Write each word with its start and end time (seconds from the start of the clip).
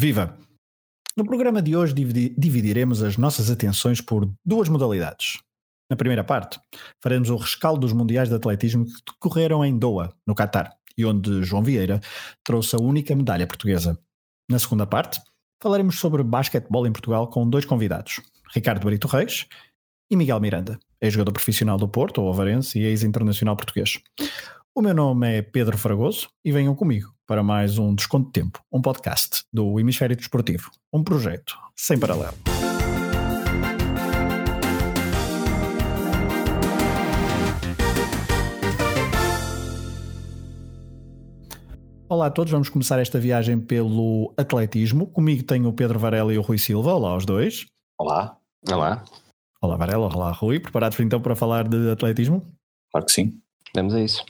Viva! 0.00 0.38
No 1.16 1.24
programa 1.24 1.60
de 1.60 1.74
hoje 1.74 1.92
dividiremos 1.92 3.02
as 3.02 3.16
nossas 3.16 3.50
atenções 3.50 4.00
por 4.00 4.32
duas 4.46 4.68
modalidades. 4.68 5.40
Na 5.90 5.96
primeira 5.96 6.22
parte, 6.22 6.60
faremos 7.02 7.30
o 7.30 7.36
rescaldo 7.36 7.80
dos 7.80 7.92
Mundiais 7.92 8.28
de 8.28 8.36
Atletismo 8.36 8.84
que 8.84 9.12
decorreram 9.12 9.64
em 9.64 9.76
Doha, 9.76 10.14
no 10.24 10.36
Catar, 10.36 10.72
e 10.96 11.04
onde 11.04 11.42
João 11.42 11.64
Vieira 11.64 11.98
trouxe 12.44 12.76
a 12.76 12.78
única 12.78 13.12
medalha 13.16 13.44
portuguesa. 13.44 13.98
Na 14.48 14.60
segunda 14.60 14.86
parte, 14.86 15.20
falaremos 15.60 15.98
sobre 15.98 16.22
basquetebol 16.22 16.86
em 16.86 16.92
Portugal 16.92 17.28
com 17.28 17.50
dois 17.50 17.64
convidados, 17.64 18.20
Ricardo 18.54 18.84
Brito 18.84 19.08
Reis 19.08 19.48
e 20.08 20.14
Miguel 20.14 20.38
Miranda, 20.38 20.78
ex-jogador 21.00 21.32
profissional 21.32 21.76
do 21.76 21.88
Porto, 21.88 22.22
ou 22.22 22.32
Avarense, 22.32 22.78
e 22.78 22.84
ex-internacional 22.84 23.56
português. 23.56 23.98
O 24.72 24.80
meu 24.80 24.94
nome 24.94 25.38
é 25.38 25.42
Pedro 25.42 25.76
Fragoso 25.76 26.28
e 26.44 26.52
venham 26.52 26.76
comigo 26.76 27.17
para 27.28 27.42
mais 27.42 27.76
um 27.76 27.94
Desconto 27.94 28.28
de 28.28 28.32
Tempo, 28.32 28.58
um 28.72 28.80
podcast 28.80 29.44
do 29.52 29.78
Hemisfério 29.78 30.16
Desportivo, 30.16 30.70
um 30.90 31.04
projeto 31.04 31.58
sem 31.76 32.00
paralelo. 32.00 32.32
Olá 42.08 42.28
a 42.28 42.30
todos, 42.30 42.50
vamos 42.50 42.70
começar 42.70 42.98
esta 42.98 43.20
viagem 43.20 43.60
pelo 43.60 44.32
atletismo. 44.34 45.06
Comigo 45.08 45.42
tenho 45.42 45.68
o 45.68 45.72
Pedro 45.74 45.98
Varela 45.98 46.32
e 46.32 46.38
o 46.38 46.40
Rui 46.40 46.56
Silva. 46.56 46.94
Olá 46.94 47.10
aos 47.10 47.26
dois. 47.26 47.66
Olá. 48.00 48.38
Olá. 48.66 49.04
Olá 49.60 49.76
Varela, 49.76 50.06
olá 50.06 50.32
Rui. 50.32 50.60
Preparados 50.60 50.98
então 51.00 51.20
para 51.20 51.36
falar 51.36 51.68
de 51.68 51.90
atletismo? 51.90 52.42
Claro 52.90 53.04
que 53.04 53.12
sim. 53.12 53.38
Vamos 53.74 53.94
a 53.94 54.00
isso. 54.00 54.24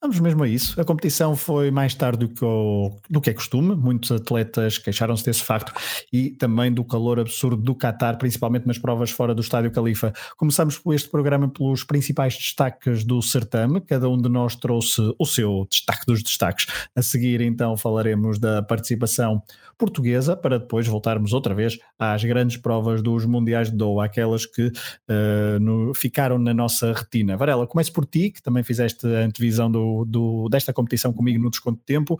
Vamos 0.00 0.18
mesmo 0.20 0.42
a 0.42 0.48
isso. 0.48 0.80
A 0.80 0.84
competição 0.84 1.36
foi 1.36 1.70
mais 1.70 1.94
tarde 1.94 2.26
do 2.26 2.28
que, 2.28 2.44
o, 2.44 2.90
do 3.08 3.20
que 3.20 3.30
é 3.30 3.34
costume. 3.34 3.74
Muitos 3.74 4.10
atletas 4.10 4.78
queixaram-se 4.78 5.24
desse 5.24 5.42
facto 5.42 5.72
e 6.12 6.30
também 6.30 6.72
do 6.72 6.84
calor 6.84 7.20
absurdo 7.20 7.62
do 7.62 7.74
Qatar, 7.74 8.18
principalmente 8.18 8.66
nas 8.66 8.78
provas 8.78 9.10
fora 9.10 9.34
do 9.34 9.40
Estádio 9.40 9.70
Califa. 9.70 10.12
Começamos 10.36 10.80
este 10.92 11.08
programa 11.08 11.48
pelos 11.48 11.84
principais 11.84 12.36
destaques 12.36 13.04
do 13.04 13.20
certame. 13.20 13.80
Cada 13.80 14.08
um 14.08 14.16
de 14.16 14.28
nós 14.28 14.54
trouxe 14.56 15.14
o 15.18 15.26
seu 15.26 15.66
destaque 15.70 16.06
dos 16.06 16.22
destaques. 16.22 16.66
A 16.94 17.02
seguir, 17.02 17.40
então, 17.40 17.76
falaremos 17.76 18.38
da 18.38 18.62
participação 18.62 19.42
portuguesa 19.80 20.36
para 20.36 20.58
depois 20.58 20.86
voltarmos 20.86 21.32
outra 21.32 21.54
vez 21.54 21.78
às 21.98 22.22
grandes 22.22 22.58
provas 22.58 23.02
dos 23.02 23.24
Mundiais 23.24 23.70
de 23.70 23.76
Doha, 23.78 24.04
aquelas 24.04 24.44
que 24.44 24.66
uh, 24.66 25.58
no, 25.58 25.94
ficaram 25.94 26.38
na 26.38 26.52
nossa 26.52 26.92
retina. 26.92 27.34
Varela, 27.38 27.66
comece 27.66 27.90
por 27.90 28.04
ti, 28.04 28.30
que 28.30 28.42
também 28.42 28.62
fizeste 28.62 29.06
a 29.06 29.20
antevisão 29.20 29.70
do, 29.70 30.04
do, 30.04 30.48
desta 30.50 30.70
competição 30.72 31.14
comigo 31.14 31.42
no 31.42 31.50
desconto 31.50 31.78
de 31.78 31.84
tempo. 31.84 32.18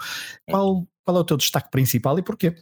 Qual, 0.48 0.86
qual 1.05 1.19
é 1.19 1.20
o 1.20 1.25
teu 1.25 1.36
destaque 1.36 1.70
principal 1.70 2.19
e 2.19 2.22
porquê? 2.22 2.55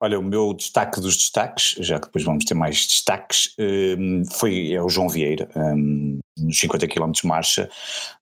Olha, 0.00 0.18
o 0.18 0.22
meu 0.22 0.54
destaque 0.54 1.00
dos 1.00 1.16
destaques, 1.16 1.76
já 1.80 1.98
que 1.98 2.06
depois 2.06 2.24
vamos 2.24 2.44
ter 2.44 2.54
mais 2.54 2.86
destaques, 2.86 3.54
um, 3.58 4.22
foi 4.24 4.72
é 4.72 4.82
o 4.82 4.88
João 4.88 5.08
Vieira, 5.08 5.48
um, 5.56 6.18
nos 6.38 6.58
50 6.58 6.86
km 6.88 7.10
de 7.12 7.26
marcha, 7.26 7.68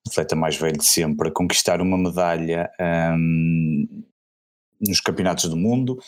atleta 0.07 0.37
mais 0.37 0.57
velho 0.57 0.79
de 0.79 0.85
sempre, 0.85 1.29
a 1.29 1.33
conquistar 1.33 1.81
uma 1.81 1.99
medalha 1.99 2.71
um, 3.15 4.05
nos 4.81 5.01
campeonatos 5.01 5.49
do 5.49 5.57
mundo, 5.57 5.99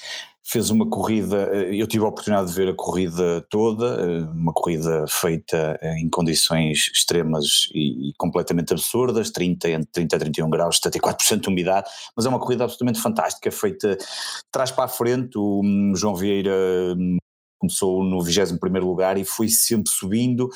fez 0.43 0.71
uma 0.71 0.89
corrida, 0.89 1.49
eh, 1.53 1.75
eu 1.75 1.87
tive 1.87 2.05
a 2.05 2.09
oportunidade 2.09 2.49
de 2.49 2.55
ver 2.55 2.69
a 2.69 2.75
corrida 2.75 3.45
toda, 3.49 4.01
eh, 4.01 4.21
uma 4.33 4.53
corrida 4.53 5.05
feita 5.09 5.79
em 5.83 6.09
condições 6.09 6.91
extremas 6.93 7.69
e, 7.75 8.12
completamente 8.19 8.73
absurdas, 8.73 9.31
30, 9.31 9.71
entre 9.71 9.91
30 9.93 10.17
a 10.17 10.19
31 10.19 10.51
graus, 10.51 10.81
74% 10.81 11.43
de 11.43 11.49
umidade, 11.49 11.89
mas 12.17 12.27
é 12.27 12.29
uma 12.29 12.41
corrida 12.41 12.65
absolutamente 12.65 13.01
fantástica, 13.01 13.51
feita 13.51 13.97
trás 14.51 14.71
para 14.71 14.84
a 14.84 14.89
frente, 14.89 15.39
o 15.39 15.61
hum, 15.62 15.93
João 15.95 16.17
Vieira 16.17 16.51
hum, 16.97 17.19
começou 17.61 18.03
no 18.03 18.22
21 18.22 18.56
lugar 18.80 19.19
e 19.19 19.25
foi 19.25 19.48
sempre 19.48 19.91
subindo, 19.91 20.47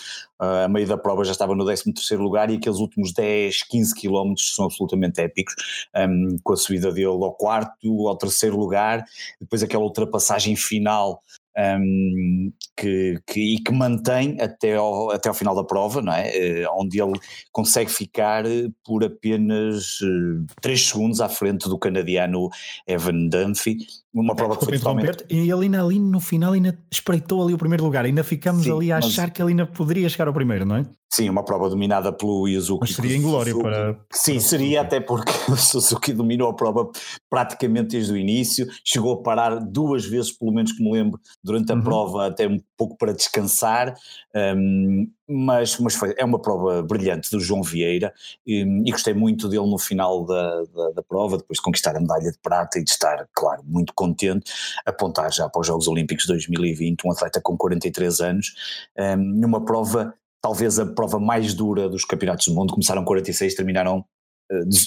uh, 0.40 0.64
a 0.64 0.68
meio 0.68 0.88
da 0.88 0.96
prova 0.96 1.24
já 1.24 1.32
estava 1.32 1.54
no 1.54 1.64
13 1.64 2.16
lugar 2.16 2.50
e 2.50 2.56
aqueles 2.56 2.78
últimos 2.78 3.12
10, 3.12 3.62
15 3.64 3.94
quilómetros 3.94 4.54
são 4.54 4.64
absolutamente 4.64 5.20
épicos, 5.20 5.54
um, 5.94 6.36
com 6.42 6.54
a 6.54 6.56
subida 6.56 6.90
dele 6.90 7.06
ao 7.06 7.34
quarto, 7.34 8.08
ao 8.08 8.16
terceiro 8.16 8.56
lugar, 8.56 9.04
depois 9.40 9.62
aquela 9.62 9.84
ultrapassagem 9.84 10.56
final 10.56 11.22
um, 11.56 12.52
que, 12.76 13.20
que, 13.26 13.54
e 13.54 13.62
que 13.62 13.72
mantém 13.72 14.40
até 14.40 14.74
ao, 14.74 15.10
até 15.10 15.28
ao 15.28 15.34
final 15.34 15.54
da 15.54 15.64
prova, 15.64 16.02
não 16.02 16.12
é? 16.12 16.64
Uh, 16.64 16.80
onde 16.80 17.00
ele 17.00 17.12
consegue 17.52 17.90
ficar 17.90 18.44
por 18.84 19.04
apenas 19.04 20.00
uh, 20.00 20.44
eh, 20.50 20.54
3 20.60 20.88
segundos 20.88 21.20
à 21.20 21.28
frente 21.28 21.68
do 21.68 21.78
canadiano 21.78 22.48
Evan 22.86 23.28
Dunphy, 23.28 23.78
uma 24.14 24.34
prova 24.34 24.54
é, 24.54 24.56
que 24.56 24.64
foi 24.64 24.78
totalmente... 24.78 25.24
E 25.28 25.52
ainda 25.52 25.82
ali 25.82 25.98
no 25.98 26.20
final 26.20 26.52
ainda 26.52 26.78
espreitou 26.90 27.42
ali 27.42 27.52
o 27.52 27.58
primeiro 27.58 27.84
lugar, 27.84 28.04
ainda 28.04 28.22
ficamos 28.22 28.62
Sim, 28.62 28.72
ali 28.72 28.92
a 28.92 28.98
achar 28.98 29.24
mas... 29.24 29.32
que 29.32 29.42
ele 29.42 29.50
ainda 29.50 29.66
poderia 29.66 30.08
chegar 30.08 30.28
ao 30.28 30.34
primeiro, 30.34 30.64
não 30.64 30.76
é? 30.76 30.86
Sim, 31.14 31.30
uma 31.30 31.44
prova 31.44 31.70
dominada 31.70 32.12
pelo 32.12 32.48
Yuzuki. 32.48 32.80
Mas 32.80 32.96
seria 32.96 33.16
inglório 33.16 33.62
para. 33.62 33.96
Sim, 34.10 34.40
seria, 34.40 34.80
até 34.80 34.98
porque 34.98 35.30
o 35.48 35.56
Suzuki 35.56 36.12
dominou 36.12 36.48
a 36.48 36.54
prova 36.54 36.90
praticamente 37.30 37.90
desde 37.90 38.12
o 38.12 38.16
início, 38.16 38.66
chegou 38.84 39.12
a 39.12 39.22
parar 39.22 39.60
duas 39.60 40.04
vezes, 40.04 40.32
pelo 40.32 40.52
menos 40.52 40.72
que 40.72 40.82
me 40.82 40.90
lembro, 40.90 41.20
durante 41.42 41.70
a 41.70 41.76
uhum. 41.76 41.82
prova, 41.82 42.26
até 42.26 42.48
um 42.48 42.58
pouco 42.76 42.96
para 42.96 43.12
descansar. 43.12 43.94
Um, 44.34 45.08
mas, 45.28 45.78
mas 45.78 45.94
foi, 45.94 46.14
é 46.18 46.24
uma 46.24 46.38
prova 46.38 46.82
brilhante 46.82 47.30
do 47.30 47.40
João 47.40 47.62
Vieira 47.62 48.12
e, 48.46 48.60
e 48.84 48.90
gostei 48.90 49.14
muito 49.14 49.48
dele 49.48 49.66
no 49.66 49.78
final 49.78 50.24
da, 50.24 50.64
da, 50.64 50.90
da, 50.96 51.02
prova, 51.02 51.38
depois 51.38 51.56
de 51.56 51.62
conquistar 51.62 51.96
a 51.96 52.00
medalha 52.00 52.30
de 52.30 52.38
prata 52.42 52.78
e 52.78 52.84
de 52.84 52.90
estar, 52.90 53.26
claro, 53.32 53.62
muito 53.64 53.94
contente, 54.04 54.52
apontar 54.84 55.32
já 55.32 55.48
para 55.48 55.60
os 55.60 55.66
Jogos 55.66 55.88
Olímpicos 55.88 56.26
2020, 56.26 57.06
um 57.06 57.12
atleta 57.12 57.40
com 57.40 57.56
43 57.56 58.20
anos, 58.20 58.54
um, 58.98 59.16
numa 59.16 59.64
prova 59.64 60.14
talvez 60.42 60.78
a 60.78 60.84
prova 60.84 61.18
mais 61.18 61.54
dura 61.54 61.88
dos 61.88 62.04
campeonatos 62.04 62.46
do 62.48 62.54
mundo, 62.54 62.74
começaram 62.74 63.02
46, 63.02 63.54
terminaram 63.54 64.04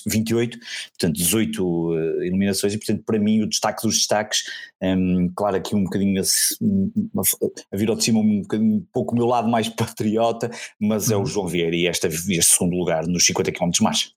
28, 0.06 0.56
eh, 0.56 0.60
portanto 0.92 1.16
18 1.16 1.66
uh, 1.66 2.22
eliminações. 2.22 2.76
E 2.76 2.78
portanto 2.78 3.04
para 3.04 3.18
mim 3.18 3.42
o 3.42 3.48
destaque 3.48 3.82
dos 3.82 3.98
destaques, 3.98 4.44
um, 4.84 5.32
claro 5.36 5.56
aqui 5.56 5.76
um 5.76 5.84
bocadinho 5.84 6.22
a, 6.22 7.22
a 7.72 7.78
vir 7.78 7.90
ao 7.90 7.96
de 7.96 8.04
cima 8.04 8.20
um, 8.20 8.44
um 8.54 8.86
pouco 8.94 9.14
o 9.14 9.18
meu 9.18 9.26
lado 9.26 9.48
mais 9.48 9.68
patriota, 9.74 10.52
mas 10.80 11.10
é 11.10 11.16
o 11.16 11.20
uhum. 11.20 11.26
João 11.26 11.48
Vieira 11.48 11.76
e 11.76 11.88
esta, 11.88 12.08
este 12.08 12.44
segundo 12.44 12.78
lugar 12.78 13.08
nos 13.08 13.26
50 13.26 13.52
km 13.52 13.70
de 13.72 13.82
marcha 13.82 14.10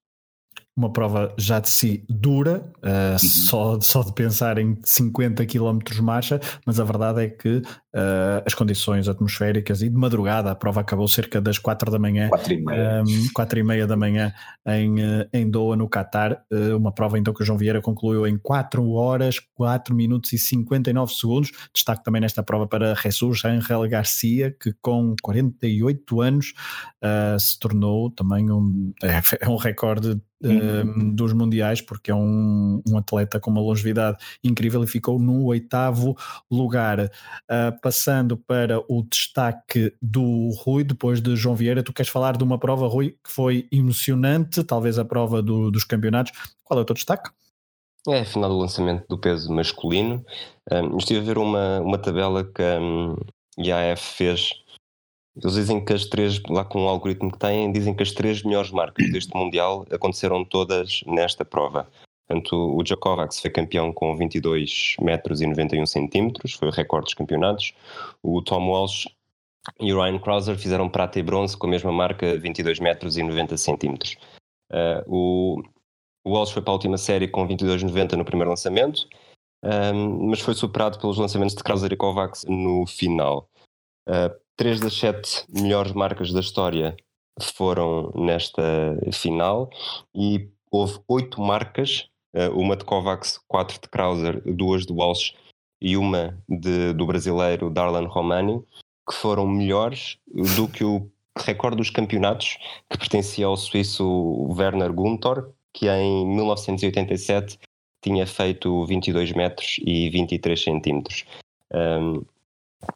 uma 0.77 0.93
prova 0.93 1.35
já 1.37 1.61
de 1.61 1.69
si 1.69 2.05
dura, 2.09 2.65
uh, 2.79 3.19
só, 3.19 3.79
só 3.81 4.03
de 4.03 4.13
pensar 4.15 4.57
em 4.59 4.79
50 4.83 5.45
km 5.45 5.79
de 5.79 6.01
marcha, 6.01 6.41
mas 6.65 6.79
a 6.79 6.85
verdade 6.85 7.25
é 7.25 7.29
que 7.29 7.59
uh, 7.59 8.43
as 8.47 8.55
condições 8.55 9.09
atmosféricas 9.09 9.83
e 9.83 9.89
de 9.89 9.97
madrugada, 9.97 10.51
a 10.51 10.55
prova 10.55 10.81
acabou 10.81 11.09
cerca 11.09 11.41
das 11.41 11.59
4 11.59 11.91
da 11.91 11.99
manhã, 11.99 12.29
4 12.29 12.53
e 12.53 12.65
meia, 12.65 13.03
um, 13.03 13.09
ehm, 13.09 13.29
4 13.35 13.59
e 13.59 13.63
meia 13.63 13.87
da 13.87 13.97
manhã 13.97 14.33
em, 14.67 15.03
eh, 15.03 15.29
em 15.33 15.51
Doha, 15.51 15.77
no 15.77 15.89
Qatar, 15.89 16.43
uh, 16.53 16.77
uma 16.77 16.93
prova 16.93 17.19
então 17.19 17.35
que 17.35 17.43
o 17.43 17.47
João 17.47 17.59
Vieira 17.59 17.83
concluiu 17.83 18.27
em 18.27 18.39
4 18.39 18.89
horas, 18.91 19.39
4 19.55 19.95
minutos 19.95 20.33
e 20.33 20.39
59 20.39 21.13
segundos, 21.13 21.51
destaque 21.75 22.05
também 22.05 22.21
nesta 22.21 22.43
prova 22.43 22.67
para 22.67 22.95
Jesus 22.95 23.45
Angel 23.45 23.89
Garcia, 23.89 24.55
que 24.59 24.73
com 24.81 25.15
48 25.23 26.21
anos 26.21 26.53
se 27.39 27.59
tornou 27.59 28.11
também 28.11 28.51
um, 28.51 28.93
é, 29.03 29.21
é 29.41 29.49
um 29.49 29.57
recorde 29.57 30.21
uhum. 30.43 31.15
dos 31.15 31.33
mundiais, 31.33 31.81
porque 31.81 32.11
é 32.11 32.15
um, 32.15 32.83
um, 32.89 32.97
atleta 32.97 33.39
com 33.39 33.51
uma 33.51 33.61
longevidade 33.61 34.19
incrível 34.43 34.83
e 34.83 34.87
ficou 34.87 35.19
no 35.19 35.45
oitavo 35.45 36.17
lugar. 36.51 37.01
Uh, 37.01 37.81
passando 37.83 38.37
para 38.37 38.81
o 38.89 39.03
destaque 39.03 39.93
do 40.01 40.51
Rui, 40.59 40.84
depois 40.84 41.21
de 41.21 41.37
João 41.37 41.55
Vieira, 41.55 41.83
tu 41.83 41.93
queres 41.93 42.11
falar 42.11 42.37
de 42.37 42.45
uma 42.45 42.59
prova, 42.59 42.87
Rui, 42.87 43.17
que 43.23 43.31
foi 43.31 43.69
emocionante, 43.71 44.65
talvez 44.65 44.99
a 44.99 45.05
prova 45.05 45.43
do, 45.43 45.71
dos 45.71 45.84
campeonatos. 45.84 46.33
Qual 46.65 46.78
é 46.78 46.83
o 46.83 46.87
teu 46.87 46.95
destaque? 46.95 47.31
É 48.09 48.21
a 48.21 48.25
final 48.25 48.49
do 48.49 48.59
lançamento 48.59 49.05
do 49.09 49.19
peso 49.19 49.53
masculino. 49.53 50.25
Um, 50.71 50.97
estive 50.97 51.21
a 51.21 51.22
ver 51.22 51.39
uma, 51.39 51.81
uma 51.81 51.98
tabela 51.98 52.45
que 52.45 52.63
um, 52.63 53.15
a 53.59 53.63
IAF 53.63 54.16
fez 54.16 54.53
eles 55.36 55.54
dizem 55.54 55.84
que 55.84 55.92
as 55.92 56.06
três, 56.06 56.41
lá 56.48 56.65
com 56.65 56.84
o 56.84 56.88
algoritmo 56.88 57.30
que 57.30 57.38
têm, 57.38 57.71
dizem 57.72 57.94
que 57.94 58.03
as 58.03 58.12
três 58.12 58.42
melhores 58.42 58.71
marcas 58.71 59.10
deste 59.10 59.36
Mundial 59.36 59.86
aconteceram 59.91 60.44
todas 60.44 61.03
nesta 61.06 61.44
prova. 61.44 61.88
Portanto, 62.27 62.77
o 62.77 62.82
Djokovic 62.82 63.41
foi 63.41 63.50
campeão 63.50 63.92
com 63.92 64.16
22 64.16 64.97
metros 65.00 65.41
e 65.41 65.47
91 65.47 65.84
centímetros, 65.86 66.54
foi 66.54 66.68
o 66.68 66.72
recorde 66.72 67.06
dos 67.06 67.15
campeonatos. 67.15 67.72
O 68.22 68.41
Tom 68.41 68.68
Walsh 68.68 69.09
e 69.80 69.92
o 69.92 70.00
Ryan 70.00 70.18
Crouser 70.18 70.56
fizeram 70.56 70.88
prata 70.88 71.18
e 71.18 71.22
bronze 71.22 71.56
com 71.56 71.66
a 71.66 71.71
mesma 71.71 71.92
marca, 71.92 72.38
22 72.38 72.78
metros 72.78 73.16
e 73.16 73.22
90 73.22 73.56
centímetros. 73.56 74.16
Uh, 74.71 75.03
o, 75.06 75.62
Walsh 76.24 76.53
foi 76.53 76.62
para 76.62 76.72
a 76.72 76.74
última 76.74 76.98
série 76.98 77.27
com 77.27 77.47
22,90 77.47 78.12
no 78.12 78.24
primeiro 78.24 78.50
lançamento, 78.50 79.09
um, 79.65 80.28
mas 80.28 80.41
foi 80.41 80.54
superado 80.54 80.98
pelos 80.98 81.18
lançamentos 81.18 81.54
de 81.54 81.62
Crouser 81.62 81.92
e 81.92 81.97
Kovacs 81.97 82.44
no 82.44 82.86
final. 82.86 83.48
Uh, 84.09 84.30
Três 84.60 84.78
das 84.78 84.92
sete 84.92 85.47
melhores 85.48 85.92
marcas 85.92 86.34
da 86.34 86.41
história 86.41 86.95
foram 87.41 88.12
nesta 88.15 88.62
final 89.10 89.71
e 90.15 90.51
houve 90.71 91.01
oito 91.09 91.41
marcas, 91.41 92.10
eh, 92.34 92.51
uma 92.51 92.77
de 92.77 92.84
Kovacs, 92.84 93.41
quatro 93.48 93.80
de 93.80 93.89
Krauser, 93.89 94.42
duas 94.45 94.84
de 94.84 94.92
Walsh 94.92 95.33
e 95.80 95.97
uma 95.97 96.39
de, 96.47 96.92
do 96.92 97.07
brasileiro 97.07 97.71
Darlan 97.71 98.07
Romani, 98.07 98.62
que 99.09 99.15
foram 99.15 99.48
melhores 99.48 100.18
do 100.54 100.68
que 100.68 100.84
o 100.84 101.10
recorde 101.39 101.78
dos 101.78 101.89
campeonatos 101.89 102.59
que 102.91 102.98
pertencia 102.98 103.47
ao 103.47 103.56
suíço 103.56 104.04
Werner 104.59 104.92
Guntor, 104.92 105.54
que 105.72 105.89
em 105.89 106.27
1987 106.36 107.59
tinha 108.03 108.27
feito 108.27 108.84
22 108.84 109.33
metros 109.33 109.80
e 109.83 110.10
23 110.10 110.63
centímetros. 110.63 111.24
Um, 111.72 112.22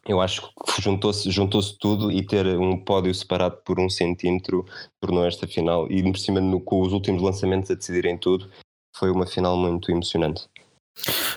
eu 0.07 0.21
acho 0.21 0.41
que 0.41 0.81
juntou-se 0.81 1.29
juntou 1.31 1.61
tudo 1.79 2.11
e 2.11 2.25
ter 2.25 2.45
um 2.57 2.77
pódio 2.77 3.13
separado 3.13 3.57
por 3.63 3.79
um 3.79 3.89
centímetro 3.89 4.65
tornou 4.99 5.25
esta 5.25 5.47
final, 5.47 5.91
e 5.91 6.01
por 6.03 6.17
cima 6.17 6.39
no, 6.39 6.59
com 6.59 6.81
os 6.81 6.93
últimos 6.93 7.21
lançamentos 7.21 7.69
a 7.71 7.75
decidirem 7.75 8.17
tudo, 8.17 8.49
foi 8.95 9.11
uma 9.11 9.27
final 9.27 9.57
muito 9.57 9.91
emocionante. 9.91 10.47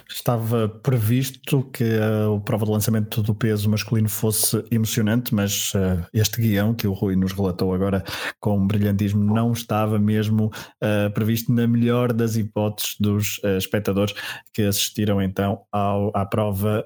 Estava 0.08 0.68
previsto 0.68 1.62
que 1.72 1.84
uh, 1.84 2.32
o 2.32 2.40
prova 2.40 2.64
de 2.64 2.70
lançamento 2.70 3.22
do 3.22 3.34
peso 3.34 3.68
masculino 3.68 4.08
fosse 4.08 4.64
emocionante, 4.70 5.34
mas 5.34 5.72
uh, 5.74 6.04
este 6.12 6.40
guião 6.40 6.74
que 6.74 6.86
o 6.86 6.92
Rui 6.92 7.16
nos 7.16 7.32
relatou 7.32 7.74
agora 7.74 8.02
com 8.40 8.66
brilhantismo 8.66 9.22
não 9.22 9.52
estava 9.52 9.98
mesmo 9.98 10.46
uh, 10.46 11.10
previsto 11.12 11.52
na 11.52 11.66
melhor 11.66 12.12
das 12.12 12.36
hipóteses 12.36 12.96
dos 12.98 13.40
espectadores 13.58 14.14
que 14.52 14.62
assistiram 14.62 15.20
então 15.20 15.62
ao, 15.72 16.10
à 16.14 16.24
prova 16.24 16.84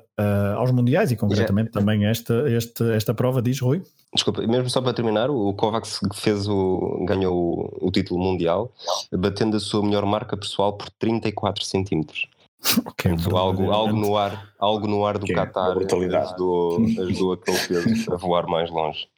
aos 0.56 0.70
mundiais 0.70 1.10
e 1.10 1.16
concretamente 1.16 1.70
Já. 1.74 1.80
também 1.80 2.06
esta, 2.06 2.48
este, 2.48 2.84
esta 2.92 3.12
prova, 3.12 3.42
diz 3.42 3.58
Rui. 3.60 3.82
Desculpa, 4.14 4.46
mesmo 4.46 4.70
só 4.70 4.80
para 4.80 4.92
terminar, 4.92 5.30
o 5.30 5.52
Kovacs 5.54 5.98
fez 6.14 6.46
o, 6.46 7.04
ganhou 7.08 7.34
o, 7.82 7.88
o 7.88 7.90
título 7.90 8.22
mundial 8.22 8.72
batendo 9.12 9.56
a 9.56 9.60
sua 9.60 9.82
melhor 9.82 10.06
marca 10.06 10.36
pessoal 10.36 10.74
por 10.74 10.88
34 10.90 11.64
centímetros. 11.64 12.28
Okay, 12.86 13.12
algo, 13.32 13.70
algo, 13.70 13.96
no 13.96 14.16
ar, 14.16 14.52
algo 14.58 14.86
no 14.86 15.04
ar 15.04 15.18
do 15.18 15.24
okay, 15.24 15.34
Qatar 15.34 15.76
ajudou, 15.76 16.84
ajudou 16.84 17.32
aquele 17.34 17.58
peso 17.58 18.12
a 18.12 18.16
voar 18.16 18.46
mais 18.46 18.70
longe. 18.70 19.08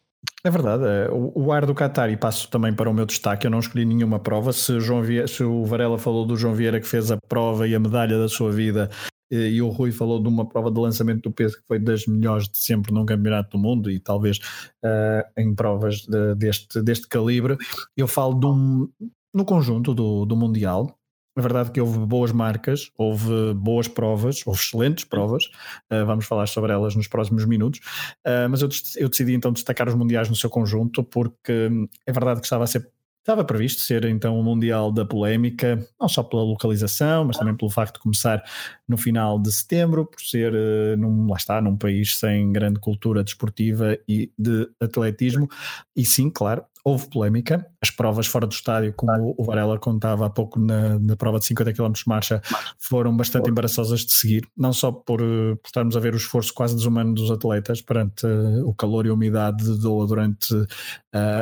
É 0.42 0.50
verdade, 0.50 0.84
é, 0.84 1.10
o, 1.10 1.32
o, 1.34 1.52
ar 1.52 1.66
do 1.66 1.74
Qatar, 1.74 2.10
e 2.10 2.16
passo 2.16 2.48
também 2.50 2.72
para 2.72 2.88
o 2.88 2.94
meu 2.94 3.04
destaque, 3.04 3.46
eu 3.46 3.50
não 3.50 3.58
escolhi 3.58 3.84
nenhuma 3.84 4.18
prova. 4.18 4.52
Se, 4.52 4.80
João 4.80 5.02
Vieira, 5.02 5.26
se 5.26 5.44
o 5.44 5.64
Varela 5.64 5.98
falou 5.98 6.26
do 6.26 6.36
João 6.36 6.54
Vieira 6.54 6.80
que 6.80 6.86
fez 6.86 7.10
a 7.10 7.18
prova 7.28 7.68
e 7.68 7.74
a 7.74 7.80
medalha 7.80 8.18
da 8.18 8.28
sua 8.28 8.50
vida, 8.50 8.90
e 9.30 9.60
o 9.60 9.68
Rui 9.68 9.90
falou 9.90 10.22
de 10.22 10.28
uma 10.28 10.46
prova 10.46 10.70
de 10.70 10.78
lançamento 10.78 11.22
do 11.22 11.32
peso 11.32 11.56
que 11.56 11.66
foi 11.66 11.78
das 11.78 12.06
melhores 12.06 12.48
de 12.48 12.58
sempre 12.58 12.92
num 12.92 13.06
campeonato 13.06 13.56
do 13.56 13.58
mundo 13.58 13.90
e 13.90 13.98
talvez 13.98 14.38
uh, 14.84 15.24
em 15.36 15.54
provas 15.54 16.02
de, 16.02 16.34
deste, 16.34 16.82
deste 16.82 17.08
calibre, 17.08 17.56
eu 17.96 18.06
falo 18.06 18.34
de 18.34 18.46
um, 18.46 18.88
no 19.32 19.44
conjunto 19.44 19.94
do, 19.94 20.24
do 20.24 20.36
Mundial, 20.36 20.96
é 21.36 21.40
verdade 21.40 21.70
que 21.70 21.80
houve 21.80 21.98
boas 21.98 22.32
marcas, 22.32 22.90
houve 22.96 23.54
boas 23.54 23.88
provas, 23.88 24.42
houve 24.46 24.60
excelentes 24.60 25.04
provas, 25.04 25.44
uh, 25.90 26.06
vamos 26.06 26.26
falar 26.26 26.46
sobre 26.46 26.72
elas 26.72 26.94
nos 26.94 27.08
próximos 27.08 27.44
minutos, 27.44 27.80
uh, 28.26 28.48
mas 28.48 28.62
eu, 28.62 28.68
eu, 28.96 29.08
decidi 29.08 29.34
então 29.34 29.52
destacar 29.52 29.88
os 29.88 29.94
mundiais 29.94 30.28
no 30.28 30.36
seu 30.36 30.48
conjunto, 30.48 31.02
porque 31.02 31.68
hum, 31.70 31.88
é 32.06 32.12
verdade 32.12 32.40
que 32.40 32.46
estava 32.46 32.64
a 32.64 32.66
ser. 32.66 32.88
Estava 33.20 33.42
previsto 33.42 33.80
ser 33.80 34.04
então 34.04 34.38
o 34.38 34.42
Mundial 34.42 34.92
da 34.92 35.02
Polémica, 35.02 35.82
não 35.98 36.06
só 36.06 36.22
pela 36.22 36.42
localização, 36.42 37.24
mas 37.24 37.38
também 37.38 37.56
pelo 37.56 37.70
facto 37.70 37.94
de 37.94 38.00
começar 38.00 38.44
no 38.86 38.98
final 38.98 39.38
de 39.38 39.50
setembro, 39.50 40.04
por 40.04 40.20
ser, 40.20 40.52
uh, 40.52 40.94
num, 40.98 41.26
lá 41.30 41.36
está, 41.38 41.58
num 41.58 41.74
país 41.74 42.18
sem 42.18 42.52
grande 42.52 42.78
cultura 42.78 43.24
desportiva 43.24 43.96
e 44.06 44.30
de 44.38 44.68
atletismo. 44.78 45.48
E 45.96 46.04
sim, 46.04 46.28
claro, 46.28 46.66
houve 46.84 47.08
polémica. 47.08 47.66
As 47.80 47.90
provas 47.90 48.26
fora 48.26 48.46
do 48.46 48.52
estádio, 48.52 48.92
como 48.92 49.34
o 49.38 49.42
Varela 49.42 49.78
contava 49.78 50.26
há 50.26 50.30
pouco 50.30 50.60
na, 50.60 50.98
na 50.98 51.16
prova 51.16 51.38
de 51.38 51.46
50 51.46 51.72
km 51.72 51.92
de 51.92 52.02
marcha, 52.06 52.42
foram 52.78 53.16
bastante 53.16 53.48
embaraçosas 53.48 54.00
de 54.00 54.12
seguir, 54.12 54.46
não 54.54 54.72
só 54.72 54.92
por, 54.92 55.22
eh, 55.22 55.54
por 55.54 55.66
estarmos 55.66 55.96
a 55.96 56.00
ver 56.00 56.12
o 56.12 56.18
esforço 56.18 56.52
quase 56.52 56.76
desumano 56.76 57.14
dos 57.14 57.30
atletas 57.30 57.80
perante 57.80 58.26
uh, 58.26 58.68
o 58.68 58.74
calor 58.74 59.06
e 59.06 59.08
a 59.08 59.14
umidade 59.14 59.64
de 59.64 59.80
Doha 59.80 60.06
durante 60.06 60.54
uh, 60.54 60.66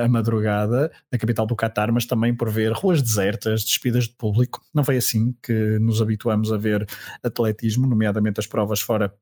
a 0.05 0.09
madrugada 0.09 0.93
na 1.11 1.19
capital 1.19 1.45
do 1.45 1.57
Qatar, 1.57 1.93
mas 1.93 2.07
também 2.07 2.35
por 2.35 2.49
ver 2.49 2.71
ruas 2.73 3.03
desertas, 3.03 3.65
despidas 3.65 4.05
de 4.05 4.15
público. 4.15 4.63
Não 4.73 4.85
foi 4.85 4.97
assim 4.97 5.35
que 5.43 5.79
nos 5.81 6.01
habituamos 6.01 6.53
a 6.53 6.57
ver 6.57 6.87
atletismo, 7.23 7.89
nomeadamente 7.89 8.39
as 8.39 8.47
provas 8.47 8.81
fora 8.81 9.13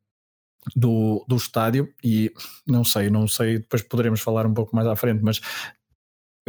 do, 0.76 1.24
do 1.26 1.36
estádio 1.36 1.88
e 2.04 2.30
não 2.66 2.84
sei, 2.84 3.08
não 3.08 3.26
sei, 3.26 3.58
depois 3.58 3.82
poderemos 3.82 4.20
falar 4.20 4.46
um 4.46 4.52
pouco 4.52 4.76
mais 4.76 4.86
à 4.86 4.94
frente, 4.94 5.22
mas 5.22 5.40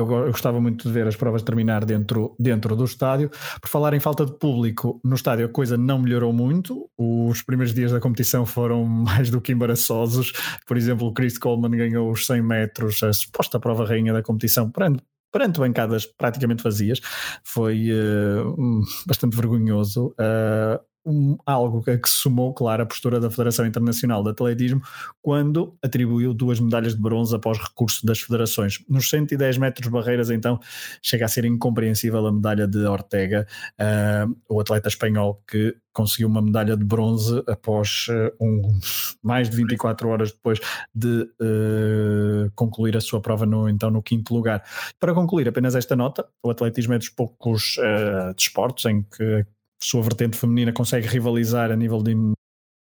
eu, 0.02 0.12
eu, 0.26 0.32
gostava 0.32 0.60
muito 0.60 0.88
de 0.88 0.94
ver 0.94 1.08
as 1.08 1.16
provas 1.16 1.42
terminar 1.42 1.86
dentro, 1.86 2.36
dentro 2.40 2.76
do 2.76 2.84
estádio. 2.84 3.30
Por 3.62 3.70
falar 3.70 3.94
em 3.94 4.00
falta 4.00 4.26
de 4.26 4.38
público, 4.38 5.00
no 5.04 5.16
estádio 5.16 5.46
a 5.46 5.50
coisa 5.50 5.78
não 5.78 6.00
melhorou 6.00 6.34
muito. 6.34 6.90
Os 6.98 7.42
primeiros 7.42 7.74
dias 7.74 7.92
da 7.92 8.00
competição 8.00 8.46
foram 8.46 8.84
mais 8.86 9.30
do 9.30 9.42
que 9.42 9.52
embaraçosos. 9.52 10.34
Por 10.68 10.78
exemplo, 10.78 11.08
o 11.08 11.14
Chris 11.14 11.38
Coleman 11.38 11.78
ganhou 11.78 12.12
os 12.12 12.26
100 12.26 12.42
metros, 12.42 13.04
a 13.04 13.14
suposta 13.14 13.60
prova 13.60 13.86
rainha 13.86 14.14
da 14.14 14.22
competição, 14.22 14.70
perante, 14.70 15.04
perante 15.32 15.60
bancadas 15.60 16.06
praticamente 16.06 16.64
vazias. 16.64 17.00
Foi 17.44 17.90
uh, 17.92 18.84
bastante 19.08 19.36
vergonhoso. 19.36 20.14
Uh, 20.20 20.91
um, 21.06 21.38
algo 21.46 21.82
que, 21.82 21.98
que 21.98 22.10
somou, 22.10 22.54
claro, 22.54 22.84
a 22.84 22.86
postura 22.86 23.20
da 23.20 23.30
Federação 23.30 23.66
Internacional 23.66 24.24
de 24.24 24.30
Atletismo 24.30 24.82
quando 25.22 25.76
atribuiu 25.84 26.34
duas 26.34 26.60
medalhas 26.60 26.96
de 26.96 27.02
bronze 27.02 27.36
após 27.36 27.58
recurso 27.58 28.06
das 28.06 28.20
federações. 28.20 28.84
Nos 28.88 29.10
110 29.10 29.58
metros 29.58 29.88
barreiras, 29.88 30.30
então, 30.30 30.60
chega 31.02 31.26
a 31.26 31.28
ser 31.28 31.46
incompreensível 31.46 32.26
a 32.26 32.32
medalha 32.32 32.68
de 32.68 32.80
Ortega, 32.86 33.48
uh, 33.80 34.36
o 34.50 34.60
atleta 34.60 34.90
espanhol 34.90 35.42
que 35.48 35.76
conseguiu 35.94 36.28
uma 36.28 36.42
medalha 36.42 36.78
de 36.78 36.86
bronze 36.86 37.44
após 37.48 38.08
uh, 38.10 38.32
um, 38.40 38.80
mais 39.22 39.50
de 39.50 39.58
24 39.58 40.08
horas 40.08 40.32
depois 40.32 40.60
de 40.94 41.24
uh, 41.24 42.52
concluir 42.56 42.96
a 42.96 43.02
sua 43.02 43.22
prova 43.22 43.46
no, 43.46 43.68
então, 43.68 43.90
no 43.90 44.02
quinto 44.02 44.34
lugar. 44.34 44.64
Para 45.00 45.14
concluir 45.14 45.48
apenas 45.48 45.76
esta 45.76 45.96
nota, 45.96 46.26
o 46.44 46.50
atletismo 46.50 46.94
é 46.94 46.98
dos 46.98 47.10
poucos 47.10 47.78
desportos 48.36 48.86
em 48.86 49.04
que 49.04 49.46
sua 49.82 50.02
vertente 50.02 50.38
feminina 50.38 50.72
consegue 50.72 51.08
rivalizar 51.08 51.72
a 51.72 51.76
nível 51.76 52.04
de, 52.04 52.16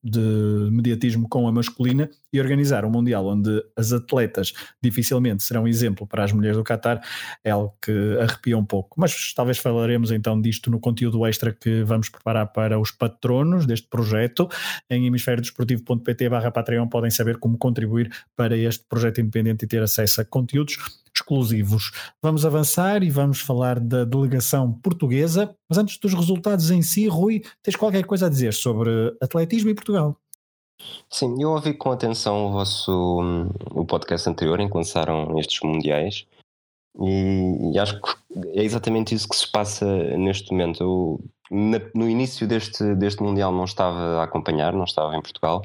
de 0.04 0.70
mediatismo 0.72 1.28
com 1.28 1.48
a 1.48 1.52
masculina 1.52 2.10
e 2.32 2.40
organizar 2.40 2.86
um 2.86 2.90
Mundial 2.90 3.26
onde 3.26 3.64
as 3.76 3.92
atletas 3.92 4.54
dificilmente 4.82 5.44
serão 5.44 5.68
exemplo 5.68 6.06
para 6.06 6.24
as 6.24 6.32
mulheres 6.32 6.58
do 6.58 6.64
Qatar 6.64 7.02
é 7.44 7.52
algo 7.52 7.76
que 7.82 8.18
arrepia 8.20 8.58
um 8.58 8.66
pouco. 8.66 9.00
Mas 9.00 9.34
talvez 9.34 9.58
falaremos 9.58 10.12
então 10.12 10.40
disto 10.40 10.70
no 10.70 10.80
conteúdo 10.80 11.26
extra 11.26 11.54
que 11.54 11.84
vamos 11.84 12.10
preparar 12.10 12.48
para 12.48 12.80
os 12.80 12.92
patronos 12.92 13.66
deste 13.66 13.88
projeto. 13.88 14.48
Em 14.90 15.06
hemisfériodesportivo.pt 15.08 16.30
barra 16.30 16.52
Patreon 16.52 16.88
podem 16.88 17.12
saber 17.12 17.38
como 17.38 17.58
contribuir 17.58 18.12
para 18.36 18.58
este 18.58 18.86
projeto 18.88 19.22
independente 19.22 19.66
e 19.66 19.68
ter 19.68 19.82
acesso 19.82 20.22
a 20.22 20.26
conteúdos 20.26 20.78
exclusivos. 21.20 21.92
Vamos 22.22 22.46
avançar 22.46 23.04
e 23.04 23.10
vamos 23.10 23.40
falar 23.40 23.80
da 23.80 24.06
delegação 24.06 24.74
portuguesa, 24.74 25.56
mas 25.70 25.78
antes 25.78 25.98
dos 25.98 26.14
resultados 26.14 26.72
em 26.72 26.82
si, 26.82 27.08
Rui, 27.08 27.44
tens 27.62 27.76
qualquer 27.76 28.06
coisa 28.06 28.26
a 28.26 28.30
dizer 28.30 28.54
sobre 28.54 29.16
atletismo 29.22 29.70
e 29.70 29.76
Portugal? 29.76 30.16
Sim, 31.10 31.36
eu 31.42 31.52
ouvi 31.52 31.74
com 31.74 31.92
atenção 31.92 32.48
o 32.48 32.52
vosso 32.52 33.52
o 33.72 33.86
podcast 33.86 34.30
anterior 34.30 34.60
em 34.60 34.70
que 34.70 34.78
lançaram 34.78 35.38
estes 35.38 35.60
mundiais 35.62 36.26
e, 37.02 37.74
e 37.74 37.80
acho 37.80 38.02
que 38.02 38.10
é 38.56 38.64
exatamente 38.64 39.14
isso 39.14 39.28
que 39.28 39.36
se 39.36 39.52
passa 39.52 39.86
neste 40.18 40.52
momento. 40.52 40.82
Eu, 40.82 41.20
na, 41.52 41.80
no 41.94 42.10
início 42.10 42.48
deste, 42.48 42.96
deste 42.96 43.22
mundial 43.22 43.52
não 43.52 43.66
estava 43.66 44.22
a 44.22 44.24
acompanhar, 44.24 44.74
não 44.74 44.86
estava 44.86 45.16
em 45.16 45.22
Portugal 45.22 45.64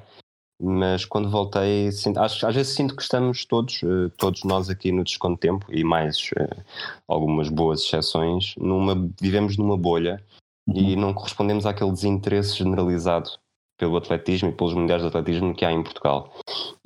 mas 0.65 1.05
quando 1.05 1.29
voltei, 1.29 1.93
sinto, 1.93 2.19
acho, 2.19 2.47
às 2.47 2.55
vezes 2.55 2.75
sinto 2.75 2.97
que 2.97 3.03
estamos 3.03 3.45
todos, 3.45 3.83
eh, 3.83 4.11
todos 4.17 4.45
nós 4.45 4.71
aqui 4.71 4.91
no 4.91 5.05
Desconto 5.05 5.39
Tempo 5.39 5.67
e 5.69 5.85
mais 5.85 6.31
eh, 6.39 6.63
algumas 7.07 7.51
boas 7.51 7.83
exceções, 7.83 8.55
numa, 8.57 8.95
vivemos 9.21 9.59
numa 9.59 9.77
bolha 9.77 10.25
uhum. 10.67 10.75
e 10.75 10.97
não 10.97 11.13
correspondemos 11.13 11.67
àquele 11.67 11.93
desinteresse 11.93 12.57
generalizado 12.57 13.31
pelo 13.79 13.97
atletismo 13.97 14.49
e 14.49 14.53
pelos 14.53 14.73
mundiais 14.73 15.03
de 15.03 15.09
atletismo 15.09 15.55
que 15.55 15.67
há 15.67 15.73
em 15.73 15.83
Portugal. 15.83 16.33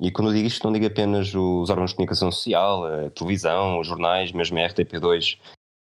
E 0.01 0.11
quando 0.11 0.29
eu 0.29 0.33
digo 0.33 0.47
isto, 0.47 0.65
não 0.65 0.73
digo 0.73 0.85
apenas 0.85 1.33
os 1.33 1.69
órgãos 1.69 1.91
de 1.91 1.95
comunicação 1.95 2.31
social, 2.31 2.83
a 2.83 3.09
televisão, 3.11 3.79
os 3.79 3.87
jornais, 3.87 4.33
mesmo 4.33 4.57
a 4.57 4.61
RTP2, 4.61 5.37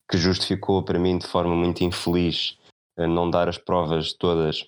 que 0.09 0.17
justificou 0.17 0.83
para 0.83 0.99
mim 0.99 1.17
de 1.17 1.25
forma 1.25 1.55
muito 1.55 1.83
infeliz 1.83 2.57
não 2.97 3.29
dar 3.29 3.47
as 3.47 3.57
provas 3.57 4.13
todas 4.13 4.67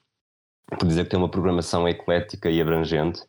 por 0.67 0.87
dizer 0.87 1.03
que 1.03 1.11
tem 1.11 1.19
uma 1.19 1.29
programação 1.29 1.87
eclética 1.87 2.49
e 2.49 2.61
abrangente. 2.61 3.21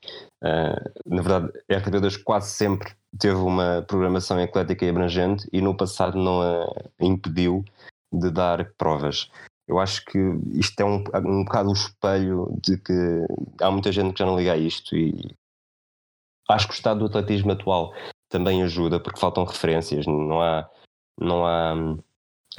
Uh, 0.43 0.91
na 1.07 1.23
verdade, 1.23 1.53
a 1.69 1.75
RTP2 1.75 2.23
quase 2.23 2.51
sempre 2.51 2.93
teve 3.19 3.37
uma 3.37 3.85
programação 3.87 4.41
eclética 4.41 4.85
e 4.85 4.91
abrangente 4.91 5.49
e 5.53 5.61
no 5.61 5.77
passado 5.77 6.19
não 6.19 6.43
a 6.43 6.67
impediu 7.01 7.65
de 8.13 8.31
dar 8.31 8.73
provas. 8.77 9.31
Eu 9.67 9.79
acho 9.79 10.05
que 10.05 10.19
isto 10.53 10.79
é 10.81 10.85
um, 10.85 11.03
um 11.25 11.45
bocado 11.45 11.71
o 11.71 11.73
espelho 11.73 12.55
de 12.63 12.77
que 12.77 12.93
há 13.61 13.71
muita 13.71 13.91
gente 13.91 14.13
que 14.13 14.19
já 14.19 14.27
não 14.27 14.39
liga 14.39 14.53
a 14.53 14.57
isto 14.57 14.95
e 14.95 15.35
acho 16.51 16.69
que 16.69 16.75
o 16.75 16.77
estado 16.77 17.01
do 17.01 17.07
atletismo 17.07 17.53
atual 17.53 17.95
também 18.29 18.63
ajuda 18.63 19.01
porque 19.01 19.19
faltam 19.19 19.45
referências, 19.45 20.07
não 20.07 20.43
há, 20.43 20.69
não 21.19 21.47
há 21.47 21.75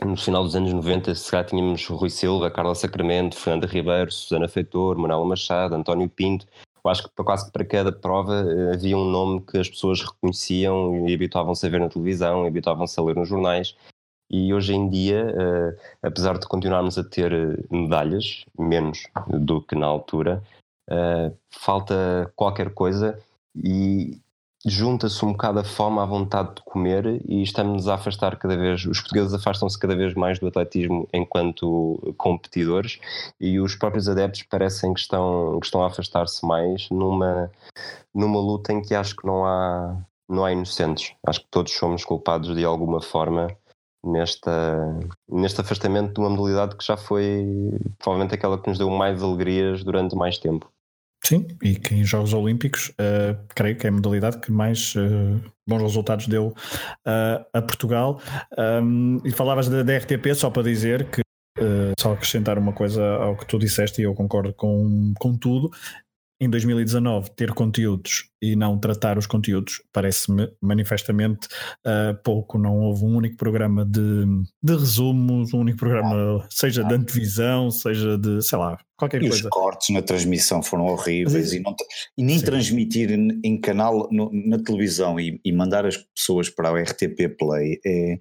no 0.03 0.17
final 0.17 0.43
dos 0.43 0.55
anos 0.55 0.73
90, 0.73 1.15
se 1.15 1.31
calhar 1.31 1.45
tínhamos 1.45 1.85
Rui 1.87 2.09
Silva, 2.09 2.51
Carla 2.51 2.75
Sacramento, 2.75 3.37
Fernanda 3.37 3.67
Ribeiro, 3.67 4.11
Susana 4.11 4.47
Feitor, 4.47 4.97
Manuela 4.97 5.25
Machado, 5.25 5.75
António 5.75 6.09
Pinto. 6.09 6.45
Eu 6.83 6.91
acho 6.91 7.03
que 7.03 7.23
quase 7.23 7.45
que 7.45 7.51
para 7.51 7.65
cada 7.65 7.91
prova 7.91 8.45
eh, 8.47 8.73
havia 8.73 8.97
um 8.97 9.09
nome 9.09 9.41
que 9.41 9.57
as 9.57 9.69
pessoas 9.69 10.01
reconheciam 10.01 11.07
e 11.07 11.13
habituavam-se 11.13 11.65
a 11.65 11.69
ver 11.69 11.79
na 11.79 11.89
televisão, 11.89 12.45
habituavam-se 12.45 12.99
a 12.99 13.03
ler 13.03 13.15
nos 13.15 13.29
jornais. 13.29 13.75
E 14.29 14.53
hoje 14.53 14.73
em 14.73 14.89
dia, 14.89 15.33
uh, 15.35 15.79
apesar 16.01 16.37
de 16.39 16.47
continuarmos 16.47 16.97
a 16.97 17.03
ter 17.03 17.31
eh, 17.31 17.57
medalhas, 17.71 18.43
menos 18.57 19.07
do 19.27 19.61
que 19.61 19.75
na 19.75 19.85
altura, 19.85 20.43
falta 21.49 22.31
qualquer 22.35 22.71
coisa 22.71 23.19
e 23.55 24.19
junta-se 24.65 25.23
um 25.23 25.31
bocado 25.31 25.59
a 25.59 25.63
fome 25.63 25.99
à 25.99 26.05
vontade 26.05 26.55
de 26.55 26.61
comer 26.63 27.21
e 27.29 27.43
estamos 27.43 27.87
a 27.87 27.93
afastar 27.93 28.35
cada 28.37 28.57
vez, 28.57 28.83
os 28.85 28.99
portugueses 28.99 29.33
afastam-se 29.33 29.77
cada 29.77 29.95
vez 29.95 30.15
mais 30.15 30.39
do 30.39 30.47
atletismo 30.47 31.07
enquanto 31.13 32.15
competidores 32.17 32.99
e 33.39 33.59
os 33.59 33.75
próprios 33.75 34.09
adeptos 34.09 34.41
parecem 34.43 34.93
que 34.93 34.99
estão, 34.99 35.59
que 35.59 35.67
estão 35.67 35.83
a 35.83 35.87
afastar-se 35.87 36.43
mais 36.45 36.89
numa, 36.89 37.51
numa 38.13 38.39
luta 38.39 38.73
em 38.73 38.81
que 38.81 38.95
acho 38.95 39.15
que 39.15 39.27
não 39.27 39.45
há, 39.45 39.95
não 40.27 40.43
há 40.43 40.51
inocentes. 40.51 41.13
Acho 41.25 41.41
que 41.41 41.47
todos 41.51 41.71
somos 41.73 42.03
culpados 42.03 42.55
de 42.55 42.65
alguma 42.65 43.01
forma 43.01 43.47
nesta, 44.03 44.99
neste 45.29 45.61
afastamento 45.61 46.13
de 46.13 46.19
uma 46.19 46.29
modalidade 46.29 46.75
que 46.75 46.85
já 46.85 46.97
foi 46.97 47.45
provavelmente 47.99 48.33
aquela 48.33 48.57
que 48.57 48.69
nos 48.69 48.79
deu 48.79 48.89
mais 48.89 49.21
alegrias 49.21 49.83
durante 49.83 50.15
mais 50.15 50.39
tempo. 50.39 50.71
Sim, 51.25 51.47
e 51.63 51.75
que 51.75 51.95
em 51.95 52.03
Jogos 52.03 52.33
Olímpicos 52.33 52.89
uh, 52.89 53.35
creio 53.55 53.75
que 53.75 53.87
é 53.87 53.89
a 53.89 53.91
modalidade 53.91 54.37
que 54.37 54.51
mais 54.51 54.93
uh, 54.93 55.41
bons 55.67 55.81
resultados 55.81 56.27
deu 56.27 56.49
uh, 56.49 57.45
a 57.51 57.61
Portugal. 57.63 58.21
Um, 58.55 59.19
e 59.25 59.31
falavas 59.31 59.67
da, 59.67 59.81
da, 59.81 59.97
RTP, 59.97 60.35
só 60.35 60.51
para 60.51 60.61
dizer 60.61 61.09
que, 61.09 61.21
só 61.99 62.13
acrescentar 62.13 62.59
uma 62.59 62.73
coisa 62.73 63.03
ao 63.03 63.35
que 63.35 63.45
tu 63.47 63.57
disseste, 63.57 64.01
e 64.01 64.03
eu 64.03 64.13
concordo 64.13 64.53
com, 64.53 65.13
com 65.17 65.35
tudo, 65.35 65.71
em 66.39 66.47
2019 66.47 67.31
ter 67.31 67.53
conteúdos 67.53 68.29
e 68.39 68.55
não 68.55 68.77
tratar 68.77 69.17
os 69.17 69.25
conteúdos 69.25 69.81
parece-me 69.93 70.51
manifestamente 70.61 71.47
pouco. 72.25 72.57
Não 72.57 72.81
houve 72.81 73.05
um 73.05 73.15
único 73.15 73.37
programa 73.37 73.85
de, 73.85 74.25
de 74.61 74.73
resumos, 74.73 75.53
um 75.53 75.59
único 75.59 75.79
programa, 75.79 76.45
seja 76.49 76.83
de 76.83 76.93
antevisão, 76.93 77.71
seja 77.71 78.17
de, 78.17 78.41
sei 78.41 78.59
lá, 78.59 78.77
qualquer 78.97 79.21
e 79.21 79.27
coisa. 79.27 79.43
Os 79.43 79.49
cortes 79.49 79.89
na 79.89 80.01
transmissão 80.01 80.63
foram 80.63 80.85
horríveis 80.85 81.53
e, 81.53 81.59
não, 81.59 81.75
e, 82.17 82.23
nem 82.23 82.39
Sim. 82.39 82.45
transmitir 82.45 83.11
em 83.11 83.59
canal 83.59 84.07
no, 84.11 84.31
na 84.31 84.57
televisão 84.57 85.19
e, 85.19 85.39
e, 85.43 85.51
mandar 85.51 85.85
as 85.85 85.97
pessoas 85.97 86.49
para 86.49 86.71
o 86.71 86.75
RTP 86.75 87.37
Play 87.37 87.79
é, 87.85 88.17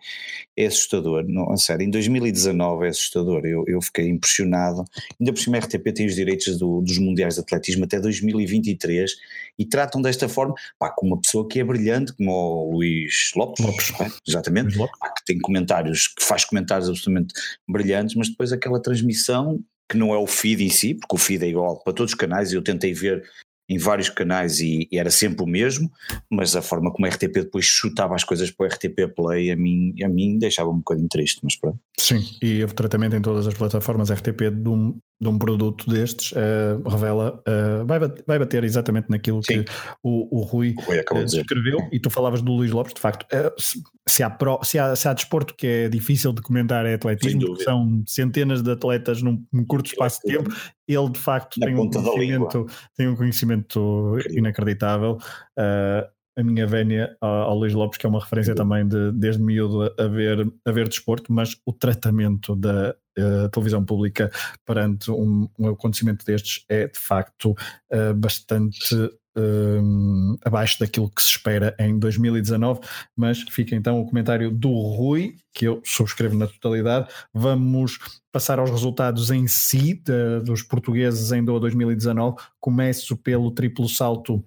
é 0.56 0.66
assustador. 0.66 1.24
Não, 1.26 1.50
a 1.50 1.56
sério, 1.56 1.84
em 1.84 1.90
2019 1.90 2.86
é 2.86 2.88
assustador. 2.88 3.44
Eu, 3.44 3.64
eu 3.66 3.80
fiquei 3.80 4.08
impressionado. 4.08 4.84
Ainda 5.20 5.32
por 5.32 5.38
cima, 5.38 5.56
a 5.56 5.60
RTP 5.60 5.92
tem 5.94 6.06
os 6.06 6.14
direitos 6.14 6.58
do, 6.58 6.80
dos 6.80 6.98
Mundiais 6.98 7.34
de 7.34 7.40
Atletismo 7.40 7.84
até 7.84 8.00
2023 8.00 9.12
e 9.58 9.64
tratam 9.64 10.02
desta 10.02 10.28
forma 10.28 10.54
pá, 10.78 10.90
com 10.90 11.06
uma 11.06 11.20
pessoa 11.20 11.46
que 11.48 11.60
é 11.60 11.64
brilhante, 11.64 12.12
como 12.14 12.30
o 12.32 12.76
Luís 12.76 13.30
Lopes, 13.36 13.64
Lopes. 13.64 13.92
É? 14.00 14.08
exatamente, 14.26 14.76
Lopes. 14.76 14.98
Pá, 14.98 15.10
que 15.10 15.24
tem 15.24 15.38
comentários, 15.38 16.08
que 16.08 16.24
faz 16.24 16.44
comentários 16.44 16.88
absolutamente 16.88 17.34
brilhantes, 17.68 18.14
mas 18.16 18.28
depois 18.28 18.52
aquela 18.52 18.80
transmissão 18.80 19.60
que 19.88 19.96
não 19.96 20.14
é 20.14 20.18
o 20.18 20.26
feed 20.26 20.64
em 20.64 20.70
si, 20.70 20.94
porque 20.94 21.14
o 21.14 21.18
feed 21.18 21.44
é 21.44 21.48
igual 21.48 21.82
para 21.82 21.92
todos 21.92 22.12
os 22.12 22.18
canais, 22.18 22.52
eu 22.52 22.62
tentei 22.62 22.92
ver 22.92 23.22
em 23.68 23.78
vários 23.78 24.10
canais 24.10 24.60
e, 24.60 24.88
e, 24.90 24.98
era 24.98 25.10
sempre 25.10 25.42
o 25.42 25.46
mesmo, 25.46 25.90
mas 26.30 26.54
a 26.54 26.62
forma 26.62 26.92
como 26.92 27.06
a 27.06 27.08
RTP 27.08 27.32
depois 27.32 27.64
chutava 27.64 28.14
as 28.14 28.22
coisas 28.22 28.50
para 28.50 28.66
o 28.66 28.68
RTP 28.68 29.14
Play 29.16 29.50
a 29.50 29.56
mim, 29.56 29.94
a 30.02 30.08
mim 30.08 30.38
deixava 30.38 30.68
um 30.68 30.78
bocadinho 30.78 31.08
triste, 31.08 31.40
mas 31.42 31.56
pronto. 31.56 31.78
Sim, 31.98 32.22
e 32.42 32.62
o 32.62 32.68
tratamento 32.68 33.16
em 33.16 33.22
todas 33.22 33.46
as 33.46 33.54
plataformas 33.54 34.10
RTP 34.10 34.50
um, 34.66 34.98
de 35.20 35.28
um 35.28 35.38
produto 35.38 35.88
destes 35.88 36.32
uh, 36.32 36.86
revela, 36.88 37.40
uh, 37.48 37.86
vai, 37.86 37.98
bater, 37.98 38.24
vai 38.26 38.38
bater 38.38 38.64
exatamente 38.64 39.08
naquilo 39.08 39.42
Sim. 39.42 39.62
que 39.62 39.72
o, 40.02 40.40
o 40.40 40.42
Rui, 40.42 40.74
o 40.76 40.82
Rui 40.82 40.98
uh, 40.98 41.24
descreveu, 41.24 41.78
e 41.92 42.00
tu 42.00 42.10
falavas 42.10 42.42
do 42.42 42.52
Luís 42.52 42.72
Lopes, 42.72 42.94
de 42.94 43.00
facto, 43.00 43.26
se, 43.56 43.80
se, 44.08 44.22
há 44.22 44.28
pro, 44.28 44.58
se, 44.62 44.78
há, 44.78 44.94
se 44.94 45.08
há 45.08 45.12
desporto 45.12 45.54
que 45.54 45.66
é 45.66 45.88
difícil 45.88 46.32
de 46.32 46.42
comentar 46.42 46.84
é 46.84 46.94
atletismo, 46.94 47.56
são 47.60 48.02
centenas 48.06 48.60
de 48.62 48.72
atletas 48.72 49.22
num, 49.22 49.42
num 49.52 49.64
curto 49.64 49.86
espaço 49.86 50.20
de 50.24 50.36
tempo, 50.36 50.50
ele 50.86 51.10
de 51.10 51.18
facto 51.18 51.60
tem 51.60 51.74
um, 51.74 51.88
conhecimento, 51.88 52.66
tem 52.96 53.08
um 53.08 53.16
conhecimento 53.16 54.18
inacreditável. 54.30 55.18
Uh, 55.58 56.14
a 56.36 56.42
minha 56.42 56.66
vénia 56.66 57.16
ao 57.20 57.56
Luís 57.56 57.72
Lopes, 57.72 57.96
que 57.96 58.06
é 58.06 58.08
uma 58.08 58.18
referência 58.18 58.56
também 58.56 58.86
de, 58.86 59.12
desde 59.12 59.40
miúdo 59.40 59.84
a 59.96 60.06
ver, 60.08 60.52
a 60.64 60.72
ver 60.72 60.88
desporto, 60.88 61.32
mas 61.32 61.56
o 61.64 61.72
tratamento 61.72 62.56
da 62.56 62.94
uh, 63.18 63.48
televisão 63.50 63.84
pública 63.84 64.30
perante 64.64 65.10
um, 65.10 65.48
um, 65.58 65.68
acontecimento 65.68 66.24
destes 66.24 66.64
é 66.68 66.86
de 66.86 66.98
facto 66.98 67.50
uh, 67.92 68.14
bastante 68.14 68.94
uh, 68.94 70.38
abaixo 70.44 70.78
daquilo 70.78 71.10
que 71.10 71.22
se 71.22 71.30
espera 71.30 71.74
em 71.78 71.98
2019. 71.98 72.80
Mas 73.16 73.40
fica 73.50 73.74
então 73.74 74.00
o 74.00 74.06
comentário 74.06 74.50
do 74.50 74.70
Rui, 74.70 75.36
que 75.52 75.66
eu 75.66 75.80
subscrevo 75.84 76.36
na 76.36 76.46
totalidade. 76.46 77.08
Vamos 77.32 77.98
passar 78.32 78.58
aos 78.58 78.70
resultados 78.70 79.30
em 79.30 79.46
si 79.46 79.94
de, 79.94 80.40
dos 80.44 80.62
portugueses 80.62 81.32
em 81.32 81.44
Doha 81.44 81.60
2019. 81.60 82.36
Começo 82.60 83.16
pelo 83.16 83.50
triplo 83.50 83.88
salto 83.88 84.44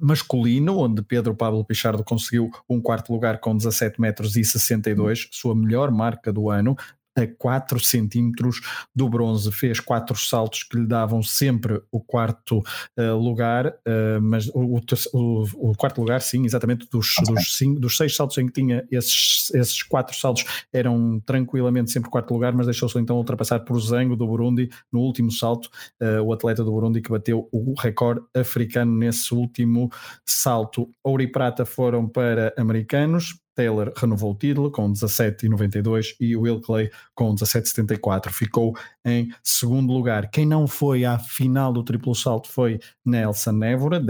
masculino, 0.00 0.78
onde 0.78 1.02
Pedro 1.02 1.34
Pablo 1.34 1.64
Pichardo 1.64 2.02
conseguiu 2.02 2.50
um 2.68 2.80
quarto 2.80 3.12
lugar 3.12 3.38
com 3.38 3.56
17 3.56 4.00
metros 4.00 4.36
e 4.36 4.44
62, 4.44 5.28
sua 5.30 5.54
melhor 5.54 5.90
marca 5.90 6.32
do 6.32 6.48
ano, 6.48 6.74
a 7.16 7.26
4 7.26 7.78
centímetros 7.80 8.60
do 8.94 9.08
bronze. 9.08 9.50
Fez 9.52 9.80
quatro 9.80 10.16
saltos 10.16 10.62
que 10.62 10.76
lhe 10.76 10.86
davam 10.86 11.22
sempre 11.22 11.80
o 11.90 12.00
quarto 12.00 12.58
uh, 12.98 13.16
lugar, 13.16 13.68
uh, 13.68 14.20
mas 14.20 14.48
o, 14.48 14.80
o, 15.12 15.70
o, 15.70 15.76
quarto 15.76 16.00
lugar, 16.00 16.20
sim, 16.20 16.44
exatamente, 16.44 16.88
dos, 16.90 17.14
dos, 17.26 17.56
cinco, 17.56 17.80
dos 17.80 17.96
seis 17.96 18.14
saltos 18.14 18.38
em 18.38 18.46
que 18.46 18.52
tinha, 18.52 18.86
esses, 18.90 19.50
esses 19.54 19.82
quatro 19.82 20.16
saltos 20.16 20.44
eram 20.72 21.20
tranquilamente 21.24 21.90
sempre 21.90 22.10
quarto 22.10 22.32
lugar, 22.32 22.52
mas 22.54 22.66
deixou-se 22.66 22.98
então 22.98 23.16
ultrapassar 23.16 23.60
por 23.60 23.78
Zango 23.80 24.16
do 24.16 24.26
Burundi 24.26 24.70
no 24.92 25.00
último 25.00 25.30
salto, 25.30 25.68
uh, 26.00 26.22
o 26.22 26.32
atleta 26.32 26.64
do 26.64 26.70
Burundi 26.70 27.00
que 27.00 27.10
bateu 27.10 27.48
o 27.52 27.74
recorde 27.78 28.22
africano 28.34 28.96
nesse 28.96 29.34
último 29.34 29.90
salto. 30.24 30.88
Ouro 31.02 31.22
e 31.22 31.26
prata 31.26 31.64
foram 31.64 32.08
para 32.08 32.52
americanos, 32.56 33.41
Taylor 33.54 33.92
renovou 33.96 34.32
o 34.32 34.34
título 34.34 34.70
com 34.70 34.92
17,92 34.92 36.14
e 36.20 36.36
Will 36.36 36.60
Clay 36.60 36.90
com 37.14 37.34
17,74. 37.34 38.30
Ficou 38.30 38.76
em 39.04 39.30
segundo 39.42 39.92
lugar. 39.92 40.30
Quem 40.30 40.46
não 40.46 40.66
foi 40.66 41.04
à 41.04 41.18
final 41.18 41.72
do 41.72 41.82
triplo 41.82 42.14
salto 42.14 42.48
foi 42.48 42.80
Nelson 43.04 43.62
Évora, 43.62 44.00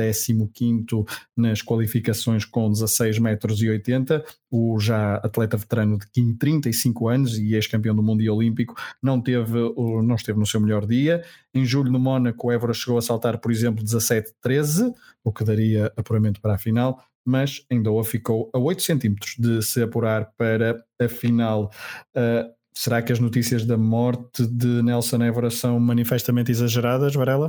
15 0.52 1.04
nas 1.36 1.62
qualificações 1.62 2.44
com 2.44 2.70
16 2.70 3.18
metros 3.18 3.58
80. 3.68 4.24
O 4.50 4.78
já 4.78 5.16
atleta 5.16 5.56
veterano 5.56 5.98
de 5.98 6.34
35 6.34 7.08
anos 7.08 7.38
e 7.38 7.54
ex-campeão 7.54 7.94
do 7.94 8.02
mundo 8.02 8.22
e 8.22 8.28
olímpico 8.28 8.74
não 9.02 9.20
teve, 9.20 9.58
não 10.02 10.14
esteve 10.14 10.38
no 10.38 10.46
seu 10.46 10.60
melhor 10.60 10.86
dia. 10.86 11.24
Em 11.54 11.64
julho 11.64 11.92
no 11.92 11.98
Mónaco, 11.98 12.50
Évora 12.50 12.72
chegou 12.72 12.98
a 12.98 13.02
saltar, 13.02 13.38
por 13.38 13.52
exemplo, 13.52 13.84
17,13, 13.84 14.94
o 15.22 15.32
que 15.32 15.44
daria 15.44 15.92
apuramento 15.96 16.40
para 16.40 16.54
a 16.54 16.58
final 16.58 17.02
mas 17.24 17.64
Doha 17.82 18.04
ficou 18.04 18.50
a 18.52 18.58
8 18.58 18.82
centímetros 18.82 19.36
de 19.38 19.62
se 19.62 19.82
apurar 19.82 20.32
para 20.36 20.84
a 21.00 21.08
final. 21.08 21.70
Uh, 22.16 22.52
será 22.74 23.02
que 23.02 23.12
as 23.12 23.20
notícias 23.20 23.64
da 23.64 23.76
morte 23.76 24.46
de 24.46 24.82
Nelson 24.82 25.22
Évora 25.22 25.50
são 25.50 25.78
manifestamente 25.78 26.50
exageradas, 26.50 27.14
Varela? 27.14 27.48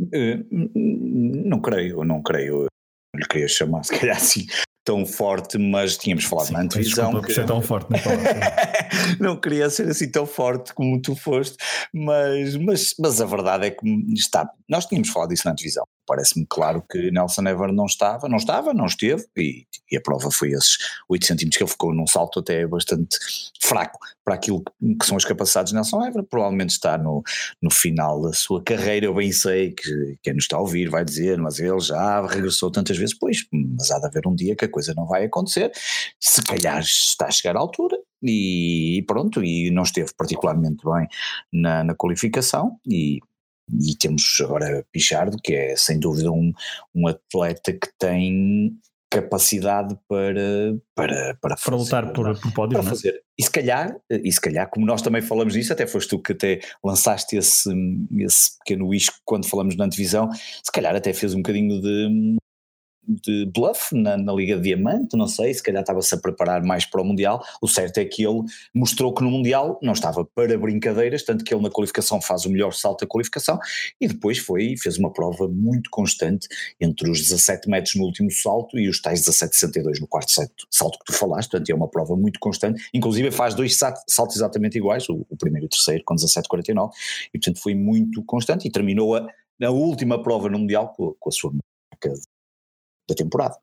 Uh, 0.00 0.44
não 1.46 1.60
creio, 1.60 2.04
não 2.04 2.22
creio. 2.22 2.66
Lhe 3.14 3.26
queria 3.26 3.48
chamar, 3.48 3.84
se 3.84 3.96
calhar 3.96 4.16
assim, 4.16 4.46
tão 4.84 5.06
forte, 5.06 5.56
mas 5.56 5.96
tínhamos 5.96 6.24
falado 6.24 6.48
Sim, 6.48 6.52
na 6.52 6.60
antevisão. 6.60 7.04
Desculpa 7.06 7.26
que... 7.26 7.34
ser 7.34 7.46
tão 7.46 7.62
forte, 7.62 7.88
não, 7.90 9.28
não 9.34 9.40
queria 9.40 9.70
ser 9.70 9.88
assim 9.88 10.10
tão 10.10 10.26
forte 10.26 10.74
como 10.74 11.00
tu 11.00 11.16
foste, 11.16 11.56
mas, 11.92 12.56
mas, 12.56 12.94
mas 12.98 13.20
a 13.20 13.24
verdade 13.24 13.66
é 13.66 13.70
que 13.70 13.86
está. 14.12 14.48
Nós 14.68 14.86
tínhamos 14.86 15.08
falado 15.08 15.30
disso 15.30 15.42
na 15.46 15.52
antevisão. 15.52 15.84
Parece-me 16.06 16.46
claro 16.48 16.82
que 16.90 17.10
Nelson 17.10 17.42
Ever 17.48 17.72
não 17.72 17.86
estava, 17.86 18.28
não 18.28 18.36
estava, 18.36 18.74
não 18.74 18.86
esteve, 18.86 19.24
e, 19.36 19.66
e, 19.90 19.96
a 19.96 20.00
prova 20.00 20.30
foi 20.30 20.50
esses 20.50 20.76
8 21.08 21.26
centímetros 21.26 21.56
que 21.56 21.64
ele 21.64 21.70
ficou 21.70 21.94
num 21.94 22.06
salto 22.06 22.40
até 22.40 22.66
bastante 22.66 23.16
fraco 23.60 23.98
para 24.24 24.34
aquilo 24.34 24.62
que, 24.62 25.06
são 25.06 25.16
as 25.16 25.24
capacidades 25.24 25.70
de 25.70 25.74
Nelson 25.74 26.04
Ever. 26.04 26.22
Provavelmente 26.24 26.70
está 26.70 26.96
no, 26.98 27.22
no 27.60 27.70
final 27.70 28.20
da 28.22 28.32
sua 28.32 28.62
carreira. 28.62 29.06
Eu 29.06 29.14
bem 29.14 29.32
sei 29.32 29.72
que 29.72 30.18
quem 30.22 30.34
nos 30.34 30.44
está 30.44 30.56
a 30.56 30.60
ouvir 30.60 30.88
vai 30.88 31.04
dizer, 31.04 31.38
mas 31.38 31.58
ele 31.58 31.80
já 31.80 32.26
regressou 32.26 32.70
tantas 32.70 32.96
vezes. 32.96 33.16
Pois, 33.16 33.46
mas 33.52 33.90
há 33.90 33.98
de 33.98 34.06
haver 34.06 34.26
um 34.26 34.34
dia 34.34 34.56
que 34.56 34.64
a 34.64 34.70
coisa 34.70 34.94
não 34.96 35.06
vai 35.06 35.24
acontecer. 35.24 35.70
Se 36.20 36.42
calhar 36.42 36.80
está 36.80 37.26
a 37.26 37.30
chegar 37.30 37.56
à 37.56 37.60
altura, 37.60 37.96
e 38.22 39.04
pronto, 39.06 39.44
e 39.44 39.70
não 39.70 39.82
esteve 39.82 40.12
particularmente 40.16 40.82
bem 40.84 41.06
na, 41.52 41.84
na 41.84 41.94
qualificação 41.94 42.78
e 42.86 43.20
e 43.70 43.96
temos 43.96 44.38
agora 44.40 44.84
Pichardo, 44.92 45.36
que 45.42 45.54
é 45.54 45.76
sem 45.76 45.98
dúvida 45.98 46.30
um, 46.30 46.52
um 46.94 47.08
atleta 47.08 47.72
que 47.72 47.88
tem 47.98 48.78
capacidade 49.10 49.96
para, 50.08 50.76
para, 50.94 51.36
para, 51.40 51.54
para 51.54 51.76
lutar 51.76 52.12
por, 52.12 52.38
por 52.40 52.52
pódios, 52.52 52.80
para 52.80 52.88
é? 52.88 52.90
fazer. 52.90 53.22
E 53.38 53.44
se 53.44 53.50
calhar, 53.50 53.96
e 54.10 54.32
se 54.32 54.40
calhar, 54.40 54.68
como 54.68 54.84
nós 54.84 55.02
também 55.02 55.22
falamos 55.22 55.54
disso, 55.54 55.72
até 55.72 55.86
foste 55.86 56.10
tu 56.10 56.18
que 56.20 56.32
até 56.32 56.60
lançaste 56.82 57.36
esse, 57.36 57.70
esse 58.18 58.58
pequeno 58.58 58.92
isco 58.92 59.16
quando 59.24 59.48
falamos 59.48 59.76
na 59.76 59.84
antevisão, 59.84 60.28
se 60.32 60.72
calhar 60.72 60.96
até 60.96 61.12
fez 61.12 61.32
um 61.32 61.38
bocadinho 61.38 61.80
de, 61.80 62.36
de 63.06 63.46
bluff 63.46 63.94
na, 63.94 64.16
na, 64.16 64.32
Liga 64.32 64.56
de 64.56 64.62
Diamante, 64.62 65.16
não 65.16 65.26
sei, 65.26 65.52
se 65.52 65.62
calhar 65.62 65.82
estava-se 65.82 66.14
a 66.14 66.18
preparar 66.18 66.62
mais 66.62 66.84
para 66.84 67.00
o 67.00 67.04
Mundial. 67.04 67.44
O 67.60 67.68
certo 67.68 67.98
é 67.98 68.04
que 68.04 68.24
ele 68.24 68.42
mostrou 68.74 69.12
que 69.14 69.22
no 69.22 69.30
Mundial 69.30 69.78
não 69.82 69.92
estava 69.92 70.24
para 70.24 70.58
brincadeiras, 70.58 71.22
tanto 71.22 71.44
que 71.44 71.54
ele 71.54 71.62
na 71.62 71.70
qualificação 71.70 72.20
faz 72.20 72.44
o 72.44 72.50
melhor 72.50 72.72
salto 72.72 73.00
da 73.00 73.06
qualificação 73.06 73.58
e 74.00 74.08
depois 74.08 74.38
foi 74.38 74.76
fez 74.76 74.98
uma 74.98 75.12
prova 75.12 75.48
muito 75.48 75.90
constante 75.90 76.48
entre 76.80 77.10
os 77.10 77.20
17 77.20 77.68
metros 77.68 77.94
no 77.94 78.04
último 78.04 78.30
salto 78.30 78.78
e 78.78 78.88
os 78.88 79.00
tais 79.00 79.22
17,62 79.22 80.00
no 80.00 80.06
quarto 80.06 80.30
salto, 80.30 80.66
salto 80.70 80.98
que 80.98 81.06
tu 81.06 81.12
falaste, 81.12 81.50
portanto 81.50 81.70
é 81.70 81.74
uma 81.74 81.88
prova 81.88 82.16
muito 82.16 82.38
constante, 82.40 82.82
inclusive 82.92 83.30
faz 83.30 83.54
dois 83.54 83.76
saltos 83.76 84.36
exatamente 84.36 84.78
iguais, 84.78 85.08
o, 85.08 85.26
o 85.28 85.36
primeiro 85.36 85.66
e 85.66 85.68
o 85.68 85.70
terceiro 85.70 86.02
com 86.04 86.14
17,49 86.14 86.90
e 87.32 87.38
portanto 87.38 87.62
foi 87.62 87.74
muito 87.74 88.22
constante 88.24 88.66
e 88.66 88.70
terminou 88.70 89.14
a, 89.14 89.26
na 89.58 89.70
última 89.70 90.22
prova 90.22 90.48
no 90.48 90.58
Mundial 90.58 90.92
com, 90.94 91.14
com 91.18 91.28
a 91.28 91.32
sua 91.32 91.52
marca 91.52 92.14
da 93.08 93.14
temporada. 93.14 93.54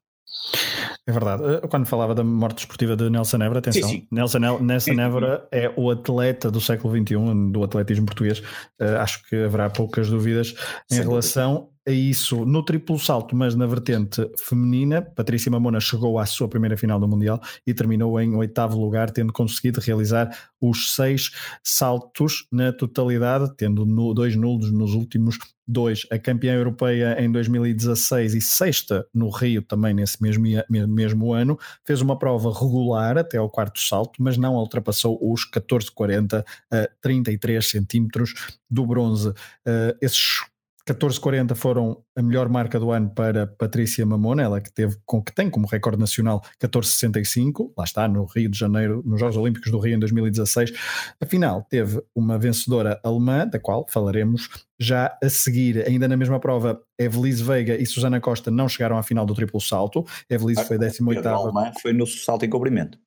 É 1.08 1.12
verdade. 1.12 1.44
Quando 1.70 1.86
falava 1.86 2.14
da 2.14 2.24
morte 2.24 2.60
esportiva 2.60 2.96
de 2.96 3.10
Nelson 3.10 3.38
Évora, 3.38 3.60
atenção, 3.60 3.90
sim, 3.90 4.00
sim. 4.02 4.08
Nelson, 4.12 4.40
Nelson 4.60 4.92
Évora 4.92 5.48
é 5.52 5.72
o 5.76 5.90
atleta 5.90 6.52
do 6.52 6.62
século 6.62 6.96
XXI, 6.96 7.52
do 7.52 7.64
atletismo 7.64 8.06
português. 8.06 8.40
Uh, 8.80 8.98
acho 9.00 9.24
que 9.28 9.36
haverá 9.36 9.70
poucas 9.70 10.10
dúvidas 10.10 10.56
em 10.92 10.96
Sem 10.96 11.04
relação 11.04 11.54
dúvida 11.56 11.72
a 11.88 11.92
isso 11.92 12.46
no 12.46 12.64
triplo 12.64 13.00
salto, 13.00 13.36
mas 13.36 13.56
na 13.56 13.66
vertente 13.66 14.30
feminina. 14.38 15.02
Patrícia 15.02 15.52
Mamona 15.52 15.80
chegou 15.80 16.20
à 16.20 16.26
sua 16.26 16.48
primeira 16.48 16.78
final 16.78 17.00
do 17.00 17.08
Mundial 17.08 17.40
e 17.66 17.74
terminou 17.74 18.20
em 18.20 18.36
oitavo 18.36 18.80
lugar, 18.80 19.10
tendo 19.12 19.34
conseguido 19.34 19.80
realizar 19.80 20.30
os 20.60 20.94
seis 20.96 21.32
saltos 21.64 22.46
na 22.52 22.72
totalidade, 22.72 23.52
tendo 23.58 23.86
dois 24.14 24.36
nulos 24.36 24.72
nos 24.72 24.94
últimos 24.94 25.38
dois. 25.68 26.06
A 26.12 26.20
campeã 26.20 26.54
europeia 26.54 27.16
em 27.20 27.32
2016 27.32 28.36
e 28.36 28.42
sexta 28.42 29.06
no 29.14 29.30
Rio, 29.30 29.62
também 29.62 29.94
nesse 29.94 30.22
mesmo, 30.22 30.46
mesmo 30.70 31.34
ano, 31.34 31.58
fez 31.86 32.02
uma 32.02 32.18
prova 32.18 32.52
regular 32.54 33.18
até 33.18 33.38
ao 33.38 33.50
quarto 33.50 33.80
salto, 33.80 34.22
mas 34.22 34.38
não 34.38 34.56
ultrapassou 34.56 35.18
os 35.22 35.50
14,40 35.50 36.44
a 36.72 36.90
33 37.02 37.66
centímetros 37.66 38.34
do 38.70 38.86
bronze. 38.86 39.30
Uh, 39.30 39.96
esses 40.02 40.42
14,40 40.88 41.56
foram 41.56 42.04
a 42.16 42.22
melhor 42.22 42.50
marca 42.50 42.80
do 42.80 42.92
ano 42.92 43.10
para 43.10 43.48
Patrícia 43.48 44.06
Mamona, 44.06 44.44
ela 44.44 44.62
que 44.62 44.72
teve 44.72 44.98
com 45.06 45.22
que 45.22 45.34
tem 45.34 45.50
como 45.50 45.68
recorde 45.68 46.00
nacional 46.00 46.42
14,65, 46.62 47.72
lá 47.78 47.84
está 47.84 48.08
no 48.08 48.26
Rio 48.26 48.50
de 48.50 48.58
Janeiro, 48.58 49.02
nos 49.06 49.20
Jogos 49.20 49.38
Olímpicos 49.38 49.72
do 49.72 49.80
Rio 49.80 49.96
em 49.96 50.00
2016. 50.00 50.72
Afinal, 51.20 51.66
teve 51.70 52.02
uma 52.16 52.38
vencedora 52.38 53.00
alemã, 53.04 53.48
da 53.48 53.60
qual 53.60 53.86
falaremos 53.90 54.50
já 54.80 55.16
a 55.24 55.30
seguir. 55.30 55.88
Ainda 55.88 56.08
na 56.08 56.18
mesma 56.18 56.40
prova, 56.40 56.82
Evelise 56.98 57.44
Veiga 57.44 57.76
e 57.76 57.86
Susana 57.86 58.20
Costa 58.20 58.50
não 58.50 58.68
chegaram 58.68 58.98
à 58.98 59.04
final 59.04 59.26
do 59.26 59.36
triplo 59.36 59.62
salto. 59.62 60.06
Evelise 60.30 60.64
foi 60.66 60.78
18 60.78 61.28
alemã 61.28 61.72
foi 61.82 61.94
no 61.94 62.08
salto 62.08 62.46
em 62.46 62.50
cobrimento. 62.50 62.98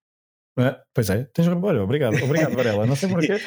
Ah, 0.57 0.81
pois 0.95 1.11
é, 1.11 1.25
tens 1.35 1.49
olha, 1.49 1.83
obrigado, 1.83 2.15
obrigado 2.23 2.55
Varela, 2.55 2.87
não 2.87 2.95
sei 2.95 3.09
porquê, 3.11 3.41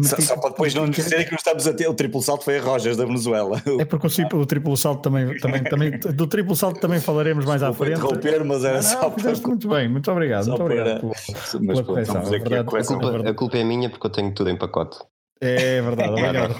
só, 0.00 0.20
só, 0.20 0.36
para 0.38 0.50
depois 0.50 0.74
não 0.74 0.86
nos 0.86 0.96
dizer 0.96 1.24
que 1.24 1.32
não 1.32 1.36
estamos 1.36 1.66
a 1.66 1.74
ter 1.74 1.86
o 1.86 1.92
triplo 1.92 2.22
salto 2.22 2.44
foi 2.44 2.58
a 2.58 2.62
Rojas 2.62 2.96
da 2.96 3.04
Venezuela. 3.04 3.62
É 3.78 3.84
porque 3.84 4.06
o, 4.06 4.38
o 4.38 4.46
triplo 4.46 4.76
salto 4.76 5.02
também, 5.02 5.38
também, 5.38 5.64
também 5.64 5.98
do 5.98 6.26
triplo 6.26 6.56
salto 6.56 6.80
também 6.80 6.98
falaremos 6.98 7.44
mais 7.44 7.62
à 7.62 7.72
frente. 7.72 7.98
interromper, 7.98 8.42
mas 8.44 8.64
era 8.64 8.76
não, 8.76 8.82
só 8.82 9.10
para... 9.10 9.32
muito 9.46 9.68
bem, 9.68 9.88
muito 9.88 10.10
obrigado, 10.10 10.46
muito 10.46 10.62
obrigado 10.62 11.00
para... 11.00 11.60
pela, 11.60 11.84
correção. 11.84 12.16
A, 12.16 12.20
verdade, 12.20 12.54
a, 12.54 12.64
culpa, 12.64 13.28
a 13.30 13.34
culpa 13.34 13.58
é 13.58 13.64
minha 13.64 13.90
porque 13.90 14.06
eu 14.06 14.10
tenho 14.10 14.32
tudo 14.32 14.48
em 14.48 14.56
pacote. 14.56 14.98
É 15.40 15.82
verdade, 15.82 16.12
obrigado. 16.12 16.54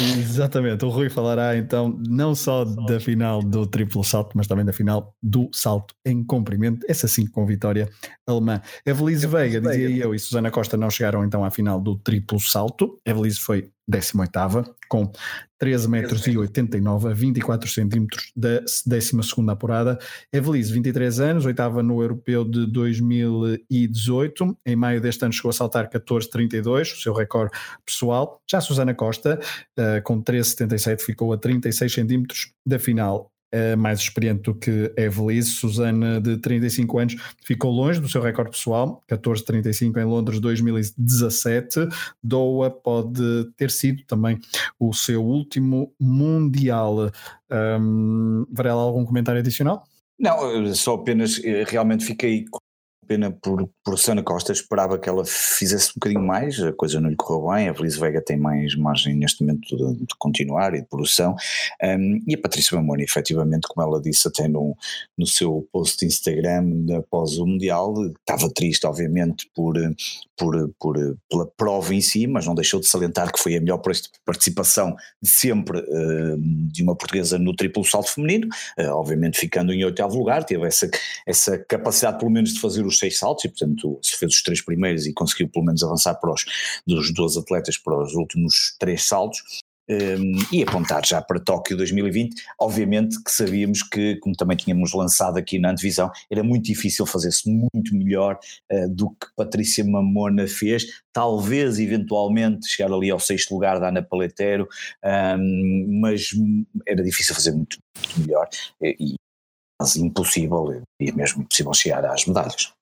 Exatamente, 0.00 0.84
o 0.84 0.88
Rui 0.88 1.10
falará 1.10 1.56
então 1.56 1.94
não 2.08 2.34
só 2.34 2.64
da 2.64 2.98
final 2.98 3.42
do 3.42 3.66
triplo 3.66 4.02
salto, 4.02 4.32
mas 4.34 4.46
também 4.46 4.64
da 4.64 4.72
final 4.72 5.14
do 5.22 5.50
salto 5.52 5.94
em 6.04 6.24
comprimento, 6.24 6.86
essa 6.88 7.06
sim 7.06 7.26
com 7.26 7.44
vitória 7.44 7.88
alemã. 8.26 8.62
Evelise 8.86 9.26
Veiga, 9.26 9.60
dizia 9.60 9.90
eu, 9.90 10.14
e 10.14 10.18
Susana 10.18 10.50
Costa 10.50 10.76
não 10.76 10.88
chegaram 10.88 11.22
então 11.24 11.44
à 11.44 11.50
final 11.50 11.78
do 11.78 11.96
triplo 11.96 12.40
salto. 12.40 12.98
Evelise 13.04 13.38
foi 13.38 13.70
18 13.86 14.74
com 14.88 15.10
13 15.58 15.88
metros 15.88 16.26
e 16.26 16.36
89 16.36 17.08
a 17.08 17.12
24 17.12 17.68
centímetros 17.68 18.32
da 18.36 18.60
12 18.86 19.12
apurada. 19.48 19.98
Evelise, 20.32 20.72
23 20.72 21.20
anos, 21.20 21.46
oitava 21.46 21.82
no 21.82 22.02
Europeu 22.02 22.44
de 22.44 22.66
2018. 22.66 24.56
Em 24.66 24.76
maio 24.76 25.00
deste 25.00 25.24
ano 25.24 25.32
chegou 25.32 25.50
a 25.50 25.52
saltar 25.52 25.88
14,32, 25.90 26.92
o 26.92 26.96
seu 27.00 27.12
recorde 27.14 27.52
pessoal. 27.84 28.40
Já 28.50 28.60
Susana 28.60 28.94
Costa, 28.94 29.38
uh, 29.78 30.02
com 30.02 30.22
13,77, 30.22 31.00
ficou 31.00 31.32
a 31.32 31.38
36 31.38 31.92
centímetros 31.92 32.52
da 32.66 32.78
final 32.78 33.33
mais 33.76 34.00
experiente 34.00 34.42
do 34.42 34.54
que 34.54 34.92
Evelise. 34.96 35.50
Susana, 35.50 36.20
de 36.20 36.36
35 36.38 36.98
anos, 36.98 37.16
ficou 37.42 37.70
longe 37.70 38.00
do 38.00 38.08
seu 38.08 38.20
recorde 38.20 38.50
pessoal, 38.50 39.02
14,35 39.08 39.96
em 39.98 40.04
Londres 40.04 40.40
2017. 40.40 41.88
Doha 42.22 42.70
pode 42.70 43.44
ter 43.56 43.70
sido 43.70 44.02
também 44.04 44.38
o 44.78 44.92
seu 44.92 45.24
último 45.24 45.92
Mundial. 46.00 47.10
Um, 47.50 48.46
Varela, 48.50 48.82
algum 48.82 49.04
comentário 49.04 49.40
adicional? 49.40 49.84
Não, 50.18 50.74
só 50.74 50.94
apenas 50.94 51.40
eh, 51.44 51.64
realmente 51.66 52.04
fiquei 52.04 52.44
pena 53.06 53.30
por, 53.30 53.68
por 53.84 53.98
Sana 53.98 54.22
Costa, 54.22 54.50
esperava 54.50 54.98
que 54.98 55.08
ela 55.08 55.24
fizesse 55.26 55.90
um 55.90 55.94
bocadinho 55.96 56.22
mais, 56.22 56.58
a 56.58 56.72
coisa 56.72 56.98
não 57.00 57.10
lhe 57.10 57.16
correu 57.16 57.52
bem, 57.52 57.68
a 57.68 57.74
Feliz 57.74 57.96
Vega 57.96 58.20
tem 58.20 58.38
mais 58.38 58.74
margem 58.74 59.14
neste 59.14 59.42
momento 59.42 59.76
de, 59.76 60.06
de 60.06 60.14
continuar 60.18 60.74
e 60.74 60.80
de 60.80 60.88
produção, 60.88 61.36
um, 61.82 62.22
e 62.26 62.34
a 62.34 62.38
Patrícia 62.38 62.76
Mamoni, 62.76 63.04
efetivamente, 63.04 63.68
como 63.68 63.86
ela 63.86 64.00
disse 64.00 64.26
até 64.26 64.48
no, 64.48 64.74
no 65.18 65.26
seu 65.26 65.68
post 65.70 65.98
de 65.98 66.06
Instagram 66.06 66.86
após 66.96 67.36
o 67.36 67.46
Mundial, 67.46 67.94
estava 68.06 68.50
triste 68.50 68.86
obviamente 68.86 69.50
por, 69.54 69.74
por, 70.36 70.74
por, 70.80 71.18
pela 71.28 71.46
prova 71.46 71.94
em 71.94 72.00
si, 72.00 72.26
mas 72.26 72.46
não 72.46 72.54
deixou 72.54 72.80
de 72.80 72.88
salientar 72.88 73.30
que 73.30 73.38
foi 73.38 73.56
a 73.56 73.60
melhor 73.60 73.82
participação 74.24 74.96
de 75.22 75.28
sempre 75.28 75.78
uh, 75.78 76.38
de 76.72 76.82
uma 76.82 76.96
portuguesa 76.96 77.38
no 77.38 77.54
triplo 77.54 77.84
salto 77.84 78.08
feminino, 78.08 78.48
uh, 78.78 78.90
obviamente 78.92 79.38
ficando 79.38 79.72
em 79.72 79.84
oitavo 79.84 80.16
lugar, 80.16 80.44
teve 80.44 80.66
essa, 80.66 80.88
essa 81.26 81.58
capacidade 81.58 82.18
pelo 82.18 82.30
menos 82.30 82.54
de 82.54 82.60
fazer 82.60 82.84
os 82.86 82.98
seis 82.98 83.18
saltos 83.18 83.44
e 83.44 83.48
portanto 83.48 83.73
se 84.02 84.16
fez 84.16 84.32
os 84.32 84.42
três 84.42 84.60
primeiros 84.60 85.06
e 85.06 85.12
conseguiu 85.12 85.48
pelo 85.48 85.64
menos 85.64 85.82
avançar 85.82 86.14
para 86.14 86.32
os 86.32 86.44
dos 86.86 87.12
12 87.12 87.38
atletas 87.38 87.78
para 87.78 88.02
os 88.02 88.14
últimos 88.14 88.76
três 88.78 89.04
saltos 89.04 89.42
um, 89.88 90.32
e 90.52 90.62
apontar 90.62 91.04
já 91.04 91.20
para 91.20 91.40
Tóquio 91.40 91.76
2020. 91.76 92.34
Obviamente 92.60 93.22
que 93.22 93.30
sabíamos 93.30 93.82
que, 93.82 94.16
como 94.16 94.34
também 94.34 94.56
tínhamos 94.56 94.92
lançado 94.92 95.36
aqui 95.36 95.58
na 95.58 95.70
antevisão, 95.70 96.10
era 96.30 96.42
muito 96.42 96.64
difícil 96.64 97.06
fazer-se 97.06 97.48
muito 97.48 97.94
melhor 97.94 98.38
uh, 98.72 98.88
do 98.88 99.10
que 99.10 99.26
Patrícia 99.36 99.84
Mamona 99.84 100.46
fez. 100.46 100.86
Talvez, 101.12 101.78
eventualmente, 101.78 102.66
chegar 102.66 102.92
ali 102.92 103.10
ao 103.10 103.20
sexto 103.20 103.52
lugar 103.52 103.78
da 103.78 103.88
Ana 103.88 104.02
Paletero, 104.02 104.68
um, 105.38 106.00
mas 106.00 106.30
era 106.86 107.02
difícil 107.02 107.34
fazer 107.34 107.52
muito, 107.52 107.78
muito 107.96 108.20
melhor 108.20 108.48
e 108.82 109.14
quase 109.80 110.00
impossível, 110.00 110.82
e 111.00 111.12
mesmo 111.12 111.42
impossível 111.42 111.74
chegar 111.74 112.04
às 112.06 112.24
medalhas. 112.24 112.72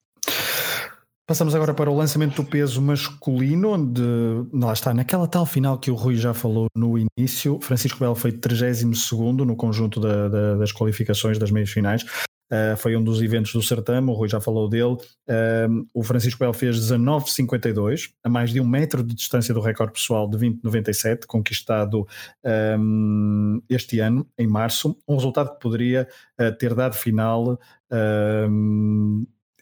Passamos 1.24 1.54
agora 1.54 1.72
para 1.72 1.88
o 1.88 1.96
lançamento 1.96 2.42
do 2.42 2.48
peso 2.48 2.82
masculino, 2.82 3.70
onde 3.70 4.02
lá 4.52 4.72
está, 4.72 4.92
naquela 4.92 5.28
tal 5.28 5.46
final 5.46 5.78
que 5.78 5.88
o 5.88 5.94
Rui 5.94 6.16
já 6.16 6.34
falou 6.34 6.66
no 6.76 6.98
início, 6.98 7.60
Francisco 7.62 8.00
Belo 8.00 8.16
foi 8.16 8.32
32 8.32 8.82
no 9.46 9.54
conjunto 9.54 10.00
da, 10.00 10.28
da, 10.28 10.56
das 10.56 10.72
qualificações 10.72 11.38
das 11.38 11.50
meias 11.52 11.70
finais. 11.70 12.04
Uh, 12.52 12.76
foi 12.76 12.94
um 12.96 13.02
dos 13.02 13.22
eventos 13.22 13.52
do 13.52 13.62
certame, 13.62 14.10
o 14.10 14.12
Rui 14.12 14.28
já 14.28 14.40
falou 14.40 14.68
dele. 14.68 14.98
Uh, 15.26 15.86
o 15.94 16.02
Francisco 16.02 16.40
Belo 16.40 16.52
fez 16.52 16.76
19,52, 16.76 18.10
a 18.22 18.28
mais 18.28 18.50
de 18.50 18.60
um 18.60 18.66
metro 18.66 19.02
de 19.02 19.14
distância 19.14 19.54
do 19.54 19.60
recorde 19.60 19.92
pessoal 19.92 20.28
de 20.28 20.36
20,97, 20.36 21.24
conquistado 21.26 22.06
um, 22.78 23.62
este 23.70 24.00
ano, 24.00 24.28
em 24.36 24.46
março. 24.46 24.98
Um 25.08 25.14
resultado 25.14 25.54
que 25.54 25.60
poderia 25.60 26.06
uh, 26.38 26.52
ter 26.58 26.74
dado 26.74 26.94
final 26.94 27.58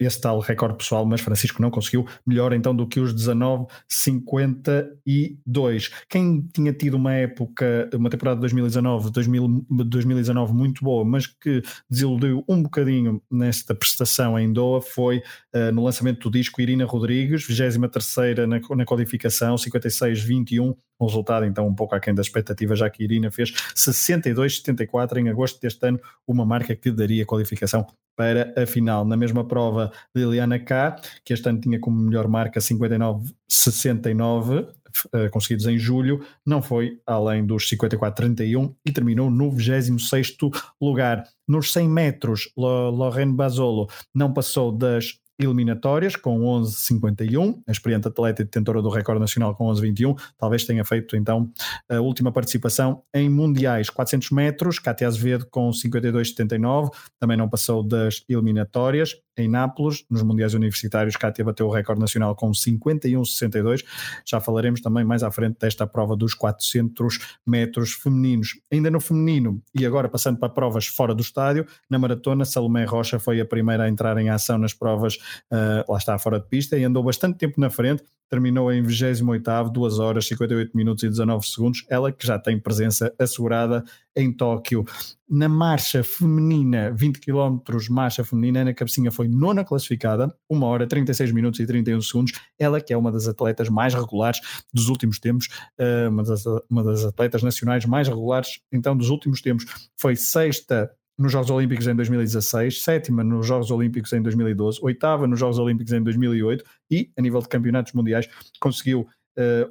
esse 0.01 0.21
tal 0.21 0.41
recorde 0.41 0.79
pessoal, 0.79 1.05
mas 1.05 1.21
Francisco 1.21 1.61
não 1.61 1.71
conseguiu 1.71 2.07
melhor 2.27 2.55
então 2.55 2.75
do 2.75 2.87
que 2.87 2.99
os 2.99 3.15
19,52. 3.15 5.93
Quem 6.09 6.41
tinha 6.53 6.73
tido 6.73 6.95
uma 6.95 7.13
época, 7.13 7.91
uma 7.95 8.09
temporada 8.09 8.37
de 8.37 8.41
2019, 8.41 9.11
2000, 9.11 9.67
2019 9.69 10.55
muito 10.55 10.83
boa, 10.83 11.05
mas 11.05 11.27
que 11.27 11.61
desiludiu 11.89 12.43
um 12.49 12.63
bocadinho 12.63 13.21
nesta 13.31 13.75
prestação 13.75 14.39
em 14.39 14.51
Doha 14.53 14.81
foi 14.81 15.19
uh, 15.55 15.71
no 15.73 15.85
lançamento 15.85 16.31
do 16.31 16.39
disco 16.39 16.63
Irina 16.63 16.87
Rodrigues, 16.87 17.45
23 17.47 18.39
na, 18.49 18.61
na 18.77 18.87
qualificação, 18.87 19.57
56-21, 19.57 20.75
um 21.01 21.07
resultado 21.07 21.47
então 21.47 21.67
um 21.67 21.75
pouco 21.75 21.95
aquém 21.95 22.15
da 22.15 22.23
expectativa, 22.23 22.77
já 22.77 22.91
que 22.91 23.03
Irina 23.03 23.31
fez 23.31 23.51
62-74 23.75 25.17
em 25.17 25.29
agosto 25.29 25.61
deste 25.61 25.87
ano, 25.87 26.01
uma 26.27 26.45
marca 26.45 26.77
que 26.77 26.91
daria 26.91 27.25
qualificação 27.25 27.87
para 28.17 28.53
a 28.55 28.67
final. 28.67 29.05
Na 29.05 29.17
mesma 29.17 29.47
prova, 29.47 29.91
Liliana 30.15 30.59
K, 30.59 30.97
que 31.25 31.33
este 31.33 31.49
ano 31.49 31.61
tinha 31.61 31.81
como 31.81 31.97
melhor 31.97 32.29
marca 32.29 32.61
59,69, 32.61 34.69
eh, 35.13 35.29
conseguidos 35.29 35.67
em 35.67 35.79
julho, 35.79 36.25
não 36.45 36.61
foi 36.61 37.01
além 37.07 37.47
dos 37.47 37.69
54,31 37.69 38.75
e 38.85 38.93
terminou 38.93 39.31
no 39.31 39.51
26º 39.51 40.51
lugar. 40.81 41.25
Nos 41.49 41.73
100 41.73 41.89
metros, 41.89 42.53
Lorraine 42.57 43.33
Basolo 43.33 43.89
não 44.15 44.33
passou 44.33 44.71
das 44.71 45.20
eliminatórias 45.41 46.17
com 46.17 46.41
11,51, 46.41 47.63
a 47.67 47.73
experiente 47.73 48.09
atleta 48.09 48.43
e 48.43 48.45
detentora 48.45 48.83
do 48.83 48.89
recorde 48.89 49.21
nacional 49.21 49.55
com 49.55 49.67
11,21, 49.67 50.17
talvez 50.39 50.65
tenha 50.65 50.85
feito 50.85 51.17
então 51.17 51.51
a 51.89 52.01
última 52.01 52.31
participação 52.31 53.03
em 53.15 53.29
mundiais. 53.29 53.91
400 53.91 54.31
metros, 54.31 54.79
Cátia 54.79 55.09
Azevedo 55.09 55.47
com 55.51 55.71
52,79, 55.71 56.91
também 57.19 57.37
não 57.37 57.49
passou 57.49 57.83
das 57.83 58.23
eliminatórias, 58.29 59.17
em 59.41 59.49
Nápoles, 59.49 60.05
nos 60.11 60.23
Mundiais 60.23 60.55
Universitários, 60.55 61.17
Cátia 61.17 61.45
bateu 61.45 61.67
o 61.67 61.71
recorde 61.71 62.01
nacional 62.01 62.35
com 62.35 62.51
51,62. 62.51 63.85
Já 64.27 64.41
falaremos 64.41 64.81
também 64.81 65.05
mais 65.05 65.23
à 65.23 65.31
frente 65.31 65.59
desta 65.59 65.87
prova 65.87 66.17
dos 66.17 66.35
400 66.35 67.19
metros 67.47 67.93
femininos. 67.93 68.61
Ainda 68.73 68.91
no 68.91 69.01
feminino, 69.01 69.63
e 69.75 69.85
agora 69.87 70.09
passando 70.09 70.39
para 70.39 70.49
provas 70.49 70.87
fora 70.87 71.15
do 71.15 71.23
estádio, 71.23 71.67
na 71.89 71.99
maratona, 71.99 72.45
Salomé 72.45 72.85
Rocha 72.85 73.19
foi 73.19 73.41
a 73.41 73.45
primeira 73.45 73.85
a 73.85 73.89
entrar 73.89 74.17
em 74.19 74.31
ação 74.31 74.59
nas 74.59 74.73
provas, 74.73 75.17
uh, 75.51 75.91
lá 75.91 75.99
está, 75.99 76.19
fora 76.19 76.39
de 76.39 76.47
pista, 76.47 76.77
e 76.77 76.85
andou 76.85 77.03
bastante 77.03 77.39
tempo 77.39 77.61
na 77.61 77.71
frente, 77.71 78.03
terminou 78.31 78.73
em 78.73 78.83
28º, 78.83 79.73
2 79.73 79.99
horas 79.99 80.27
58 80.29 80.77
minutos 80.77 81.03
e 81.03 81.09
19 81.09 81.47
segundos, 81.47 81.85
ela 81.89 82.13
que 82.13 82.25
já 82.25 82.39
tem 82.39 82.59
presença 82.59 83.13
assegurada 83.19 83.85
em 84.15 84.33
Tóquio. 84.33 84.85
Na 85.29 85.49
marcha 85.49 86.03
feminina, 86.03 86.93
20 86.93 87.21
km 87.21 87.59
marcha 87.91 88.25
feminina, 88.25 88.61
Ana 88.61 88.75
Cabecinha 88.75 89.11
foi 89.11 89.29
nona 89.29 89.65
classificada, 89.65 90.35
1 90.49 90.63
hora 90.63 90.87
36 90.87 91.33
minutos 91.33 91.61
e 91.61 91.67
31 91.67 92.01
segundos, 92.01 92.33
ela 92.59 92.81
que 92.81 92.93
é 92.93 92.97
uma 92.97 93.11
das 93.11 93.27
atletas 93.27 93.69
mais 93.69 93.95
regulares 93.95 94.41
dos 94.73 94.89
últimos 94.89 95.19
tempos, 95.19 95.49
eh, 95.79 96.09
uma 96.09 96.23
das, 96.23 96.45
uma 96.69 96.85
das 96.85 97.05
atletas 97.05 97.43
nacionais 97.43 97.85
mais 97.85 98.09
regulares 98.09 98.61
então 98.73 98.97
dos 98.97 99.11
últimos 99.11 99.43
tempos, 99.43 99.67
foi 99.97 100.15
sexta 100.17 100.91
nos 101.21 101.31
Jogos 101.31 101.51
Olímpicos 101.51 101.87
em 101.87 101.95
2016, 101.95 102.83
sétima 102.83 103.23
nos 103.23 103.47
Jogos 103.47 103.71
Olímpicos 103.71 104.11
em 104.15 104.23
2012, 104.23 104.79
oitava 104.83 105.27
nos 105.27 105.39
Jogos 105.39 105.59
Olímpicos 105.59 105.93
em 105.93 106.03
2008 106.03 106.65
e, 106.91 107.13
a 107.15 107.21
nível 107.21 107.43
de 107.43 107.49
campeonatos 107.49 107.93
mundiais, 107.93 108.27
conseguiu 108.59 109.01
uh, 109.01 109.07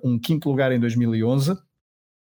um 0.04 0.20
quinto 0.20 0.48
lugar 0.48 0.72
em 0.72 0.80
2011, 0.80 1.58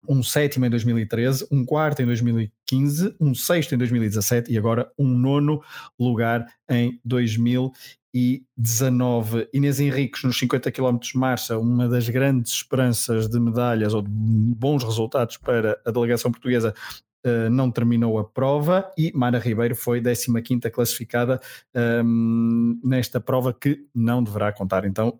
um 0.09 0.21
sétimo 0.21 0.65
em 0.65 0.69
2013, 0.69 1.47
um 1.49 1.63
quarto 1.63 2.01
em 2.01 2.05
2015, 2.05 3.15
um 3.17 3.33
sexto 3.33 3.73
em 3.73 3.77
2017 3.77 4.51
e 4.51 4.57
agora 4.57 4.91
um 4.99 5.07
nono 5.07 5.63
lugar 5.97 6.45
em 6.69 6.99
2019. 7.05 9.47
Inês 9.53 9.79
Henriques 9.79 10.21
nos 10.25 10.37
50 10.37 10.69
km 10.69 10.97
de 10.97 11.17
marcha, 11.17 11.57
uma 11.57 11.87
das 11.87 12.09
grandes 12.09 12.51
esperanças 12.51 13.29
de 13.29 13.39
medalhas 13.39 13.93
ou 13.93 14.01
de 14.01 14.09
bons 14.11 14.83
resultados 14.83 15.37
para 15.37 15.79
a 15.85 15.91
delegação 15.91 16.29
portuguesa, 16.29 16.75
Uh, 17.25 17.49
não 17.49 17.71
terminou 17.71 18.19
a 18.19 18.23
prova 18.23 18.91
e 18.97 19.11
Mara 19.15 19.39
Ribeiro 19.39 19.75
foi 19.75 20.01
15 20.01 20.69
classificada 20.71 21.39
um, 21.73 21.79
ehm, 21.79 22.79
nesta 22.83 23.19
prova 23.21 23.53
que 23.53 23.87
não 23.95 24.21
deverá 24.21 24.51
contar 24.51 24.85
então 24.85 25.19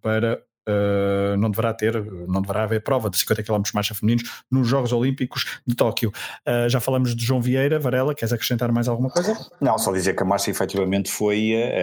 para 0.00 0.40
Uh, 0.68 1.36
não 1.38 1.50
deverá 1.50 1.72
ter, 1.72 2.04
não 2.28 2.42
deverá 2.42 2.64
haver 2.64 2.82
prova 2.84 3.08
de 3.08 3.18
50 3.18 3.42
km 3.42 3.62
marcha 3.74 3.94
femininos 3.94 4.44
nos 4.50 4.68
Jogos 4.68 4.92
Olímpicos 4.92 5.60
de 5.66 5.74
Tóquio. 5.74 6.12
Uh, 6.46 6.68
já 6.68 6.78
falamos 6.78 7.16
de 7.16 7.24
João 7.24 7.40
Vieira, 7.40 7.78
Varela, 7.78 8.14
queres 8.14 8.32
acrescentar 8.32 8.70
mais 8.70 8.86
alguma 8.86 9.10
coisa? 9.10 9.34
Não, 9.60 9.78
só 9.78 9.90
dizer 9.90 10.14
que 10.14 10.22
a 10.22 10.26
marcha 10.26 10.50
efetivamente 10.50 11.10
foi 11.10 11.54
uh, 11.54 11.82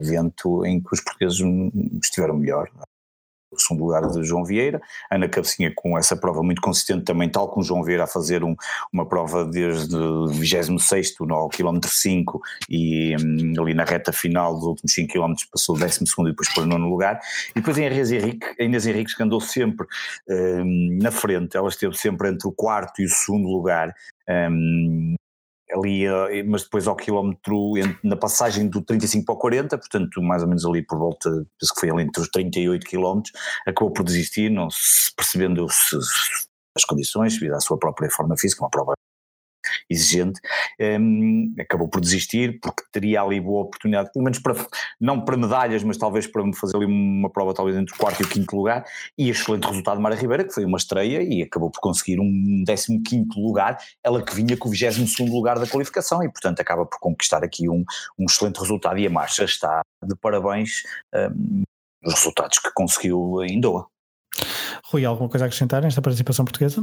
evento 0.00 0.64
em 0.66 0.80
que 0.80 0.92
os 0.92 1.00
portugueses 1.00 1.40
estiveram 2.02 2.36
melhor 2.36 2.68
segundo 3.58 3.84
lugar 3.84 4.08
de 4.08 4.22
João 4.24 4.44
Vieira, 4.44 4.80
Ana 5.10 5.28
Cabecinha 5.28 5.72
com 5.74 5.98
essa 5.98 6.16
prova 6.16 6.42
muito 6.42 6.60
consistente 6.60 7.04
também, 7.04 7.28
tal 7.28 7.48
como 7.48 7.64
João 7.64 7.82
Vieira 7.82 8.04
a 8.04 8.06
fazer 8.06 8.42
um, 8.44 8.54
uma 8.92 9.06
prova 9.06 9.44
desde 9.44 9.96
26 10.30 11.14
no 11.20 11.48
quilómetro 11.48 11.90
5 11.90 12.40
e 12.68 13.14
um, 13.16 13.60
ali 13.62 13.74
na 13.74 13.84
reta 13.84 14.12
final 14.12 14.54
dos 14.54 14.64
últimos 14.64 14.92
5 14.92 15.12
km 15.12 15.34
passou 15.50 15.76
o 15.76 15.78
12 15.78 16.00
e 16.02 16.24
depois 16.24 16.52
para 16.52 16.62
o 16.62 16.66
nono 16.66 16.88
lugar, 16.88 17.20
e 17.50 17.54
depois 17.54 17.78
a 17.78 17.82
Inês 17.82 18.12
Henrique, 18.12 18.46
a 18.58 18.64
Inês 18.64 18.86
Henriques 18.86 19.14
que 19.14 19.22
andou 19.22 19.40
sempre 19.40 19.86
um, 20.28 20.98
na 21.00 21.10
frente, 21.10 21.56
ela 21.56 21.68
esteve 21.68 21.96
sempre 21.96 22.28
entre 22.28 22.48
o 22.48 22.52
quarto 22.52 23.00
e 23.00 23.04
o 23.04 23.08
segundo 23.08 23.48
lugar, 23.48 23.94
um, 24.28 25.14
ali, 25.70 26.06
eh, 26.06 26.42
mas 26.44 26.64
depois 26.64 26.86
ao 26.86 26.96
quilómetro, 26.96 27.72
na 28.02 28.16
passagem 28.16 28.68
do 28.68 28.82
35 28.82 29.24
para 29.24 29.34
o 29.34 29.38
40, 29.38 29.78
portanto 29.78 30.22
mais 30.22 30.42
ou 30.42 30.48
menos 30.48 30.64
ali 30.64 30.82
por 30.84 30.98
volta, 30.98 31.30
penso 31.58 31.74
que 31.74 31.80
foi 31.80 31.90
ali 31.90 32.02
entre 32.02 32.22
os 32.22 32.28
38 32.28 32.86
quilómetros, 32.86 33.32
acabou 33.66 33.92
por 33.92 34.04
desistir, 34.04 34.50
não 34.50 34.68
se 34.70 35.14
percebendo 35.14 35.66
se, 35.70 35.96
as 36.76 36.84
condições, 36.84 37.34
devido 37.34 37.54
à 37.54 37.60
sua 37.60 37.78
própria 37.78 38.10
forma 38.10 38.36
física, 38.36 38.62
uma 38.62 38.70
prova 38.70 38.94
exigente, 39.88 40.40
um, 40.80 41.54
acabou 41.58 41.88
por 41.88 42.00
desistir 42.00 42.58
porque 42.60 42.82
teria 42.92 43.22
ali 43.22 43.40
boa 43.40 43.62
oportunidade, 43.64 44.10
pelo 44.12 44.24
menos 44.24 44.38
para, 44.38 44.54
não 45.00 45.24
para 45.24 45.36
medalhas, 45.36 45.82
mas 45.82 45.96
talvez 45.96 46.26
para 46.26 46.42
fazer 46.54 46.76
ali 46.76 46.86
uma 46.86 47.30
prova 47.30 47.54
talvez 47.54 47.76
entre 47.76 47.94
o 47.94 47.98
quarto 47.98 48.20
e 48.22 48.24
o 48.24 48.28
quinto 48.28 48.56
lugar, 48.56 48.84
e 49.16 49.30
excelente 49.30 49.66
resultado 49.66 49.96
de 49.96 50.02
Mara 50.02 50.14
Ribeira, 50.14 50.44
que 50.44 50.52
foi 50.52 50.64
uma 50.64 50.78
estreia 50.78 51.22
e 51.22 51.42
acabou 51.42 51.70
por 51.70 51.80
conseguir 51.80 52.20
um 52.20 52.64
15 52.66 53.00
quinto 53.02 53.40
lugar, 53.40 53.78
ela 54.02 54.22
que 54.22 54.34
vinha 54.34 54.56
com 54.56 54.68
o 54.68 54.72
22 54.72 55.12
segundo 55.12 55.32
lugar 55.32 55.58
da 55.58 55.66
qualificação 55.66 56.22
e 56.22 56.30
portanto 56.30 56.60
acaba 56.60 56.86
por 56.86 56.98
conquistar 56.98 57.44
aqui 57.44 57.68
um, 57.68 57.84
um 58.18 58.24
excelente 58.24 58.58
resultado 58.58 58.98
e 58.98 59.06
a 59.06 59.10
marcha 59.10 59.44
está 59.44 59.82
de 60.02 60.16
parabéns 60.16 60.82
um, 61.14 61.62
os 62.04 62.14
resultados 62.14 62.58
que 62.58 62.70
conseguiu 62.72 63.42
em 63.44 63.60
Doha. 63.60 63.86
Rui, 64.86 65.04
alguma 65.04 65.28
coisa 65.28 65.44
a 65.44 65.46
acrescentar 65.46 65.82
nesta 65.82 66.02
participação 66.02 66.44
portuguesa? 66.44 66.82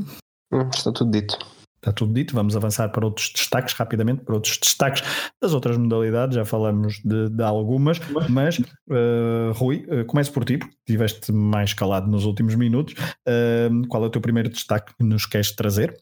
Hum, 0.51 0.69
está 0.73 0.91
tudo 0.91 1.11
dito. 1.11 1.37
Está 1.79 1.93
tudo 1.93 2.13
dito, 2.13 2.35
vamos 2.35 2.57
avançar 2.57 2.89
para 2.89 3.05
outros 3.05 3.31
destaques 3.33 3.73
rapidamente, 3.73 4.21
para 4.25 4.35
outros 4.35 4.57
destaques 4.57 5.01
das 5.41 5.53
outras 5.53 5.77
modalidades, 5.77 6.35
já 6.35 6.43
falamos 6.43 6.99
de, 7.05 7.29
de 7.29 7.41
algumas, 7.41 7.99
mas 8.29 8.59
uh, 8.59 9.53
Rui, 9.55 9.85
uh, 9.87 10.03
começo 10.03 10.33
por 10.33 10.43
ti, 10.43 10.57
porque 10.57 10.75
estiveste 10.85 11.31
mais 11.31 11.73
calado 11.73 12.11
nos 12.11 12.25
últimos 12.25 12.53
minutos. 12.55 12.93
Uh, 13.25 13.87
qual 13.87 14.03
é 14.03 14.07
o 14.07 14.09
teu 14.09 14.19
primeiro 14.19 14.49
destaque 14.49 14.93
que 14.93 15.05
nos 15.05 15.25
queres 15.25 15.53
trazer? 15.53 15.97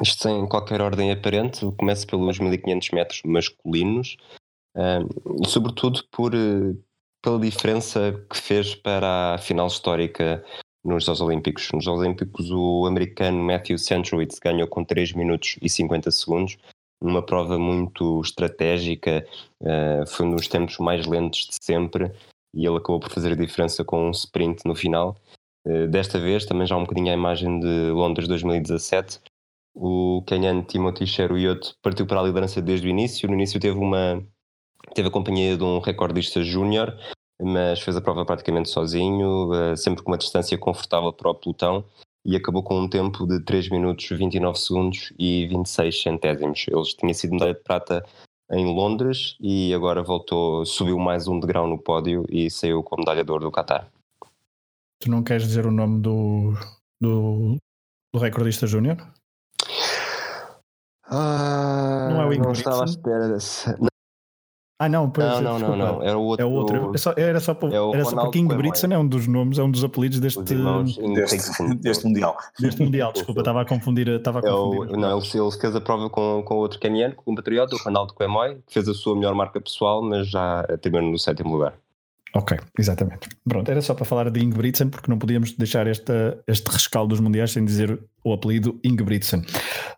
Isto 0.00 0.22
sem 0.22 0.46
qualquer 0.46 0.80
ordem 0.80 1.10
aparente, 1.10 1.66
começo 1.76 2.06
pelos 2.06 2.38
1500 2.38 2.90
metros 2.90 3.20
masculinos 3.26 4.16
e 4.76 5.48
sobretudo 5.48 6.02
por, 6.10 6.32
pela 7.22 7.38
diferença 7.40 8.24
que 8.30 8.36
fez 8.36 8.74
para 8.74 9.34
a 9.34 9.38
final 9.38 9.66
histórica 9.66 10.44
nos 10.84 11.04
Jogos 11.04 11.20
Olímpicos. 11.20 11.68
Nos 11.72 11.84
Jogos 11.84 12.00
Olímpicos, 12.00 12.50
o 12.50 12.86
americano 12.86 13.42
Matthew 13.42 13.78
Centrowitz 13.78 14.38
ganhou 14.38 14.68
com 14.68 14.84
3 14.84 15.12
minutos 15.14 15.56
e 15.62 15.68
50 15.68 16.10
segundos, 16.10 16.58
numa 17.00 17.22
prova 17.22 17.58
muito 17.58 18.20
estratégica, 18.20 19.26
uh, 19.60 20.06
foi 20.06 20.26
um 20.26 20.36
dos 20.36 20.48
tempos 20.48 20.78
mais 20.78 21.06
lentos 21.06 21.48
de 21.48 21.64
sempre 21.64 22.10
e 22.54 22.66
ele 22.66 22.76
acabou 22.76 23.00
por 23.00 23.10
fazer 23.10 23.32
a 23.32 23.36
diferença 23.36 23.84
com 23.84 24.08
um 24.08 24.10
sprint 24.10 24.64
no 24.64 24.74
final. 24.74 25.16
Uh, 25.66 25.86
desta 25.88 26.18
vez, 26.18 26.44
também 26.44 26.66
já 26.66 26.76
um 26.76 26.84
bocadinho 26.84 27.10
à 27.10 27.14
imagem 27.14 27.58
de 27.60 27.90
Londres 27.90 28.28
2017, 28.28 29.20
o 29.74 30.22
kenyan 30.26 30.62
Timothy 30.62 31.06
Cheruiyot 31.06 31.74
partiu 31.82 32.06
para 32.06 32.20
a 32.20 32.22
liderança 32.22 32.62
desde 32.62 32.86
o 32.86 32.90
início. 32.90 33.28
No 33.28 33.34
início 33.34 33.58
teve 33.58 33.76
uma 33.76 34.22
teve 34.94 35.08
a 35.08 35.10
companhia 35.10 35.56
de 35.56 35.64
um 35.64 35.80
recordista 35.80 36.42
júnior 36.42 36.96
mas 37.40 37.80
fez 37.80 37.96
a 37.96 38.00
prova 38.00 38.24
praticamente 38.24 38.68
sozinho, 38.68 39.52
eh, 39.54 39.76
sempre 39.76 40.02
com 40.02 40.10
uma 40.10 40.18
distância 40.18 40.56
confortável 40.56 41.12
para 41.12 41.30
o 41.30 41.34
pelotão 41.34 41.84
e 42.24 42.36
acabou 42.36 42.62
com 42.62 42.80
um 42.80 42.88
tempo 42.88 43.26
de 43.26 43.40
3 43.40 43.68
minutos 43.68 44.08
29 44.08 44.58
segundos 44.58 45.12
e 45.18 45.46
26 45.46 46.02
centésimos. 46.02 46.64
Ele 46.68 46.82
tinha 46.98 47.12
sido 47.12 47.32
medalha 47.32 47.54
de 47.54 47.60
prata 47.60 48.04
em 48.50 48.64
Londres 48.74 49.36
e 49.40 49.74
agora 49.74 50.02
voltou, 50.02 50.64
subiu 50.64 50.98
mais 50.98 51.28
um 51.28 51.38
degrau 51.38 51.66
no 51.66 51.78
pódio 51.78 52.24
e 52.30 52.50
saiu 52.50 52.82
com 52.82 52.96
medalha 52.96 53.24
de 53.24 53.30
ouro 53.30 53.44
do 53.44 53.52
Qatar. 53.52 53.88
Tu 55.00 55.10
não 55.10 55.22
queres 55.22 55.46
dizer 55.46 55.66
o 55.66 55.70
nome 55.70 56.00
do, 56.00 56.54
do, 57.00 57.56
do 58.12 58.18
recordista 58.18 58.66
júnior? 58.66 58.96
Ah, 61.06 62.08
não 62.10 62.22
é 62.22 62.26
o 62.26 62.32
Ingrid. 62.32 62.44
Não 62.44 62.52
estava 62.52 62.82
à 62.82 62.84
espera 62.86 63.28
desse. 63.28 63.68
Ah, 64.76 64.88
não, 64.88 65.08
pois, 65.08 65.40
não, 65.40 65.58
não, 65.58 65.58
não, 65.58 65.76
não, 65.76 66.02
era 66.02 66.18
o 66.18 66.22
outro. 66.22 66.44
É 66.44 66.48
o 66.48 66.52
outro. 66.52 66.94
É 66.94 66.98
só, 66.98 67.14
era 67.16 67.38
só, 67.38 67.54
por, 67.54 67.72
é 67.72 67.76
era 67.76 68.04
só 68.04 68.24
porque 68.24 68.42
Britson 68.42 68.88
é 68.88 68.98
um 68.98 69.06
dos 69.06 69.28
nomes, 69.28 69.56
é 69.56 69.62
um 69.62 69.70
dos 69.70 69.84
apelidos 69.84 70.18
deste, 70.18 70.42
deste, 71.14 71.74
deste 71.78 72.04
Mundial. 72.04 72.36
Deste 72.58 72.82
Mundial, 72.82 73.12
desculpa, 73.12 73.40
estava 73.40 73.62
a 73.62 73.64
confundir. 73.64 74.08
Estava 74.08 74.40
a 74.40 74.42
confundir 74.42 74.90
é 74.90 74.96
o, 74.96 74.96
não, 74.96 75.18
ele, 75.18 75.52
fez 75.60 75.76
a 75.76 75.80
prova 75.80 76.10
com, 76.10 76.42
com 76.44 76.56
outro 76.56 76.80
caniano, 76.80 77.14
com 77.14 77.22
o 77.22 77.24
compatriota, 77.24 77.76
o 77.76 77.78
Ronaldo 77.78 78.14
Coemoy, 78.14 78.56
que 78.66 78.74
fez 78.74 78.88
a 78.88 78.94
sua 78.94 79.14
melhor 79.14 79.34
marca 79.34 79.60
pessoal, 79.60 80.02
mas 80.02 80.28
já 80.28 80.64
terminou 80.80 81.12
no 81.12 81.18
sétimo 81.20 81.52
lugar. 81.52 81.74
Ok, 82.34 82.58
exatamente. 82.76 83.28
Pronto, 83.48 83.70
era 83.70 83.80
só 83.80 83.94
para 83.94 84.04
falar 84.04 84.28
de 84.28 84.42
Ingebrigtsen, 84.42 84.88
porque 84.88 85.08
não 85.08 85.18
podíamos 85.18 85.52
deixar 85.52 85.86
esta, 85.86 86.42
este 86.48 86.68
rescaldo 86.68 87.10
dos 87.10 87.20
mundiais 87.20 87.52
sem 87.52 87.64
dizer 87.64 88.00
o 88.24 88.32
apelido 88.32 88.80
Ingebrigtsen. 88.82 89.40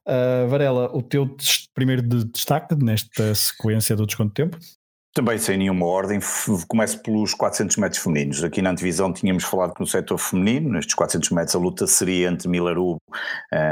Uh, 0.06 0.46
Varela, 0.48 0.94
o 0.94 1.00
teu 1.02 1.34
primeiro 1.74 2.02
de 2.02 2.24
destaque 2.24 2.74
nesta 2.74 3.34
sequência 3.34 3.96
do 3.96 4.04
desconto 4.04 4.28
de 4.28 4.34
tempo? 4.34 4.58
Também 5.16 5.38
sem 5.38 5.56
nenhuma 5.56 5.86
ordem, 5.86 6.20
começo 6.68 7.02
pelos 7.02 7.32
400 7.32 7.78
metros 7.78 8.02
femininos. 8.02 8.44
Aqui 8.44 8.60
na 8.60 8.68
antevisão 8.68 9.10
tínhamos 9.14 9.44
falado 9.44 9.72
que 9.72 9.80
no 9.80 9.86
setor 9.86 10.18
feminino, 10.18 10.68
nestes 10.68 10.94
400 10.94 11.30
metros, 11.30 11.56
a 11.56 11.58
luta 11.58 11.86
seria 11.86 12.28
entre 12.28 12.46
Miller 12.46 12.76
Hugo, 12.76 13.00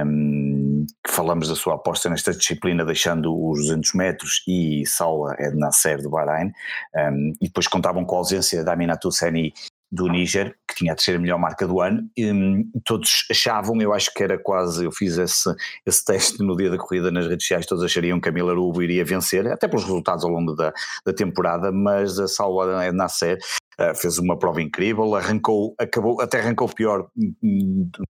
um, 0.06 0.86
que 1.06 1.12
falamos 1.12 1.46
da 1.50 1.54
sua 1.54 1.74
aposta 1.74 2.08
nesta 2.08 2.32
disciplina, 2.32 2.82
deixando 2.82 3.30
os 3.30 3.58
200 3.66 3.92
metros, 3.92 4.42
e 4.48 4.86
Saula 4.86 5.34
Edna 5.38 5.66
Nasser 5.66 6.00
do 6.00 6.08
Bahrein, 6.08 6.50
um, 6.96 7.34
e 7.38 7.46
depois 7.46 7.68
contavam 7.68 8.06
com 8.06 8.14
a 8.14 8.18
ausência 8.20 8.64
da 8.64 8.72
Aminatou 8.72 9.12
Seni 9.12 9.52
do 9.94 10.08
Níger, 10.08 10.56
que 10.66 10.74
tinha 10.74 10.92
a 10.92 10.96
terceira 10.96 11.20
melhor 11.20 11.38
marca 11.38 11.66
do 11.66 11.80
ano, 11.80 12.02
e, 12.16 12.30
hum, 12.30 12.68
todos 12.84 13.26
achavam, 13.30 13.80
eu 13.80 13.92
acho 13.92 14.12
que 14.12 14.22
era 14.22 14.36
quase, 14.36 14.84
eu 14.84 14.90
fiz 14.90 15.16
esse, 15.16 15.54
esse 15.86 16.04
teste 16.04 16.42
no 16.42 16.56
dia 16.56 16.68
da 16.68 16.76
corrida 16.76 17.12
nas 17.12 17.28
redes 17.28 17.44
sociais, 17.44 17.64
todos 17.64 17.84
achariam 17.84 18.20
que 18.20 18.28
a 18.28 18.32
Miller 18.32 18.58
Ubo 18.58 18.82
iria 18.82 19.04
vencer, 19.04 19.46
até 19.46 19.68
pelos 19.68 19.84
resultados 19.84 20.24
ao 20.24 20.30
longo 20.30 20.52
da, 20.54 20.72
da 21.06 21.12
temporada, 21.12 21.70
mas 21.70 22.18
a 22.18 22.26
Salwa 22.26 22.90
Nasser 22.92 23.38
Uh, 23.78 23.94
fez 23.94 24.18
uma 24.18 24.38
prova 24.38 24.62
incrível, 24.62 25.14
arrancou, 25.14 25.74
acabou, 25.78 26.20
até 26.20 26.40
arrancou 26.40 26.68
pior 26.68 27.08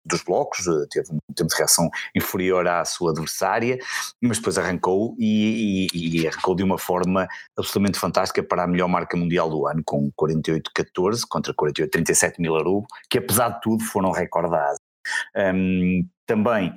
dos 0.06 0.22
blocos, 0.24 0.66
uh, 0.68 0.88
teve 0.90 1.12
um 1.12 1.34
tempo 1.34 1.50
de 1.50 1.56
reação 1.56 1.90
inferior 2.16 2.68
à 2.68 2.86
sua 2.86 3.12
adversária, 3.12 3.78
mas 4.22 4.38
depois 4.38 4.58
arrancou 4.58 5.16
e, 5.18 5.88
e, 5.94 6.22
e, 6.22 6.28
arrancou 6.28 6.56
de 6.56 6.64
uma 6.64 6.78
forma 6.78 7.28
absolutamente 7.58 8.00
fantástica 8.00 8.44
para 8.44 8.64
a 8.64 8.68
melhor 8.68 8.88
marca 8.88 9.18
mundial 9.18 9.50
do 9.50 9.68
ano, 9.68 9.82
com 9.86 10.12
48-14 10.20 11.22
contra 11.28 11.54
48-37 11.54 12.36
Milarubo, 12.40 12.86
que 13.10 13.18
apesar 13.18 13.50
de 13.50 13.62
tudo 13.62 13.84
foram 13.84 14.12
recordados. 14.12 14.80
Um, 15.36 16.08
também 16.28 16.74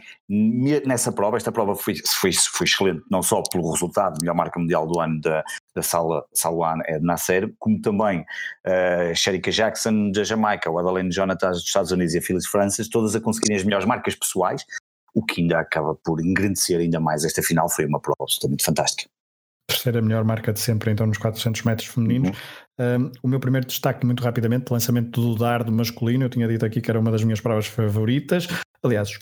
nessa 0.86 1.12
prova, 1.12 1.36
esta 1.36 1.52
prova 1.52 1.74
foi, 1.74 1.94
foi, 2.06 2.32
foi 2.32 2.64
excelente, 2.64 3.02
não 3.10 3.22
só 3.22 3.42
pelo 3.42 3.70
resultado, 3.70 4.16
melhor 4.20 4.34
marca 4.34 4.58
mundial 4.58 4.86
do 4.86 4.98
ano 5.00 5.20
da, 5.20 5.44
da 5.74 5.82
Sala, 5.82 6.24
Salwan 6.32 6.78
Ed 6.86 7.04
Nasser, 7.04 7.52
como 7.58 7.80
também 7.80 8.20
uh, 8.20 9.14
Sherika 9.14 9.50
Jackson 9.50 10.12
da 10.12 10.24
Jamaica, 10.24 10.70
o 10.70 10.78
Adelaine 10.78 11.10
Jonathan 11.10 11.50
dos 11.50 11.64
Estados 11.64 11.90
Unidos 11.90 12.14
e 12.14 12.18
a 12.18 12.22
Phyllis 12.22 12.46
Francis, 12.46 12.88
todas 12.88 13.14
a 13.14 13.20
conseguirem 13.20 13.56
as 13.56 13.64
melhores 13.64 13.86
marcas 13.86 14.14
pessoais, 14.14 14.64
o 15.12 15.24
que 15.24 15.42
ainda 15.42 15.58
acaba 15.58 15.94
por 15.96 16.24
engrandecer 16.24 16.78
ainda 16.78 17.00
mais 17.00 17.24
esta 17.24 17.42
final, 17.42 17.68
foi 17.68 17.84
uma 17.84 18.00
prova 18.00 18.22
absolutamente 18.22 18.64
fantástica 18.64 19.10
terceira 19.70 20.02
melhor 20.02 20.24
marca 20.24 20.52
de 20.52 20.60
sempre, 20.60 20.90
então 20.90 21.06
nos 21.06 21.18
400 21.18 21.62
metros 21.62 21.88
femininos. 21.88 22.36
Uhum. 22.78 23.04
Um, 23.06 23.12
o 23.22 23.28
meu 23.28 23.40
primeiro 23.40 23.66
destaque, 23.66 24.04
muito 24.04 24.22
rapidamente, 24.22 24.70
lançamento 24.70 25.20
do 25.20 25.36
dardo 25.36 25.70
masculino. 25.70 26.24
Eu 26.24 26.28
tinha 26.30 26.48
dito 26.48 26.66
aqui 26.66 26.80
que 26.80 26.90
era 26.90 26.98
uma 26.98 27.10
das 27.10 27.22
minhas 27.22 27.40
provas 27.40 27.66
favoritas. 27.66 28.48
Aliás, 28.82 29.18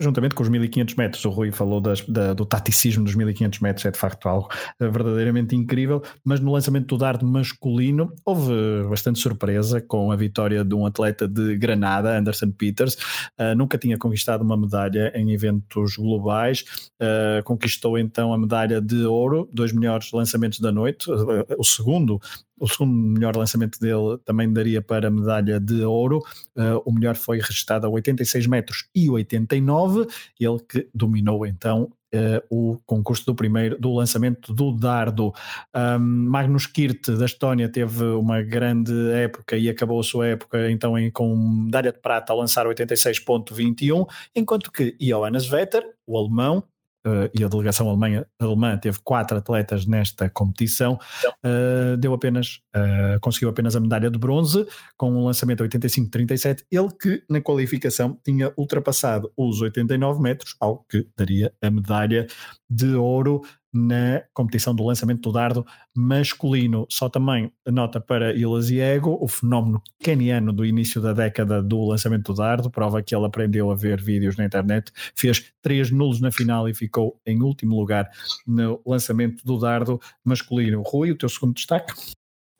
Juntamente 0.00 0.34
com 0.34 0.42
os 0.42 0.48
1500 0.48 0.96
metros, 0.96 1.24
o 1.24 1.30
Rui 1.30 1.52
falou 1.52 1.80
das, 1.80 2.00
da, 2.00 2.34
do 2.34 2.44
taticismo 2.44 3.04
dos 3.04 3.14
1500 3.14 3.60
metros, 3.60 3.86
é 3.86 3.92
de 3.92 3.98
facto 3.98 4.28
algo 4.28 4.48
eh, 4.80 4.88
verdadeiramente 4.88 5.54
incrível, 5.54 6.02
mas 6.24 6.40
no 6.40 6.50
lançamento 6.50 6.88
do 6.88 6.98
dardo 6.98 7.24
masculino 7.24 8.12
houve 8.24 8.52
bastante 8.90 9.20
surpresa 9.20 9.80
com 9.80 10.10
a 10.10 10.16
vitória 10.16 10.64
de 10.64 10.74
um 10.74 10.84
atleta 10.84 11.28
de 11.28 11.56
Granada, 11.56 12.18
Anderson 12.18 12.50
Peters, 12.50 12.94
uh, 13.38 13.54
nunca 13.56 13.78
tinha 13.78 13.96
conquistado 13.96 14.42
uma 14.42 14.56
medalha 14.56 15.12
em 15.14 15.30
eventos 15.30 15.96
globais, 15.96 16.64
uh, 17.00 17.44
conquistou 17.44 17.96
então 17.96 18.34
a 18.34 18.38
medalha 18.38 18.80
de 18.80 19.04
ouro, 19.04 19.48
dois 19.52 19.72
melhores 19.72 20.10
lançamentos 20.10 20.58
da 20.58 20.72
noite, 20.72 21.08
uh, 21.08 21.46
o 21.56 21.64
segundo 21.64 22.20
o 22.58 22.68
segundo 22.68 22.92
melhor 22.92 23.36
lançamento 23.36 23.78
dele 23.78 24.18
também 24.24 24.52
daria 24.52 24.80
para 24.80 25.10
medalha 25.10 25.58
de 25.58 25.82
ouro. 25.82 26.18
Uh, 26.56 26.80
o 26.84 26.92
melhor 26.92 27.16
foi 27.16 27.38
registrado 27.38 27.86
a 27.86 27.90
86 27.90 28.46
metros 28.46 28.88
e 28.94 29.10
89. 29.10 30.06
Ele 30.38 30.58
que 30.68 30.88
dominou 30.94 31.46
então 31.46 31.90
Uh, 32.14 32.38
o 32.48 32.78
concurso 32.86 33.26
do 33.26 33.34
primeiro 33.34 33.76
do 33.76 33.92
lançamento 33.92 34.54
do 34.54 34.70
dardo. 34.70 35.32
Um, 35.74 35.98
Magnus 35.98 36.64
Kirt 36.64 37.08
da 37.08 37.24
Estónia 37.24 37.68
teve 37.68 38.04
uma 38.04 38.40
grande 38.40 38.92
época 39.10 39.56
e 39.56 39.68
acabou 39.68 39.98
a 39.98 40.04
sua 40.04 40.28
época 40.28 40.70
então 40.70 40.96
em, 40.96 41.10
com 41.10 41.34
medalha 41.36 41.90
de 41.90 41.98
prata 41.98 42.32
a 42.32 42.36
lançar 42.36 42.66
86.21, 42.66 44.06
enquanto 44.32 44.70
que 44.70 44.96
Johannes 45.00 45.48
Vetter, 45.48 45.82
o 46.06 46.16
alemão, 46.16 46.62
uh, 47.06 47.30
e 47.34 47.44
a 47.44 47.48
delegação 47.48 47.88
alemã, 47.88 48.24
alemã 48.38 48.76
teve 48.78 48.98
quatro 49.02 49.36
atletas 49.36 49.86
nesta 49.86 50.28
competição, 50.28 50.98
uh, 51.44 51.96
deu 51.96 52.14
apenas, 52.14 52.60
uh, 52.74 53.20
conseguiu 53.20 53.48
apenas 53.48 53.76
a 53.76 53.80
medalha 53.80 54.10
de 54.10 54.18
bronze 54.18 54.66
com 54.96 55.10
um 55.10 55.24
lançamento 55.24 55.62
85-37, 55.64 56.64
ele 56.70 56.88
que 57.00 57.22
na 57.28 57.40
qualificação 57.40 58.18
tinha 58.24 58.52
ultrapassado 58.56 59.32
os 59.36 59.60
89 59.60 60.20
metros, 60.20 60.56
algo 60.60 60.84
que 60.88 61.06
daria 61.16 61.52
a 61.62 61.70
medalha 61.70 62.26
de 62.68 62.94
ouro 62.94 63.42
na 63.74 64.22
competição 64.32 64.72
do 64.72 64.86
lançamento 64.86 65.20
do 65.20 65.32
dardo 65.32 65.66
masculino. 65.94 66.86
Só 66.88 67.08
também 67.08 67.52
nota 67.66 68.00
para 68.00 68.32
Ilasiego, 68.32 69.18
o 69.20 69.26
fenómeno 69.26 69.82
keniano 69.98 70.52
do 70.52 70.64
início 70.64 71.00
da 71.00 71.12
década 71.12 71.60
do 71.60 71.84
lançamento 71.84 72.32
do 72.32 72.38
dardo, 72.38 72.70
prova 72.70 73.02
que 73.02 73.14
ele 73.14 73.26
aprendeu 73.26 73.72
a 73.72 73.74
ver 73.74 74.00
vídeos 74.00 74.36
na 74.36 74.44
internet, 74.44 74.92
fez 75.16 75.52
três 75.60 75.90
nulos 75.90 76.20
na 76.20 76.30
final 76.30 76.68
e 76.68 76.74
ficou 76.74 77.18
em 77.26 77.42
último 77.42 77.76
lugar 77.76 78.08
no 78.46 78.80
lançamento 78.86 79.44
do 79.44 79.58
dardo 79.58 80.00
masculino. 80.24 80.82
Rui, 80.82 81.10
o 81.10 81.18
teu 81.18 81.28
segundo 81.28 81.54
destaque? 81.54 81.92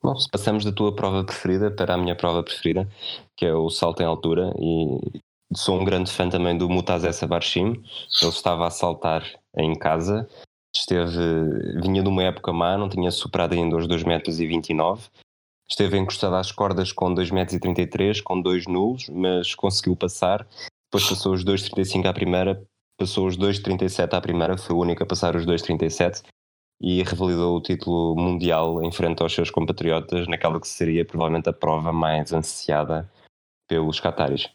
Bom, 0.03 0.15
passamos 0.31 0.65
da 0.65 0.73
tua 0.73 0.95
prova 0.95 1.25
preferida 1.25 1.71
para 1.71 1.95
a 1.95 1.97
minha 1.97 2.17
prova 2.17 2.43
preferida, 2.43 2.87
que 3.37 3.47
é 3.47 3.55
o 3.55 3.71
salto 3.71 4.03
em 4.03 4.07
altura, 4.07 4.53
e 4.59 5.21
sou 5.55 5.81
um 5.81 5.85
grande 5.85 6.11
fã 6.11 6.29
também 6.29 6.59
do 6.59 6.69
Mutazé 6.69 7.11
Sabarshim. 7.13 7.83
Ele 8.21 8.31
estava 8.31 8.67
a 8.67 8.71
saltar 8.71 9.25
em 9.57 9.75
casa 9.79 10.29
esteve, 10.77 11.81
vinha 11.81 12.03
de 12.03 12.09
uma 12.09 12.25
época 12.25 12.53
má, 12.53 12.77
não 12.77 12.89
tinha 12.89 13.11
superado 13.11 13.55
ainda 13.55 13.77
os 13.77 13.87
2,29 13.87 14.07
metros 14.07 14.41
e 14.41 14.47
29. 14.47 15.09
Esteve 15.69 15.97
encostado 15.97 16.37
às 16.37 16.53
cordas 16.53 16.93
com 16.93 17.15
2,33 17.15 17.33
metros 17.33 18.21
com 18.21 18.41
dois 18.41 18.67
nulos, 18.67 19.09
mas 19.09 19.55
conseguiu 19.55 19.97
passar. 19.97 20.47
Depois 20.87 21.09
passou 21.09 21.33
os 21.33 21.45
2,35 21.45 22.07
à 22.07 22.13
primeira, 22.13 22.63
passou 22.99 23.27
os 23.27 23.37
2,37 23.37 24.13
à 24.13 24.21
primeira, 24.21 24.59
foi 24.59 24.77
o 24.77 24.81
único 24.81 25.03
a 25.03 25.07
passar 25.07 25.35
os 25.37 25.47
2,37 25.47 26.23
e 26.81 27.03
revalidou 27.03 27.57
o 27.57 27.63
título 27.63 28.15
mundial 28.17 28.83
em 28.83 28.93
frente 28.93 29.23
aos 29.23 29.33
seus 29.33 29.51
compatriotas 29.51 30.29
naquela 30.29 30.61
que 30.61 30.69
seria 30.69 31.05
provavelmente 31.05 31.49
a 31.49 31.53
prova 31.53 31.93
mais 31.93 32.33
ansiada 32.33 33.11
pelos 33.69 34.01
cataris. 34.01 34.49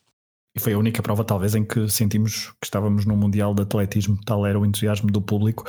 E 0.56 0.60
foi 0.60 0.74
a 0.74 0.78
única 0.78 1.02
prova, 1.02 1.24
talvez, 1.24 1.56
em 1.56 1.64
que 1.64 1.90
sentimos 1.90 2.52
que 2.52 2.66
estávamos 2.66 3.06
num 3.06 3.16
Mundial 3.16 3.54
de 3.54 3.62
Atletismo, 3.62 4.20
tal 4.26 4.46
era 4.46 4.60
o 4.60 4.66
entusiasmo 4.66 5.12
do 5.12 5.22
público, 5.22 5.64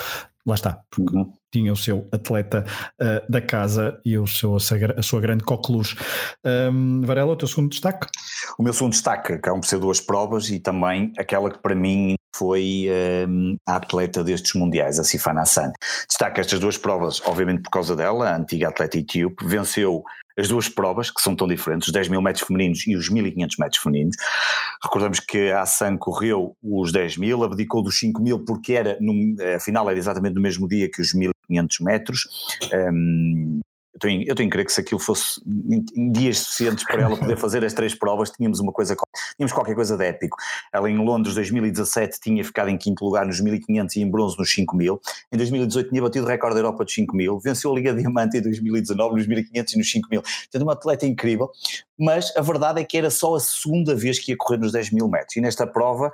lá 0.47 0.55
está, 0.55 0.81
porque 0.91 1.17
uhum. 1.17 1.33
tinha 1.53 1.73
o 1.73 1.77
seu 1.77 2.09
atleta 2.13 2.65
uh, 3.01 3.31
da 3.31 3.41
casa 3.41 4.01
e 4.05 4.17
o 4.19 4.27
seu, 4.27 4.57
a 4.57 5.03
sua 5.03 5.21
grande 5.21 5.45
coqueluche. 5.45 5.97
Um, 6.45 7.03
Varela, 7.03 7.33
o 7.33 7.37
teu 7.37 7.49
segundo 7.49 7.71
destaque? 7.71 8.07
O 8.59 8.63
meu 8.63 8.73
segundo 8.73 8.93
destaque 8.93 9.35
acabam 9.35 9.61
por 9.61 9.67
ser 9.67 9.79
duas 9.79 10.01
provas 10.01 10.49
e 10.51 10.59
também 10.59 11.13
aquela 11.19 11.51
que 11.51 11.59
para 11.59 11.75
mim 11.75 12.15
foi 12.35 12.87
um, 13.29 13.57
a 13.67 13.77
atleta 13.77 14.25
destes 14.25 14.55
mundiais, 14.55 14.99
a 14.99 15.05
Sifana 15.05 15.43
Hassan. 15.43 15.73
Destaca 16.09 16.41
estas 16.41 16.61
duas 16.61 16.79
provas, 16.79 17.21
obviamente 17.27 17.63
por 17.63 17.71
causa 17.71 17.95
dela, 17.95 18.31
a 18.31 18.37
antiga 18.37 18.69
atleta 18.69 18.99
etíope, 18.99 19.45
venceu 19.47 20.03
as 20.41 20.49
duas 20.49 20.69
provas, 20.69 21.11
que 21.11 21.21
são 21.21 21.37
tão 21.37 21.47
diferentes, 21.47 21.89
os 21.89 21.93
10 21.93 22.09
mil 22.09 22.23
metros 22.23 22.47
femininos 22.47 22.87
e 22.87 22.97
os 22.97 23.09
1500 23.09 23.57
metros 23.59 23.83
femininos. 23.83 24.17
Recordamos 24.83 25.21
que 25.21 25.51
a 25.51 25.63
Hassan 25.63 25.97
correu 25.97 26.57
os 26.63 26.91
10 26.91 27.19
mil, 27.19 27.45
abdicou 27.45 27.83
dos 27.83 27.99
5 27.99 28.23
mil 28.23 28.45
porque 28.45 28.73
era, 28.73 28.97
no, 29.01 29.37
afinal 29.55 29.89
era 29.89 29.99
exatamente 29.99 30.35
no 30.35 30.41
mesmo 30.41 30.67
dia 30.67 30.91
que 30.91 31.03
os 31.03 31.15
1500 31.15 31.81
metros. 31.81 32.29
Um, 32.73 33.61
eu 33.95 33.99
tenho, 33.99 34.23
eu 34.27 34.35
que 34.35 34.49
crer 34.49 34.65
que 34.65 34.73
se 34.73 34.81
aquilo 34.81 35.01
fosse 35.01 35.41
em 35.95 36.13
dias 36.13 36.39
suficientes 36.39 36.85
para 36.85 37.03
ela 37.03 37.17
poder 37.17 37.37
fazer 37.37 37.65
as 37.65 37.73
três 37.73 37.95
provas, 37.95 38.31
tínhamos 38.31 38.61
uma 38.61 38.73
coisa, 38.73 38.97
tínhamos 39.37 39.53
qualquer 39.53 39.75
coisa 39.75 39.97
de 39.97 40.05
épico. 40.05 40.37
Ela 40.73 40.89
em 40.89 40.97
Londres 40.97 41.35
2017 41.35 42.21
tinha 42.21 42.45
ficado 42.45 42.71
em 42.71 42.79
quinto 42.79 43.05
lugar 43.05 43.27
nos 43.27 43.41
1500 43.41 43.97
e 43.97 44.01
em 44.01 44.11
bronze 44.11 44.39
nos 44.39 44.53
5000. 44.53 45.01
Em 45.33 45.37
2018 45.37 45.91
tinha 45.91 46.03
batido 46.03 46.25
o 46.25 46.29
recorde 46.29 46.55
da 46.55 46.61
Europa 46.61 46.85
dos 46.85 46.95
5000, 46.95 47.41
venceu 47.41 47.73
a 47.73 47.75
Liga 47.75 47.93
Diamante 47.95 48.39
em 48.39 48.43
2019 48.43 49.17
nos 49.17 49.27
1500 49.27 49.73
e 49.73 49.79
nos 49.79 49.91
5000. 49.91 50.23
Portanto, 50.23 50.63
uma 50.63 50.73
atleta 50.73 51.07
incrível, 51.07 51.51
mas 52.01 52.35
a 52.35 52.41
verdade 52.41 52.81
é 52.81 52.85
que 52.85 52.97
era 52.97 53.11
só 53.11 53.35
a 53.35 53.41
segunda 53.41 53.95
vez 53.95 54.19
que 54.19 54.33
ia 54.33 54.37
correr 54.37 54.57
nos 54.57 54.73
10 54.73 54.91
mil 54.91 55.07
metros. 55.07 55.37
E 55.37 55.41
nesta 55.43 55.67
prova 55.67 56.11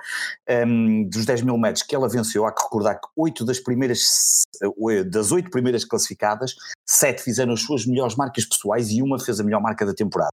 um, 0.66 1.08
dos 1.08 1.24
10 1.24 1.42
mil 1.42 1.56
metros 1.56 1.84
que 1.84 1.94
ela 1.94 2.08
venceu, 2.08 2.44
há 2.44 2.52
que 2.52 2.60
recordar 2.60 3.00
que 3.00 3.06
oito 3.16 3.44
das 3.44 3.60
primeiras, 3.60 4.00
das 5.08 5.30
oito 5.30 5.48
primeiras 5.48 5.84
classificadas, 5.84 6.56
sete 6.84 7.22
fizeram 7.22 7.52
as 7.52 7.62
suas 7.62 7.86
melhores 7.86 8.16
marcas 8.16 8.44
pessoais 8.44 8.90
e 8.90 9.00
uma 9.00 9.20
fez 9.20 9.38
a 9.38 9.44
melhor 9.44 9.62
marca 9.62 9.86
da 9.86 9.94
temporada. 9.94 10.32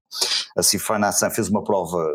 A 0.56 0.62
Sifana 0.62 1.08
Hassan 1.08 1.30
fez 1.30 1.48
uma 1.48 1.62
prova 1.62 2.12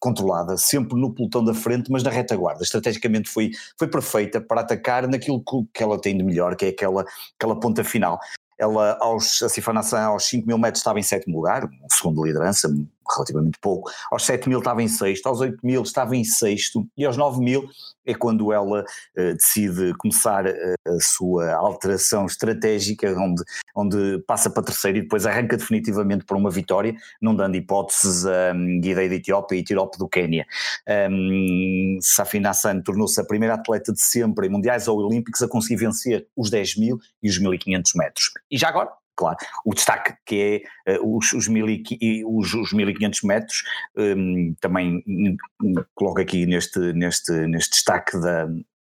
controlada, 0.00 0.56
sempre 0.56 1.00
no 1.00 1.14
pelotão 1.14 1.44
da 1.44 1.54
frente, 1.54 1.88
mas 1.88 2.02
na 2.02 2.10
retaguarda. 2.10 2.64
Estrategicamente 2.64 3.30
foi, 3.30 3.52
foi 3.78 3.86
perfeita 3.86 4.40
para 4.40 4.62
atacar 4.62 5.06
naquilo 5.06 5.40
que 5.72 5.80
ela 5.80 6.00
tem 6.00 6.16
de 6.16 6.24
melhor, 6.24 6.56
que 6.56 6.64
é 6.64 6.68
aquela, 6.70 7.04
aquela 7.38 7.58
ponta 7.60 7.84
final. 7.84 8.18
Ela 8.62 8.96
aos, 9.00 9.42
a 9.42 9.48
Sifanasan 9.48 10.02
aos 10.02 10.24
5 10.28 10.46
mil 10.46 10.56
metros 10.56 10.78
estava 10.78 11.00
em 11.00 11.02
sétimo 11.02 11.36
lugar, 11.36 11.68
segundo 11.90 12.24
liderança, 12.24 12.72
relativamente 13.10 13.58
pouco, 13.60 13.90
aos 14.10 14.24
7 14.24 14.48
mil 14.48 14.58
estava 14.58 14.82
em 14.82 14.88
sexto, 14.88 15.26
aos 15.26 15.40
8 15.40 15.58
mil 15.62 15.82
estava 15.82 16.16
em 16.16 16.24
sexto 16.24 16.86
e 16.96 17.04
aos 17.04 17.16
9 17.16 17.40
mil 17.40 17.68
é 18.04 18.14
quando 18.14 18.52
ela 18.52 18.82
uh, 18.82 19.34
decide 19.34 19.94
começar 19.94 20.46
eh, 20.46 20.74
a, 20.86 21.00
sua 21.00 21.52
alteração 21.54 22.26
estratégica, 22.26 23.14
onde, 23.16 23.42
onde 23.76 24.18
passa 24.26 24.50
para 24.50 24.62
terceiro 24.62 24.98
e 24.98 25.02
depois 25.02 25.24
arranca 25.24 25.56
definitivamente 25.56 26.24
para 26.24 26.36
uma 26.36 26.50
vitória, 26.50 26.94
não 27.20 27.34
dando 27.34 27.56
hipóteses 27.56 28.26
a 28.26 28.52
um, 28.54 28.80
Guidei 28.80 29.08
da 29.08 29.14
Etiópia 29.14 29.56
e 29.56 29.62
Tirop 29.62 29.96
do 29.98 30.08
Quênia. 30.08 30.46
Um, 31.10 31.98
Safina 32.00 32.50
Hassan 32.50 32.80
tornou-se 32.80 33.20
a 33.20 33.24
primeira 33.24 33.54
atleta 33.54 33.92
de 33.92 34.00
sempre 34.00 34.46
em 34.46 34.50
mundiais 34.50 34.88
ou 34.88 34.98
olímpicos 34.98 35.42
a 35.42 35.48
conseguir 35.48 35.76
vencer 35.76 36.26
os 36.36 36.50
10 36.50 36.78
mil 36.78 36.98
e 37.22 37.28
os 37.28 37.38
1500 37.38 37.94
metros. 37.94 38.30
E 38.50 38.58
já 38.58 38.68
agora, 38.68 38.90
claro, 39.22 39.36
o 39.64 39.72
destaque 39.72 40.14
que 40.26 40.64
é 40.86 40.96
uh, 40.98 41.16
os, 41.16 41.32
os, 41.32 41.46
mil 41.46 41.68
e, 41.68 42.24
os, 42.26 42.52
os 42.54 42.72
1500 42.72 43.22
metros, 43.22 43.62
um, 43.96 44.54
também 44.60 45.02
um, 45.06 45.36
coloco 45.94 46.20
aqui 46.20 46.44
neste, 46.44 46.78
neste, 46.92 47.30
neste 47.46 47.70
destaque 47.70 48.18
da, 48.20 48.48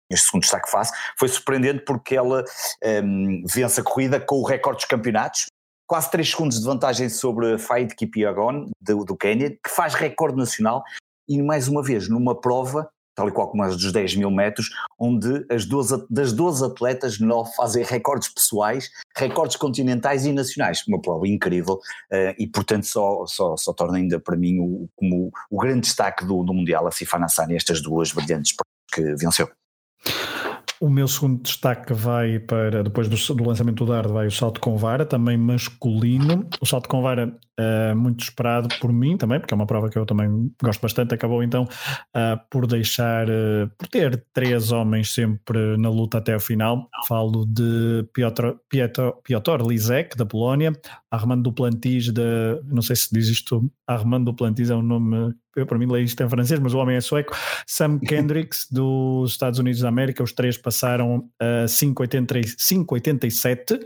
este 0.10 0.28
segundo 0.28 0.44
destaque 0.44 0.66
que 0.66 0.72
faço, 0.72 0.94
foi 1.18 1.28
surpreendente 1.28 1.84
porque 1.86 2.16
ela 2.16 2.46
um, 3.04 3.44
vence 3.46 3.82
a 3.82 3.84
corrida 3.84 4.20
com 4.22 4.36
o 4.36 4.46
recorde 4.46 4.78
dos 4.78 4.86
campeonatos, 4.86 5.48
quase 5.86 6.10
3 6.12 6.30
segundos 6.30 6.60
de 6.60 6.66
vantagem 6.66 7.10
sobre 7.10 7.58
Faid 7.58 7.94
Kipyegon, 7.94 8.70
do, 8.80 9.04
do 9.04 9.18
Quênia, 9.18 9.50
que 9.50 9.70
faz 9.70 9.94
recorde 9.94 10.38
nacional, 10.38 10.84
e 11.28 11.42
mais 11.42 11.68
uma 11.68 11.84
vez, 11.84 12.08
numa 12.08 12.40
prova 12.40 12.90
tal 13.16 13.28
e 13.28 13.32
qual 13.32 13.50
como 13.50 13.64
as 13.64 13.76
dos 13.76 13.92
10 13.92 14.16
mil 14.16 14.32
metros, 14.32 14.70
onde 15.00 15.46
as 15.50 15.66
12, 15.66 16.06
das 16.10 16.34
12 16.34 16.66
atletas, 16.66 17.20
9 17.20 17.52
fazem 17.56 17.84
recordes 17.84 18.30
pessoais, 18.30 18.90
recordes 19.16 19.56
continentais 19.56 20.26
e 20.26 20.32
nacionais. 20.32 20.84
Uma 20.88 21.02
prova 21.02 21.28
incrível 21.28 21.76
uh, 21.76 22.36
e, 22.38 22.48
portanto, 22.48 22.86
só, 22.86 23.26
só, 23.26 23.56
só 23.58 23.74
torna 23.74 23.98
ainda 23.98 24.20
para 24.20 24.38
mim 24.38 24.60
o, 24.60 24.90
como 24.96 25.32
o 25.50 25.60
grande 25.60 25.82
destaque 25.82 26.26
do, 26.26 26.44
do 26.44 26.54
Mundial 26.54 26.88
a 26.88 26.92
Sifana 26.92 27.28
Sani, 27.28 27.56
estas 27.56 27.82
duas 27.82 28.12
brilhantes 28.12 28.56
que 28.94 29.16
venceu. 29.16 29.50
O 30.82 30.90
meu 30.90 31.08
segundo 31.08 31.44
destaque 31.44 31.94
vai 31.94 32.40
para, 32.40 32.84
depois 32.84 33.08
do, 33.08 33.36
do, 33.36 33.48
lançamento 33.48 33.86
do 33.86 33.92
dardo, 33.92 34.14
vai 34.14 34.26
o 34.26 34.32
salto 34.32 34.60
com 34.60 34.76
vara, 34.76 35.06
também 35.06 35.38
masculino. 35.38 36.50
O 36.60 36.66
salto 36.66 36.90
com 36.90 37.04
vara, 37.04 37.28
uh, 37.28 37.96
muito 37.96 38.24
esperado 38.24 38.68
por 38.80 38.92
mim 38.92 39.16
também, 39.16 39.40
porque 39.40 39.54
é 39.54 39.56
uma 39.56 39.68
prova 39.68 39.92
que 39.92 40.00
eu 40.00 40.08
também 40.08 40.52
gosto 40.60 40.82
bastante. 40.82 41.14
Acabou 41.14 41.44
então 41.44 41.66
uh, 41.66 42.40
por 42.50 42.66
deixar, 42.66 43.30
uh, 43.30 43.70
por 43.78 43.88
ter 43.90 44.26
três 44.34 44.72
homens 44.72 45.14
sempre 45.14 45.78
na 45.78 45.92
luta 45.92 46.18
até 46.18 46.36
o 46.36 46.40
final. 46.40 46.90
Falo 47.08 47.46
de 47.46 48.04
Piotr, 48.12 48.56
Piotr, 48.68 49.12
Piotr 49.24 49.62
Lisek, 49.62 50.18
da 50.18 50.26
Polónia, 50.26 50.74
Armando 51.12 51.44
Duplantis, 51.44 52.12
da, 52.12 52.60
não 52.66 52.82
sei 52.82 52.96
se 52.96 53.10
diz 53.14 53.28
isto, 53.28 53.72
Armando 53.86 54.32
Duplantis 54.32 54.72
é 54.72 54.76
um 54.76 54.82
nome 54.82 55.32
eu 55.56 55.66
para 55.66 55.78
mim 55.78 55.86
leio 55.86 56.06
isto 56.06 56.22
em 56.22 56.30
francês, 56.30 56.60
mas 56.60 56.74
o 56.74 56.78
homem 56.78 56.96
é 56.96 57.02
sueco, 57.02 57.36
Sam 57.68 58.00
Kendricks 58.08 58.68
dos 58.72 59.32
Estados 59.32 59.60
Unidos 59.60 59.82
da 59.82 59.90
América, 59.90 60.24
os 60.24 60.34
três 60.34 60.58
passaram 60.58 61.30
a 61.40 61.66
5,87, 61.66 63.80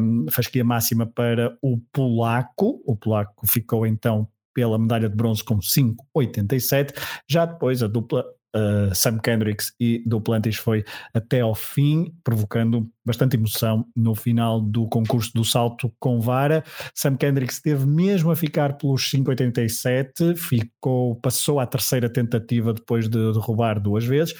um, 0.00 0.26
fasquia 0.30 0.64
máxima 0.64 1.06
para 1.06 1.56
o 1.62 1.78
polaco, 1.92 2.82
o 2.86 2.96
polaco 2.96 3.46
ficou 3.46 3.86
então 3.86 4.28
pela 4.54 4.78
medalha 4.78 5.08
de 5.08 5.14
bronze 5.14 5.44
com 5.44 5.58
5,87, 5.58 6.94
já 7.28 7.44
depois 7.44 7.82
a 7.82 7.86
dupla 7.86 8.24
uh, 8.56 8.94
Sam 8.94 9.18
Kendricks 9.18 9.72
e 9.78 10.02
Duplantis 10.06 10.56
foi 10.56 10.84
até 11.12 11.40
ao 11.40 11.54
fim, 11.54 12.12
provocando 12.24 12.90
bastante 13.04 13.36
emoção 13.36 13.86
no 13.94 14.14
final 14.16 14.60
do 14.60 14.88
concurso 14.88 15.32
do 15.32 15.44
salto 15.44 15.92
com 16.00 16.20
vara. 16.20 16.64
Sam 16.92 17.16
Kendricks 17.16 17.60
teve 17.60 17.86
mesmo 17.86 18.32
a 18.32 18.36
ficar 18.36 18.76
pelos 18.76 19.02
5,87, 19.10 20.36
ficou, 20.36 21.14
passou 21.16 21.60
à 21.60 21.66
terceira 21.66 22.10
tentativa 22.10 22.74
depois 22.74 23.08
de 23.08 23.32
derrubar 23.32 23.78
duas 23.78 24.04
vezes. 24.04 24.34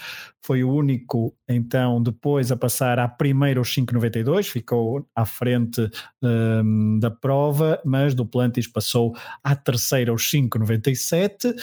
Foi 0.45 0.63
o 0.63 0.73
único, 0.73 1.35
então, 1.49 2.03
depois 2.03 2.51
a 2.53 2.57
passar 2.57 2.99
à 2.99 3.09
primeira 3.09 3.61
aos 3.61 3.69
5,92, 3.75 4.45
ficou 4.45 5.07
à 5.15 5.25
frente 5.25 5.89
um, 6.23 6.99
da 7.01 7.11
prova, 7.11 7.81
mas 7.85 8.15
Duplantis 8.15 8.67
passou 8.67 9.15
à 9.43 9.55
terceira 9.57 10.11
aos 10.11 10.23
5,97. 10.31 11.55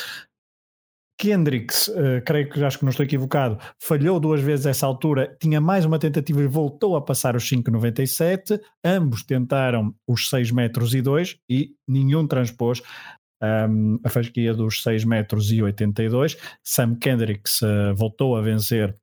Kendricks, 1.17 1.87
uh, 1.87 2.21
creio 2.25 2.49
que 2.49 2.63
acho 2.63 2.79
que 2.79 2.85
não 2.85 2.89
estou 2.89 3.05
equivocado, 3.05 3.57
falhou 3.79 4.19
duas 4.19 4.41
vezes 4.41 4.65
essa 4.65 4.85
altura, 4.85 5.35
tinha 5.39 5.61
mais 5.61 5.85
uma 5.85 5.99
tentativa 5.99 6.41
e 6.41 6.47
voltou 6.47 6.95
a 6.95 7.01
passar 7.01 7.35
os 7.35 7.43
5,97. 7.49 8.59
Ambos 8.83 9.23
tentaram 9.23 9.93
os 10.07 10.29
6 10.29 10.51
metros 10.51 10.93
e 10.93 11.01
2 11.01 11.37
e 11.49 11.71
nenhum 11.87 12.27
transpôs 12.27 12.81
um, 13.43 13.99
a 14.03 14.09
fasquia 14.09 14.53
dos 14.53 14.81
6 14.81 15.03
metros 15.03 15.51
e 15.51 15.61
82. 15.61 16.37
Sam 16.63 16.95
Kendricks 16.95 17.61
uh, 17.61 17.93
voltou 17.93 18.35
a 18.35 18.41
vencer 18.41 18.95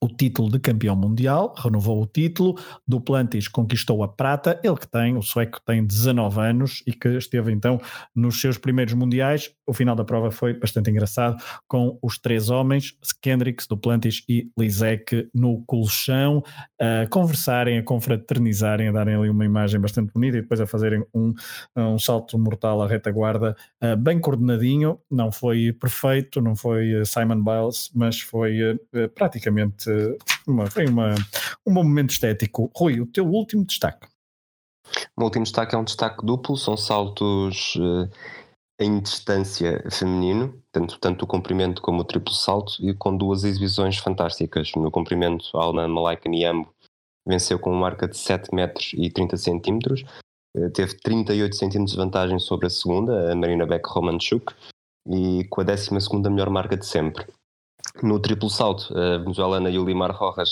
o 0.00 0.08
título 0.08 0.50
de 0.50 0.58
campeão 0.58 0.96
mundial, 0.96 1.54
renovou 1.56 2.02
o 2.02 2.06
título, 2.06 2.56
Duplantis 2.86 3.48
conquistou 3.48 4.02
a 4.02 4.08
prata, 4.08 4.60
ele 4.62 4.76
que 4.76 4.88
tem, 4.88 5.16
o 5.16 5.22
sueco 5.22 5.60
tem 5.64 5.84
19 5.84 6.40
anos 6.40 6.82
e 6.86 6.92
que 6.92 7.08
esteve 7.08 7.52
então 7.52 7.80
nos 8.14 8.40
seus 8.40 8.58
primeiros 8.58 8.94
mundiais, 8.94 9.50
o 9.66 9.72
final 9.72 9.94
da 9.94 10.04
prova 10.04 10.30
foi 10.30 10.54
bastante 10.54 10.90
engraçado, 10.90 11.42
com 11.68 11.98
os 12.02 12.18
três 12.18 12.50
homens, 12.50 12.94
Kendricks, 13.20 13.66
Duplantis 13.66 14.22
e 14.28 14.50
Lisek 14.58 15.28
no 15.34 15.62
colchão, 15.66 16.42
a 16.80 17.06
conversarem, 17.08 17.78
a 17.78 17.82
confraternizarem, 17.82 18.88
a 18.88 18.92
darem 18.92 19.14
ali 19.14 19.30
uma 19.30 19.44
imagem 19.44 19.80
bastante 19.80 20.12
bonita 20.12 20.38
e 20.38 20.42
depois 20.42 20.60
a 20.60 20.66
fazerem 20.66 21.04
um, 21.14 21.32
um 21.76 21.98
salto 21.98 22.38
mortal 22.38 22.82
à 22.82 22.86
retaguarda 22.86 23.56
uh, 23.82 23.96
bem 23.96 24.20
coordenadinho, 24.20 25.00
não 25.10 25.32
foi 25.32 25.72
perfeito, 25.72 26.40
não 26.40 26.54
foi 26.54 27.04
Simon 27.04 27.42
Biles, 27.42 27.90
mas 27.94 28.20
foi 28.20 28.74
uh, 28.74 28.78
praticamente 29.14 29.65
realmente 29.66 30.18
uma, 30.46 30.66
foi 30.70 30.86
uma, 30.86 31.14
um 31.66 31.74
bom 31.74 31.84
momento 31.84 32.10
estético. 32.10 32.70
Rui, 32.74 33.00
o 33.00 33.06
teu 33.06 33.26
último 33.26 33.64
destaque. 33.64 34.06
O 35.16 35.24
último 35.24 35.44
destaque 35.44 35.74
é 35.74 35.78
um 35.78 35.84
destaque 35.84 36.24
duplo, 36.24 36.56
são 36.56 36.76
saltos 36.76 37.74
uh, 37.76 38.08
em 38.78 39.00
distância 39.00 39.84
feminino, 39.90 40.62
tanto, 40.70 40.98
tanto 40.98 41.24
o 41.24 41.28
comprimento 41.28 41.82
como 41.82 42.00
o 42.00 42.04
triplo 42.04 42.32
salto, 42.32 42.74
e 42.80 42.94
com 42.94 43.16
duas 43.16 43.42
exibições 43.42 43.98
fantásticas. 43.98 44.72
No 44.76 44.90
comprimento, 44.90 45.46
a 45.54 45.64
Alna 45.64 45.88
Malaika 45.88 46.28
Niambo 46.28 46.72
venceu 47.26 47.58
com 47.58 47.70
uma 47.70 47.80
marca 47.80 48.06
de 48.06 48.16
7 48.16 48.54
metros 48.54 48.92
e 48.94 49.10
30 49.10 49.36
centímetros, 49.36 50.04
uh, 50.56 50.70
teve 50.70 50.94
38 51.00 51.56
centímetros 51.56 51.92
de 51.92 51.96
vantagem 51.96 52.38
sobre 52.38 52.66
a 52.66 52.70
segunda, 52.70 53.32
a 53.32 53.34
Marina 53.34 53.66
Beck 53.66 53.88
Romanchuk, 53.88 54.54
e 55.08 55.44
com 55.50 55.60
a 55.60 55.64
12 55.64 55.90
melhor 56.30 56.50
marca 56.50 56.76
de 56.76 56.86
sempre. 56.86 57.26
No 58.02 58.20
triplo 58.20 58.50
salto, 58.50 58.96
a 58.96 59.18
venezuelana 59.18 59.70
Yulimar 59.70 60.14
Rojas 60.14 60.50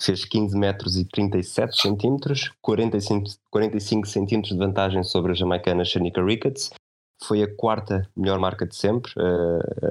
fez 0.00 0.24
15 0.24 0.56
metros 0.56 0.96
e 0.96 1.04
37 1.04 1.80
centímetros, 1.80 2.52
45, 2.60 3.30
45 3.50 4.06
centímetros 4.06 4.52
de 4.52 4.58
vantagem 4.58 5.02
sobre 5.02 5.32
a 5.32 5.34
jamaicana 5.34 5.84
Shanika 5.84 6.22
Ricketts. 6.22 6.70
Foi 7.22 7.42
a 7.42 7.56
quarta 7.56 8.08
melhor 8.14 8.38
marca 8.38 8.66
de 8.66 8.76
sempre, 8.76 9.12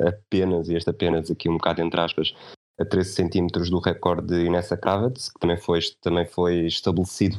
apenas, 0.08 0.70
e 0.70 0.76
este 0.76 0.90
apenas 0.90 1.32
aqui 1.32 1.50
um 1.50 1.58
bocado 1.58 1.82
entre 1.82 2.00
aspas, 2.00 2.36
a 2.80 2.86
13 2.86 3.14
centímetros 3.14 3.70
do 3.70 3.80
recorde 3.80 4.28
de 4.28 4.46
Inessa 4.46 4.78
Kravitz, 4.78 5.30
que 5.30 5.40
também 5.40 5.58
foi, 5.58 5.80
também 6.02 6.26
foi 6.26 6.66
estabelecido 6.68 7.38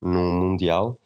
num 0.00 0.40
Mundial. 0.40 0.98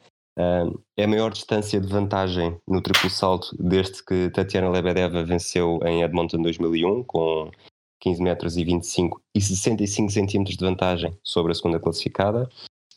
É 0.97 1.05
a 1.05 1.09
maior 1.09 1.33
distância 1.33 1.81
de 1.81 1.87
vantagem 1.87 2.61
no 2.67 2.81
triplo 2.83 3.11
salto 3.11 3.57
desde 3.59 4.05
que 4.05 4.31
Tatiana 4.31 4.69
Lebedeva 4.69 5.25
venceu 5.25 5.81
em 5.85 6.03
Edmonton 6.03 6.43
2001, 6.43 7.05
com 7.05 7.51
15 8.01 8.23
metros 8.23 8.57
e 8.57 8.65
25 8.65 9.21
e 9.35 9.41
65 9.41 10.11
centímetros 10.11 10.57
de 10.57 10.65
vantagem 10.65 11.17
sobre 11.23 11.53
a 11.53 11.55
segunda 11.55 11.79
classificada. 11.79 12.49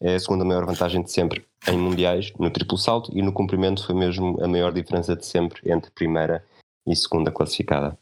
É 0.01 0.15
a 0.15 0.19
segunda 0.19 0.43
maior 0.43 0.65
vantagem 0.65 1.03
de 1.03 1.11
sempre 1.11 1.45
em 1.67 1.77
mundiais, 1.77 2.33
no 2.39 2.49
triplo 2.49 2.77
salto, 2.77 3.11
e 3.15 3.21
no 3.21 3.31
comprimento 3.31 3.85
foi 3.85 3.93
mesmo 3.93 4.43
a 4.43 4.47
maior 4.47 4.73
diferença 4.73 5.15
de 5.15 5.25
sempre 5.25 5.71
entre 5.71 5.91
primeira 5.91 6.43
e 6.87 6.95
segunda 6.95 7.31
classificada. 7.31 7.97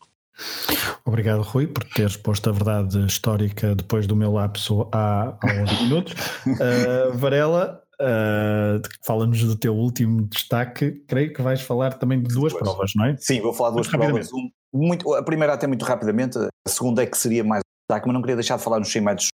Obrigado, 1.03 1.41
Rui, 1.41 1.67
por 1.67 1.83
teres 1.83 2.15
posto 2.15 2.49
a 2.49 2.53
verdade 2.53 3.05
histórica 3.05 3.75
depois 3.75 4.07
do 4.07 4.15
meu 4.15 4.31
lapso 4.31 4.87
há, 4.91 5.37
há 5.41 5.61
uns 5.61 5.81
minutos. 5.81 6.13
Uh, 6.45 7.11
Varela, 7.19 7.83
uh, 8.01 8.81
fala-nos 9.05 9.43
do 9.43 9.55
teu 9.55 9.75
último 9.75 10.27
destaque. 10.27 11.03
Creio 11.07 11.33
que 11.33 11.41
vais 11.41 11.61
falar 11.61 11.93
também 11.93 12.21
de 12.21 12.33
duas 12.33 12.53
provas, 12.53 12.91
não 12.95 13.05
é? 13.05 13.15
Sim, 13.17 13.41
vou 13.41 13.53
falar 13.53 13.69
de 13.69 13.75
duas 13.75 13.87
provas. 13.87 14.29
Um, 14.33 14.49
muito, 14.73 15.13
a 15.13 15.23
primeira 15.23 15.53
até 15.53 15.67
muito 15.67 15.83
rapidamente, 15.83 16.37
a 16.37 16.69
segunda 16.69 17.03
é 17.03 17.05
que 17.05 17.17
seria 17.17 17.43
mais 17.43 17.61
destaque, 17.89 18.07
mas 18.07 18.13
não 18.13 18.21
queria 18.21 18.35
deixar 18.35 18.57
de 18.57 18.63
falar 18.63 18.79
nos 18.79 18.91
100 18.91 19.01
metros 19.01 19.29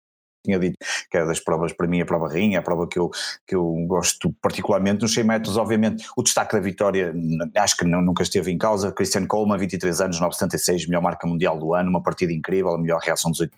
tinha 0.45 0.59
dito 0.59 0.77
que 1.11 1.17
era 1.17 1.27
das 1.27 1.41
provas, 1.41 1.73
para 1.73 1.87
mim, 1.87 2.01
a 2.01 2.07
prova 2.07 2.29
rainha, 2.29 2.61
a 2.61 2.63
prova 2.63 2.89
que 2.89 2.99
eu, 2.99 3.11
que 3.47 3.55
eu 3.55 3.75
gosto 3.87 4.35
particularmente. 4.41 5.03
Nos 5.03 5.13
100 5.13 5.25
metros, 5.25 5.57
obviamente, 5.57 6.07
o 6.17 6.23
destaque 6.23 6.55
da 6.55 6.61
vitória, 6.61 7.13
acho 7.57 7.77
que 7.77 7.85
não, 7.85 8.01
nunca 8.01 8.23
esteve 8.23 8.51
em 8.51 8.59
causa. 8.59 8.93
Christian 8.93 9.27
Coleman, 9.27 9.59
23 9.59 10.01
anos, 10.01 10.21
976, 10.21 10.87
melhor 10.87 11.03
marca 11.03 11.27
mundial 11.27 11.59
do 11.59 11.75
ano, 11.75 11.91
uma 11.91 12.03
partida 12.03 12.33
incrível, 12.33 12.71
a 12.71 12.79
melhor 12.79 13.01
reação 13.01 13.31
dos 13.31 13.41
8 13.41 13.55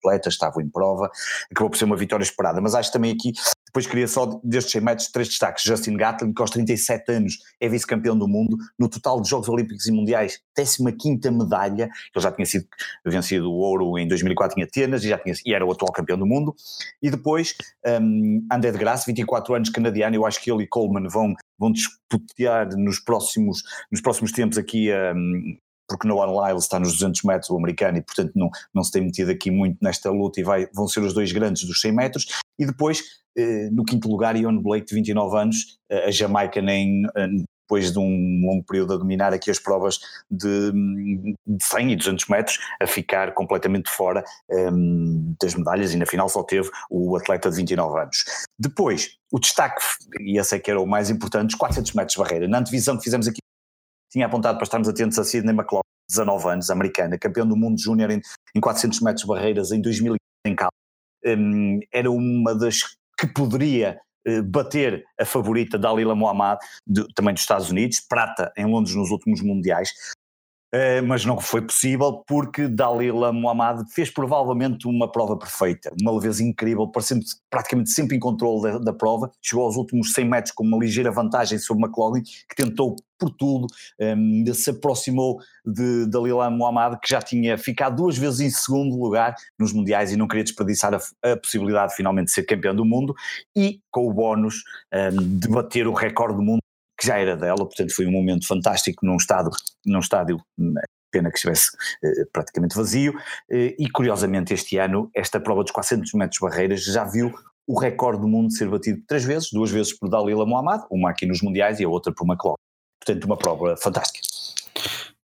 atletas, 0.00 0.34
estavam 0.34 0.62
em 0.62 0.68
prova, 0.68 1.10
acabou 1.50 1.70
por 1.70 1.76
ser 1.76 1.84
uma 1.84 1.96
vitória 1.96 2.24
esperada, 2.24 2.60
mas 2.60 2.74
acho 2.74 2.92
também 2.92 3.12
aqui, 3.12 3.32
depois 3.66 3.86
queria 3.86 4.08
só 4.08 4.40
destes 4.42 4.72
100 4.72 4.80
metros 4.82 5.08
três 5.08 5.28
destaques, 5.28 5.62
Justin 5.64 5.96
Gatlin 5.96 6.32
que 6.32 6.42
aos 6.42 6.50
37 6.50 7.12
anos 7.12 7.38
é 7.60 7.68
vice-campeão 7.68 8.18
do 8.18 8.26
mundo, 8.26 8.56
no 8.78 8.88
total 8.88 9.20
de 9.20 9.28
Jogos 9.28 9.48
Olímpicos 9.48 9.86
e 9.86 9.92
Mundiais, 9.92 10.40
15ª 10.58 11.30
medalha, 11.30 11.84
ele 11.84 12.22
já 12.22 12.32
tinha 12.32 12.46
sido 12.46 12.66
vencido 13.04 13.50
o 13.50 13.56
ouro 13.56 13.98
em 13.98 14.08
2004 14.08 14.58
em 14.58 14.64
Atenas 14.64 15.04
e, 15.04 15.08
já 15.08 15.18
tinha, 15.18 15.34
e 15.44 15.54
era 15.54 15.64
o 15.64 15.70
atual 15.70 15.92
campeão 15.92 16.18
do 16.18 16.26
mundo, 16.26 16.54
e 17.02 17.10
depois 17.10 17.54
um, 18.00 18.46
André 18.50 18.72
de 18.72 18.78
Graça, 18.78 19.04
24 19.06 19.54
anos 19.54 19.70
canadiano, 19.70 20.16
eu 20.16 20.26
acho 20.26 20.40
que 20.42 20.50
ele 20.50 20.64
e 20.64 20.66
Coleman 20.66 21.08
vão, 21.08 21.34
vão 21.58 21.72
disputar 21.72 22.68
nos 22.76 22.98
próximos, 22.98 23.62
nos 23.90 24.00
próximos 24.00 24.32
tempos 24.32 24.58
aqui 24.58 24.90
um, 24.92 25.56
porque 25.90 26.06
Noah 26.06 26.48
Lyles 26.48 26.62
está 26.62 26.78
nos 26.78 26.92
200 26.92 27.24
metros, 27.24 27.50
o 27.50 27.56
americano, 27.56 27.98
e 27.98 28.00
portanto 28.00 28.30
não, 28.36 28.48
não 28.72 28.84
se 28.84 28.92
tem 28.92 29.02
metido 29.02 29.32
aqui 29.32 29.50
muito 29.50 29.76
nesta 29.82 30.08
luta 30.08 30.40
e 30.40 30.44
vai, 30.44 30.68
vão 30.72 30.86
ser 30.86 31.00
os 31.00 31.12
dois 31.12 31.32
grandes 31.32 31.64
dos 31.64 31.80
100 31.80 31.92
metros. 31.92 32.26
E 32.56 32.64
depois, 32.64 33.02
eh, 33.36 33.68
no 33.72 33.84
quinto 33.84 34.08
lugar, 34.08 34.36
Ian 34.36 34.56
Blake, 34.58 34.86
de 34.86 34.94
29 34.94 35.36
anos, 35.36 35.78
eh, 35.90 36.06
a 36.06 36.10
Jamaica 36.12 36.62
nem, 36.62 37.02
eh, 37.16 37.28
depois 37.70 37.92
de 37.92 37.98
um 37.98 38.40
longo 38.46 38.64
período 38.64 38.94
a 38.94 38.96
dominar 38.96 39.32
aqui 39.32 39.50
as 39.50 39.58
provas 39.58 39.98
de, 40.30 40.70
de 41.46 41.64
100 41.64 41.92
e 41.92 41.96
200 41.96 42.28
metros, 42.28 42.58
a 42.80 42.86
ficar 42.86 43.34
completamente 43.34 43.90
fora 43.90 44.24
um, 44.72 45.34
das 45.40 45.54
medalhas 45.54 45.92
e 45.92 45.96
na 45.96 46.06
final 46.06 46.28
só 46.28 46.42
teve 46.42 46.68
o 46.90 47.16
atleta 47.16 47.48
de 47.48 47.56
29 47.56 48.00
anos. 48.00 48.24
Depois, 48.58 49.16
o 49.32 49.38
destaque, 49.38 49.82
e 50.20 50.38
esse 50.38 50.56
é 50.56 50.58
que 50.58 50.68
era 50.68 50.80
o 50.80 50.86
mais 50.86 51.10
importante, 51.10 51.50
os 51.50 51.54
400 51.54 51.92
metros 51.92 52.14
de 52.14 52.20
barreira. 52.20 52.48
Na 52.48 52.58
antevisão 52.58 52.96
que 52.96 53.04
fizemos 53.04 53.28
aqui 53.28 53.40
tinha 54.10 54.26
apontado 54.26 54.58
para 54.58 54.64
estarmos 54.64 54.88
atentos 54.88 55.18
a 55.18 55.24
Sidney 55.24 55.54
McLaughlin, 55.54 55.82
19 56.08 56.48
anos, 56.48 56.70
americana, 56.70 57.18
campeão 57.18 57.46
do 57.46 57.56
mundo 57.56 57.80
júnior 57.80 58.10
em, 58.10 58.20
em 58.54 58.60
400 58.60 59.00
metros 59.00 59.24
barreiras 59.24 59.70
em 59.70 59.80
2000 59.80 60.16
em 60.46 60.54
Cal. 60.54 60.70
Um, 61.24 61.80
era 61.92 62.10
uma 62.10 62.54
das 62.54 62.80
que 63.18 63.26
poderia 63.26 64.00
uh, 64.26 64.42
bater 64.42 65.04
a 65.18 65.24
favorita 65.24 65.78
Dalila 65.78 66.14
Muhammad, 66.14 66.58
de, 66.86 67.06
também 67.14 67.34
dos 67.34 67.42
Estados 67.42 67.70
Unidos, 67.70 68.00
prata 68.00 68.52
em 68.56 68.64
Londres 68.64 68.94
nos 68.94 69.10
últimos 69.10 69.42
mundiais. 69.42 69.92
Uh, 70.72 71.04
mas 71.04 71.24
não 71.24 71.40
foi 71.40 71.62
possível 71.62 72.22
porque 72.24 72.68
Dalila 72.68 73.32
Muhammad 73.32 73.84
fez 73.92 74.08
provavelmente 74.08 74.86
uma 74.86 75.10
prova 75.10 75.36
perfeita, 75.36 75.92
uma 76.00 76.12
leveza 76.12 76.44
incrível, 76.44 76.88
praticamente 77.50 77.90
sempre 77.90 78.16
em 78.16 78.20
controle 78.20 78.62
da, 78.62 78.78
da, 78.78 78.92
prova, 78.92 79.32
chegou 79.42 79.64
aos 79.64 79.74
últimos 79.76 80.12
100 80.12 80.24
metros 80.28 80.54
com 80.54 80.62
uma 80.62 80.78
ligeira 80.78 81.10
vantagem 81.10 81.58
sobre 81.58 81.84
McLaughlin, 81.84 82.22
que 82.22 82.54
tentou 82.54 82.94
por 83.18 83.30
tudo, 83.30 83.66
um, 84.00 84.44
se 84.54 84.70
aproximou 84.70 85.40
de 85.66 86.06
Dalila 86.06 86.48
Muhammad, 86.48 87.00
que 87.00 87.10
já 87.10 87.20
tinha 87.20 87.58
ficado 87.58 87.96
duas 87.96 88.16
vezes 88.16 88.38
em 88.38 88.50
segundo 88.50 88.96
lugar 88.96 89.34
nos 89.58 89.72
mundiais 89.72 90.12
e 90.12 90.16
não 90.16 90.28
queria 90.28 90.44
desperdiçar 90.44 90.94
a, 90.94 91.32
a 91.32 91.36
possibilidade 91.36 91.90
de 91.90 91.96
finalmente 91.96 92.30
ser 92.30 92.44
campeão 92.44 92.76
do 92.76 92.84
mundo, 92.84 93.12
e 93.56 93.80
com 93.90 94.08
o 94.08 94.12
bónus 94.12 94.62
um, 94.94 95.38
de 95.38 95.48
bater 95.48 95.88
o 95.88 95.92
recorde 95.92 96.36
do 96.36 96.42
mundo 96.42 96.60
que 97.00 97.06
já 97.06 97.18
era 97.18 97.34
dela, 97.34 97.56
portanto 97.56 97.94
foi 97.94 98.06
um 98.06 98.12
momento 98.12 98.46
fantástico 98.46 99.06
num 99.06 99.16
estádio, 99.16 99.50
num 99.86 100.00
estádio 100.00 100.38
pena 101.10 101.30
que 101.30 101.36
estivesse 101.36 101.70
eh, 102.04 102.26
praticamente 102.32 102.76
vazio, 102.76 103.14
eh, 103.50 103.74
e 103.78 103.90
curiosamente 103.90 104.52
este 104.52 104.76
ano 104.76 105.10
esta 105.14 105.40
prova 105.40 105.62
dos 105.62 105.72
400 105.72 106.12
metros 106.12 106.38
barreiras 106.38 106.84
já 106.84 107.02
viu 107.04 107.32
o 107.66 107.78
recorde 107.78 108.20
do 108.20 108.28
mundo 108.28 108.52
ser 108.52 108.68
batido 108.68 109.02
três 109.06 109.24
vezes, 109.24 109.48
duas 109.50 109.70
vezes 109.70 109.96
por 109.96 110.08
Dalila 110.08 110.44
Muhammad, 110.44 110.82
uma 110.90 111.10
aqui 111.10 111.26
nos 111.26 111.40
mundiais 111.40 111.80
e 111.80 111.84
a 111.84 111.88
outra 111.88 112.12
por 112.12 112.26
McLaughlin. 112.26 112.56
Portanto, 113.04 113.24
uma 113.24 113.36
prova 113.36 113.76
fantástica. 113.76 114.20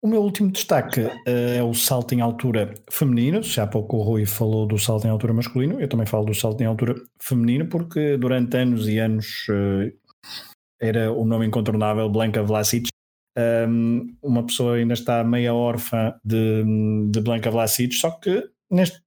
O 0.01 0.07
meu 0.07 0.21
último 0.21 0.49
destaque 0.49 1.01
uh, 1.01 1.11
é 1.57 1.61
o 1.61 1.73
salto 1.73 2.15
em 2.15 2.21
altura 2.21 2.73
feminino. 2.89 3.43
Já 3.43 3.63
há 3.63 3.67
pouco 3.67 3.97
o 3.97 4.01
Rui 4.01 4.25
falou 4.25 4.65
do 4.65 4.77
salto 4.77 5.05
em 5.05 5.09
altura 5.09 5.33
masculino, 5.33 5.81
eu 5.81 5.89
também 5.89 6.05
falo 6.05 6.25
do 6.25 6.33
salto 6.33 6.61
em 6.61 6.65
altura 6.65 6.95
feminino, 7.21 7.67
porque 7.67 8.15
durante 8.15 8.55
anos 8.55 8.87
e 8.87 8.97
anos 8.97 9.45
uh, 9.49 9.91
era 10.81 11.11
o 11.11 11.25
nome 11.25 11.45
incontornável 11.45 12.09
Blanca 12.09 12.43
Vlasic. 12.43 12.87
Um, 13.37 14.15
uma 14.21 14.45
pessoa 14.45 14.75
ainda 14.75 14.93
está 14.93 15.23
meia 15.23 15.53
órfã 15.53 16.13
de, 16.23 16.63
de 17.09 17.21
Blanca 17.21 17.49
Vlasic, 17.51 17.93
só 17.93 18.11
que 18.11 18.43
neste 18.69 18.99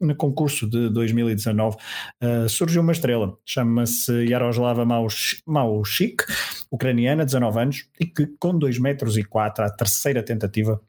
no 0.00 0.16
concurso 0.16 0.68
de 0.68 0.88
2019 0.88 1.76
uh, 1.76 2.48
surgiu 2.48 2.80
uma 2.80 2.92
estrela, 2.92 3.36
chama-se 3.44 4.24
Yaroslava 4.24 4.84
Maushik, 5.46 6.24
ucraniana, 6.70 7.24
19 7.24 7.60
anos, 7.60 7.88
e 8.00 8.06
que 8.06 8.26
com 8.38 8.58
2 8.58 8.78
metros 8.78 9.18
e 9.18 9.22
4, 9.22 9.64
a 9.64 9.70
terceira 9.70 10.22
tentativa, 10.22 10.80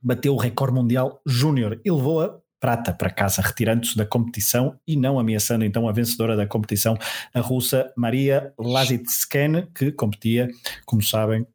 bateu 0.00 0.34
o 0.34 0.38
recorde 0.38 0.74
mundial 0.74 1.20
júnior 1.26 1.80
e 1.84 1.90
levou 1.90 2.22
a 2.22 2.40
prata 2.60 2.92
para 2.92 3.10
casa, 3.10 3.42
retirando-se 3.42 3.96
da 3.96 4.06
competição 4.06 4.78
e 4.86 4.96
não 4.96 5.18
ameaçando 5.18 5.64
então 5.64 5.88
a 5.88 5.92
vencedora 5.92 6.36
da 6.36 6.46
competição, 6.46 6.96
a 7.34 7.40
russa 7.40 7.92
Maria 7.96 8.52
Lazitsken, 8.58 9.66
que 9.74 9.92
competia, 9.92 10.48
como 10.84 11.02
sabem, 11.02 11.46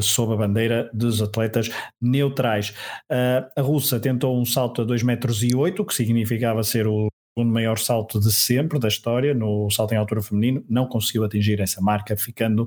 sob 0.00 0.32
a 0.32 0.36
bandeira 0.36 0.90
dos 0.92 1.20
atletas 1.20 1.70
neutrais. 2.00 2.70
Uh, 3.10 3.46
a 3.56 3.60
russa 3.60 4.00
tentou 4.00 4.40
um 4.40 4.44
salto 4.44 4.82
a 4.82 4.84
2 4.84 5.02
metros 5.02 5.42
e 5.42 5.54
8, 5.54 5.84
que 5.84 5.94
significava 5.94 6.62
ser 6.62 6.86
o 6.86 7.08
segundo 7.36 7.52
maior 7.52 7.78
salto 7.78 8.18
de 8.18 8.32
sempre 8.32 8.78
da 8.78 8.88
história 8.88 9.34
no 9.34 9.70
salto 9.70 9.92
em 9.92 9.98
altura 9.98 10.22
feminino, 10.22 10.64
não 10.70 10.88
conseguiu 10.88 11.22
atingir 11.22 11.60
essa 11.60 11.82
marca, 11.82 12.16
ficando 12.16 12.66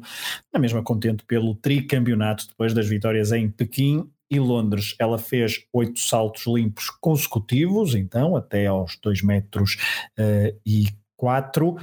na 0.54 0.60
mesma 0.60 0.84
contente 0.84 1.26
pelo 1.26 1.56
tricampeonato 1.56 2.48
depois 2.48 2.72
das 2.72 2.88
vitórias 2.88 3.32
em 3.32 3.50
Pequim 3.50 4.08
e 4.30 4.40
Londres. 4.40 4.96
Ela 5.00 5.18
fez 5.18 5.66
oito 5.74 6.00
saltos 6.00 6.46
limpos 6.48 6.90
consecutivos, 7.02 7.96
então, 7.96 8.36
até 8.36 8.68
aos 8.68 8.98
2 9.02 9.24
metros 9.24 9.78
uh, 10.18 10.56
e 10.66 10.88
4. 11.20 11.70
Uh, 11.70 11.78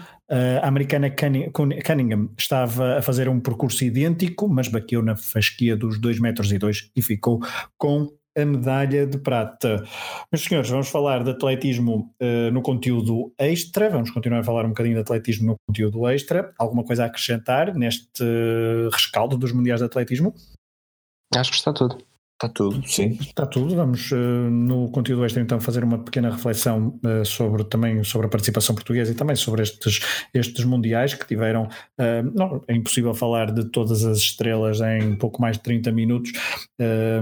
a 0.63 0.67
americana 0.69 1.11
Cunningham 1.11 2.31
estava 2.37 2.99
a 2.99 3.03
fazer 3.03 3.29
um 3.29 3.39
percurso 3.39 3.85
idêntico, 3.85 4.49
mas 4.49 4.69
bateu 4.69 5.03
na 5.03 5.15
fasquia 5.15 5.77
dos 5.77 6.01
2 6.01 6.19
metros 6.19 6.51
e 6.51 6.59
2 6.59 6.91
e 6.97 7.03
ficou 7.03 7.41
com 7.77 8.11
a 8.37 8.45
medalha 8.45 9.07
de 9.07 9.19
prata. 9.19 9.83
Meus 10.31 10.45
senhores, 10.45 10.69
vamos 10.69 10.89
falar 10.89 11.25
de 11.25 11.31
atletismo 11.31 12.15
uh, 12.21 12.51
no 12.53 12.61
conteúdo 12.61 13.33
extra, 13.39 13.89
vamos 13.89 14.11
continuar 14.11 14.41
a 14.41 14.45
falar 14.45 14.65
um 14.65 14.71
bocadinho 14.71 14.95
de 14.95 15.01
atletismo 15.01 15.47
no 15.47 15.57
conteúdo 15.67 16.07
extra. 16.09 16.53
Alguma 16.59 16.85
coisa 16.85 17.05
a 17.05 17.07
acrescentar 17.07 17.75
neste 17.75 18.25
rescaldo 18.93 19.39
dos 19.39 19.53
Mundiais 19.53 19.81
de 19.81 19.87
Atletismo? 19.87 20.35
Acho 21.35 21.51
que 21.51 21.57
está 21.57 21.73
tudo. 21.73 21.99
Está 22.37 22.51
tudo, 22.51 22.87
sim. 22.87 23.17
Está 23.19 23.47
tudo. 23.47 23.75
Vamos 23.75 24.13
uh, 24.13 24.17
no 24.17 24.91
conteúdo 24.91 25.25
extra 25.25 25.43
então 25.43 25.59
fazer 25.59 25.83
uma 25.83 25.99
pequena 25.99 26.31
reflexão 26.31 27.01
uh, 27.03 27.25
sobre 27.25 27.65
também 27.65 28.05
sobre 28.05 28.27
a 28.27 28.31
participação 28.31 28.75
portuguesa 28.75 29.11
e 29.11 29.15
também 29.15 29.35
sobre 29.35 29.63
estes, 29.63 30.01
estes 30.35 30.63
mundiais 30.67 31.15
que 31.15 31.27
tiveram. 31.27 31.63
Uh, 31.99 32.31
não, 32.35 32.63
é 32.69 32.75
impossível 32.75 33.15
falar 33.15 33.51
de 33.51 33.65
todas 33.71 34.05
as 34.05 34.19
estrelas 34.19 34.83
em 34.83 35.17
pouco 35.17 35.41
mais 35.41 35.57
de 35.57 35.63
30 35.63 35.91
minutos, 35.93 36.33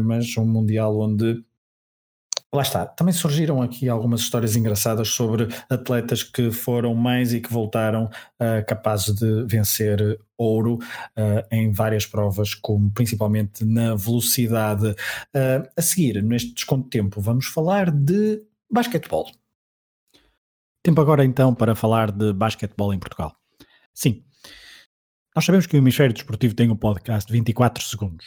mas 0.02 0.36
um 0.36 0.46
mundial 0.46 0.98
onde 0.98 1.44
Lá 2.54 2.62
está, 2.62 2.86
também 2.86 3.12
surgiram 3.12 3.60
aqui 3.60 3.88
algumas 3.88 4.20
histórias 4.20 4.54
engraçadas 4.54 5.08
sobre 5.08 5.48
atletas 5.68 6.22
que 6.22 6.52
foram 6.52 6.94
mais 6.94 7.34
e 7.34 7.40
que 7.40 7.52
voltaram 7.52 8.04
uh, 8.04 8.64
capazes 8.64 9.12
de 9.12 9.44
vencer 9.44 10.20
ouro 10.38 10.74
uh, 10.76 11.44
em 11.50 11.72
várias 11.72 12.06
provas, 12.06 12.54
como 12.54 12.92
principalmente 12.92 13.64
na 13.64 13.96
velocidade. 13.96 14.86
Uh, 14.90 15.68
a 15.76 15.82
seguir, 15.82 16.22
neste 16.22 16.54
desconto 16.54 16.84
de 16.84 16.90
tempo, 16.90 17.20
vamos 17.20 17.46
falar 17.46 17.90
de 17.90 18.40
basquetebol. 18.70 19.28
Tempo 20.80 21.00
agora 21.00 21.24
então 21.24 21.52
para 21.52 21.74
falar 21.74 22.12
de 22.12 22.32
basquetebol 22.32 22.94
em 22.94 23.00
Portugal. 23.00 23.34
Sim, 23.92 24.22
nós 25.34 25.44
sabemos 25.44 25.66
que 25.66 25.76
o 25.76 25.78
Hemisfério 25.78 26.14
Desportivo 26.14 26.54
tem 26.54 26.70
um 26.70 26.76
podcast 26.76 27.26
de 27.26 27.32
24 27.32 27.82
segundos, 27.82 28.26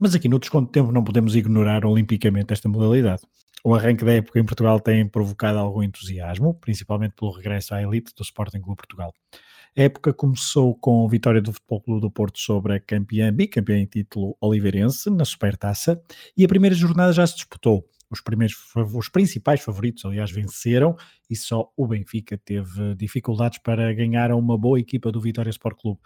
mas 0.00 0.14
aqui 0.14 0.30
no 0.30 0.38
desconto 0.38 0.68
de 0.68 0.72
tempo 0.72 0.90
não 0.90 1.04
podemos 1.04 1.36
ignorar 1.36 1.84
olimpicamente 1.84 2.54
esta 2.54 2.70
modalidade. 2.70 3.20
O 3.66 3.74
arranque 3.74 4.04
da 4.04 4.12
época 4.12 4.38
em 4.38 4.44
Portugal 4.44 4.78
tem 4.78 5.08
provocado 5.08 5.58
algum 5.58 5.82
entusiasmo, 5.82 6.54
principalmente 6.54 7.16
pelo 7.16 7.32
regresso 7.32 7.74
à 7.74 7.82
elite 7.82 8.12
do 8.14 8.22
Sporting 8.22 8.60
Clube 8.60 8.76
Portugal. 8.76 9.12
A 9.76 9.82
época 9.82 10.14
começou 10.14 10.72
com 10.76 11.04
a 11.04 11.10
vitória 11.10 11.42
do 11.42 11.52
Futebol 11.52 11.80
Clube 11.80 12.00
do 12.00 12.08
Porto 12.08 12.38
sobre 12.38 12.74
a 12.74 12.78
campeã, 12.78 13.32
bicampeã 13.32 13.78
em 13.78 13.86
título 13.86 14.36
oliveirense, 14.40 15.10
na 15.10 15.24
Supertaça, 15.24 16.00
e 16.36 16.44
a 16.44 16.48
primeira 16.48 16.76
jornada 16.76 17.12
já 17.12 17.26
se 17.26 17.34
disputou. 17.34 17.84
Os, 18.08 18.20
primeiros, 18.20 18.54
os 18.94 19.08
principais 19.08 19.60
favoritos, 19.60 20.04
aliás, 20.04 20.30
venceram 20.30 20.94
e 21.28 21.34
só 21.34 21.68
o 21.76 21.88
Benfica 21.88 22.38
teve 22.38 22.94
dificuldades 22.94 23.58
para 23.58 23.92
ganhar 23.92 24.30
a 24.30 24.36
uma 24.36 24.56
boa 24.56 24.78
equipa 24.78 25.10
do 25.10 25.20
Vitória 25.20 25.50
Sport 25.50 25.76
Clube. 25.76 26.00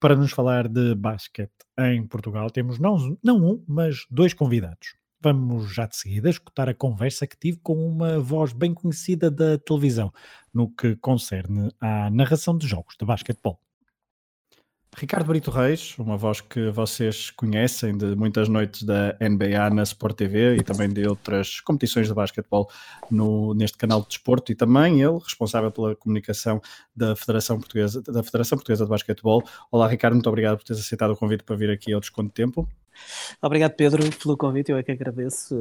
Para 0.00 0.16
nos 0.16 0.32
falar 0.32 0.66
de 0.66 0.96
basquete 0.96 1.52
em 1.78 2.04
Portugal, 2.08 2.50
temos 2.50 2.80
não, 2.80 3.16
não 3.22 3.36
um, 3.36 3.64
mas 3.68 4.04
dois 4.10 4.34
convidados. 4.34 5.03
Vamos 5.24 5.74
já 5.74 5.86
de 5.86 5.96
seguida 5.96 6.28
escutar 6.28 6.68
a 6.68 6.74
conversa 6.74 7.26
que 7.26 7.34
tive 7.34 7.56
com 7.62 7.72
uma 7.74 8.20
voz 8.20 8.52
bem 8.52 8.74
conhecida 8.74 9.30
da 9.30 9.56
televisão 9.56 10.12
no 10.52 10.68
que 10.68 10.96
concerne 10.96 11.72
à 11.80 12.10
narração 12.10 12.58
de 12.58 12.66
jogos 12.66 12.94
de 13.00 13.06
basquetebol. 13.06 13.58
Ricardo 14.96 15.26
Brito 15.26 15.50
Reis, 15.50 15.98
uma 15.98 16.16
voz 16.16 16.40
que 16.40 16.70
vocês 16.70 17.30
conhecem 17.30 17.96
de 17.96 18.14
muitas 18.14 18.48
noites 18.48 18.84
da 18.84 19.16
NBA 19.20 19.70
na 19.70 19.82
Sport 19.82 20.16
TV 20.16 20.56
e 20.56 20.62
também 20.62 20.88
de 20.88 21.06
outras 21.06 21.60
competições 21.60 22.06
de 22.06 22.14
basquetebol 22.14 22.70
no, 23.10 23.54
neste 23.54 23.76
canal 23.76 24.02
de 24.02 24.08
desporto 24.08 24.52
e 24.52 24.54
também 24.54 25.02
ele 25.02 25.18
responsável 25.18 25.72
pela 25.72 25.96
comunicação 25.96 26.60
da 26.94 27.16
Federação 27.16 27.58
Portuguesa, 27.58 28.00
da 28.02 28.22
Federação 28.22 28.56
Portuguesa 28.56 28.84
de 28.84 28.90
Basquetebol. 28.90 29.42
Olá 29.70 29.88
Ricardo, 29.88 30.14
muito 30.14 30.28
obrigado 30.28 30.58
por 30.58 30.64
teres 30.64 30.80
aceitado 30.80 31.10
o 31.10 31.16
convite 31.16 31.42
para 31.42 31.56
vir 31.56 31.70
aqui 31.70 31.92
ao 31.92 32.00
Desconto 32.00 32.28
de 32.28 32.34
Tempo. 32.34 32.68
Obrigado 33.42 33.72
Pedro 33.72 34.02
pelo 34.22 34.36
convite, 34.36 34.70
eu 34.70 34.78
é 34.78 34.82
que 34.84 34.92
agradeço, 34.92 35.56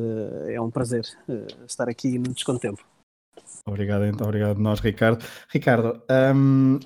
é 0.48 0.62
um 0.62 0.70
prazer 0.70 1.08
eh, 1.28 1.48
estar 1.68 1.90
aqui 1.90 2.20
no 2.20 2.34
Desconto 2.34 2.60
de 2.60 2.70
Tempo. 2.70 2.86
Obrigado, 3.66 4.06
então, 4.06 4.28
obrigado 4.28 4.60
nós, 4.60 4.80
Ricardo. 4.80 5.26
Ricardo, 5.50 6.02
um, 6.36 6.80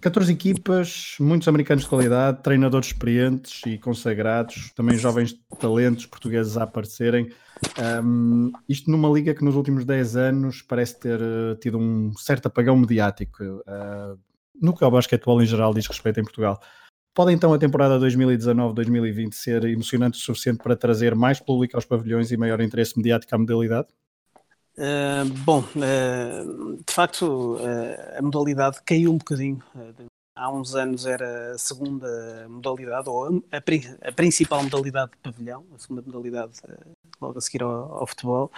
14 0.00 0.32
equipas, 0.32 1.16
muitos 1.18 1.48
americanos 1.48 1.84
de 1.84 1.88
qualidade, 1.88 2.42
treinadores 2.42 2.88
experientes 2.88 3.62
e 3.66 3.78
consagrados, 3.78 4.70
também 4.74 4.96
jovens 4.98 5.34
talentos 5.58 6.06
portugueses 6.06 6.56
a 6.56 6.64
aparecerem. 6.64 7.30
Um, 8.04 8.52
isto 8.68 8.90
numa 8.90 9.08
liga 9.08 9.34
que 9.34 9.44
nos 9.44 9.54
últimos 9.54 9.84
10 9.84 10.16
anos 10.16 10.62
parece 10.62 11.00
ter 11.00 11.18
uh, 11.20 11.56
tido 11.60 11.78
um 11.78 12.12
certo 12.16 12.46
apagão 12.46 12.76
mediático 12.76 13.42
uh, 13.42 14.18
no 14.60 14.76
que 14.76 14.84
ao 14.84 14.90
basquetebol 14.90 15.42
em 15.42 15.46
geral 15.46 15.72
diz 15.72 15.86
respeito 15.86 16.20
em 16.20 16.24
Portugal. 16.24 16.60
Pode 17.14 17.32
então 17.32 17.54
a 17.54 17.58
temporada 17.58 17.98
2019-2020 17.98 19.32
ser 19.32 19.64
emocionante 19.64 20.18
o 20.18 20.20
suficiente 20.20 20.58
para 20.58 20.76
trazer 20.76 21.14
mais 21.14 21.40
público 21.40 21.74
aos 21.74 21.86
pavilhões 21.86 22.30
e 22.30 22.36
maior 22.36 22.60
interesse 22.60 22.98
mediático 22.98 23.34
à 23.34 23.38
modalidade? 23.38 23.88
Uh, 24.78 25.24
bom, 25.42 25.60
uh, 25.60 26.76
de 26.86 26.92
facto, 26.92 27.54
uh, 27.54 28.18
a 28.18 28.20
modalidade 28.20 28.78
caiu 28.84 29.10
um 29.10 29.16
bocadinho. 29.16 29.62
há 30.34 30.52
uns 30.52 30.74
anos 30.74 31.06
era 31.06 31.52
a 31.52 31.58
segunda 31.58 32.46
modalidade, 32.46 33.08
ou 33.08 33.42
a, 33.50 33.56
a, 33.56 34.12
principal 34.12 34.62
modalidade 34.62 35.12
de 35.12 35.16
pavilhão, 35.22 35.64
a 35.74 35.78
segunda 35.78 36.02
modalidade 36.02 36.52
logo 37.18 37.38
a 37.38 37.40
seguir 37.40 37.62
ao, 37.62 38.00
ao 38.00 38.06
futebol, 38.06 38.52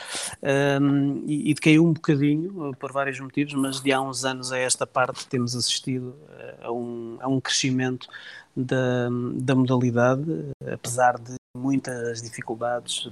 e, 1.25 1.53
e 1.53 1.55
caiu 1.55 1.87
um 1.87 1.93
bocadinho 1.93 2.75
por 2.81 2.91
vários 2.91 3.21
motivos, 3.21 3.55
mas 3.55 3.81
de 3.81 3.93
há 3.93 4.01
uns 4.01 4.25
anos 4.25 4.51
a 4.51 4.59
esta 4.59 4.85
parte 4.85 5.25
temos 5.29 5.55
assistido 5.55 6.17
a 6.61 6.73
um, 6.73 7.17
a 7.21 7.29
um 7.29 7.41
crescimento 7.41 8.09
da, 8.57 9.09
da 9.35 9.55
modalidade, 9.55 10.25
apesar 10.67 11.17
de 11.17 11.37
muitas 11.57 12.21
dificuldades 12.21 13.09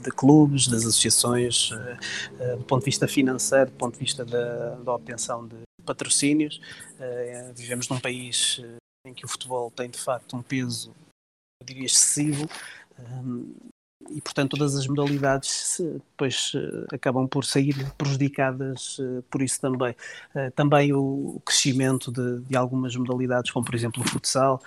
de 0.00 0.10
clubes, 0.10 0.66
das 0.66 0.80
associações, 0.80 1.70
eh, 1.72 1.98
eh, 2.40 2.56
do 2.56 2.64
ponto 2.64 2.80
de 2.80 2.86
vista 2.86 3.06
financeiro, 3.06 3.70
do 3.70 3.76
ponto 3.76 3.94
de 3.94 4.00
vista 4.00 4.24
da, 4.24 4.76
da 4.76 4.94
obtenção 4.94 5.46
de 5.46 5.56
patrocínios. 5.84 6.60
Eh, 6.98 7.52
vivemos 7.56 7.88
num 7.88 8.00
país 8.00 8.60
em 9.06 9.14
que 9.14 9.24
o 9.24 9.28
futebol 9.28 9.70
tem 9.70 9.88
de 9.90 9.98
facto 9.98 10.36
um 10.36 10.42
peso, 10.42 10.92
eu 11.60 11.66
diria, 11.66 11.86
excessivo. 11.86 12.48
E, 14.10 14.20
portanto, 14.20 14.56
todas 14.56 14.74
as 14.76 14.86
modalidades 14.86 15.78
depois 15.78 16.52
acabam 16.92 17.28
por 17.28 17.44
sair 17.44 17.74
prejudicadas 17.96 18.98
por 19.30 19.42
isso 19.42 19.60
também. 19.60 19.94
Também 20.54 20.92
o 20.92 21.40
crescimento 21.44 22.10
de, 22.10 22.40
de 22.40 22.56
algumas 22.56 22.96
modalidades, 22.96 23.50
como 23.50 23.64
por 23.64 23.74
exemplo 23.74 24.02
o 24.02 24.08
futsal, 24.08 24.60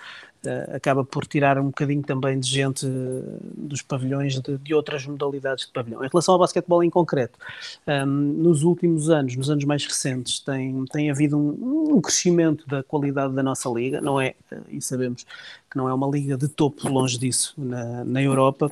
acaba 0.72 1.04
por 1.04 1.26
tirar 1.26 1.58
um 1.58 1.66
bocadinho 1.66 2.02
também 2.02 2.38
de 2.38 2.48
gente 2.48 2.86
uh, 2.86 3.40
dos 3.56 3.82
pavilhões 3.82 4.40
de, 4.40 4.58
de, 4.58 4.74
outras 4.74 5.06
modalidades 5.06 5.66
de 5.66 5.72
pavilhão. 5.72 6.04
Em 6.04 6.08
relação 6.08 6.34
ao 6.34 6.40
basquetebol 6.40 6.82
em 6.82 6.90
concreto, 6.90 7.38
um, 7.86 7.90
ehm, 7.90 8.06
nos 8.06 8.62
últimos 8.62 9.10
anos, 9.10 9.36
nos 9.36 9.50
anos 9.50 9.64
mais 9.64 9.84
recentes, 9.84 10.40
tem, 10.40 10.84
tem 10.86 11.10
havido 11.10 11.38
um, 11.38 11.94
um 11.96 12.00
crescimento 12.00 12.66
da 12.66 12.82
qualidade 12.82 13.34
da 13.34 13.42
nossa 13.42 13.68
liga, 13.68 14.00
não 14.00 14.20
é, 14.20 14.34
uh, 14.52 14.62
e 14.68 14.80
sabemos 14.80 15.24
que 15.70 15.76
não 15.76 15.88
é 15.88 15.94
uma 15.94 16.06
liga 16.06 16.36
de 16.36 16.46
topo, 16.46 16.88
longe 16.88 17.18
disso, 17.18 17.54
na, 17.58 18.04
na 18.04 18.22
Europa, 18.22 18.70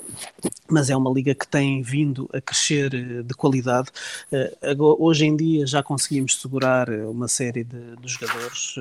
mas 0.71 0.89
é 0.89 0.97
uma 0.97 1.11
liga 1.11 1.35
que 1.35 1.47
tem 1.47 1.83
vindo 1.83 2.29
a 2.33 2.41
crescer 2.41 2.91
de 3.25 3.35
qualidade. 3.35 3.89
hoje 4.79 5.27
em 5.27 5.37
dia 5.37 5.67
já 5.67 5.83
conseguimos 5.83 6.41
segurar 6.41 6.89
uma 6.91 7.27
série 7.27 7.65
de, 7.65 7.97
de 7.97 8.09
jogadores 8.09 8.77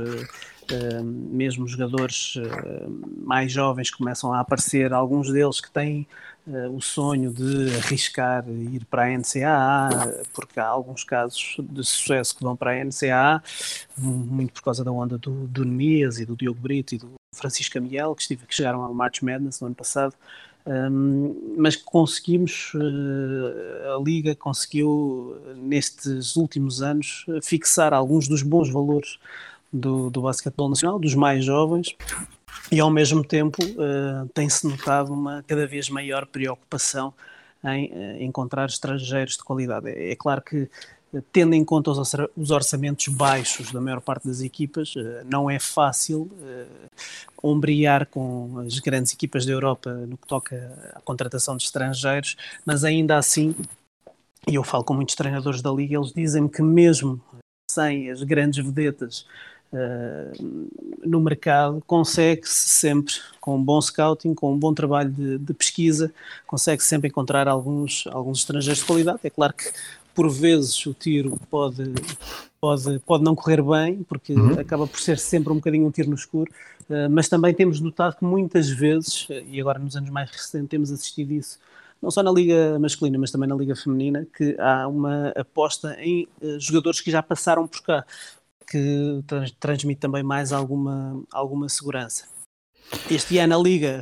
mesmo 1.04 1.68
jogadores 1.68 2.36
uh, 2.36 3.24
mais 3.24 3.52
jovens 3.52 3.90
começam 3.90 4.34
a 4.34 4.40
aparecer, 4.40 4.94
alguns 4.94 5.32
deles 5.32 5.60
que 5.60 5.72
têm 5.72 6.08
uh, 6.48 6.76
o 6.76 6.82
sonho 6.82 7.32
de 7.32 7.76
arriscar 7.78 8.46
ir 8.48 8.86
para 8.86 9.04
a 9.04 9.18
NCAA, 9.18 10.24
porque 10.34 10.60
há 10.60 10.68
alguns 10.68 11.04
casos 11.04 11.58
de 11.60 11.84
sucesso 11.84 12.36
que 12.36 12.44
vão 12.44 12.56
para 12.56 12.72
a 12.72 12.84
NCAA, 12.84 13.44
muito 13.98 14.54
por 14.54 14.64
causa 14.64 14.84
da 14.84 14.92
onda 14.92 15.18
do, 15.18 15.48
do 15.48 15.64
e 15.64 16.26
do 16.26 16.36
Diogo 16.36 16.60
Brito 16.60 16.96
e 16.96 16.98
do 16.98 17.14
Francisco 17.36 17.78
Amiel, 17.78 18.16
que, 18.16 18.22
estive, 18.22 18.46
que 18.46 18.56
chegaram 18.56 18.82
ao 18.82 18.94
March 18.94 19.22
Madness 19.22 19.60
no 19.62 19.68
ano 19.68 19.76
passado. 19.76 20.14
Um, 20.64 21.56
mas 21.58 21.76
conseguimos, 21.76 22.72
uh, 22.76 23.96
a 23.96 24.04
Liga 24.04 24.36
conseguiu, 24.36 25.36
nestes 25.56 26.36
últimos 26.36 26.84
anos, 26.84 27.26
fixar 27.42 27.94
alguns 27.94 28.28
dos 28.28 28.44
bons 28.44 28.70
valores 28.70 29.18
do, 29.72 30.10
do 30.10 30.22
basquetebol 30.22 30.70
nacional, 30.70 31.00
dos 31.00 31.16
mais 31.16 31.46
jovens, 31.46 31.96
e 32.72 32.80
ao 32.80 32.90
mesmo 32.90 33.24
tempo 33.24 33.64
uh, 33.64 34.28
tem-se 34.34 34.68
notado 34.68 35.14
uma 35.14 35.44
cada 35.48 35.68
vez 35.68 35.90
maior 35.90 36.26
preocupação 36.26 37.14
em 37.64 37.92
uh, 37.92 38.24
encontrar 38.24 38.68
estrangeiros 38.68 39.38
de 39.38 39.44
qualidade. 39.44 39.90
É, 39.90 40.12
é 40.12 40.16
claro 40.16 40.42
que, 40.42 40.70
uh, 41.14 41.22
tendo 41.34 41.54
em 41.54 41.64
conta 41.64 41.92
os, 41.92 42.14
os, 42.36 42.52
orçamentos 42.52 43.08
baixos 43.10 43.72
da 43.72 43.82
maior 43.82 44.02
parte 44.02 44.28
das 44.28 44.42
equipas, 44.42 44.94
não 45.26 45.50
é 45.50 45.60
fácil 45.60 46.30
ombrear 47.44 48.08
com 48.08 48.60
as 48.60 48.80
grandes 48.80 49.14
equipas 49.14 49.46
da 49.46 49.52
Europa 49.52 49.94
no 49.94 50.18
que 50.18 50.28
toca 50.28 50.94
à 50.94 51.02
contratação 51.02 51.58
de 51.58 51.64
estrangeiros, 51.64 52.38
mas 52.66 52.84
ainda 52.84 53.18
assim, 53.18 53.56
e 54.48 54.56
eu 54.56 54.64
falo 54.64 54.84
com 54.84 54.94
muitos 54.94 55.16
treinadores 55.16 55.62
da 55.62 55.72
Liga, 55.72 55.98
eles 55.98 56.14
dizem-me 56.14 56.50
que 56.50 56.62
mesmo 56.62 57.22
sem 57.70 58.10
as 58.10 58.22
grandes 58.24 58.64
vedetas 58.64 59.26
uh, 59.74 60.70
no 61.04 61.20
mercado, 61.20 61.82
consegue-se 61.86 62.70
sempre, 62.70 63.16
com 63.40 63.56
um 63.56 63.64
bom 63.64 63.82
scouting, 63.82 64.34
com 64.34 64.54
um 64.54 64.58
bom 64.58 64.74
trabalho 64.74 65.10
de, 65.10 65.38
de 65.38 65.54
pesquisa, 65.54 66.14
consegue 66.46 66.82
-se 66.82 66.90
sempre 66.90 67.10
encontrar 67.10 67.48
alguns, 67.48 68.06
alguns 68.08 68.40
estrangeiros 68.40 68.80
de 68.80 68.86
qualidade. 68.86 69.20
É 69.24 69.30
claro 69.30 69.54
que 69.54 69.72
por 70.14 70.30
vezes 70.30 70.86
o 70.86 70.94
tiro 70.94 71.40
pode, 71.50 71.94
pode, 72.60 73.00
pode 73.00 73.24
não 73.24 73.34
correr 73.34 73.62
bem, 73.62 74.04
porque 74.04 74.34
uhum. 74.34 74.60
acaba 74.60 74.86
por 74.86 75.00
ser 75.00 75.18
sempre 75.18 75.52
um 75.52 75.56
bocadinho 75.56 75.88
um 75.88 75.92
tiro 75.92 76.10
no 76.10 76.16
escuro, 76.16 76.52
uh, 76.90 77.10
mas 77.10 77.30
também 77.30 77.54
temos 77.54 77.80
notado 77.80 78.18
que 78.18 78.26
muitas 78.26 78.70
vezes, 78.70 79.28
e 79.50 79.60
agora 79.60 79.80
nos 79.80 79.96
anos 79.96 80.10
mais 80.10 80.30
recentes 80.30 80.70
temos 80.70 80.92
assistido 80.92 81.32
isso, 81.32 81.60
não 82.02 82.10
só 82.10 82.24
na 82.24 82.32
liga 82.32 82.80
masculina, 82.80 83.18
mas 83.20 83.30
também 83.30 83.48
na 83.48 83.56
liga 83.56 83.76
feminina, 83.76 84.26
que 84.36 84.56
há 84.60 84.88
uma 84.88 85.30
aposta 85.30 85.96
em 86.00 86.28
jogadores 86.58 87.00
que 87.00 87.12
já 87.12 87.22
passaram 87.22 87.68
por 87.68 87.84
cá 87.84 88.04
que 88.72 89.22
trans, 89.28 89.52
transmite 89.60 90.00
também 90.00 90.24
mais 90.24 90.54
alguma, 90.54 91.22
alguma 91.32 91.68
segurança. 91.68 92.26
Este 93.10 93.38
ano 93.38 93.58
a 93.58 93.62
Liga 93.62 94.02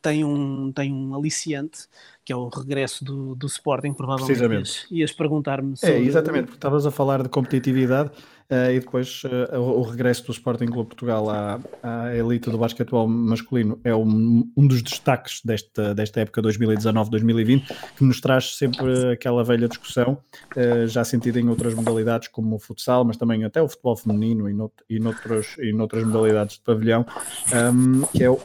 tem 0.00 0.24
um, 0.24 0.72
tem 0.72 0.92
um 0.92 1.14
aliciante, 1.14 1.86
que 2.24 2.32
é 2.32 2.36
o 2.36 2.48
regresso 2.48 3.04
do, 3.04 3.34
do 3.34 3.46
Sporting, 3.46 3.92
provavelmente 3.92 4.40
ias, 4.40 4.86
ias 4.90 5.12
perguntar-me 5.12 5.72
é, 5.72 5.76
sobre... 5.76 5.94
É, 5.94 6.00
exatamente, 6.00 6.44
porque 6.44 6.56
estavas 6.56 6.86
a 6.86 6.90
falar 6.90 7.22
de 7.22 7.28
competitividade 7.28 8.10
uh, 8.50 8.70
e 8.70 8.80
depois 8.80 9.22
uh, 9.24 9.58
o, 9.58 9.80
o, 9.80 9.82
regresso 9.82 10.24
do 10.26 10.32
Sporting 10.32 10.66
Clube 10.66 10.88
Portugal 10.88 11.28
à, 11.30 11.60
à 11.82 12.14
elite 12.14 12.50
do 12.50 12.58
basquetebol 12.58 13.06
masculino 13.06 13.80
é 13.84 13.94
um, 13.94 14.50
um 14.56 14.66
dos 14.66 14.82
destaques 14.82 15.40
desta, 15.44 15.94
desta 15.94 16.20
época 16.20 16.42
2019-2020, 16.42 17.66
que 17.96 18.04
nos 18.04 18.20
traz 18.20 18.56
sempre 18.56 19.12
aquela 19.12 19.44
velha 19.44 19.68
discussão, 19.68 20.18
uh, 20.56 20.86
já 20.86 21.04
sentida 21.04 21.40
em 21.40 21.48
outras 21.48 21.74
modalidades 21.74 22.28
como 22.28 22.56
o 22.56 22.58
futsal, 22.58 23.04
mas 23.04 23.16
também 23.16 23.44
até 23.44 23.62
o 23.62 23.68
futebol 23.68 23.96
feminino 23.96 24.48
e, 24.48 24.54
nout 24.54 24.74
e, 24.88 24.98
noutros, 24.98 25.56
e 25.58 25.72
noutras 25.72 26.04
modalidades 26.04 26.56
de 26.56 26.62
pavilhão, 26.62 27.04
um, 27.72 28.02
que 28.06 28.24
é 28.24 28.30
o 28.30 28.38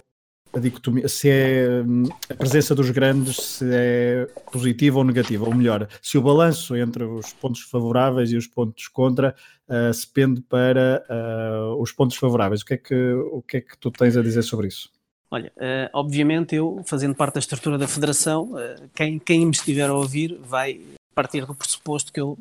a 0.53 0.59
dicotomia, 0.59 1.07
se 1.07 1.29
é 1.29 1.83
hum, 1.85 2.03
a 2.29 2.35
presença 2.35 2.75
dos 2.75 2.89
grandes, 2.91 3.37
se 3.37 3.65
é 3.71 4.27
positiva 4.51 4.99
ou 4.99 5.03
negativa, 5.03 5.45
ou 5.45 5.53
melhor, 5.53 5.87
se 6.01 6.17
o 6.17 6.21
balanço 6.21 6.75
entre 6.75 7.03
os 7.03 7.33
pontos 7.33 7.61
favoráveis 7.61 8.31
e 8.31 8.37
os 8.37 8.45
pontos 8.45 8.87
contra 8.87 9.35
uh, 9.67 9.93
se 9.93 10.07
pende 10.07 10.41
para 10.41 11.03
uh, 11.09 11.81
os 11.81 11.91
pontos 11.91 12.17
favoráveis. 12.17 12.61
O 12.61 12.65
que, 12.65 12.75
é 12.75 12.77
que, 12.77 13.13
o 13.13 13.41
que 13.41 13.57
é 13.57 13.61
que 13.61 13.77
tu 13.77 13.89
tens 13.89 14.15
a 14.15 14.21
dizer 14.21 14.43
sobre 14.43 14.67
isso? 14.67 14.89
Olha, 15.31 15.51
uh, 15.57 15.89
obviamente 15.93 16.55
eu, 16.55 16.83
fazendo 16.85 17.15
parte 17.15 17.35
da 17.35 17.39
estrutura 17.39 17.77
da 17.77 17.87
Federação, 17.87 18.51
quem, 18.93 19.17
quem 19.17 19.45
me 19.45 19.51
estiver 19.51 19.89
a 19.89 19.93
ouvir 19.93 20.39
vai 20.43 20.79
partir 21.15 21.45
do 21.45 21.55
pressuposto 21.55 22.11
que 22.11 22.19
eu 22.19 22.37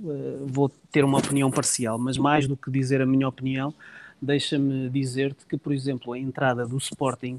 vou 0.47 0.71
ter 0.91 1.05
uma 1.05 1.19
opinião 1.19 1.51
parcial, 1.51 1.99
mas 1.99 2.17
mais 2.17 2.47
do 2.47 2.57
que 2.57 2.71
dizer 2.71 3.03
a 3.03 3.07
minha 3.07 3.29
opinião, 3.29 3.75
deixa-me 4.21 4.89
dizer-te 4.89 5.45
que, 5.47 5.59
por 5.59 5.73
exemplo, 5.75 6.13
a 6.13 6.19
entrada 6.19 6.67
do 6.67 6.79
Sporting 6.79 7.39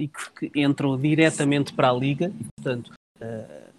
e 0.00 0.08
que, 0.08 0.50
entram 0.58 0.98
diretamente 0.98 1.74
para 1.74 1.90
a 1.90 1.92
Liga, 1.92 2.32
e, 2.40 2.44
portanto, 2.56 2.92
uh, 3.20 3.70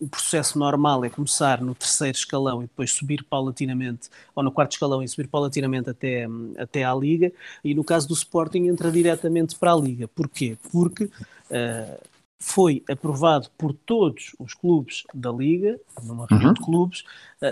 o 0.00 0.08
processo 0.08 0.58
normal 0.58 1.04
é 1.04 1.10
começar 1.10 1.60
no 1.60 1.74
terceiro 1.74 2.16
escalão 2.16 2.62
e 2.62 2.66
depois 2.66 2.90
subir 2.90 3.22
paulatinamente, 3.22 4.08
ou 4.34 4.42
no 4.42 4.50
quarto 4.50 4.72
escalão 4.72 5.02
e 5.02 5.08
subir 5.08 5.28
paulatinamente 5.28 5.90
até, 5.90 6.26
até 6.58 6.84
à 6.84 6.94
Liga, 6.94 7.30
e 7.62 7.74
no 7.74 7.84
caso 7.84 8.08
do 8.08 8.14
Sporting 8.14 8.66
entra 8.66 8.90
diretamente 8.90 9.54
para 9.56 9.74
a 9.74 9.76
Liga. 9.76 10.08
Porquê? 10.08 10.56
Porque 10.72 11.04
uh, 11.04 12.00
foi 12.40 12.82
aprovado 12.90 13.48
por 13.56 13.72
todos 13.72 14.34
os 14.38 14.54
clubes 14.54 15.04
da 15.14 15.30
Liga, 15.30 15.78
numa 16.02 16.26
reunião 16.26 16.48
uhum. 16.48 16.54
de 16.54 16.60
clubes, 16.60 17.04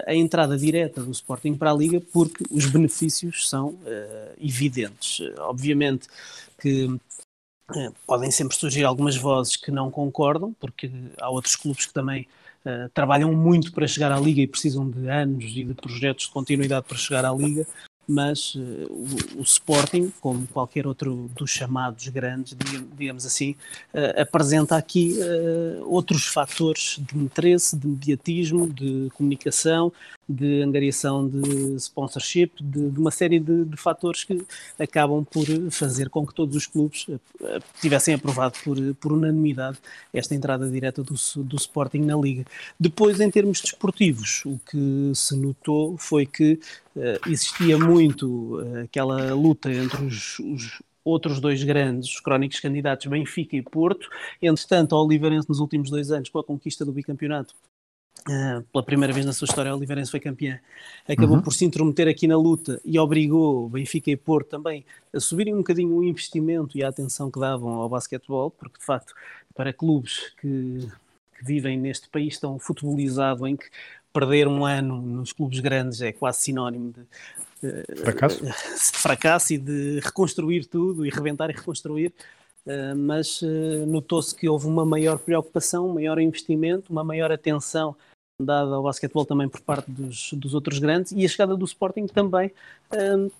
a 0.06 0.14
entrada 0.14 0.56
direta 0.56 1.02
do 1.02 1.12
Sporting 1.12 1.54
para 1.54 1.70
a 1.70 1.74
Liga, 1.74 2.00
porque 2.12 2.44
os 2.50 2.64
benefícios 2.66 3.48
são 3.48 3.68
uh, 3.68 3.78
evidentes. 4.40 5.20
Obviamente 5.38 6.08
que 6.60 6.98
podem 8.06 8.30
sempre 8.30 8.56
surgir 8.56 8.84
algumas 8.84 9.16
vozes 9.16 9.56
que 9.56 9.70
não 9.70 9.90
concordam, 9.90 10.54
porque 10.58 10.90
há 11.20 11.30
outros 11.30 11.56
clubes 11.56 11.86
que 11.86 11.92
também 11.92 12.26
uh, 12.64 12.88
trabalham 12.92 13.32
muito 13.34 13.72
para 13.72 13.86
chegar 13.86 14.12
à 14.12 14.18
Liga 14.18 14.40
e 14.40 14.46
precisam 14.46 14.88
de 14.88 15.08
anos 15.08 15.44
e 15.44 15.64
de 15.64 15.74
projetos 15.74 16.26
de 16.26 16.32
continuidade 16.32 16.86
para 16.86 16.96
chegar 16.96 17.24
à 17.24 17.32
Liga, 17.32 17.66
mas 18.06 18.54
uh, 18.54 18.60
o, 18.90 19.40
o, 19.40 19.42
Sporting, 19.42 20.12
como 20.20 20.46
qualquer 20.48 20.86
outro 20.86 21.30
dos 21.36 21.50
chamados 21.50 22.08
grandes, 22.08 22.56
digamos 22.96 23.24
assim, 23.24 23.54
uh, 23.94 24.20
apresenta 24.20 24.76
aqui 24.76 25.16
outros 25.86 26.26
fatores 26.26 27.00
de 27.00 27.18
interesse, 27.18 27.76
de 27.76 27.86
mediatismo, 27.86 28.68
de 28.68 29.10
comunicação, 29.14 29.92
de 30.30 30.62
angariação 30.62 31.28
de 31.28 31.76
sponsorship, 31.76 32.52
de, 32.60 32.90
de 32.90 32.98
uma 32.98 33.10
série 33.10 33.40
de, 33.40 33.64
de, 33.64 33.76
fatores 33.76 34.22
que 34.22 34.44
acabam 34.78 35.24
por 35.24 35.44
fazer 35.70 36.08
com 36.08 36.26
que 36.26 36.34
todos 36.34 36.54
os 36.54 36.66
clubes 36.66 37.06
tivessem 37.80 38.14
aprovado 38.14 38.54
por, 38.62 38.76
por 38.94 39.12
unanimidade 39.12 39.78
esta 40.12 40.34
entrada 40.34 40.70
direta 40.70 41.02
do, 41.02 41.14
do 41.42 41.56
Sporting 41.56 42.00
na 42.00 42.16
Liga. 42.16 42.44
Depois, 42.78 43.20
em 43.20 43.30
termos 43.30 43.60
desportivos, 43.60 44.44
o 44.44 44.58
que 44.70 45.12
se 45.14 45.36
notou 45.36 45.96
foi 45.98 46.26
que 46.26 46.60
uh, 46.96 47.28
existia 47.30 47.78
muito 47.78 48.60
uh, 48.60 48.84
aquela 48.84 49.34
luta 49.34 49.72
entre 49.72 50.04
os, 50.04 50.38
os, 50.38 50.80
outros 51.02 51.40
dois 51.40 51.62
grandes, 51.64 52.10
os 52.10 52.20
crónicos 52.20 52.60
candidatos 52.60 53.06
Benfica 53.06 53.56
e 53.56 53.62
Porto. 53.62 54.08
Entretanto, 54.40 54.94
o 54.94 55.04
Oliveirense 55.04 55.48
nos 55.48 55.58
últimos 55.58 55.90
dois 55.90 56.10
anos, 56.10 56.28
com 56.28 56.38
a 56.38 56.44
conquista 56.44 56.84
do 56.84 56.92
bicampeonato, 56.92 57.54
Uh, 58.28 58.62
pela 58.70 58.84
primeira 58.84 59.12
vez 59.12 59.24
na 59.24 59.32
sua 59.32 59.46
história, 59.46 59.72
o 59.72 59.76
Oliveirense 59.76 60.10
foi 60.10 60.20
campeão. 60.20 60.58
Acabou 61.08 61.36
uhum. 61.36 61.42
por 61.42 61.52
se 61.52 61.64
intrometer 61.64 62.06
aqui 62.06 62.26
na 62.26 62.36
luta 62.36 62.80
e 62.84 62.98
obrigou 62.98 63.68
Benfica 63.68 64.10
e 64.10 64.16
Porto 64.16 64.48
também 64.48 64.84
a 65.14 65.18
subirem 65.18 65.54
um 65.54 65.58
bocadinho 65.58 65.96
o 65.96 66.04
investimento 66.04 66.76
e 66.76 66.84
a 66.84 66.88
atenção 66.88 67.30
que 67.30 67.40
davam 67.40 67.72
ao 67.72 67.88
basquetebol, 67.88 68.50
porque 68.50 68.78
de 68.78 68.84
facto, 68.84 69.14
para 69.54 69.72
clubes 69.72 70.32
que, 70.40 70.88
que 71.38 71.44
vivem 71.44 71.78
neste 71.78 72.08
país 72.08 72.38
tão 72.38 72.58
futebolizado 72.58 73.46
em 73.46 73.56
que 73.56 73.66
perder 74.12 74.46
um 74.46 74.66
ano 74.66 75.00
nos 75.00 75.32
clubes 75.32 75.60
grandes 75.60 76.02
é 76.02 76.12
quase 76.12 76.40
sinónimo 76.40 76.92
de, 77.62 77.96
fracasso. 77.96 78.44
de 78.44 78.52
fracasso 78.98 79.52
e 79.54 79.58
de 79.58 80.00
reconstruir 80.00 80.66
tudo 80.66 81.06
e 81.06 81.10
reventar 81.10 81.48
e 81.48 81.54
reconstruir. 81.54 82.12
Uh, 82.66 82.94
mas 82.94 83.40
notou-se 83.88 84.34
que 84.34 84.46
houve 84.46 84.66
uma 84.66 84.84
maior 84.84 85.18
preocupação, 85.18 85.88
um 85.88 85.94
maior 85.94 86.20
investimento, 86.20 86.92
uma 86.92 87.02
maior 87.02 87.32
atenção 87.32 87.96
dada 88.44 88.74
ao 88.74 88.82
basquetebol 88.82 89.24
também 89.24 89.48
por 89.48 89.60
parte 89.60 89.90
dos, 89.90 90.32
dos 90.32 90.54
outros 90.54 90.78
grandes 90.78 91.12
e 91.12 91.24
a 91.24 91.28
chegada 91.28 91.56
do 91.56 91.64
Sporting 91.64 92.06
também 92.06 92.50
uh, 92.92 93.30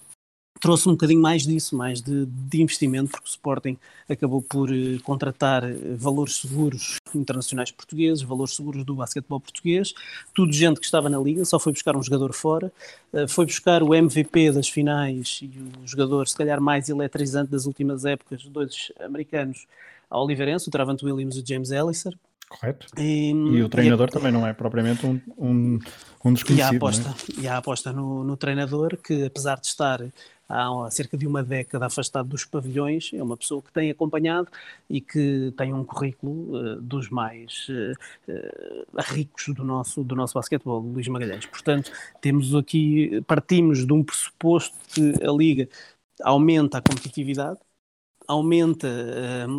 trouxe 0.60 0.88
um 0.88 0.92
bocadinho 0.92 1.20
mais 1.20 1.42
disso, 1.42 1.74
mais 1.74 2.02
de, 2.02 2.26
de, 2.26 2.62
investimento, 2.62 3.10
porque 3.10 3.26
o 3.26 3.30
Sporting 3.30 3.78
acabou 4.08 4.42
por 4.42 4.70
eh, 4.70 4.98
contratar 5.02 5.64
eh, 5.64 5.74
valores 5.96 6.36
seguros 6.36 6.96
internacionais 7.14 7.70
portugueses, 7.70 8.22
valores 8.22 8.54
seguros 8.54 8.84
do 8.84 8.94
basquetebol 8.94 9.40
português, 9.40 9.94
tudo 10.34 10.52
gente 10.52 10.78
que 10.78 10.84
estava 10.84 11.08
na 11.08 11.18
liga, 11.18 11.44
só 11.44 11.58
foi 11.58 11.72
buscar 11.72 11.96
um 11.96 12.02
jogador 12.02 12.34
fora, 12.34 12.70
uh, 13.12 13.26
foi 13.26 13.46
buscar 13.46 13.82
o 13.82 13.94
MVP 13.94 14.52
das 14.52 14.68
finais 14.68 15.40
e 15.42 15.46
o 15.82 15.86
jogador, 15.86 16.28
se 16.28 16.36
calhar, 16.36 16.60
mais 16.60 16.88
eletrizante 16.88 17.50
das 17.50 17.64
últimas 17.64 18.04
épocas, 18.04 18.44
dois 18.44 18.92
americanos, 19.00 19.66
a 20.10 20.20
Oliveirense, 20.20 20.68
o 20.68 20.70
Travant 20.70 21.02
Williams 21.02 21.36
e 21.36 21.40
o 21.40 21.46
James 21.46 21.70
Elliser. 21.70 22.14
Correto. 22.50 22.88
E, 22.98 23.30
e 23.30 23.62
o 23.62 23.68
treinador 23.68 24.08
e 24.08 24.10
a, 24.10 24.12
também 24.12 24.32
não 24.32 24.44
é 24.44 24.52
propriamente 24.52 25.06
um, 25.06 25.20
um, 25.38 25.78
um 26.24 26.32
desconhecido. 26.32 26.58
E 26.58 26.74
a 26.74 26.76
aposta, 26.76 27.08
né? 27.08 27.14
e 27.38 27.48
a 27.48 27.56
aposta 27.56 27.92
no, 27.92 28.24
no 28.24 28.36
treinador, 28.36 28.96
que 28.96 29.24
apesar 29.24 29.60
de 29.60 29.68
estar 29.68 30.00
há 30.48 30.90
cerca 30.90 31.16
de 31.16 31.28
uma 31.28 31.44
década 31.44 31.86
afastado 31.86 32.28
dos 32.28 32.44
pavilhões, 32.44 33.12
é 33.14 33.22
uma 33.22 33.36
pessoa 33.36 33.62
que 33.62 33.72
tem 33.72 33.88
acompanhado 33.88 34.48
e 34.88 35.00
que 35.00 35.54
tem 35.56 35.72
um 35.72 35.84
currículo 35.84 36.56
uh, 36.56 36.80
dos 36.80 37.08
mais 37.08 37.68
uh, 37.68 38.32
uh, 38.32 39.00
ricos 39.12 39.54
do 39.54 39.62
nosso, 39.62 40.02
do 40.02 40.16
nosso 40.16 40.34
basquetebol, 40.34 40.80
Luís 40.80 41.06
Magalhães. 41.06 41.46
Portanto, 41.46 41.92
temos 42.20 42.52
aqui, 42.52 43.22
partimos 43.28 43.86
de 43.86 43.92
um 43.92 44.02
pressuposto 44.02 44.76
que 44.88 45.14
a 45.24 45.30
Liga 45.30 45.68
aumenta 46.20 46.78
a 46.78 46.82
competitividade, 46.82 47.60
aumenta 48.26 48.88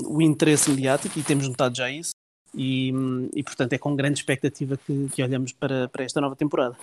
o 0.05 0.21
interesse 0.21 0.69
mediático, 0.69 1.17
e 1.17 1.23
temos 1.23 1.47
notado 1.47 1.75
já 1.75 1.89
isso, 1.89 2.11
e, 2.55 2.91
e, 3.33 3.43
portanto 3.43 3.73
é 3.73 3.77
com 3.77 3.95
grande 3.95 4.19
expectativa 4.19 4.77
que, 4.77 5.07
que 5.13 5.23
olhamos 5.23 5.51
para, 5.51 5.87
para 5.87 6.03
esta 6.03 6.19
nova 6.19 6.35
temporada. 6.35 6.75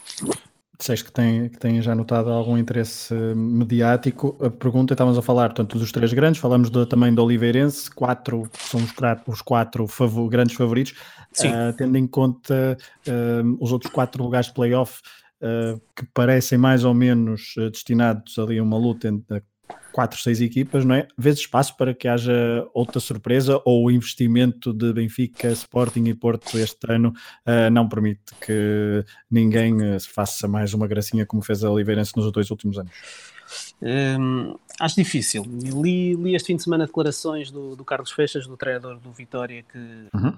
Disseste 0.79 1.07
que 1.07 1.13
tem, 1.13 1.49
que 1.49 1.59
tem 1.59 1.83
já 1.83 1.93
notado 1.93 2.31
algum 2.31 2.57
interesse 2.57 3.13
mediático. 3.35 4.37
A 4.41 4.49
pergunta, 4.49 4.95
estávamos 4.95 5.19
a 5.19 5.23
falar, 5.23 5.49
portanto, 5.49 5.77
dos 5.77 5.91
três 5.91 6.13
grandes, 6.13 6.41
falamos 6.41 6.71
do, 6.71 6.87
também 6.87 7.13
do 7.13 7.23
Oliveirense, 7.25 7.91
quatro, 7.91 8.49
são 8.57 8.81
os, 8.81 8.93
os 9.27 9.43
quatro 9.43 9.89
favor, 9.89 10.29
grandes 10.29 10.55
favoritos, 10.55 10.95
uh, 11.41 11.73
tendo 11.77 11.99
em 11.99 12.07
conta 12.07 12.79
uh, 13.09 13.57
os 13.61 13.73
outros 13.73 13.93
quatro 13.93 14.23
lugares 14.23 14.47
de 14.47 14.55
playoff, 14.55 15.01
uh, 15.43 15.81
que 15.97 16.07
parecem 16.15 16.57
mais 16.57 16.85
ou 16.85 16.95
menos 16.95 17.55
destinados 17.73 18.39
ali 18.39 18.59
a 18.59 18.63
uma 18.63 18.79
luta 18.79 19.09
entre 19.09 19.43
quatro, 19.99 20.17
seis 20.21 20.41
equipas, 20.41 20.85
não 20.85 20.95
é? 20.95 21.09
Vês 21.19 21.41
espaço 21.41 21.77
para 21.77 21.93
que 21.93 22.07
haja 22.07 22.65
outra 22.73 23.01
surpresa 23.01 23.61
ou 23.65 23.87
o 23.87 23.91
investimento 23.91 24.73
de 24.73 24.93
Benfica, 24.93 25.49
Sporting 25.49 26.05
e 26.05 26.15
Porto 26.15 26.57
este 26.57 26.89
ano 26.89 27.13
uh, 27.45 27.69
não 27.73 27.89
permite 27.89 28.33
que 28.41 29.05
ninguém 29.29 29.75
uh, 29.75 30.01
faça 30.01 30.47
mais 30.47 30.73
uma 30.73 30.87
gracinha 30.87 31.27
como 31.27 31.43
fez 31.43 31.65
a 31.65 31.71
Oliveirense 31.73 32.13
nos 32.17 32.31
dois 32.31 32.49
últimos 32.49 32.79
anos? 32.79 32.93
Hum, 33.83 34.55
acho 34.79 34.95
difícil. 34.95 35.43
Li, 35.43 36.15
li, 36.15 36.37
este 36.37 36.47
fim 36.47 36.57
de 36.57 36.63
semana 36.63 36.87
declarações 36.87 37.51
do, 37.51 37.75
do 37.75 37.85
Carlos 37.85 38.13
Fechas, 38.13 38.47
do 38.47 38.57
treinador 38.57 39.01
do 39.01 39.11
Vitória, 39.11 39.65
que 39.65 39.79
uhum. 40.15 40.33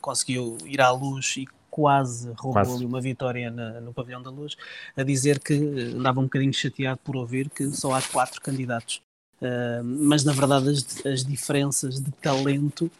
conseguiu 0.00 0.58
ir 0.64 0.80
à 0.80 0.92
luz 0.92 1.38
e 1.38 1.48
quase 1.76 2.32
roubou-lhe 2.38 2.86
uma 2.86 3.02
vitória 3.02 3.50
na, 3.50 3.82
no 3.82 3.92
Pavilhão 3.92 4.22
da 4.22 4.30
Luz, 4.30 4.56
a 4.96 5.02
dizer 5.02 5.38
que 5.38 5.52
andava 5.94 6.20
um 6.20 6.22
bocadinho 6.22 6.54
chateado 6.54 6.98
por 7.04 7.14
ouvir 7.14 7.50
que 7.50 7.70
só 7.70 7.92
há 7.92 8.00
quatro 8.00 8.40
candidatos. 8.40 9.02
Uh, 9.42 9.84
mas 9.84 10.24
na 10.24 10.32
verdade 10.32 10.70
as, 10.70 11.04
as 11.04 11.22
diferenças 11.22 12.00
de 12.00 12.10
talento 12.12 12.90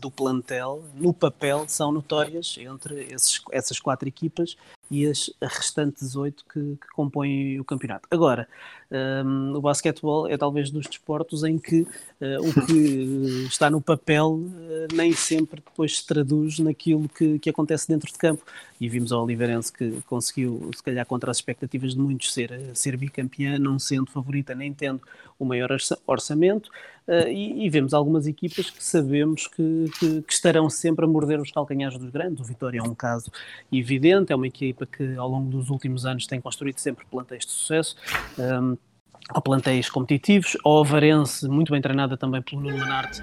do 0.00 0.10
plantel 0.10 0.82
no 0.96 1.14
papel 1.14 1.66
são 1.68 1.92
notórias 1.92 2.56
entre 2.58 3.04
esses, 3.04 3.40
essas 3.52 3.78
quatro 3.78 4.08
equipas 4.08 4.56
e 4.90 5.06
as 5.06 5.30
restantes 5.40 6.14
oito 6.14 6.44
que, 6.52 6.60
que, 6.60 6.88
compõem 6.94 7.58
o 7.58 7.64
campeonato. 7.64 8.06
Agora, 8.10 8.46
um, 8.90 9.54
o 9.54 9.60
basquetebol 9.60 10.28
é 10.28 10.36
talvez 10.36 10.70
dos 10.70 10.86
desportos 10.86 11.42
em 11.42 11.58
que 11.58 11.80
uh, 11.80 12.40
o 12.40 12.66
que 12.66 13.46
está 13.48 13.70
no 13.70 13.80
papel 13.80 14.34
uh, 14.34 14.94
nem 14.94 15.12
sempre 15.12 15.62
depois 15.64 15.98
se 15.98 16.06
traduz 16.06 16.58
naquilo 16.58 17.08
que, 17.08 17.38
que 17.38 17.50
acontece 17.50 17.88
dentro 17.88 18.12
de 18.12 18.18
campo. 18.18 18.44
E 18.80 18.88
vimos 18.88 19.12
a 19.12 19.18
Oliveirense 19.18 19.72
que 19.72 20.02
conseguiu, 20.02 20.70
se 20.74 20.82
calhar 20.82 21.06
contra 21.06 21.30
as 21.30 21.38
expectativas 21.38 21.94
de 21.94 22.00
muitos, 22.00 22.32
ser, 22.32 22.52
ser 22.74 22.96
bicampeã, 22.96 23.58
não 23.58 23.78
sendo 23.78 24.10
favorita 24.10 24.54
nem 24.54 24.72
tendo 24.72 25.00
o 25.38 25.44
maior 25.44 25.70
orçamento. 26.06 26.70
Uh, 27.06 27.28
e, 27.28 27.66
e, 27.66 27.68
vemos 27.68 27.92
algumas 27.92 28.26
equipas 28.26 28.70
que 28.70 28.82
sabemos 28.82 29.46
que, 29.46 29.90
que, 29.98 30.22
que, 30.22 30.32
estarão 30.32 30.70
sempre 30.70 31.04
a 31.04 31.08
morder 31.08 31.38
os 31.38 31.50
calcanhares 31.52 31.98
dos 31.98 32.08
grandes. 32.08 32.40
O 32.40 32.44
Vitória 32.44 32.78
é 32.78 32.82
um 32.82 32.94
caso 32.94 33.30
evidente, 33.70 34.32
é 34.32 34.36
uma 34.36 34.46
equipa 34.46 34.73
que 34.74 35.16
ao 35.16 35.28
longo 35.28 35.50
dos 35.50 35.70
últimos 35.70 36.04
anos 36.04 36.26
tem 36.26 36.40
construído 36.40 36.78
sempre 36.78 37.06
plantéis 37.06 37.44
de 37.44 37.52
sucesso. 37.52 37.96
Um, 38.38 38.76
a 39.28 39.40
plantéis 39.40 39.88
competitivos. 39.88 40.56
A 40.64 40.68
Ovarense, 40.68 41.48
muito 41.48 41.72
bem 41.72 41.80
treinada 41.80 42.16
também 42.16 42.42
pelo 42.42 42.60
Nuno 42.60 42.78
Manarte, 42.78 43.22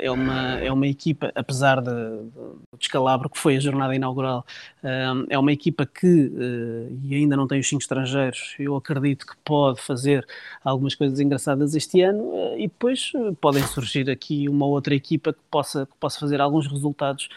é 0.00 0.10
uma, 0.10 0.58
é 0.60 0.72
uma 0.72 0.86
equipa, 0.86 1.32
apesar 1.34 1.80
de, 1.80 1.90
do 1.90 2.60
descalabro 2.78 3.28
que 3.28 3.38
foi 3.38 3.56
a 3.56 3.60
jornada 3.60 3.94
inaugural, 3.94 4.44
eh, 4.82 5.06
é 5.30 5.38
uma 5.38 5.52
equipa 5.52 5.84
que, 5.86 6.06
eh, 6.06 6.92
e 7.04 7.14
ainda 7.14 7.36
não 7.36 7.46
tem 7.46 7.60
os 7.60 7.68
cinco 7.68 7.82
estrangeiros, 7.82 8.54
eu 8.58 8.76
acredito 8.76 9.26
que 9.26 9.34
pode 9.44 9.80
fazer 9.80 10.26
algumas 10.64 10.94
coisas 10.94 11.20
engraçadas 11.20 11.74
este 11.74 12.00
ano 12.00 12.32
e 12.56 12.68
depois 12.68 13.12
podem 13.40 13.62
surgir 13.66 14.08
aqui 14.10 14.48
uma 14.48 14.66
outra 14.66 14.94
equipa 14.94 15.32
que 15.32 15.40
possa, 15.50 15.86
que 15.86 15.96
possa 15.98 16.18
fazer 16.20 16.40
alguns 16.40 16.66
resultados 16.66 17.28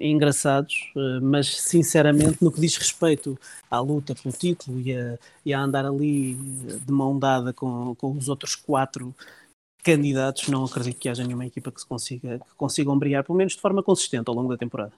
engraçados, 0.00 0.90
mas 1.20 1.60
sinceramente 1.60 2.38
no 2.42 2.50
que 2.50 2.58
diz 2.58 2.76
respeito 2.78 3.38
à 3.70 3.78
luta 3.78 4.14
pelo 4.14 4.34
título 4.34 4.80
e 4.80 4.96
a, 4.96 5.18
e 5.44 5.52
a 5.52 5.60
andar 5.60 5.84
ali 5.84 6.34
de 6.34 6.90
mão 6.90 7.18
dada 7.18 7.52
com, 7.52 7.94
com 7.94 8.12
os 8.12 8.28
outros 8.30 8.54
quatro 8.54 9.14
candidatos, 9.84 10.48
não 10.48 10.64
acredito 10.64 10.98
que 10.98 11.08
haja 11.08 11.22
nenhuma 11.22 11.46
equipa 11.46 11.70
que, 11.70 11.80
se 11.80 11.86
consiga, 11.86 12.38
que 12.38 12.54
consigam 12.56 12.98
brilhar, 12.98 13.22
pelo 13.22 13.36
menos 13.36 13.52
de 13.52 13.60
forma 13.60 13.82
consistente 13.82 14.28
ao 14.28 14.34
longo 14.34 14.48
da 14.48 14.56
temporada. 14.56 14.92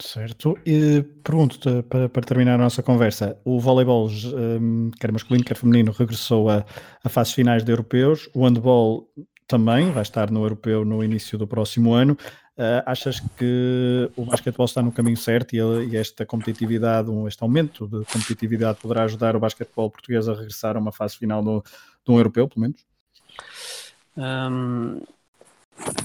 Certo. 0.00 0.58
E 0.66 1.02
pergunto-te, 1.22 1.82
para, 1.82 2.08
para, 2.08 2.22
terminar 2.22 2.54
a 2.54 2.58
nossa 2.58 2.82
conversa, 2.82 3.38
o 3.44 3.60
voleibol, 3.60 4.08
um, 4.08 4.90
quer 4.98 5.12
masculino, 5.12 5.44
quer 5.44 5.56
feminino, 5.56 5.92
regressou 5.92 6.48
a, 6.48 6.64
a 7.04 7.08
fases 7.08 7.34
finais 7.34 7.62
de 7.62 7.70
europeus, 7.70 8.28
o 8.34 8.44
handball 8.44 9.08
também 9.46 9.90
vai 9.90 10.02
estar 10.02 10.30
no 10.30 10.42
europeu 10.42 10.84
no 10.84 11.04
início 11.04 11.36
do 11.36 11.46
próximo 11.46 11.92
ano. 11.92 12.16
Uh, 12.56 12.82
achas 12.84 13.20
que 13.20 14.10
o 14.16 14.24
basquetebol 14.24 14.66
está 14.66 14.82
no 14.82 14.92
caminho 14.92 15.16
certo 15.16 15.54
e, 15.54 15.58
e, 15.58 15.96
esta 15.96 16.26
competitividade, 16.26 17.10
este 17.26 17.42
aumento 17.42 17.86
de 17.86 18.04
competitividade 18.04 18.78
poderá 18.80 19.04
ajudar 19.04 19.34
o 19.34 19.40
basquetebol 19.40 19.90
português 19.90 20.28
a 20.28 20.34
regressar 20.34 20.76
a 20.76 20.80
uma 20.80 20.92
fase 20.92 21.16
final 21.16 21.42
do, 21.42 21.62
de 22.04 22.12
um 22.12 22.18
europeu, 22.18 22.46
pelo 22.48 22.62
menos? 22.62 22.89
Um, 24.20 25.00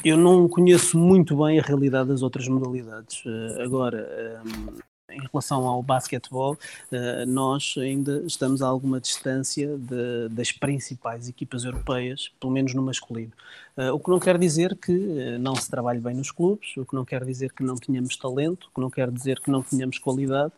eu 0.03 0.17
não 0.17 0.47
conheço 0.47 0.97
muito 0.97 1.35
bem 1.43 1.59
a 1.59 1.61
realidade 1.61 2.07
das 2.07 2.21
outras 2.21 2.47
modalidades. 2.47 3.21
Uh, 3.25 3.61
agora, 3.61 4.41
um, 4.45 4.77
em 5.13 5.19
relação 5.31 5.67
ao 5.67 5.83
basquetebol, 5.83 6.53
uh, 6.53 7.25
nós 7.27 7.75
ainda 7.77 8.23
estamos 8.25 8.61
a 8.61 8.67
alguma 8.67 9.01
distância 9.01 9.77
de, 9.77 10.29
das 10.29 10.51
principais 10.53 11.27
equipas 11.27 11.65
europeias, 11.65 12.31
pelo 12.39 12.53
menos 12.53 12.73
no 12.73 12.81
masculino. 12.81 13.33
Uh, 13.77 13.93
o 13.93 13.99
que 13.99 14.09
não 14.09 14.19
quer 14.19 14.37
dizer 14.37 14.77
que 14.77 15.37
não 15.37 15.55
se 15.55 15.69
trabalhe 15.69 15.99
bem 15.99 16.15
nos 16.15 16.31
clubes, 16.31 16.77
o 16.77 16.85
que 16.85 16.95
não 16.95 17.03
quer 17.03 17.25
dizer 17.25 17.51
que 17.51 17.63
não 17.63 17.75
tenhamos 17.75 18.15
talento, 18.15 18.67
o 18.67 18.75
que 18.75 18.79
não 18.79 18.89
quer 18.89 19.11
dizer 19.11 19.41
que 19.41 19.51
não 19.51 19.61
tenhamos 19.61 19.99
qualidade, 19.99 20.53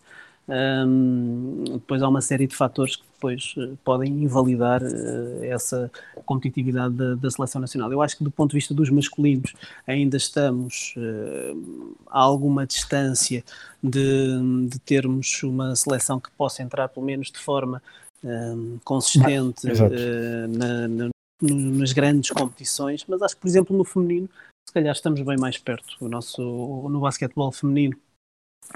um, 0.47 1.63
depois 1.73 2.01
há 2.01 2.07
uma 2.07 2.21
série 2.21 2.47
de 2.47 2.55
fatores 2.55 2.95
que 2.95 3.03
depois 3.03 3.53
uh, 3.57 3.77
podem 3.83 4.23
invalidar 4.23 4.81
uh, 4.81 5.43
essa 5.43 5.91
competitividade 6.25 6.93
da, 6.93 7.15
da, 7.15 7.29
seleção 7.29 7.59
nacional. 7.59 7.91
Eu 7.91 8.01
acho 8.01 8.17
que 8.17 8.23
do 8.23 8.31
ponto 8.31 8.51
de 8.51 8.57
vista 8.57 8.73
dos 8.73 8.89
masculinos 8.89 9.53
ainda 9.85 10.15
estamos 10.15 10.93
uh, 10.95 11.95
a 12.09 12.19
alguma 12.19 12.65
distância 12.65 13.43
de, 13.83 14.67
de, 14.69 14.79
termos 14.79 15.43
uma 15.43 15.75
seleção 15.75 16.19
que 16.19 16.31
possa 16.31 16.63
entrar 16.63 16.87
pelo 16.87 17.05
menos 17.05 17.29
de 17.29 17.39
forma 17.39 17.81
um, 18.23 18.79
consistente 18.85 19.67
na, 19.67 20.87
na, 20.87 21.09
nas 21.41 21.91
grandes 21.91 22.31
competições, 22.31 23.03
mas 23.07 23.21
acho 23.21 23.35
que 23.35 23.41
por 23.41 23.47
exemplo 23.47 23.77
no 23.77 23.83
feminino 23.83 24.29
se 24.67 24.73
calhar 24.73 24.93
estamos 24.93 25.21
bem 25.21 25.37
mais 25.37 25.57
perto. 25.57 25.95
O 26.01 26.09
nosso, 26.09 26.41
no 26.41 26.99
basquetebol 26.99 27.51
feminino 27.51 27.97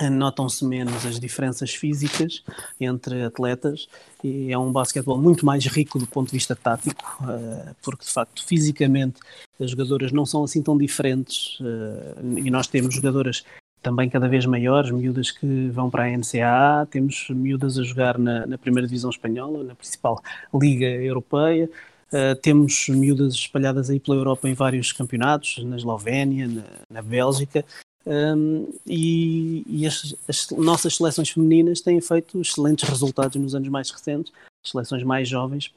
notam-se 0.10 0.66
menos 0.66 1.06
as 1.06 1.20
diferenças 1.20 1.74
físicas 1.74 2.44
entre 2.80 3.24
atletas 3.24 3.88
e 4.24 4.52
é 4.52 4.58
um 4.58 4.72
basquetebol 4.72 5.18
muito 5.18 5.46
mais 5.46 5.66
rico 5.66 6.00
do 6.00 6.08
ponto 6.08 6.28
de 6.28 6.34
vista 6.34 6.56
tático, 6.56 7.04
eh, 7.28 7.74
porque 7.84 8.06
de 8.06 8.12
facto 8.12 8.46
fisicamente 8.46 9.20
as 9.60 9.72
jogadoras 9.72 10.12
não 10.12 10.26
são 10.26 10.44
assim 10.44 10.62
tão 10.62 10.78
diferentes 10.78 11.58
eh, 11.62 12.16
e 12.38 12.50
nós 12.50 12.68
temos 12.68 12.96
jogadoras 12.96 13.44
também 13.82 14.10
cada 14.10 14.30
vez 14.30 14.46
maiores, 14.46 14.92
miúdas 14.92 15.32
que 15.32 15.70
vão 15.70 15.90
para 15.90 16.06
a 16.06 16.18
NCAA, 16.18 16.88
temos 16.90 17.28
miúdas 17.30 17.78
a 17.78 17.84
jogar 17.84 18.18
na, 18.18 18.46
na 18.46 18.58
primeira 18.58 18.88
divisão 18.88 19.10
espanhola, 19.10 19.64
na 19.64 19.76
principal 19.76 20.22
liga 20.54 20.88
europeia, 20.88 21.70
Uh, 22.14 22.36
temos 22.42 22.90
miúdas 22.90 23.36
espalhadas 23.36 23.90
aí 23.90 23.98
pela 23.98 24.18
Europa 24.18 24.50
em 24.50 24.54
vários 24.54 24.92
campeonatos, 24.92 25.64
na 25.64 25.78
Eslovénia, 25.78 26.46
na, 26.46 26.64
na 26.90 27.02
Bélgica, 27.02 27.64
um, 28.06 28.68
e, 28.86 29.64
e 29.68 29.86
as, 29.86 30.16
as, 30.28 30.50
nossas 30.52 30.96
seleções 30.96 31.30
femininas 31.30 31.82
têm 31.82 32.02
feito 32.02 32.40
excelentes 32.42 32.88
resultados 32.88 33.36
nos 33.36 33.54
anos 33.54 33.70
mais 33.70 33.92
recentes, 33.92 34.34
seleções 34.64 35.04
mais 35.04 35.28
jovens, 35.28 35.74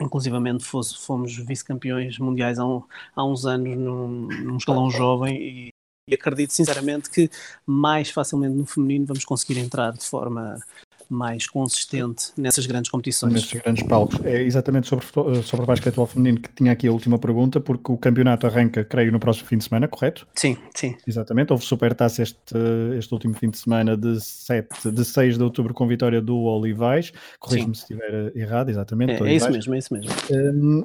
inclusivamente 0.00 0.64
fosse, 0.64 0.96
fomos 0.98 1.36
vice-campeões 1.36 2.18
mundiais 2.18 2.58
há, 2.58 2.66
um, 2.66 2.82
há, 3.14 3.24
uns 3.24 3.46
anos 3.46 3.76
num, 3.78 4.26
num 4.26 4.56
escalão 4.56 4.90
jovem 4.90 5.36
e, 5.36 5.68
e, 6.08 6.14
acredito 6.14 6.52
sinceramente 6.52 7.08
que 7.08 7.30
mais 7.64 8.10
facilmente 8.10 8.54
no 8.54 8.66
feminino 8.66 9.06
vamos 9.06 9.24
conseguir 9.24 9.58
entrar 9.58 9.92
de 9.92 10.04
forma 10.04 10.60
mais 11.08 11.46
consistente 11.46 12.32
nessas 12.36 12.66
grandes 12.66 12.90
competições. 12.90 13.32
Nesses 13.32 13.52
grandes 13.52 13.82
palcos. 13.84 14.18
É 14.24 14.42
exatamente 14.42 14.88
sobre, 14.88 15.06
sobre 15.42 15.64
o 15.64 15.66
basquetebol 15.66 16.06
feminino 16.06 16.40
que 16.40 16.52
tinha 16.52 16.72
aqui 16.72 16.88
a 16.88 16.92
última 16.92 17.18
pergunta, 17.18 17.60
porque 17.60 17.90
o 17.90 17.96
campeonato 17.96 18.46
arranca, 18.46 18.84
creio, 18.84 19.12
no 19.12 19.20
próximo 19.20 19.48
fim 19.48 19.58
de 19.58 19.64
semana, 19.64 19.88
correto? 19.88 20.26
Sim, 20.34 20.56
sim. 20.74 20.96
Exatamente. 21.06 21.52
Houve 21.52 21.64
supertaça 21.64 22.22
este, 22.22 22.54
este 22.98 23.12
último 23.12 23.34
fim 23.34 23.50
de 23.50 23.58
semana 23.58 23.96
de, 23.96 24.20
7, 24.20 24.90
de 24.90 25.04
6 25.04 25.38
de 25.38 25.44
outubro 25.44 25.74
com 25.74 25.86
vitória 25.86 26.20
do 26.20 26.36
Olivais. 26.36 27.12
Corrige-me 27.38 27.74
se 27.74 27.82
estiver 27.82 28.32
errado, 28.36 28.68
exatamente. 28.68 29.22
É, 29.22 29.28
é, 29.28 29.34
isso 29.34 29.50
mesmo, 29.50 29.74
é 29.74 29.78
isso 29.78 29.94
mesmo. 29.94 30.10
Um, 30.30 30.84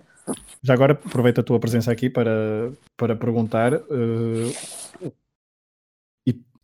já 0.62 0.74
agora 0.74 0.94
aproveito 0.94 1.40
a 1.40 1.44
tua 1.44 1.60
presença 1.60 1.92
aqui 1.92 2.10
para, 2.10 2.72
para 2.96 3.16
perguntar 3.16 3.74
uh, 3.74 5.12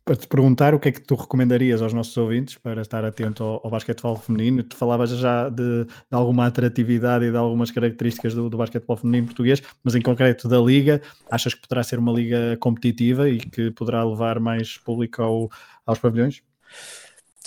para 0.06 0.14
te 0.14 0.28
perguntar 0.28 0.72
o 0.72 0.78
que 0.78 0.88
é 0.88 0.92
que 0.92 1.00
tu 1.00 1.16
recomendarias 1.16 1.82
aos 1.82 1.92
nossos 1.92 2.16
ouvintes 2.16 2.54
para 2.54 2.80
estar 2.80 3.04
atento 3.04 3.42
ao, 3.42 3.60
ao 3.64 3.70
basquetebol 3.70 4.14
feminino. 4.14 4.62
Tu 4.62 4.76
falavas 4.76 5.10
já 5.10 5.48
de, 5.48 5.84
de, 5.84 5.90
alguma 6.12 6.46
atratividade 6.46 7.24
e 7.24 7.30
de 7.32 7.36
algumas 7.36 7.72
características 7.72 8.32
do, 8.32 8.48
do 8.48 8.56
basquetebol 8.56 8.96
feminino 8.96 9.26
português, 9.26 9.60
mas 9.82 9.96
em 9.96 10.00
concreto 10.00 10.48
da 10.48 10.60
liga, 10.60 11.02
achas 11.28 11.54
que 11.54 11.60
poderá 11.62 11.82
ser 11.82 11.98
uma 11.98 12.12
liga 12.12 12.56
competitiva 12.60 13.28
e 13.28 13.40
que 13.40 13.72
poderá 13.72 14.04
levar 14.04 14.38
mais 14.38 14.78
público 14.78 15.20
ao, 15.20 15.50
aos 15.84 15.98
pavilhões? 15.98 16.40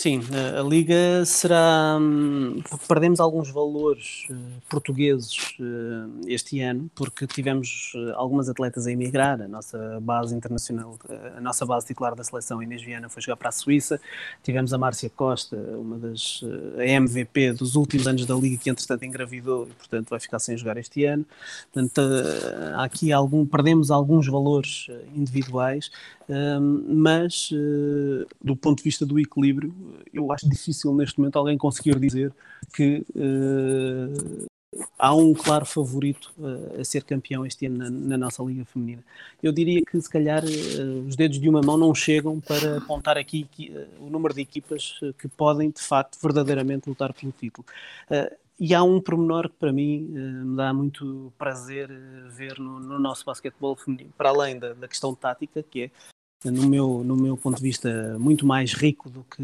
Sim, 0.00 0.22
a 0.58 0.62
Liga 0.62 1.26
será. 1.26 1.98
Hum, 2.00 2.62
perdemos 2.88 3.20
alguns 3.20 3.50
valores 3.50 4.24
uh, 4.30 4.34
portugueses 4.66 5.58
uh, 5.60 6.26
este 6.26 6.58
ano, 6.62 6.90
porque 6.94 7.26
tivemos 7.26 7.92
uh, 7.94 8.14
algumas 8.14 8.48
atletas 8.48 8.86
a 8.86 8.90
emigrar. 8.90 9.42
A 9.42 9.46
nossa 9.46 10.00
base 10.00 10.34
internacional, 10.34 10.98
a 11.36 11.40
nossa 11.42 11.66
base 11.66 11.86
titular 11.86 12.14
da 12.14 12.24
seleção, 12.24 12.62
Inês 12.62 12.82
Viana, 12.82 13.10
foi 13.10 13.20
jogar 13.20 13.36
para 13.36 13.50
a 13.50 13.52
Suíça. 13.52 14.00
Tivemos 14.42 14.72
a 14.72 14.78
Márcia 14.78 15.10
Costa, 15.10 15.54
uma 15.56 15.98
das. 15.98 16.40
MVP 16.78 17.52
dos 17.52 17.76
últimos 17.76 18.06
anos 18.06 18.24
da 18.24 18.34
Liga, 18.34 18.56
que 18.56 18.70
entretanto 18.70 19.04
engravidou 19.04 19.68
e, 19.68 19.74
portanto, 19.74 20.08
vai 20.08 20.18
ficar 20.18 20.38
sem 20.38 20.56
jogar 20.56 20.78
este 20.78 21.04
ano. 21.04 21.26
Portanto, 21.70 22.00
aqui 22.78 23.12
algum. 23.12 23.44
Perdemos 23.44 23.90
alguns 23.90 24.26
valores 24.28 24.86
individuais, 25.14 25.90
mas 26.88 27.50
do 28.42 28.56
ponto 28.56 28.78
de 28.78 28.84
vista 28.84 29.04
do 29.04 29.18
equilíbrio 29.18 29.74
eu 30.12 30.32
acho 30.32 30.48
difícil 30.48 30.94
neste 30.94 31.18
momento 31.18 31.36
alguém 31.36 31.56
conseguir 31.56 31.98
dizer 31.98 32.32
que 32.74 33.04
uh, 33.14 34.46
há 34.98 35.14
um 35.14 35.34
claro 35.34 35.64
favorito 35.64 36.32
uh, 36.38 36.80
a 36.80 36.84
ser 36.84 37.04
campeão 37.04 37.44
este 37.44 37.66
ano 37.66 37.78
na, 37.78 37.90
na, 37.90 38.18
nossa 38.18 38.42
Liga 38.42 38.64
Feminina. 38.64 39.02
Eu 39.42 39.52
diria 39.52 39.82
que 39.82 40.00
se 40.00 40.08
calhar 40.08 40.42
uh, 40.44 41.06
os 41.06 41.16
dedos 41.16 41.40
de 41.40 41.48
uma 41.48 41.60
mão 41.60 41.76
não 41.76 41.94
chegam 41.94 42.40
para 42.40 42.78
apontar 42.78 43.16
aqui 43.18 43.48
o 43.98 44.08
número 44.10 44.34
de 44.34 44.42
equipas 44.42 44.98
que 45.18 45.28
podem 45.28 45.70
de 45.70 45.80
facto 45.80 46.18
verdadeiramente 46.20 46.88
lutar 46.88 47.12
pelo 47.12 47.32
título. 47.32 47.66
E 48.58 48.74
há 48.74 48.82
um 48.82 49.00
pormenor 49.00 49.48
que 49.48 49.56
para 49.56 49.72
mim 49.72 50.00
me 50.00 50.54
dá 50.54 50.70
muito 50.74 51.32
prazer 51.38 51.88
ver 52.28 52.58
no, 52.58 52.78
no 52.78 52.98
nosso 52.98 53.24
basquetebol 53.24 53.74
feminino, 53.74 54.12
para 54.18 54.28
além 54.28 54.58
da, 54.58 54.74
da, 54.74 54.86
questão 54.86 55.14
tática, 55.14 55.62
que 55.62 55.84
é, 55.84 55.90
no 56.44 56.66
meu, 56.68 57.04
no 57.04 57.16
meu 57.16 57.36
ponto 57.36 57.56
de 57.56 57.62
vista, 57.62 58.18
muito 58.18 58.46
mais 58.46 58.72
rico 58.72 59.10
do 59.10 59.24
que 59.24 59.42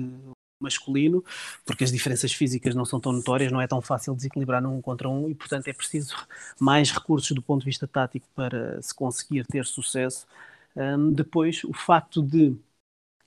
masculino, 0.60 1.22
porque 1.64 1.84
as 1.84 1.92
diferenças 1.92 2.32
físicas 2.32 2.74
não 2.74 2.84
são 2.84 2.98
tão 2.98 3.12
notórias, 3.12 3.52
não 3.52 3.60
é 3.60 3.66
tão 3.66 3.82
fácil 3.82 4.14
desequilibrar 4.14 4.62
num 4.62 4.80
contra 4.80 5.08
um 5.08 5.28
e, 5.28 5.34
portanto, 5.34 5.68
é 5.68 5.72
preciso 5.72 6.14
mais 6.58 6.90
recursos 6.90 7.30
do 7.32 7.42
ponto 7.42 7.60
de 7.60 7.66
vista 7.66 7.86
tático 7.86 8.26
para 8.34 8.80
se 8.80 8.94
conseguir 8.94 9.46
ter 9.46 9.64
sucesso. 9.66 10.26
Um, 10.74 11.12
depois, 11.12 11.62
o 11.64 11.72
facto 11.72 12.22
de 12.22 12.56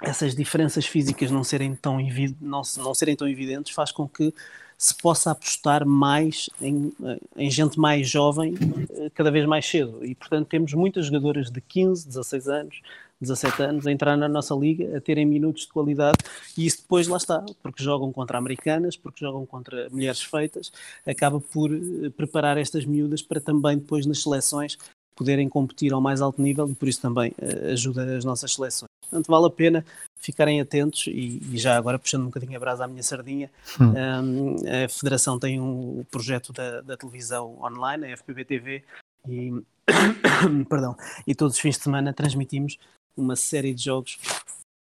essas 0.02 0.36
diferenças 0.36 0.86
físicas 0.86 1.30
não 1.30 1.44
serem, 1.44 1.76
tão 1.76 1.98
não, 2.42 2.62
não 2.78 2.94
serem 2.94 3.16
tão 3.16 3.28
evidentes 3.28 3.74
faz 3.74 3.92
com 3.92 4.08
que 4.08 4.34
se 4.78 4.96
possa 4.96 5.32
apostar 5.32 5.86
mais 5.86 6.50
em, 6.62 6.94
em, 7.36 7.52
gente 7.52 7.78
mais 7.78 8.10
jovem 8.10 8.56
eh, 8.92 9.10
cada 9.14 9.30
vez 9.30 9.46
mais 9.46 9.66
cedo. 9.66 10.06
E, 10.06 10.16
portanto, 10.16 10.48
temos 10.48 10.74
muitas 10.74 11.08
jogadoras 11.08 11.52
de 11.52 11.60
15, 11.60 12.08
16 12.08 12.48
anos, 12.48 12.82
17 13.22 13.62
anos, 13.64 13.88
a 13.88 13.92
entrar 13.92 14.16
na 14.16 14.28
nossa 14.28 14.56
liga, 14.56 14.98
a 14.98 15.02
terem 15.02 15.26
minutos 15.26 15.64
de 15.64 15.70
qualidade 15.70 16.18
e 16.58 16.66
isso 16.66 16.82
depois 16.82 17.08
lá 17.08 17.18
está, 17.18 17.44
porque 17.62 17.84
jogam 17.84 18.12
contra 18.12 18.38
americanas, 18.38 18.96
porque 18.96 19.26
jogam 19.26 19.46
contra 19.46 19.90
mulheres 19.90 20.22
feitas, 20.22 20.72
acaba 21.06 21.40
por 21.40 21.72
eh, 21.72 22.10
preparar 22.16 22.58
estas 22.58 22.86
miúdas 22.86 23.22
para 23.22 23.42
também 23.42 23.78
depois 23.78 24.06
nas 24.06 24.24
seleções 24.24 24.78
poderem 25.20 25.50
competir 25.50 25.92
ao 25.92 26.00
mais 26.00 26.22
alto 26.22 26.42
nível 26.42 26.70
e 26.70 26.74
por 26.74 26.88
isso 26.88 27.02
também 27.02 27.32
uh, 27.32 27.74
ajuda 27.74 28.16
as 28.16 28.24
nossas 28.24 28.54
seleções. 28.54 28.88
Portanto, 29.02 29.28
vale 29.28 29.48
a 29.48 29.50
pena 29.50 29.86
ficarem 30.16 30.62
atentos 30.62 31.08
e, 31.08 31.42
e, 31.52 31.58
já 31.58 31.76
agora 31.76 32.00
puxando 32.00 32.22
um 32.22 32.28
bocadinho 32.28 32.56
a 32.56 32.60
brasa 32.60 32.86
à 32.86 32.88
minha 32.88 33.04
sardinha, 33.04 33.52
hum. 33.80 33.86
um, 33.86 34.56
a 34.86 34.88
Federação 34.88 35.38
tem 35.38 35.60
um 35.60 36.06
projeto 36.10 36.54
da, 36.54 36.80
da 36.82 36.96
televisão 36.96 37.58
online, 37.62 38.06
a 38.06 38.16
FPB 38.16 38.46
TV, 38.46 38.84
e, 39.28 39.52
perdão, 40.70 40.96
e 41.28 41.36
todos 41.36 41.56
os 41.56 41.60
fins 41.60 41.76
de 41.76 41.84
semana 41.84 42.14
transmitimos 42.14 42.78
uma 43.20 43.36
série 43.36 43.74
de 43.74 43.84
jogos, 43.84 44.18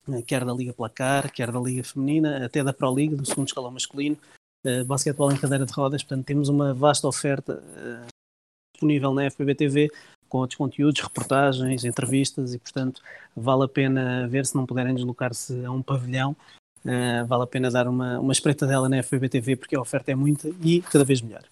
eh, 0.09 0.21
quer 0.21 0.45
da 0.45 0.53
Liga 0.53 0.73
Placar, 0.73 1.31
quer 1.31 1.51
da 1.51 1.59
Liga 1.59 1.83
Feminina, 1.83 2.45
até 2.45 2.63
da 2.63 2.73
Pro 2.73 2.93
League, 2.93 3.15
do 3.15 3.25
segundo 3.25 3.47
escalão 3.47 3.71
masculino, 3.71 4.17
uh, 4.65 4.85
basquetebol 4.85 5.31
em 5.31 5.37
cadeira 5.37 5.65
de 5.65 5.73
rodas, 5.73 6.03
portanto 6.03 6.25
temos 6.25 6.49
uma 6.49 6.73
vasta 6.73 7.07
oferta 7.07 7.61
uh, 7.61 8.07
disponível 8.73 9.13
na 9.13 9.29
FBB 9.29 9.55
TV 9.55 9.91
com 10.29 10.37
outros 10.37 10.57
conteúdos, 10.57 11.01
reportagens, 11.01 11.83
entrevistas 11.83 12.53
e, 12.53 12.59
portanto, 12.59 13.01
vale 13.35 13.65
a 13.65 13.67
pena 13.67 14.27
ver 14.27 14.45
se 14.45 14.55
não 14.55 14.65
puderem 14.65 14.93
deslocar-se 14.93 15.65
a 15.65 15.71
um 15.71 15.81
pavilhão. 15.81 16.35
Uh, 16.85 17.25
vale 17.27 17.43
a 17.43 17.47
pena 17.47 17.69
dar 17.69 17.87
uma, 17.87 18.19
uma 18.19 18.31
espreitadela 18.31 18.87
na 18.87 19.03
FBB 19.03 19.27
TV 19.27 19.55
porque 19.55 19.75
a 19.75 19.81
oferta 19.81 20.11
é 20.11 20.15
muita 20.15 20.47
e 20.63 20.81
cada 20.81 21.03
vez 21.03 21.19
melhor. 21.19 21.43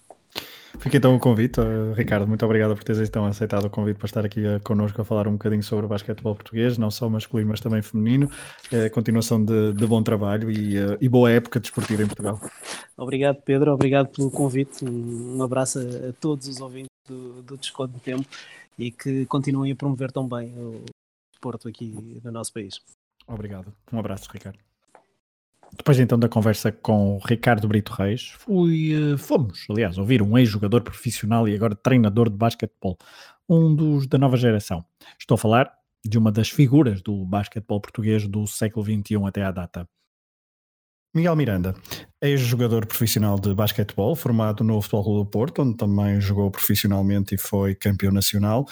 Fica 0.80 0.96
então 0.96 1.14
o 1.16 1.18
convite, 1.18 1.60
uh, 1.60 1.92
Ricardo. 1.92 2.26
Muito 2.26 2.44
obrigado 2.44 2.74
por 2.74 2.84
teres 2.84 3.08
então 3.08 3.26
aceitado 3.26 3.64
o 3.64 3.70
convite 3.70 3.96
para 3.96 4.06
estar 4.06 4.24
aqui 4.24 4.40
uh, 4.40 4.60
connosco 4.62 5.00
a 5.00 5.04
falar 5.04 5.26
um 5.26 5.32
bocadinho 5.32 5.62
sobre 5.62 5.86
o 5.86 5.88
basquetebol 5.88 6.34
português, 6.34 6.78
não 6.78 6.90
só 6.90 7.08
masculino, 7.08 7.50
mas 7.50 7.60
também 7.60 7.82
feminino. 7.82 8.30
Uh, 8.72 8.88
continuação 8.92 9.44
de, 9.44 9.72
de, 9.72 9.86
bom 9.86 10.02
trabalho 10.02 10.50
e, 10.50 10.78
uh, 10.78 10.96
e, 11.00 11.08
boa 11.08 11.30
época 11.30 11.58
desportiva 11.58 12.02
em 12.02 12.06
Portugal. 12.06 12.40
Obrigado, 12.96 13.42
Pedro. 13.42 13.72
Obrigado 13.72 14.08
pelo 14.08 14.30
convite. 14.30 14.84
Um, 14.84 15.38
um 15.38 15.42
abraço 15.42 15.80
a, 15.80 16.10
a, 16.10 16.12
todos 16.20 16.46
os 16.46 16.60
ouvintes 16.60 16.90
do, 17.08 17.42
do 17.42 17.56
Desconto 17.56 17.94
de 17.94 18.00
Tempo 18.00 18.26
e 18.78 18.92
que 18.92 19.26
continuem 19.26 19.72
a 19.72 19.76
promover 19.76 20.12
tão 20.12 20.28
bem 20.28 20.54
o 20.56 20.84
desporto 21.32 21.68
aqui 21.68 22.20
no 22.22 22.30
nosso 22.30 22.52
país. 22.52 22.80
Obrigado. 23.26 23.72
Um 23.92 23.98
abraço, 23.98 24.28
Ricardo. 24.32 24.58
Depois 25.76 25.98
então 25.98 26.18
da 26.18 26.28
conversa 26.28 26.72
com 26.72 27.18
Ricardo 27.24 27.68
Brito 27.68 27.92
Reis, 27.92 28.32
fui, 28.38 28.92
eh, 28.94 29.16
fomos, 29.16 29.66
aliás, 29.70 29.98
ouvir 29.98 30.22
um 30.22 30.36
ex-jogador 30.38 30.82
profissional 30.82 31.48
e 31.48 31.54
agora 31.54 31.74
treinador 31.74 32.30
de 32.30 32.36
basquetebol, 32.36 32.96
um 33.48 33.74
dos 33.74 34.06
da 34.06 34.18
nova 34.18 34.36
geração. 34.36 34.84
Estou 35.18 35.34
a 35.34 35.38
falar 35.38 35.72
de 36.04 36.18
uma 36.18 36.32
das 36.32 36.48
figuras 36.48 37.02
do 37.02 37.24
basquetebol 37.24 37.80
português 37.80 38.26
do 38.26 38.46
século 38.46 38.84
XXI 38.84 39.16
até 39.26 39.42
à 39.42 39.50
data. 39.50 39.88
Miguel 41.14 41.36
Miranda, 41.36 41.74
ex-jogador 42.20 42.86
profissional 42.86 43.38
de 43.38 43.54
basquetebol, 43.54 44.14
formado 44.14 44.62
no 44.62 44.80
Futebol 44.80 45.04
Clube 45.04 45.24
do 45.24 45.30
Porto, 45.30 45.62
onde 45.62 45.76
também 45.76 46.20
jogou 46.20 46.50
profissionalmente 46.50 47.34
e 47.34 47.38
foi 47.38 47.74
campeão 47.74 48.12
nacional, 48.12 48.66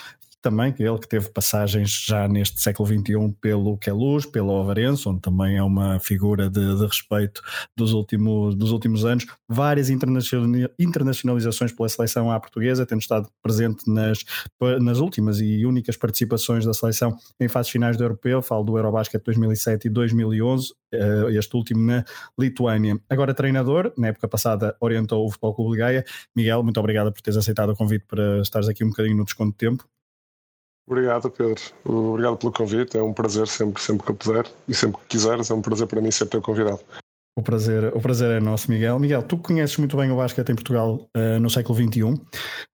também 0.47 0.73
ele 0.79 0.99
que 0.99 1.09
teve 1.09 1.29
passagens 1.31 2.05
já 2.07 2.29
neste 2.29 2.63
século 2.63 2.89
XXI 2.89 3.35
pelo 3.41 3.77
Queluz, 3.79 4.25
pelo 4.25 4.53
Ovarense, 4.53 5.09
onde 5.09 5.21
também 5.21 5.57
é 5.57 5.63
uma 5.63 5.99
figura 5.99 6.49
de, 6.49 6.77
de 6.77 6.87
respeito 6.87 7.43
dos 7.77 7.93
últimos, 7.93 8.55
dos 8.55 8.71
últimos 8.71 9.05
anos, 9.05 9.27
várias 9.49 9.91
internacionalizações 9.91 11.73
pela 11.73 11.89
seleção 11.89 12.31
à 12.31 12.39
portuguesa, 12.39 12.87
tendo 12.87 13.01
estado 13.01 13.29
presente 13.43 13.91
nas, 13.91 14.25
nas 14.81 14.99
últimas 14.99 15.41
e 15.41 15.67
únicas 15.67 15.97
participações 15.97 16.65
da 16.65 16.73
seleção 16.73 17.17
em 17.41 17.49
fases 17.49 17.73
finais 17.73 17.97
do 17.97 18.05
Europeu, 18.05 18.41
falo 18.41 18.63
do 18.63 18.79
Eurobasket 18.79 19.21
2007 19.25 19.89
e 19.89 19.91
2011, 19.91 20.75
eh, 20.95 21.25
este 21.31 21.57
último 21.57 21.85
na 21.85 22.05
Lituânia. 22.39 23.01
Agora 23.11 23.35
treinador, 23.35 23.93
na 23.99 24.09
época 24.09 24.29
passada 24.29 24.77
orientou 24.81 25.27
o 25.27 25.29
Futebol 25.29 25.55
Clube 25.57 25.73
de 25.73 25.79
Gaia. 25.79 26.05
Miguel, 26.37 26.63
muito 26.63 26.79
obrigado 26.79 27.13
por 27.13 27.21
teres 27.21 27.37
aceitado 27.37 27.71
o 27.71 27.77
convite 27.77 28.05
para 28.07 28.41
estares 28.43 28.69
aqui 28.69 28.85
um 28.85 28.91
bocadinho 28.91 29.17
no 29.17 29.25
desconto 29.25 29.51
de 29.51 29.59
tempo. 29.59 29.96
Obrigado, 30.87 31.31
Pedro. 31.31 31.61
Obrigado 31.85 32.37
pelo 32.37 32.53
convite. 32.53 32.97
É 32.97 33.03
um 33.03 33.13
prazer 33.13 33.49
sempre, 33.49 33.83
sempre 33.83 34.05
que 34.05 34.13
eu 34.13 34.15
puder 34.15 34.47
e 34.69 34.75
sempre 34.75 35.01
que 35.03 35.09
quiseres. 35.09 35.51
É 35.51 35.55
um 35.55 35.61
prazer 35.61 35.87
para 35.87 36.01
mim 36.01 36.11
ser 36.11 36.27
teu 36.27 36.41
convidado. 36.41 36.81
O 37.39 37.43
prazer, 37.43 37.95
o 37.95 38.01
prazer 38.01 38.31
é 38.31 38.41
nosso, 38.41 38.71
Miguel. 38.71 38.99
Miguel, 38.99 39.23
tu 39.23 39.37
conheces 39.37 39.77
muito 39.77 39.95
bem 39.95 40.11
o 40.11 40.17
basquete 40.17 40.49
em 40.49 40.55
Portugal 40.55 41.07
uh, 41.15 41.39
no 41.39 41.51
século 41.51 41.77
XXI. 41.77 42.03
Uh, 42.05 42.21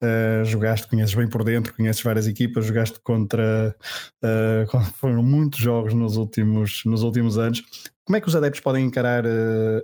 eh, 0.01 0.45
jogaste, 0.45 0.87
conheces 0.87 1.17
bem 1.17 1.29
por 1.29 1.43
dentro, 1.43 1.75
conheces 1.75 2.01
várias 2.01 2.29
equipas, 2.29 2.65
jogaste 2.65 3.01
contra. 3.01 3.75
Uh, 4.23 4.81
foram 4.95 5.21
muitos 5.21 5.59
jogos 5.59 5.93
nos 5.95 6.17
últimos, 6.17 6.83
nos 6.85 7.03
últimos 7.03 7.39
anos. 7.39 7.61
Como 8.05 8.17
é 8.17 8.21
que 8.21 8.29
os 8.29 8.37
adeptos 8.37 8.61
podem 8.61 8.85
encarar 8.85 9.25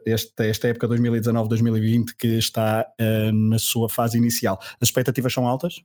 esta, 0.05 0.45
esta 0.45 0.68
época 0.68 0.89
2019-2020 0.89 2.14
que 2.18 2.26
está 2.37 2.85
na 3.33 3.61
sua 3.61 3.89
fase 3.89 4.18
inicial? 4.18 4.59
As 4.81 4.89
expectativas 4.89 5.33
são 5.33 5.47
altas? 5.47 5.81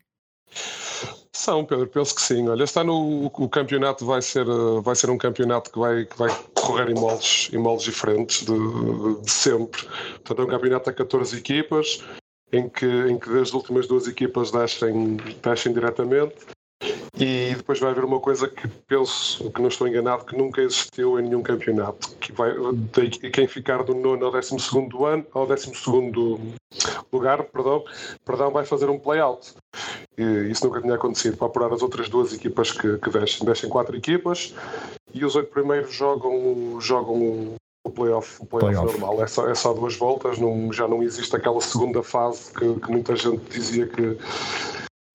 São, 1.35 1.65
Pedro, 1.65 1.87
penso 1.87 2.13
que 2.13 2.21
sim. 2.21 2.47
Olha, 2.47 2.63
está 2.63 2.83
no 2.83 3.25
o 3.25 3.49
campeonato 3.49 4.05
vai 4.05 4.21
ser 4.21 4.45
vai 4.83 4.95
ser 4.95 5.09
um 5.09 5.17
campeonato 5.17 5.71
que 5.71 5.79
vai 5.79 6.05
que 6.05 6.17
vai 6.17 6.29
correr 6.53 6.89
em 6.89 6.93
moldes 6.93 7.49
em 7.51 7.57
moldes 7.57 7.85
diferentes 7.85 8.45
de, 8.45 9.21
de 9.21 9.31
sempre. 9.31 9.81
Portanto, 10.23 10.41
é 10.41 10.45
um 10.45 10.47
campeonato 10.47 10.89
a 10.89 10.93
14 10.93 11.37
equipas 11.37 12.03
em 12.51 12.69
que 12.69 12.85
em 12.85 13.17
que 13.17 13.29
as 13.39 13.51
últimas 13.51 13.87
duas 13.87 14.07
equipas 14.07 14.51
descem 14.51 15.17
descem 15.41 15.73
diretamente 15.73 16.35
e 17.15 17.53
depois 17.55 17.79
vai 17.79 17.91
haver 17.91 18.03
uma 18.03 18.19
coisa 18.19 18.47
que 18.47 18.67
penso, 18.87 19.51
que 19.51 19.61
não 19.61 19.67
estou 19.67 19.87
enganado, 19.87 20.25
que 20.25 20.35
nunca 20.35 20.61
existiu 20.61 21.19
em 21.19 21.23
nenhum 21.23 21.43
campeonato, 21.43 22.15
que 22.15 22.31
vai 22.31 22.53
quem 23.31 23.47
ficar 23.47 23.83
do 23.83 23.93
nono 23.93 24.25
ao 24.25 24.31
décimo 24.31 24.59
segundo 24.59 25.05
ano, 25.05 25.25
ao 25.33 25.45
décimo 25.45 25.75
segundo 25.75 26.39
lugar, 27.11 27.43
perdão, 27.43 27.83
perdão, 28.25 28.51
vai 28.51 28.65
fazer 28.65 28.89
um 28.89 28.97
play-out. 28.97 29.53
Isso 30.17 30.65
nunca 30.65 30.81
tinha 30.81 30.95
acontecido 30.95 31.37
para 31.37 31.47
apurar 31.47 31.73
as 31.73 31.81
outras 31.81 32.09
duas 32.09 32.33
equipas 32.33 32.71
que, 32.71 32.97
que 32.97 33.09
descem. 33.09 33.45
Descem 33.45 33.69
quatro 33.69 33.95
equipas 33.95 34.53
e 35.13 35.23
os 35.23 35.35
oito 35.35 35.51
primeiros 35.51 35.93
jogam, 35.93 36.79
jogam 36.81 37.55
o 37.85 37.89
playoff, 37.91 38.41
o 38.41 38.45
playoff 38.45 38.73
play 38.73 38.73
normal. 38.73 39.23
É 39.23 39.27
só, 39.27 39.47
é 39.47 39.55
só 39.55 39.73
duas 39.73 39.95
voltas, 39.95 40.39
não, 40.39 40.73
já 40.73 40.87
não 40.87 41.03
existe 41.03 41.35
aquela 41.35 41.61
segunda 41.61 42.01
fase 42.01 42.51
que, 42.53 42.79
que 42.79 42.91
muita 42.91 43.15
gente 43.15 43.41
dizia 43.49 43.87
que 43.87 44.17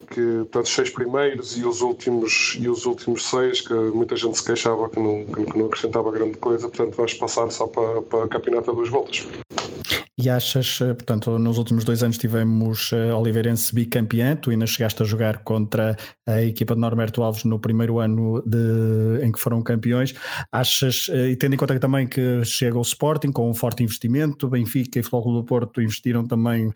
que 0.07 0.21
portanto, 0.21 0.65
os 0.65 0.75
seis 0.75 0.91
primeiros 0.91 1.57
e 1.57 1.65
os 1.65 1.81
últimos 1.81 2.57
e 2.59 2.69
os 2.69 2.87
últimos 2.87 3.29
seis 3.29 3.61
que 3.61 3.75
muita 3.75 4.17
gente 4.17 4.39
se 4.39 4.45
queixava 4.45 4.89
que 4.89 5.01
não, 5.01 5.25
que 5.27 5.59
não 5.59 5.67
acrescentava 5.67 6.11
grande 6.13 6.39
coisa 6.39 6.69
portanto 6.69 6.95
vamos 6.95 7.15
passar 7.15 7.51
só 7.51 7.67
para, 7.67 8.03
para 8.03 8.29
campeonato 8.29 8.71
a 8.71 8.75
duas 8.75 8.89
voltas 8.89 9.27
e 10.21 10.29
achas, 10.29 10.81
eh, 10.81 10.95
portanto, 10.95 11.39
nos 11.39 11.59
últimos 11.59 11.85
dois 11.85 12.03
anos 12.03 12.19
tivemos 12.19 12.91
uh, 12.91 13.17
Oliveirense 13.17 13.73
bicampeão, 13.73 14.35
tu 14.35 14.51
ainda 14.51 14.67
chegaste 14.67 15.01
a 15.01 15.07
jogar 15.07 15.45
contra 15.45 15.97
a 16.27 16.43
equipa 16.43 16.75
de 16.75 16.81
Norberto 16.81 17.23
Alves 17.23 17.45
no 17.45 17.61
primeiro 17.61 18.01
ano 18.01 18.43
de, 18.45 19.25
em 19.25 19.31
que 19.31 19.39
foram 19.39 19.63
campeões. 19.63 20.13
Achas, 20.51 21.07
uh, 21.07 21.29
e 21.29 21.37
tendo 21.37 21.55
em 21.55 21.57
conta 21.57 21.79
também 21.79 22.05
que 22.05 22.45
chega 22.45 22.77
o 22.77 22.83
Sporting 22.83 23.31
com 23.31 23.49
um 23.49 23.55
forte 23.55 23.85
investimento, 23.85 24.49
Benfica 24.49 24.99
e 24.99 25.05
Futebol 25.05 25.35
do 25.35 25.45
Porto 25.45 25.81
investiram 25.81 26.27
também 26.27 26.67
uh, 26.67 26.73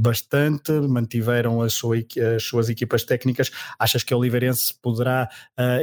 bastante, 0.00 0.72
mantiveram 0.72 1.60
a 1.62 1.68
sua, 1.68 1.96
as 2.36 2.42
suas 2.42 2.68
equipas 2.68 3.04
técnicas. 3.04 3.50
Achas 3.78 4.02
que 4.02 4.12
a 4.12 4.16
Oliveirense 4.16 4.74
poderá 4.80 5.28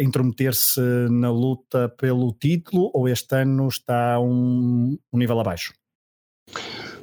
intrometer-se 0.01 0.81
na 1.09 1.31
luta 1.31 1.89
pelo 1.89 2.33
título 2.33 2.91
ou 2.93 3.07
este 3.07 3.35
ano 3.35 3.67
está 3.67 4.19
um, 4.19 4.97
um 5.11 5.17
nível 5.17 5.39
abaixo? 5.39 5.73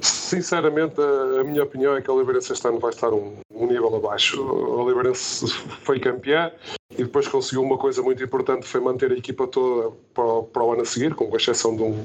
Sinceramente, 0.00 1.00
a, 1.00 1.44
minha 1.44 1.62
opinião 1.62 1.96
é 1.96 2.02
que 2.02 2.10
a 2.10 2.12
Oliveirense 2.12 2.52
este 2.52 2.66
ano 2.66 2.78
vai 2.78 2.90
estar 2.90 3.12
um, 3.12 3.36
um 3.50 3.66
nível 3.66 3.94
abaixo. 3.94 4.40
A 4.42 4.82
Oliveirense 4.82 5.46
foi 5.82 6.00
campeã 6.00 6.52
e 6.98 7.04
depois 7.04 7.28
conseguiu 7.28 7.62
uma 7.62 7.76
coisa 7.76 8.02
muito 8.02 8.22
importante, 8.22 8.66
foi 8.66 8.80
manter 8.80 9.12
a 9.12 9.14
equipa 9.14 9.46
toda 9.46 9.94
para, 10.14 10.42
para 10.42 10.64
o 10.64 10.72
ano 10.72 10.82
a 10.82 10.84
seguir, 10.84 11.14
com 11.14 11.34
exceção 11.36 11.76
de 11.76 11.82
um, 11.82 12.04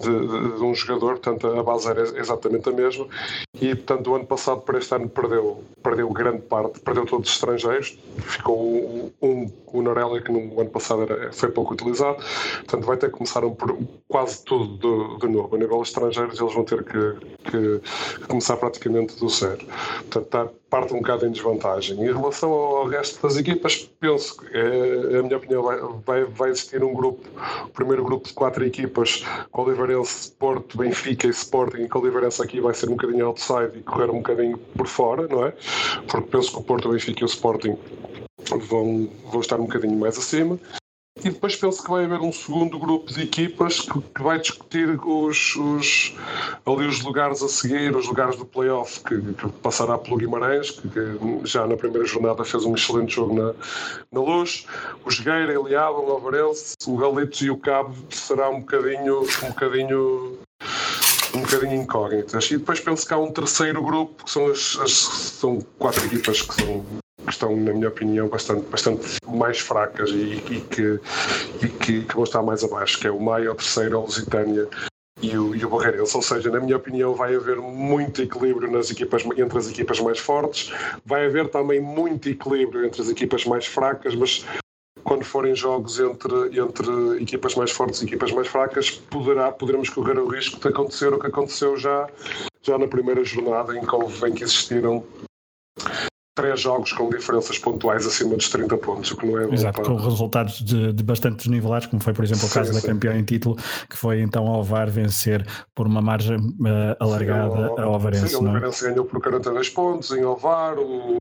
de, 0.00 0.56
de, 0.56 0.62
um 0.62 0.74
jogador, 0.74 1.18
portanto 1.18 1.46
a 1.46 1.62
base 1.62 1.88
era 1.88 2.02
exatamente 2.18 2.68
a 2.68 2.72
mesma. 2.72 3.06
E, 3.60 3.74
portanto, 3.74 4.10
o 4.10 4.14
ano 4.14 4.26
passado 4.26 4.60
para 4.60 4.78
este 4.78 4.94
ano 4.94 5.08
perdeu, 5.08 5.62
perdeu 5.82 6.08
grande 6.10 6.42
parte, 6.42 6.80
perdeu 6.80 7.06
todos 7.06 7.28
os 7.28 7.34
estrangeiros, 7.34 7.98
ficou 8.18 8.58
um, 8.58 9.12
um 9.22 9.50
o 9.76 9.82
Norella 9.82 10.20
que 10.20 10.32
no 10.32 10.60
ano 10.60 10.70
passado 10.70 11.02
era, 11.02 11.32
foi 11.32 11.50
pouco 11.50 11.74
utilizado, 11.74 12.16
portanto 12.16 12.84
vai 12.84 12.96
ter 12.96 13.10
que 13.10 13.16
começar 13.16 13.44
um, 13.44 13.54
quase 14.08 14.44
tudo 14.44 14.78
de, 14.78 15.20
de 15.20 15.32
novo. 15.32 15.54
A 15.54 15.58
nível 15.58 15.82
estrangeiros 15.82 16.40
eles 16.40 16.54
vão 16.54 16.64
ter 16.64 16.82
que, 16.84 17.50
que 17.50 18.26
começar 18.26 18.56
praticamente 18.56 19.18
do 19.18 19.28
zero. 19.28 19.64
Portanto, 20.10 20.24
está, 20.24 20.48
parte 20.70 20.92
um 20.92 20.98
bocado 20.98 21.26
em 21.26 21.30
desvantagem. 21.30 21.98
Em 22.00 22.12
relação 22.12 22.50
ao 22.50 22.86
resto 22.86 23.22
das 23.22 23.36
equipas, 23.36 23.88
penso 24.00 24.36
que, 24.36 24.46
é, 24.56 25.18
a 25.18 25.22
minha 25.22 25.36
opinião, 25.36 25.62
vai, 26.04 26.24
vai, 26.24 26.50
existir 26.50 26.82
um 26.82 26.92
grupo, 26.92 27.22
o 27.64 27.68
primeiro 27.68 28.04
grupo 28.04 28.26
de 28.26 28.34
quatro 28.34 28.64
equipas, 28.64 29.24
Oliveirense, 29.52 30.32
Porto, 30.32 30.78
Benfica 30.78 31.26
e 31.26 31.30
Sporting, 31.30 31.82
e 31.82 31.98
Oliveirense 31.98 32.42
aqui 32.42 32.60
vai 32.60 32.74
ser 32.74 32.88
um 32.88 32.96
bocadinho 32.96 33.26
outside 33.26 33.78
e 33.78 33.82
correr 33.82 34.10
um 34.10 34.18
bocadinho 34.18 34.58
por 34.58 34.86
fora, 34.86 35.28
não 35.28 35.46
é? 35.46 35.52
Porque 36.08 36.28
penso 36.30 36.52
que 36.52 36.58
o 36.58 36.62
Porto, 36.62 36.88
o 36.88 36.92
Benfica 36.92 37.22
e 37.22 37.24
o 37.24 37.26
Sporting 37.26 37.78
vão, 38.68 39.08
vão 39.30 39.40
estar 39.40 39.56
um 39.60 39.64
bocadinho 39.64 39.98
mais 39.98 40.18
acima. 40.18 40.58
E 41.18 41.30
depois 41.30 41.56
penso 41.56 41.82
que 41.82 41.90
vai 41.90 42.04
haver 42.04 42.20
um 42.20 42.30
segundo 42.30 42.78
grupo 42.78 43.10
de 43.10 43.22
equipas 43.22 43.80
que, 43.80 44.00
que 44.00 44.22
vai 44.22 44.38
discutir 44.38 44.90
os, 45.02 45.56
os, 45.56 46.14
ali 46.66 46.86
os 46.86 47.00
lugares 47.00 47.42
a 47.42 47.48
seguir, 47.48 47.96
os 47.96 48.06
lugares 48.06 48.36
do 48.36 48.44
playoff, 48.44 49.00
que, 49.00 49.20
que 49.20 49.48
passará 49.62 49.96
pelo 49.96 50.18
Guimarães, 50.18 50.70
que, 50.70 50.88
que, 50.88 51.40
já 51.44 51.66
na 51.66 51.74
primeira 51.74 52.06
jornada 52.06 52.44
fez 52.44 52.64
um 52.64 52.74
excelente 52.74 53.14
jogo 53.14 53.34
na, 53.34 53.54
na 54.12 54.20
Luz. 54.20 54.66
O 55.06 55.10
Jogueira, 55.10 55.54
Eliaba, 55.54 55.98
o 55.98 56.10
Alvarense, 56.10 56.74
o 56.86 56.96
Galitos 56.98 57.40
e 57.40 57.50
o 57.50 57.56
Cabo 57.56 57.94
será 58.10 58.50
um 58.50 58.60
bocadinho, 58.60 59.22
um 59.22 59.48
bocadinho 59.48 60.38
um 61.34 61.40
bocadinho 61.40 61.82
incógnitas. 61.82 62.50
E 62.50 62.58
depois 62.58 62.80
penso 62.80 63.06
que 63.06 63.14
há 63.14 63.18
um 63.18 63.32
terceiro 63.32 63.82
grupo, 63.82 64.24
que 64.24 64.30
são 64.30 64.46
as, 64.46 64.78
as 64.80 64.92
são 64.92 65.60
quatro 65.78 66.04
equipas 66.06 66.42
que 66.42 66.54
são 66.54 66.84
que 67.26 67.32
estão, 67.32 67.54
na 67.56 67.72
minha 67.72 67.88
opinião, 67.88 68.28
bastante, 68.28 68.64
bastante 68.68 69.18
mais 69.26 69.58
fracas 69.58 70.10
e, 70.10 70.42
e, 70.50 70.60
que, 70.70 71.00
e 71.62 71.68
que, 71.68 72.02
que, 72.02 72.14
vão 72.14 72.24
estar 72.24 72.42
mais 72.42 72.62
abaixo, 72.64 72.98
que 72.98 73.06
é 73.06 73.10
o 73.10 73.20
Maia, 73.20 73.52
o 73.52 73.54
terceiro, 73.54 73.98
a 73.98 74.00
Lusitânia 74.00 74.68
e 75.20 75.36
o, 75.36 75.54
e 75.54 75.64
o 75.64 75.68
Barreirense. 75.68 76.16
Ou 76.16 76.22
seja, 76.22 76.50
na 76.50 76.60
minha 76.60 76.76
opinião, 76.76 77.14
vai 77.14 77.34
haver 77.34 77.56
muito 77.56 78.22
equilíbrio 78.22 78.70
nas 78.70 78.90
equipas, 78.90 79.24
entre 79.24 79.58
as 79.58 79.68
equipas 79.68 80.00
mais 80.00 80.18
fortes, 80.18 80.72
vai 81.04 81.26
haver 81.26 81.48
também 81.48 81.80
muito 81.80 82.28
equilíbrio 82.28 82.86
entre 82.86 83.02
as 83.02 83.08
equipas 83.08 83.44
mais 83.44 83.66
fracas, 83.66 84.14
mas 84.14 84.44
quando 85.04 85.24
forem 85.24 85.54
jogos 85.54 86.00
entre, 86.00 86.60
entre 86.60 87.22
equipas 87.22 87.54
mais 87.54 87.70
fortes 87.70 88.02
e 88.02 88.06
equipas 88.06 88.32
mais 88.32 88.48
fracas, 88.48 88.90
poderá, 88.90 89.52
poderemos 89.52 89.88
correr 89.88 90.18
o 90.18 90.26
risco 90.26 90.58
de 90.58 90.68
acontecer 90.68 91.12
o 91.12 91.18
que 91.18 91.28
aconteceu 91.28 91.76
já, 91.76 92.08
já 92.62 92.76
na 92.76 92.88
primeira 92.88 93.22
jornada, 93.24 93.76
em 93.76 93.80
que, 93.80 94.26
em 94.26 94.34
que 94.34 94.42
existiram 94.42 95.04
três 96.36 96.60
jogos 96.60 96.92
com 96.92 97.08
diferenças 97.08 97.58
pontuais 97.58 98.06
acima 98.06 98.36
dos 98.36 98.48
30 98.50 98.76
pontos, 98.76 99.10
o 99.10 99.16
que 99.16 99.26
não 99.26 99.40
é 99.40 99.54
Exato, 99.54 99.82
com 99.82 99.96
resultados 99.96 100.60
de, 100.60 100.92
de 100.92 101.02
bastante 101.02 101.38
desnivelados, 101.38 101.86
como 101.86 102.00
foi, 102.00 102.12
por 102.12 102.24
exemplo, 102.24 102.46
o 102.46 102.50
caso 102.50 102.72
sim, 102.72 102.80
da 102.80 102.86
campeã 102.86 103.16
em 103.16 103.24
título, 103.24 103.56
que 103.88 103.96
foi 103.96 104.20
então 104.20 104.46
ao 104.46 104.62
VAR 104.62 104.90
vencer 104.90 105.44
por 105.74 105.86
uma 105.86 106.02
margem 106.02 106.36
uh, 106.36 106.94
alargada 107.00 107.68
sim, 107.74 107.80
a 107.80 107.88
Ovarense. 107.88 108.28
Sim, 108.28 108.36
o 108.36 108.50
Ovarense 108.50 108.84
ganhou 108.84 109.04
por 109.06 109.20
42 109.20 109.70
pontos 109.70 110.10
em 110.12 110.24
Ovar, 110.24 110.78
o 110.78 111.16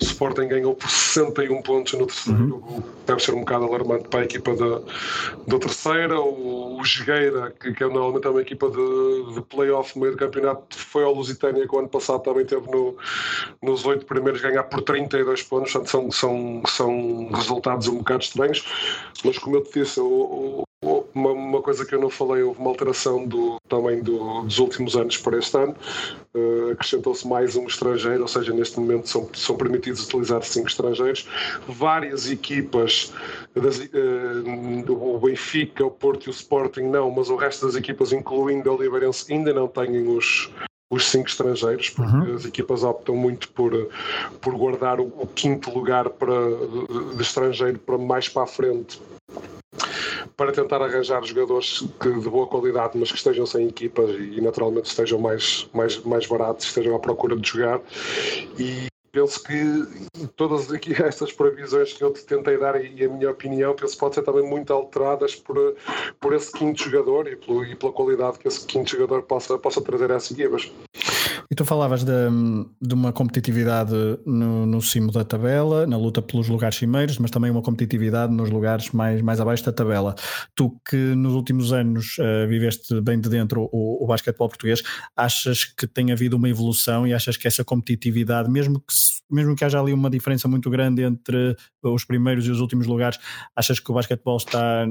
Sporting 0.00 0.48
ganhou 0.48 0.74
por 0.74 0.88
61 0.88 1.62
pontos 1.62 1.92
no 1.94 2.06
terceiro, 2.06 2.56
uhum. 2.56 2.82
deve 3.06 3.22
ser 3.22 3.34
um 3.34 3.40
bocado 3.40 3.64
alarmante 3.64 4.08
para 4.08 4.20
a 4.20 4.24
equipa 4.24 4.54
da, 4.54 4.80
da 5.46 5.58
terceira. 5.58 6.20
O, 6.20 6.80
o 6.80 6.84
Jogueira, 6.84 7.52
que, 7.58 7.72
que 7.72 7.84
é 7.84 7.86
normalmente 7.86 8.26
é 8.26 8.30
uma 8.30 8.42
equipa 8.42 8.68
de, 8.70 9.34
de 9.34 9.42
playoff 9.42 9.96
no 9.96 10.02
meio 10.02 10.14
do 10.14 10.18
campeonato, 10.18 10.76
foi 10.76 11.04
ao 11.04 11.14
Lusitânia, 11.14 11.66
que 11.66 11.74
o 11.74 11.78
ano 11.78 11.88
passado 11.88 12.22
também 12.22 12.44
teve 12.44 12.70
no, 12.70 12.96
nos 13.62 13.84
oito 13.86 14.06
primeiros 14.06 14.40
ganhar 14.40 14.64
por 14.64 14.82
32 14.82 15.42
pontos, 15.42 15.72
portanto 15.72 15.90
são, 15.90 16.10
são, 16.10 16.62
são 16.66 17.30
resultados 17.32 17.88
um 17.88 17.98
bocado 17.98 18.22
estranhos, 18.22 18.64
mas 19.24 19.38
como 19.38 19.56
eu 19.56 19.62
te 19.62 19.80
disse, 19.80 20.00
o, 20.00 20.65
uma, 21.16 21.30
uma, 21.30 21.62
coisa 21.62 21.84
que 21.84 21.94
eu 21.94 22.00
não 22.00 22.10
falei, 22.10 22.42
houve 22.42 22.60
uma 22.60 22.68
alteração 22.68 23.26
do, 23.26 23.58
também 23.68 24.02
do, 24.02 24.42
dos 24.42 24.58
últimos 24.58 24.96
anos 24.96 25.16
para 25.16 25.38
este 25.38 25.56
ano. 25.56 25.74
Uh, 26.34 26.70
Acrescentou-se 26.72 27.26
mais 27.26 27.56
um 27.56 27.66
estrangeiro, 27.66 28.22
ou 28.22 28.28
seja, 28.28 28.52
neste 28.52 28.78
momento 28.78 29.08
são, 29.08 29.28
são 29.34 29.56
permitidos 29.56 30.04
utilizar 30.04 30.42
cinco 30.42 30.68
estrangeiros. 30.68 31.26
Várias 31.66 32.30
equipas, 32.30 33.12
das, 33.54 33.78
uh, 33.78 34.92
o 34.92 35.18
Benfica, 35.18 35.86
o 35.86 35.90
Porto 35.90 36.26
e 36.26 36.28
o 36.28 36.32
Sporting 36.32 36.82
não, 36.82 37.10
mas 37.10 37.30
o 37.30 37.36
resto 37.36 37.66
das 37.66 37.74
equipas, 37.74 38.12
incluindo 38.12 38.70
a 38.70 38.76
Liberense, 38.76 39.32
ainda 39.32 39.54
não 39.54 39.66
têm 39.66 40.06
os, 40.06 40.50
os 40.90 41.06
cinco 41.06 41.28
estrangeiros, 41.28 41.88
porque 41.88 42.14
uhum. 42.14 42.34
as 42.34 42.44
equipas 42.44 42.84
optam 42.84 43.16
muito 43.16 43.48
por, 43.52 43.72
por 44.42 44.54
guardar 44.54 45.00
o, 45.00 45.06
o 45.06 45.26
quinto 45.26 45.70
lugar 45.70 46.10
para, 46.10 46.34
de, 46.34 47.16
de 47.16 47.22
estrangeiro 47.22 47.78
para 47.78 47.96
mais 47.96 48.28
para 48.28 48.42
a 48.42 48.46
frente 48.46 49.00
para 50.36 50.52
tentar 50.52 50.82
arranjar 50.82 51.24
jogadores 51.24 51.82
que, 52.00 52.10
de 52.12 52.28
boa 52.28 52.46
qualidade, 52.46 52.98
mas 52.98 53.10
que 53.10 53.16
estejam 53.16 53.46
sem 53.46 53.68
equipas 53.68 54.10
e 54.10 54.40
naturalmente 54.40 54.86
estejam 54.86 55.18
mais, 55.18 55.68
mais, 55.72 55.98
mais 56.04 56.26
baratos, 56.26 56.66
estejam 56.66 56.94
à 56.94 56.98
procura 56.98 57.36
de 57.36 57.48
jogar. 57.48 57.80
E 58.58 58.86
penso 59.10 59.42
que 59.42 60.28
todas 60.36 60.70
aqui 60.70 60.92
estas 61.02 61.32
previsões 61.32 61.94
que 61.94 62.04
eu 62.04 62.12
te 62.12 62.22
tentei 62.24 62.58
dar 62.58 62.78
e 62.84 63.02
a 63.02 63.08
minha 63.08 63.30
opinião 63.30 63.74
penso 63.74 63.94
que 63.94 64.00
pode 64.00 64.14
ser 64.16 64.22
também 64.22 64.46
muito 64.46 64.70
alteradas 64.74 65.34
por, 65.34 65.74
por 66.20 66.34
esse 66.34 66.52
quinto 66.52 66.82
jogador 66.82 67.26
e, 67.26 67.36
pelo, 67.36 67.64
e 67.64 67.74
pela 67.74 67.92
qualidade 67.92 68.38
que 68.38 68.46
esse 68.46 68.66
quinto 68.66 68.90
jogador 68.90 69.22
possa, 69.22 69.58
possa 69.58 69.80
trazer 69.80 70.12
a 70.12 70.16
essas 70.16 70.32
equipas. 70.32 70.70
E 71.50 71.54
tu 71.54 71.64
falavas 71.64 72.02
de, 72.02 72.12
de 72.82 72.94
uma 72.94 73.12
competitividade 73.12 73.94
no, 74.26 74.66
no, 74.66 74.82
cimo 74.82 75.12
da 75.12 75.24
tabela, 75.24 75.86
na 75.86 75.96
luta 75.96 76.20
pelos 76.20 76.48
lugares 76.48 76.76
cimeiros, 76.76 77.18
mas 77.18 77.30
também 77.30 77.50
uma 77.50 77.62
competitividade 77.62 78.32
nos 78.32 78.50
lugares 78.50 78.90
mais, 78.90 79.22
mais 79.22 79.40
abaixo 79.40 79.64
da 79.64 79.72
tabela. 79.72 80.14
Tu 80.56 80.70
que 80.88 80.96
nos 80.96 81.34
últimos 81.34 81.72
anos 81.72 82.16
uh, 82.18 82.48
viveste 82.48 83.00
bem 83.00 83.20
de 83.20 83.28
dentro 83.28 83.68
o, 83.72 84.04
o 84.04 84.06
basquetebol 84.06 84.48
português, 84.48 84.82
achas 85.16 85.64
que 85.64 85.86
tem 85.86 86.10
havido 86.10 86.36
uma 86.36 86.48
evolução 86.48 87.06
e 87.06 87.14
achas 87.14 87.36
que 87.36 87.46
essa 87.46 87.64
competitividade, 87.64 88.50
mesmo 88.50 88.80
que, 88.80 88.94
mesmo 89.30 89.54
que 89.54 89.64
haja 89.64 89.80
ali 89.80 89.92
uma 89.92 90.10
diferença 90.10 90.48
muito 90.48 90.68
grande 90.68 91.02
entre 91.02 91.56
os 91.80 92.04
primeiros 92.04 92.44
e 92.46 92.50
os 92.50 92.60
últimos 92.60 92.88
lugares, 92.88 93.18
achas 93.54 93.78
que 93.78 93.90
o 93.90 93.94
basquetebol 93.94 94.36
está, 94.36 94.84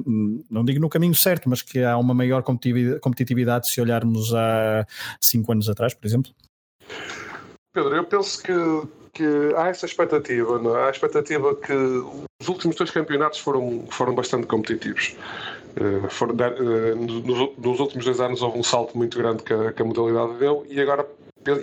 não 0.49 0.63
digo 0.63 0.79
no 0.79 0.87
caminho 0.87 1.15
certo, 1.15 1.49
mas 1.49 1.61
que 1.61 1.83
há 1.83 1.97
uma 1.97 2.13
maior 2.13 2.43
competitividade 2.43 3.69
se 3.69 3.81
olharmos 3.81 4.33
há 4.33 4.85
cinco 5.19 5.51
anos 5.51 5.67
atrás, 5.69 5.93
por 5.93 6.05
exemplo? 6.05 6.31
Pedro, 7.73 7.95
eu 7.95 8.03
penso 8.05 8.41
que, 8.41 8.53
que 9.13 9.53
há 9.57 9.67
essa 9.67 9.85
expectativa, 9.85 10.59
não 10.59 10.77
é? 10.77 10.83
há 10.83 10.87
a 10.87 10.91
expectativa 10.91 11.55
que 11.55 11.73
os 11.73 12.47
últimos 12.47 12.75
dois 12.75 12.89
campeonatos 12.89 13.39
foram, 13.39 13.85
foram 13.89 14.15
bastante 14.15 14.47
competitivos. 14.47 15.15
Uh, 15.75 16.09
foram, 16.09 16.35
uh, 16.35 16.95
nos, 16.95 17.57
nos, 17.57 17.79
últimos 17.81 18.05
dois 18.05 18.21
anos 18.21 18.41
houve 18.41 18.57
um 18.59 18.63
salto 18.63 18.97
muito 18.97 19.17
grande 19.17 19.43
que 19.43 19.53
a, 19.53 19.73
que 19.73 19.81
a 19.81 19.85
modalidade 19.85 20.37
deu 20.37 20.65
e 20.69 20.79
agora 20.79 21.05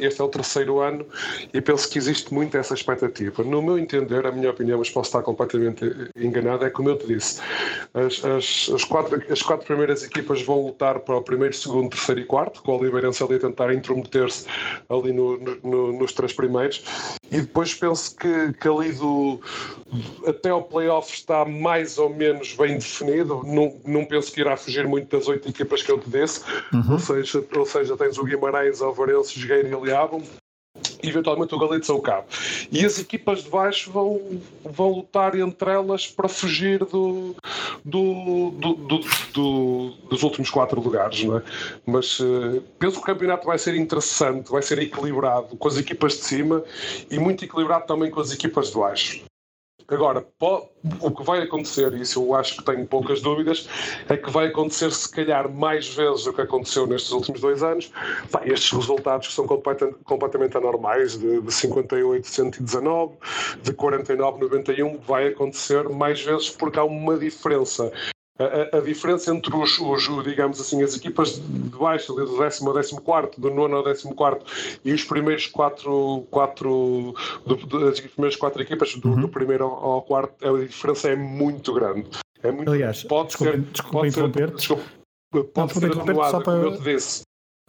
este 0.01 0.21
é 0.21 0.25
o 0.25 0.29
terceiro 0.29 0.81
ano 0.81 1.07
e 1.53 1.61
penso 1.61 1.89
que 1.89 1.99
existe 1.99 2.33
muito 2.33 2.57
essa 2.57 2.75
expectativa. 2.75 3.43
No 3.43 3.63
meu 3.63 3.79
entender, 3.79 4.27
a 4.27 4.33
minha 4.33 4.51
opinião, 4.51 4.79
mas 4.79 4.91
posso 4.91 5.09
estar 5.09 5.23
completamente 5.23 5.85
enganado, 6.17 6.65
é 6.65 6.71
como 6.71 6.89
eu 6.91 6.99
te 6.99 7.07
disse, 7.07 7.41
as, 7.95 8.25
as, 8.25 8.71
as, 8.75 8.85
quatro, 8.85 9.23
as 9.31 9.43
quatro 9.43 9.67
primeiras 9.67 10.03
equipas 10.03 10.43
vão 10.43 10.67
lutar 10.67 11.01
para 11.01 11.17
o 11.17 11.23
primeiro, 11.23 11.55
segundo, 11.55 11.91
terceiro 11.91 12.21
e 12.21 12.25
quarto, 12.25 12.63
com 12.63 12.73
o 12.73 12.79
Oliveirense 12.81 13.23
ali 13.23 13.37
a 13.37 13.41
tentar 13.41 13.73
intrometer-se 13.73 14.47
ali 14.89 15.13
no, 15.13 15.39
no, 15.63 15.93
nos 15.93 16.13
três 16.13 16.33
primeiros, 16.33 16.85
e 17.31 17.41
depois 17.41 17.75
penso 17.75 18.15
que, 18.17 18.53
que 18.53 18.69
ali 18.69 18.93
do, 18.93 19.41
até 20.27 20.51
ao 20.51 20.63
playoff 20.63 21.13
está 21.15 21.45
mais 21.45 21.99
ou 21.99 22.11
menos 22.11 22.55
bem 22.55 22.75
definido, 22.75 23.43
não, 23.45 23.77
não 23.85 24.05
penso 24.05 24.33
que 24.33 24.41
irá 24.41 24.57
fugir 24.57 24.87
muito 24.87 25.17
das 25.17 25.29
oito 25.29 25.49
equipas 25.49 25.83
que 25.83 25.91
eu 25.91 25.99
te 25.99 26.09
disse, 26.11 26.43
uhum. 26.73 26.93
ou, 26.93 26.99
seja, 26.99 27.45
ou 27.57 27.67
seja, 27.67 27.97
tens 27.97 28.19
o 28.19 28.25
Guimarães, 28.25 28.81
Alvarense, 28.81 29.39
Jogueira 29.39 29.72
aliavam 29.75 30.23
eventualmente 31.03 31.55
o 31.55 31.59
Galitos 31.59 31.89
ou 31.91 31.99
o 31.99 32.03
Cabo. 32.03 32.27
E 32.71 32.85
as 32.85 32.99
equipas 32.99 33.45
de 33.45 33.51
baixo 33.51 33.91
vão, 33.91 34.41
vão 34.65 34.93
lutar 34.93 35.35
entre 35.35 35.71
elas 35.71 36.07
para 36.07 36.29
fugir 36.29 36.79
do, 36.79 37.35
do, 37.85 38.51
do, 38.53 38.75
do 38.75 39.91
dos 40.09 40.23
últimos 40.23 40.51
quatro 40.51 40.81
lugares. 40.81 41.25
Não 41.25 41.39
é? 41.39 41.43
Mas 41.85 42.21
uh, 42.21 42.63
penso 42.79 42.97
que 42.97 43.03
o 43.03 43.07
campeonato 43.07 43.47
vai 43.47 43.59
ser 43.59 43.75
interessante, 43.75 44.51
vai 44.51 44.63
ser 44.63 44.79
equilibrado 44.79 45.57
com 45.57 45.69
as 45.69 45.77
equipas 45.77 46.13
de 46.13 46.25
cima 46.25 46.63
e 47.11 47.19
muito 47.19 47.45
equilibrado 47.45 47.87
também 47.87 48.11
com 48.11 48.21
as 48.21 48.33
equipas 48.33 48.71
de 48.71 48.79
baixo. 48.79 49.32
Agora, 49.89 50.27
o 51.01 51.11
que 51.11 51.23
vai 51.23 51.43
acontecer, 51.43 51.93
e 51.95 52.03
isso 52.03 52.23
eu 52.23 52.35
acho 52.35 52.57
que 52.57 52.65
tenho 52.65 52.87
poucas 52.87 53.21
dúvidas, 53.21 53.69
é 54.09 54.17
que 54.17 54.31
vai 54.31 54.47
acontecer 54.47 54.91
se 54.93 55.11
calhar 55.11 55.51
mais 55.51 55.89
vezes 55.95 56.25
do 56.25 56.33
que 56.33 56.41
aconteceu 56.41 56.87
nestes 56.87 57.13
últimos 57.13 57.41
dois 57.41 57.63
anos. 57.63 57.91
Estes 58.45 58.71
resultados 58.73 59.29
que 59.29 59.35
são 59.35 59.47
completamente 59.47 60.57
anormais, 60.57 61.17
de, 61.19 61.41
de 61.41 61.53
58, 61.53 62.27
119, 62.27 63.15
de 63.63 63.73
49, 63.73 64.41
91, 64.41 64.99
vai 64.99 65.29
acontecer 65.29 65.89
mais 65.89 66.21
vezes 66.23 66.51
porque 66.51 66.79
há 66.79 66.85
uma 66.85 67.17
diferença 67.19 67.93
a, 68.39 68.79
a, 68.79 68.81
diferença 68.81 69.35
entre 69.35 69.55
os, 69.55 69.79
os, 69.79 70.25
digamos 70.25 70.61
assim, 70.61 70.83
as 70.83 70.97
equipas 70.97 71.39
de 71.39 71.77
baixo, 71.77 72.15
do 72.15 72.39
décimo 72.39 72.71
ao 72.71 72.75
décimo 72.75 73.01
quarto, 73.01 73.41
do 73.41 73.51
nono 73.51 73.77
ao 73.77 73.85
décimo 73.85 74.15
quarto, 74.15 74.45
e 74.85 74.93
os 74.93 75.05
primeiros 75.05 75.47
quatro, 75.47 76.27
quatro 76.31 77.15
do, 77.47 77.89
as 77.89 78.01
primeiras 78.01 78.37
quatro 78.37 78.63
equipas, 78.63 78.95
do, 78.95 79.09
uhum. 79.09 79.21
do 79.23 79.29
primeiro 79.29 79.65
ao, 79.65 79.85
ao, 79.85 80.03
quarto, 80.03 80.35
a 80.47 80.59
diferença 80.59 81.09
é 81.11 81.17
muito 81.17 81.73
grande. 81.73 82.09
É 82.43 82.51
muito, 82.51 82.71
Aliás, 82.71 83.05
pode 83.05 83.29
desculpa, 83.29 83.53
ser, 83.53 83.61
desculpa 83.61 83.99
pode 83.99 84.09
interromper. 84.09 84.49
Ser, 84.49 84.57
desculpa, 84.57 84.85
pode 85.33 85.75
não, 85.75 85.81
ser 85.81 86.01
atenuada, 86.01 86.41
para... 86.41 86.61
como 86.61 86.75
eu 86.75 86.77
te 86.79 86.83
disse. 86.83 87.23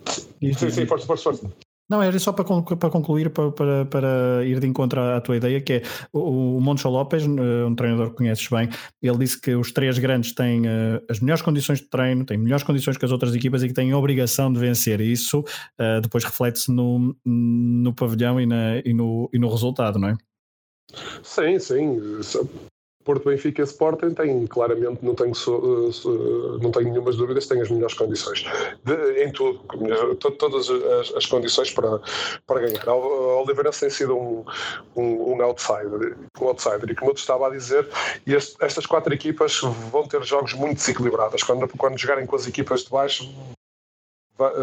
Sim, 0.08 0.54
sim, 0.54 0.86
força, 0.86 1.06
força, 1.06 1.24
força. 1.24 1.52
Não, 1.94 2.02
era 2.02 2.18
só 2.18 2.34
para, 2.34 2.44
para 2.44 2.90
concluir, 2.90 3.30
para, 3.30 3.52
para, 3.52 3.86
para, 3.86 4.44
ir 4.44 4.60
de 4.60 4.66
encontro 4.66 5.00
à 5.00 5.22
tua 5.22 5.38
ideia, 5.38 5.62
que 5.62 5.74
é 5.74 5.82
o, 6.12 6.60
Moncho 6.60 6.90
Lopes, 6.90 7.22
eh, 7.22 7.66
um 7.66 7.76
treinador 7.76 8.10
que 8.10 8.16
conheces 8.16 8.48
bem, 8.48 8.68
ele 9.00 9.18
disse 9.20 9.40
que 9.40 9.54
os 9.54 9.72
três 9.72 10.00
grandes 10.00 10.34
têm 10.34 10.62
uh, 10.62 11.06
as 11.08 11.20
melhores 11.20 11.44
condições 11.44 11.82
de 11.82 11.86
treino, 11.86 12.26
têm 12.26 12.36
melhores 12.36 12.64
condições 12.64 12.98
que 12.98 13.06
as 13.06 13.12
outras 13.12 13.36
equipas 13.36 13.62
e 13.62 13.68
que 13.68 13.76
têm 13.76 13.92
a 13.92 13.98
obrigação 14.00 14.52
de 14.52 14.60
vencer. 14.60 15.02
Isso 15.02 15.42
uh, 15.42 16.02
depois 16.02 16.24
reflete-se 16.24 16.72
no, 16.72 17.16
no 17.24 17.94
pavilhão 17.94 18.42
e, 18.42 18.48
na, 18.48 18.80
e, 18.84 18.92
no, 18.92 19.30
e 19.32 19.38
no 19.38 19.48
resultado, 19.48 20.00
não 20.00 20.08
é? 20.08 20.18
Sim, 21.22 21.60
sim. 21.60 22.00
Porto 23.04 23.30
Benfica 23.30 23.62
e 23.62 23.66
Sporting 23.66 24.14
têm 24.14 24.46
claramente, 24.48 25.00
não 25.04 25.16
tenho, 25.16 25.34
não 26.62 26.72
tenho 26.72 26.90
nenhumas 26.90 27.16
dúvidas, 27.16 27.48
têm 27.48 27.62
as 27.62 27.70
melhores 27.70 27.94
condições 27.96 28.46
de, 28.84 29.24
em 29.24 29.32
tudo, 29.32 29.60
todas 30.38 30.70
as, 30.70 31.16
as, 31.16 31.26
condições 31.26 31.72
para, 31.72 32.00
para 32.48 32.62
ganhar. 32.62 32.88
A 32.88 32.96
Oliveirense 32.96 33.82
tem 33.82 33.90
sido 33.90 34.16
um, 34.16 34.46
um, 34.96 35.34
um, 35.34 35.42
outsider, 35.42 36.18
um 36.40 36.48
outsider, 36.48 36.90
e 36.90 36.96
como 36.96 37.12
eu 37.12 37.16
te 37.16 37.20
estava 37.20 37.48
a 37.48 37.50
dizer, 37.50 37.88
este, 38.26 38.56
estas 38.64 38.86
quatro 38.86 39.14
equipas 39.14 39.60
vão 39.92 40.08
ter 40.08 40.24
jogos 40.24 40.54
muito 40.54 40.76
desequilibrados. 40.76 41.44
Quando, 41.44 41.68
quando 41.78 41.98
jogarem 41.98 42.26
com 42.26 42.36
as 42.36 42.48
equipas 42.48 42.84
de 42.84 42.90
baixo, 42.90 43.30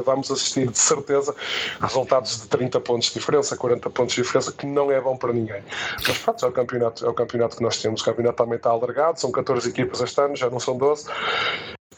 vamos 0.05 0.31
assistir 0.31 0.68
de 0.68 0.79
certeza 0.79 1.35
resultados 1.81 2.43
de 2.43 2.49
30 2.49 2.81
pontos 2.81 3.09
de 3.09 3.14
diferença, 3.14 3.57
40 3.57 3.91
pontos 3.91 4.14
de 4.14 4.23
diferença, 4.23 4.53
que 4.53 4.66
não 4.66 4.91
é 4.91 5.01
bom 5.01 5.16
para 5.16 5.33
ninguém. 5.33 5.62
Mas 6.07 6.18
pronto, 6.18 6.45
é 6.45 6.49
o 6.49 6.53
campeonato, 6.53 7.07
é 7.07 7.09
o 7.09 7.14
campeonato 7.14 7.57
que 7.57 7.62
nós 7.62 7.81
temos. 7.81 8.01
O 8.01 8.05
campeonato 8.05 8.43
também 8.43 8.57
está 8.57 8.71
alargado, 8.71 9.21
são 9.21 9.31
14 9.31 9.68
equipas 9.68 10.01
este 10.01 10.21
ano, 10.21 10.37
já 10.37 10.51
não 10.51 10.61
são 10.61 10.77
12. 10.77 11.09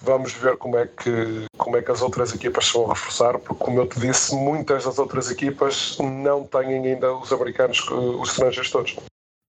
Vamos 0.04 0.32
ver 0.32 0.56
como 0.56 0.76
é, 0.76 0.86
que, 0.86 1.46
como 1.56 1.76
é 1.76 1.82
que 1.82 1.90
as 1.90 2.02
outras 2.02 2.34
equipas 2.34 2.66
se 2.66 2.72
vão 2.72 2.86
reforçar, 2.86 3.38
porque, 3.38 3.64
como 3.64 3.78
eu 3.78 3.86
te 3.86 4.00
disse, 4.00 4.34
muitas 4.34 4.84
das 4.84 4.98
outras 4.98 5.30
equipas 5.30 5.96
não 5.98 6.44
têm 6.44 6.86
ainda 6.86 7.14
os 7.14 7.32
americanos, 7.32 7.88
os 7.88 8.30
estrangeiros 8.30 8.70
todos. 8.70 8.96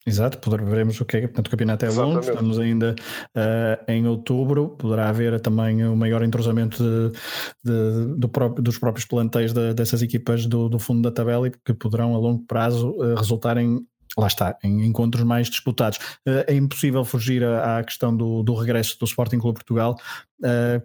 Exato, 0.06 0.50
veremos 0.66 1.00
o 1.00 1.06
que 1.06 1.18
é. 1.18 1.22
Portanto, 1.22 1.48
o 1.48 1.50
campeonato 1.52 1.86
é 1.86 1.90
longo, 1.90 2.20
estamos 2.20 2.60
ainda 2.60 2.94
uh, 3.36 3.92
em 3.92 4.06
outubro. 4.06 4.70
Poderá 4.70 5.08
haver 5.08 5.40
também 5.40 5.86
um 5.86 5.96
maior 5.96 6.24
entrosamento 6.24 6.84
de, 6.84 7.12
de, 7.64 8.16
do 8.18 8.28
próprio, 8.28 8.62
dos 8.62 8.78
próprios 8.78 9.06
plantéis 9.06 9.54
de, 9.54 9.74
dessas 9.74 10.02
equipas 10.02 10.46
do, 10.46 10.68
do, 10.68 10.78
fundo 10.78 11.02
da 11.02 11.12
tabela 11.12 11.48
e 11.48 11.52
que 11.52 11.74
poderão 11.74 12.16
a 12.16 12.18
longo 12.18 12.46
prazo 12.46 12.90
uh, 12.92 13.16
resultar 13.16 13.58
em 13.58 13.86
lá 14.16 14.28
está, 14.28 14.56
em 14.64 14.86
encontros 14.86 15.24
mais 15.24 15.50
disputados. 15.50 15.98
Uh, 16.28 16.44
é 16.48 16.54
impossível 16.54 17.04
fugir 17.04 17.44
à, 17.44 17.80
à 17.80 17.84
questão 17.84 18.16
do, 18.16 18.44
do, 18.44 18.54
regresso 18.54 19.00
do 19.00 19.06
Sporting 19.06 19.40
Clube 19.40 19.56
Portugal, 19.56 19.96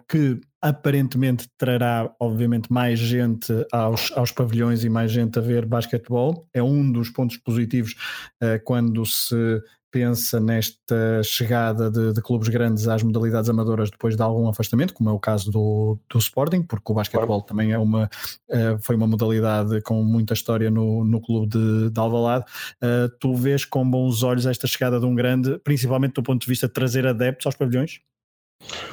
que 0.07 0.39
aparentemente 0.61 1.47
trará, 1.57 2.13
obviamente, 2.19 2.71
mais 2.71 2.99
gente 2.99 3.53
aos, 3.71 4.11
aos 4.15 4.31
pavilhões 4.31 4.83
e 4.83 4.89
mais 4.89 5.11
gente 5.11 5.39
a 5.39 5.41
ver 5.41 5.65
basquetebol. 5.65 6.47
É 6.53 6.61
um 6.61 6.91
dos 6.91 7.09
pontos 7.09 7.37
positivos 7.37 7.95
uh, 8.43 8.61
quando 8.63 9.05
se 9.05 9.61
pensa 9.91 10.39
nesta 10.39 11.21
chegada 11.23 11.89
de, 11.89 12.13
de, 12.13 12.21
clubes 12.21 12.47
grandes 12.47 12.87
às 12.87 13.01
modalidades 13.01 13.49
amadoras 13.49 13.89
depois 13.89 14.15
de 14.15 14.21
algum 14.21 14.47
afastamento, 14.47 14.93
como 14.93 15.09
é 15.09 15.13
o 15.13 15.19
caso 15.19 15.51
do, 15.51 15.99
do 16.09 16.19
Sporting, 16.19 16.61
porque 16.61 16.91
o 16.91 16.95
basquetebol 16.95 17.41
também 17.41 17.71
é 17.71 17.77
uma, 17.77 18.09
uh, 18.49 18.79
foi 18.81 18.95
uma 18.95 19.07
modalidade 19.07 19.81
com 19.81 20.03
muita 20.03 20.33
história 20.33 20.69
no, 20.69 21.03
no 21.03 21.21
clube 21.21 21.47
de, 21.47 21.89
de 21.89 21.99
Alvalade. 21.99 22.45
Uh, 22.75 23.09
tu 23.19 23.33
vês 23.33 23.65
com 23.65 23.89
bons 23.89 24.21
olhos 24.23 24.45
esta 24.45 24.67
chegada 24.67 24.99
de 24.99 25.05
um 25.05 25.15
grande, 25.15 25.57
principalmente 25.59 26.13
do 26.13 26.23
ponto 26.23 26.41
de 26.41 26.47
vista 26.47 26.67
de 26.67 26.73
trazer 26.73 27.07
adeptos 27.07 27.47
aos 27.47 27.55
pavilhões? 27.55 27.99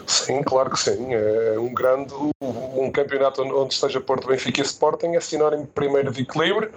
Sim, 0.07 0.43
claro 0.43 0.71
que 0.71 0.79
sim. 0.79 1.15
É 1.15 1.59
um 1.59 1.75
grande 1.75 2.15
um 2.43 2.91
campeonato 2.93 3.43
onde 3.43 3.75
esteja 3.75 4.01
Porto, 4.01 4.29
Benfica 4.29 4.61
e 4.61 4.65
Sporting 4.65 5.17
assinarem 5.17 5.67
primeiro 5.67 6.13
de 6.13 6.23
equilíbrio 6.23 6.73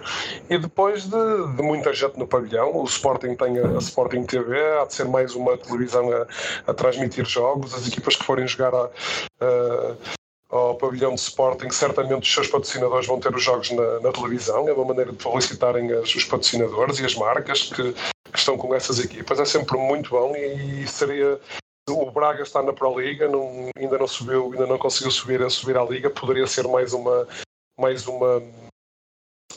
e 0.48 0.58
depois 0.58 1.04
de, 1.04 1.56
de, 1.56 1.62
muita 1.62 1.92
gente 1.92 2.18
no 2.18 2.26
pavilhão. 2.26 2.76
O 2.76 2.84
Sporting 2.84 3.34
tem 3.36 3.58
a, 3.58 3.68
a, 3.68 3.78
Sporting 3.78 4.24
TV, 4.24 4.58
há 4.80 4.84
de 4.84 4.94
ser 4.94 5.04
mais 5.06 5.34
uma 5.34 5.56
televisão 5.56 6.10
a, 6.10 6.26
a 6.66 6.74
transmitir 6.74 7.24
jogos. 7.24 7.74
As 7.74 7.86
equipas 7.86 8.16
que 8.16 8.24
forem 8.24 8.46
jogar 8.46 8.74
a, 8.74 8.90
ao 10.50 10.74
pavilhão 10.74 11.14
de 11.14 11.20
Sporting, 11.20 11.70
certamente 11.70 12.22
os 12.22 12.34
seus 12.34 12.48
patrocinadores 12.48 13.06
vão 13.06 13.20
ter 13.20 13.34
os 13.34 13.42
jogos 13.42 13.70
na, 13.70 14.00
na 14.00 14.12
televisão. 14.12 14.68
É 14.68 14.72
uma 14.72 14.86
maneira 14.86 15.12
de 15.12 15.18
publicitarem 15.18 15.92
as, 15.92 16.14
os 16.14 16.24
patrocinadores 16.24 16.98
e 16.98 17.04
as 17.04 17.14
marcas 17.14 17.72
que, 17.72 17.92
que, 17.92 18.38
estão 18.38 18.58
com 18.58 18.74
essas 18.74 18.98
equipas. 18.98 19.38
É 19.38 19.44
sempre 19.44 19.78
muito 19.78 20.10
bom 20.10 20.34
e 20.34 20.86
seria 20.88 21.38
o 21.88 22.10
Braga 22.10 22.42
está 22.42 22.62
na 22.62 22.72
Pro 22.72 22.98
Liga, 22.98 23.28
não, 23.28 23.70
ainda 23.76 23.98
não 23.98 24.06
subiu, 24.06 24.52
ainda 24.52 24.66
não 24.66 24.78
conseguiu 24.78 25.10
subir, 25.10 25.50
subir 25.50 25.76
à 25.76 25.84
Liga, 25.84 26.10
poderia 26.10 26.46
ser 26.46 26.66
mais 26.68 26.92
uma 26.92 27.26
mais 27.78 28.06
uma 28.06 28.42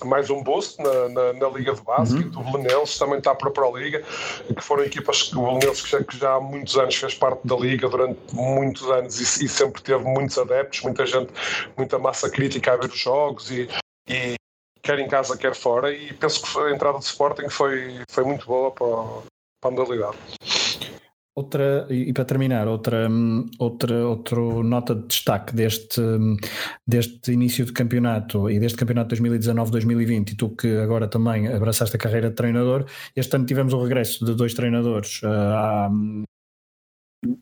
mais 0.03 0.29
um 0.29 0.41
boost 0.41 0.81
na, 0.81 1.09
na, 1.09 1.33
na 1.33 1.47
Liga 1.49 1.73
de 1.73 1.81
Basquete. 1.81 2.35
Uhum. 2.35 2.41
O 2.41 2.51
Belenenses 2.51 2.97
também 2.97 3.19
está 3.19 3.35
para 3.35 3.49
a 3.49 3.51
Pro 3.51 3.77
Liga, 3.77 4.03
que 4.47 4.61
foram 4.61 4.83
equipas 4.83 5.23
que 5.23 5.37
o 5.37 5.41
Belenenses 5.41 5.81
que 5.81 5.89
já, 5.89 6.03
que 6.03 6.17
já 6.17 6.33
há 6.33 6.39
muitos 6.41 6.77
anos 6.77 6.95
fez 6.95 7.15
parte 7.15 7.47
da 7.47 7.55
Liga 7.55 7.87
durante 7.87 8.19
muitos 8.33 8.89
anos 8.89 9.19
e, 9.19 9.45
e, 9.45 9.49
sempre 9.49 9.81
teve 9.81 10.03
muitos 10.03 10.37
adeptos, 10.37 10.81
muita 10.81 11.05
gente, 11.05 11.31
muita 11.77 11.99
massa 11.99 12.29
crítica 12.29 12.73
a 12.73 12.77
ver 12.77 12.89
os 12.89 12.99
jogos 12.99 13.51
e, 13.51 13.69
e 14.09 14.35
quer 14.81 14.99
em 14.99 15.07
casa, 15.07 15.37
quer 15.37 15.55
fora. 15.55 15.93
E 15.93 16.13
penso 16.13 16.41
que 16.41 16.59
a 16.59 16.71
entrada 16.71 16.97
de 16.97 17.05
Sporting 17.05 17.49
foi, 17.49 18.01
foi 18.09 18.23
muito 18.23 18.45
boa 18.45 18.71
para, 18.71 18.87
para 19.61 19.69
a 19.69 19.71
modalidade. 19.71 20.17
Outra, 21.35 21.87
e 21.89 22.13
para 22.13 22.25
terminar, 22.25 22.67
outra, 22.67 23.09
outra, 23.57 24.05
outra 24.05 24.39
nota 24.63 24.93
de 24.93 25.07
destaque 25.07 25.55
deste, 25.55 25.99
deste 26.85 27.31
início 27.31 27.65
de 27.65 27.73
campeonato 27.73 28.51
e 28.51 28.59
deste 28.59 28.77
campeonato 28.77 29.15
2019-2020, 29.15 30.33
e 30.33 30.35
tu 30.35 30.49
que 30.55 30.77
agora 30.77 31.07
também 31.07 31.47
abraçaste 31.47 31.95
a 31.95 31.99
carreira 31.99 32.29
de 32.29 32.35
treinador, 32.35 32.85
este 33.15 33.35
ano 33.35 33.47
tivemos 33.47 33.73
o 33.73 33.81
regresso 33.81 34.23
de 34.23 34.35
dois 34.35 34.53
treinadores 34.53 35.21
uh, 35.23 36.23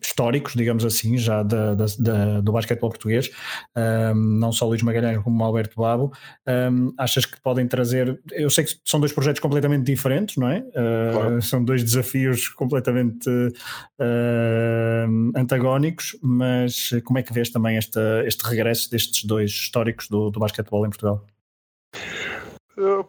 históricos, 0.00 0.54
digamos 0.54 0.84
assim, 0.84 1.18
já 1.18 1.42
da, 1.42 1.74
da, 1.74 1.86
da, 1.98 2.40
do 2.40 2.52
basquetebol 2.52 2.90
português, 2.90 3.30
um, 3.76 4.14
não 4.14 4.52
só 4.52 4.66
Luís 4.66 4.82
Magalhães 4.82 5.22
como 5.22 5.42
Alberto 5.42 5.80
Babo, 5.80 6.12
um, 6.46 6.92
achas 6.98 7.24
que 7.24 7.40
podem 7.40 7.66
trazer, 7.66 8.20
eu 8.32 8.50
sei 8.50 8.64
que 8.64 8.72
são 8.84 9.00
dois 9.00 9.12
projetos 9.12 9.40
completamente 9.40 9.84
diferentes, 9.84 10.36
não 10.36 10.48
é? 10.48 10.58
Uh, 10.58 11.12
claro. 11.12 11.42
São 11.42 11.64
dois 11.64 11.82
desafios 11.82 12.48
completamente 12.48 13.28
uh, 13.28 15.32
antagónicos, 15.36 16.16
mas 16.22 16.90
como 17.04 17.18
é 17.18 17.22
que 17.22 17.32
vês 17.32 17.50
também 17.50 17.76
esta, 17.76 18.22
este 18.26 18.46
regresso 18.46 18.90
destes 18.90 19.24
dois 19.24 19.50
históricos 19.50 20.08
do, 20.08 20.30
do 20.30 20.40
basquetebol 20.40 20.86
em 20.86 20.90
Portugal? 20.90 21.24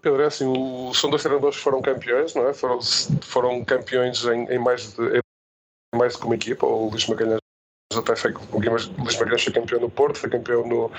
Pedro, 0.01 0.21
é 0.21 0.25
assim, 0.25 0.45
são 0.93 1.09
dois 1.09 1.21
treinadores 1.21 1.57
que 1.57 1.63
foram 1.63 1.81
campeões, 1.81 2.35
não 2.35 2.47
é? 2.47 2.53
Foram, 2.53 2.79
foram 3.21 3.63
campeões 3.63 4.25
em, 4.25 4.45
em 4.45 4.59
mais 4.59 4.93
de, 4.93 5.22
mais 5.93 6.15
uma 6.15 6.35
equipa. 6.35 6.65
O 6.65 6.89
Luís 6.89 7.07
Magalhães 7.07 7.39
até 7.95 8.15
foi, 8.15 8.33
o 8.33 8.59
Luís 8.59 9.17
Magalhães 9.17 9.43
foi 9.43 9.53
campeão 9.53 9.79
no 9.79 9.89
Porto, 9.89 10.17
foi 10.17 10.29
campeão 10.29 10.67
no, 10.67 10.91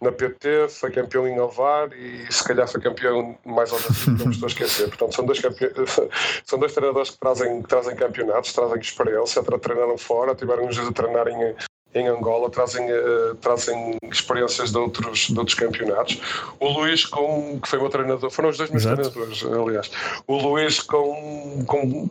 na 0.00 0.10
PT, 0.10 0.68
foi 0.68 0.90
campeão 0.90 1.28
em 1.28 1.38
Alvar 1.38 1.92
e 1.92 2.26
se 2.32 2.42
calhar 2.44 2.66
foi 2.68 2.80
campeão 2.80 3.38
mais 3.44 3.70
ou 3.72 3.78
menos, 3.80 4.06
não 4.24 4.30
estou 4.30 4.46
a 4.46 4.50
esquecer. 4.50 4.88
Portanto, 4.88 5.14
são 5.14 5.24
dois, 5.24 5.40
são 6.44 6.58
dois 6.58 6.72
treinadores 6.72 7.10
que 7.10 7.18
trazem, 7.18 7.62
que 7.62 7.68
trazem 7.68 7.96
campeonatos, 7.96 8.52
trazem 8.52 8.80
experiência, 8.80 9.42
treinaram 9.42 9.96
fora, 9.96 10.34
tiveram 10.34 10.66
uns 10.66 10.74
dias 10.74 10.88
a 10.88 10.92
treinar 10.92 11.28
em, 11.28 11.54
em 11.94 12.08
Angola, 12.08 12.50
trazem, 12.50 12.90
uh, 12.90 13.34
trazem 13.36 13.96
experiências 14.10 14.72
de 14.72 14.78
outros, 14.78 15.28
de 15.28 15.38
outros 15.38 15.56
campeonatos. 15.56 16.20
O 16.58 16.68
Luís, 16.68 17.06
com, 17.06 17.60
que 17.60 17.68
foi 17.68 17.78
meu 17.78 17.88
treinador, 17.88 18.30
foram 18.30 18.48
os 18.48 18.58
dois 18.58 18.70
meus 18.70 18.84
Exato. 18.84 19.10
treinadores, 19.10 19.44
aliás. 19.44 19.90
O 20.26 20.36
Luís, 20.36 20.80
com, 20.80 21.64
com 21.66 22.10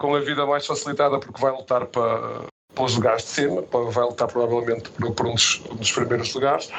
com 0.00 0.14
a 0.14 0.20
vida 0.20 0.46
mais 0.46 0.66
facilitada 0.66 1.20
porque 1.20 1.38
vai 1.38 1.52
lutar 1.52 1.84
para, 1.84 2.46
pelos 2.74 2.94
lugares 2.94 3.22
de 3.22 3.28
cima, 3.28 3.62
vai 3.70 4.04
lutar 4.04 4.26
provavelmente 4.26 4.90
por, 4.90 5.12
por 5.12 5.26
um, 5.26 5.34
dos, 5.34 5.62
um, 5.70 5.76
dos, 5.76 5.92
primeiros 5.92 6.32
lugares, 6.34 6.70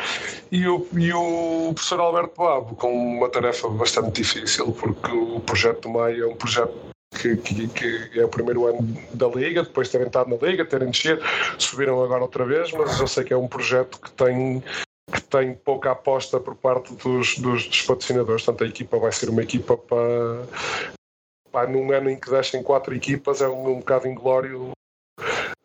e 0.51 0.67
o, 0.67 0.87
e 0.97 1.13
o 1.13 1.71
professor 1.75 1.99
Alberto 1.99 2.41
Babo 2.41 2.75
com 2.75 2.91
uma 2.91 3.29
tarefa 3.29 3.69
bastante 3.69 4.23
difícil, 4.23 4.71
porque 4.71 5.11
o 5.11 5.39
projeto 5.41 5.81
do 5.81 5.89
Maia 5.89 6.23
é 6.23 6.25
um 6.25 6.35
projeto 6.35 6.73
que, 7.21 7.37
que, 7.37 7.67
que, 7.67 8.19
é 8.19 8.25
o 8.25 8.27
primeiro 8.27 8.65
ano 8.65 8.97
da 9.13 9.27
Liga, 9.27 9.61
depois 9.61 9.87
de 9.87 9.91
terem 9.91 10.07
estado 10.07 10.29
na 10.31 10.47
Liga, 10.47 10.65
terem 10.65 10.89
descido, 10.89 11.21
subiram 11.59 12.03
agora 12.03 12.23
outra 12.23 12.43
vez, 12.43 12.71
mas 12.71 12.99
eu 12.99 13.07
sei 13.07 13.23
que 13.23 13.33
é 13.33 13.37
um 13.37 13.47
projeto 13.47 13.99
que 14.01 14.11
tem 14.11 14.63
que 15.11 15.21
tem 15.23 15.53
pouca 15.53 15.91
aposta 15.91 16.39
por 16.39 16.55
parte 16.55 16.93
dos, 16.95 17.37
dos, 17.37 17.67
dos 17.67 17.81
patrocinadores, 17.81 18.45
portanto 18.45 18.63
a 18.63 18.67
equipa 18.67 18.97
vai 18.97 19.11
ser 19.11 19.29
uma 19.29 19.43
equipa 19.43 19.75
para, 19.75 20.47
pá, 21.51 21.67
num 21.67 21.91
ano 21.91 22.09
em 22.09 22.19
que 22.19 22.29
descem 22.29 22.63
quatro 22.63 22.95
equipas 22.95 23.41
é 23.41 23.47
um, 23.47 23.69
um 23.69 23.79
bocado 23.79 24.07
inglório 24.07 24.71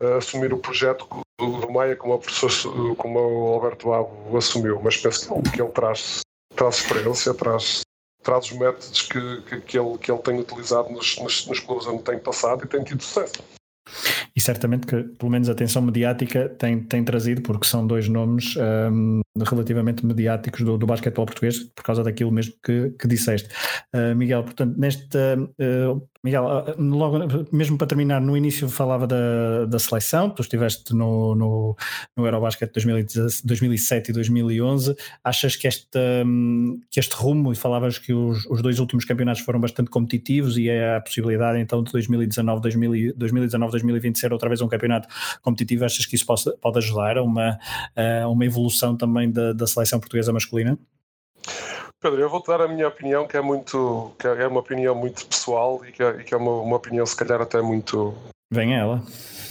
uh, 0.03 0.17
assumir 0.19 0.53
o 0.53 0.59
projeto 0.59 1.07
do, 1.39 1.61
do 1.61 1.71
Maia 1.71 1.97
como, 1.97 2.19
professor, 2.19 2.97
como 2.97 3.19
o 3.19 3.55
Alberto 3.55 3.89
Babo 3.89 4.37
assumiu, 4.37 4.81
mas 4.83 4.97
penso 4.97 5.35
que, 5.43 5.51
que 5.53 5.63
ele 5.63 5.71
traz, 5.71 6.21
traz 6.55 6.79
experiência, 6.79 7.33
traz, 7.35 7.83
traz 8.23 8.47
os 8.47 8.53
métodos 8.53 9.03
que, 9.03 9.43
que, 9.43 9.61
que, 9.61 9.79
ele, 9.79 9.99
que 9.99 10.11
ele 10.11 10.23
tem 10.23 10.41
utilizado 10.41 10.91
nos, 10.91 11.17
nos, 11.19 11.47
nos 11.47 11.61
clubes 11.61 11.87
onde 11.87 12.03
tem 12.03 12.19
passado 12.19 12.65
e 12.65 12.69
tem 12.69 12.83
tido 12.83 13.03
sucesso. 13.03 13.43
E 14.35 14.41
certamente 14.41 14.87
que, 14.87 15.03
pelo 15.03 15.31
menos, 15.31 15.49
a 15.49 15.53
atenção 15.53 15.83
mediática 15.83 16.49
tem, 16.49 16.83
tem 16.83 17.05
trazido, 17.05 17.43
porque 17.43 17.67
são 17.67 17.87
dois 17.87 18.09
nomes 18.09 18.55
um, 18.57 19.21
relativamente 19.45 20.05
mediáticos 20.05 20.63
do, 20.63 20.77
do 20.77 20.87
basquetebol 20.87 21.27
português, 21.27 21.65
por 21.75 21.83
causa 21.83 22.03
daquilo 22.03 22.31
mesmo 22.31 22.55
que, 22.63 22.91
que 22.99 23.09
disseste. 23.09 23.49
Uh, 23.95 24.15
Miguel, 24.15 24.43
portanto, 24.43 24.79
neste. 24.79 25.17
Uh, 25.17 26.07
Miguel, 26.27 26.45
uh, 26.45 26.83
logo, 26.83 27.19
mesmo 27.53 27.79
para 27.79 27.87
terminar, 27.87 28.21
no 28.21 28.37
início 28.37 28.69
falava 28.69 29.07
da, 29.07 29.65
da 29.65 29.79
seleção, 29.79 30.29
tu 30.29 30.43
estiveste 30.43 30.93
no, 30.93 31.37
no, 31.37 31.77
no 32.17 32.27
Eurobasket 32.27 32.73
2007 33.45 34.11
e 34.11 34.13
2011. 34.13 34.97
Achas 35.23 35.55
que 35.55 35.69
este, 35.69 35.97
um, 36.27 36.81
que 36.91 36.99
este 36.99 37.15
rumo, 37.15 37.53
e 37.53 37.55
falavas 37.55 37.99
que 37.99 38.13
os, 38.13 38.45
os 38.47 38.61
dois 38.61 38.81
últimos 38.81 39.05
campeonatos 39.05 39.43
foram 39.43 39.61
bastante 39.61 39.89
competitivos 39.89 40.59
e 40.59 40.69
é 40.69 40.97
a 40.97 41.01
possibilidade 41.01 41.61
então 41.61 41.81
de 41.85 41.93
2019, 41.93 42.61
2019 42.61 43.71
2020 43.71 44.19
ser 44.19 44.33
outra 44.33 44.49
vez 44.49 44.61
um 44.61 44.67
campeonato 44.67 45.07
competitivo, 45.43 45.85
achas 45.85 46.07
que 46.07 46.17
isso 46.17 46.27
pode, 46.27 46.43
pode 46.61 46.79
ajudar 46.79 47.19
a 47.19 47.23
uma, 47.23 47.57
a 47.95 48.29
uma 48.29 48.45
evolução 48.45 48.97
também 48.97 49.31
da, 49.31 49.53
da 49.53 49.67
seleção 49.69 50.01
portuguesa 50.01 50.33
masculina? 50.33 50.77
Pedro, 52.07 52.21
eu 52.21 52.31
vou-te 52.31 52.47
dar 52.47 52.61
a 52.61 52.69
minha 52.69 52.87
opinião, 52.87 53.27
que 53.27 53.37
é 53.37 53.41
muito 53.41 54.13
que 54.17 54.29
é 54.29 54.47
uma 54.47 54.61
opinião 54.61 54.95
muito 54.95 55.27
pessoal 55.27 55.85
e 55.85 55.91
que 55.91 56.01
é, 56.01 56.21
e 56.21 56.23
que 56.23 56.33
é 56.33 56.37
uma, 56.37 56.53
uma, 56.61 56.77
opinião 56.77 57.05
se 57.05 57.17
calhar 57.17 57.41
até 57.41 57.61
muito. 57.61 58.15
Vem 58.49 58.77
ela. 58.77 59.03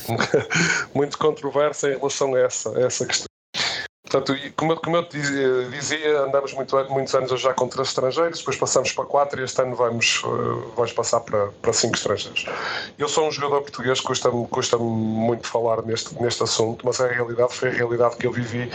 muito 0.95 1.17
controversa 1.17 1.89
em 1.91 1.97
relação 1.97 2.33
a 2.33 2.39
essa, 2.39 2.69
a 2.77 2.81
essa 2.83 3.05
questão. 3.05 3.25
Portanto, 4.09 4.33
como, 4.55 4.77
como 4.77 4.95
eu 4.95 5.09
dizia, 5.09 5.69
dizia, 5.69 6.21
andamos 6.21 6.53
muito, 6.53 6.73
muitos 6.89 7.13
anos 7.13 7.41
já 7.41 7.53
com 7.53 7.67
três 7.67 7.89
estrangeiros, 7.89 8.39
depois 8.39 8.55
passamos 8.55 8.93
para 8.93 9.03
quatro 9.03 9.41
e 9.41 9.43
este 9.43 9.61
ano 9.61 9.75
vamos, 9.75 10.23
uh, 10.23 10.71
vamos 10.77 10.93
passar 10.93 11.19
para, 11.19 11.47
para 11.61 11.73
cinco 11.73 11.95
estrangeiros. 11.95 12.45
Eu 12.97 13.09
sou 13.09 13.27
um 13.27 13.31
jogador 13.33 13.63
português, 13.63 13.99
custa-me 13.99 14.47
custa 14.47 14.77
muito 14.77 15.45
falar 15.45 15.81
neste, 15.81 16.15
neste 16.21 16.41
assunto, 16.41 16.85
mas 16.85 17.01
é 17.01 17.09
a 17.09 17.11
realidade, 17.11 17.53
foi 17.53 17.67
a 17.67 17.73
realidade 17.73 18.15
que 18.15 18.25
eu 18.25 18.31
vivi 18.31 18.71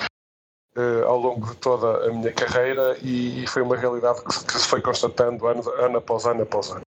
uh, 0.77 1.07
ao 1.07 1.19
longo 1.19 1.47
de 1.47 1.57
toda 1.57 2.07
a 2.07 2.13
minha 2.13 2.33
carreira 2.33 2.97
e, 3.03 3.43
e 3.43 3.47
foi 3.47 3.63
uma 3.63 3.77
realidade 3.77 4.23
que, 4.23 4.45
que, 4.45 4.59
se 4.59 4.69
foi 4.69 4.81
constatando 4.81 5.47
ano, 5.47 5.69
ano 5.77 5.99
após 5.99 6.27
ano 6.27 6.43
após 6.43 6.71
ano. 6.71 6.83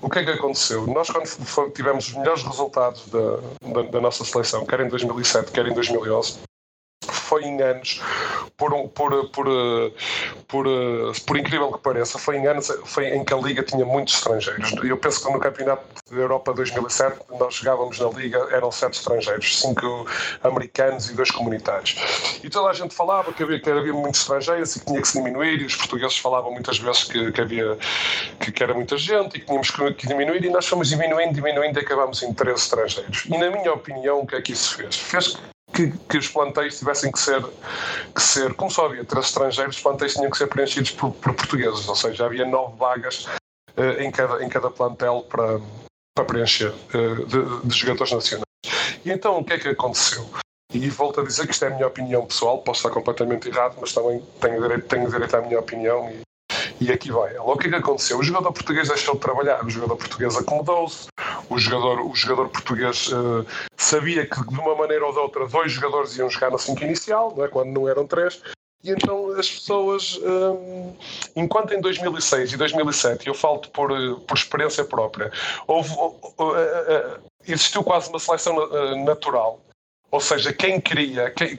O 0.00 0.10
que 0.10 0.18
é 0.18 0.24
que 0.24 0.30
aconteceu? 0.30 0.86
Nós, 0.86 1.08
quando 1.10 1.70
tivemos 1.72 2.08
os 2.08 2.14
melhores 2.14 2.42
resultados 2.42 3.06
da, 3.08 3.36
da, 3.72 3.82
da 3.90 4.00
nossa 4.00 4.24
seleção, 4.24 4.66
quer 4.66 4.80
em 4.80 4.88
2007, 4.88 5.50
quer 5.50 5.66
em 5.66 5.72
2011, 5.72 6.40
foi 7.34 7.44
em 7.46 7.60
anos, 7.60 8.00
por, 8.56 8.88
por, 8.90 9.28
por, 9.30 9.46
por, 10.46 10.66
por 11.26 11.36
incrível 11.36 11.72
que 11.72 11.80
pareça, 11.80 12.16
foi 12.16 12.36
em 12.36 12.46
anos 12.46 12.68
foi 12.84 13.08
em 13.08 13.24
que 13.24 13.34
a 13.34 13.36
Liga 13.36 13.60
tinha 13.64 13.84
muitos 13.84 14.14
estrangeiros. 14.14 14.72
Eu 14.84 14.96
penso 14.96 15.26
que 15.26 15.32
no 15.32 15.40
Campeonato 15.40 15.82
da 16.08 16.16
Europa 16.16 16.54
2007 16.54 17.18
nós 17.40 17.56
jogávamos 17.56 17.98
na 17.98 18.08
Liga, 18.10 18.38
eram 18.52 18.70
sete 18.70 19.00
estrangeiros, 19.00 19.60
cinco 19.60 20.06
americanos 20.44 21.10
e 21.10 21.14
dois 21.14 21.32
comunitários. 21.32 21.96
E 22.44 22.48
toda 22.48 22.70
a 22.70 22.72
gente 22.72 22.94
falava 22.94 23.32
que 23.32 23.42
havia, 23.42 23.58
que 23.58 23.68
havia 23.68 23.92
muitos 23.92 24.20
estrangeiros 24.20 24.76
e 24.76 24.80
que 24.80 24.86
tinha 24.86 25.02
que 25.02 25.08
se 25.08 25.18
diminuir, 25.18 25.60
e 25.60 25.66
os 25.66 25.74
portugueses 25.74 26.16
falavam 26.18 26.52
muitas 26.52 26.78
vezes 26.78 27.02
que, 27.02 27.32
que 27.32 27.40
havia 27.40 27.76
que, 28.38 28.52
que, 28.52 28.62
era 28.62 28.74
muita 28.74 28.96
gente 28.96 29.38
e 29.38 29.40
que 29.40 29.46
tínhamos 29.46 29.70
que 29.70 30.06
diminuir, 30.06 30.44
e 30.44 30.50
nós 30.50 30.68
fomos 30.68 30.88
diminuindo, 30.88 31.34
diminuindo 31.34 31.80
e 31.80 31.82
acabámos 31.82 32.22
em 32.22 32.32
três 32.32 32.60
estrangeiros. 32.60 33.24
E 33.26 33.36
na 33.36 33.50
minha 33.50 33.72
opinião, 33.72 34.20
o 34.20 34.26
que 34.26 34.36
é 34.36 34.40
que 34.40 34.52
isso 34.52 34.76
fez? 34.76 34.96
Fez 34.96 35.36
que, 35.74 35.90
que, 36.08 36.18
os 36.18 36.28
plantéis 36.28 36.78
tivessem 36.78 37.10
que 37.10 37.18
ser, 37.18 37.44
que 38.14 38.22
ser, 38.22 38.54
como 38.54 38.70
só 38.70 38.86
havia 38.86 39.04
três 39.04 39.26
estrangeiros, 39.26 39.76
os 39.76 39.82
plantéis 39.82 40.14
tinham 40.14 40.30
que 40.30 40.38
ser 40.38 40.46
preenchidos 40.46 40.92
por, 40.92 41.12
por 41.12 41.34
portugueses, 41.34 41.88
ou 41.88 41.96
seja, 41.96 42.24
havia 42.24 42.46
nove 42.46 42.76
vagas 42.78 43.26
uh, 43.76 44.00
em, 44.00 44.10
cada, 44.10 44.42
em 44.42 44.48
cada 44.48 44.70
plantel 44.70 45.26
para, 45.28 45.60
para 46.14 46.24
preencher 46.24 46.70
uh, 46.70 47.26
de, 47.26 47.66
de, 47.66 47.76
jogadores 47.76 48.12
nacionais. 48.12 48.44
E 49.04 49.10
então 49.10 49.38
o 49.38 49.44
que 49.44 49.52
é 49.52 49.58
que 49.58 49.68
aconteceu? 49.68 50.28
E 50.72 50.88
volto 50.88 51.20
a 51.20 51.24
dizer 51.24 51.46
que 51.46 51.52
isto 51.52 51.64
é 51.64 51.68
a 51.68 51.70
minha 51.74 51.86
opinião 51.86 52.24
pessoal, 52.24 52.58
posso 52.62 52.78
estar 52.78 52.90
completamente 52.90 53.48
errado, 53.48 53.76
mas 53.80 53.92
também 53.92 54.24
tenho 54.40 54.62
direito, 54.62 54.86
tenho 54.86 55.10
direito 55.10 55.36
à 55.36 55.42
minha 55.42 55.58
opinião 55.58 56.10
e, 56.10 56.20
e 56.80 56.90
aqui 56.92 57.10
vai 57.10 57.34
ela. 57.34 57.44
O 57.44 57.56
que 57.56 57.68
é 57.68 57.70
que 57.70 57.76
aconteceu? 57.76 58.18
O 58.18 58.22
jogador 58.22 58.52
português 58.52 58.88
deixou 58.88 59.14
de 59.14 59.20
trabalhar, 59.20 59.64
o 59.64 59.70
jogador 59.70 59.96
português 59.96 60.36
acomodou-se, 60.36 61.08
o 61.48 61.58
jogador, 61.58 62.00
o 62.00 62.14
jogador 62.14 62.48
português 62.48 63.08
uh, 63.08 63.46
sabia 63.76 64.26
que 64.26 64.40
de 64.46 64.60
uma 64.60 64.74
maneira 64.74 65.06
ou 65.06 65.12
de 65.12 65.18
outra 65.18 65.46
dois 65.46 65.72
jogadores 65.72 66.16
iam 66.16 66.30
jogar 66.30 66.50
na 66.50 66.58
5 66.58 66.82
inicial, 66.84 67.34
não 67.36 67.44
é? 67.44 67.48
quando 67.48 67.70
não 67.70 67.88
eram 67.88 68.06
três, 68.06 68.40
e 68.82 68.90
então 68.90 69.30
as 69.32 69.50
pessoas, 69.50 70.20
um, 70.22 70.92
enquanto 71.34 71.72
em 71.72 71.80
2006 71.80 72.52
e 72.52 72.56
2007, 72.56 73.26
eu 73.26 73.34
falo 73.34 73.60
por, 73.60 73.90
eh, 73.90 74.14
por 74.26 74.36
experiência 74.36 74.84
própria, 74.84 75.32
houve, 75.66 75.90
uh, 75.94 76.08
uh, 76.38 77.18
existiu 77.46 77.82
quase 77.82 78.10
uma 78.10 78.18
seleção 78.18 78.54
natural 79.04 79.64
ou 80.14 80.20
seja, 80.20 80.52
quem 80.52 80.80
queria, 80.80 81.28
quem, 81.32 81.58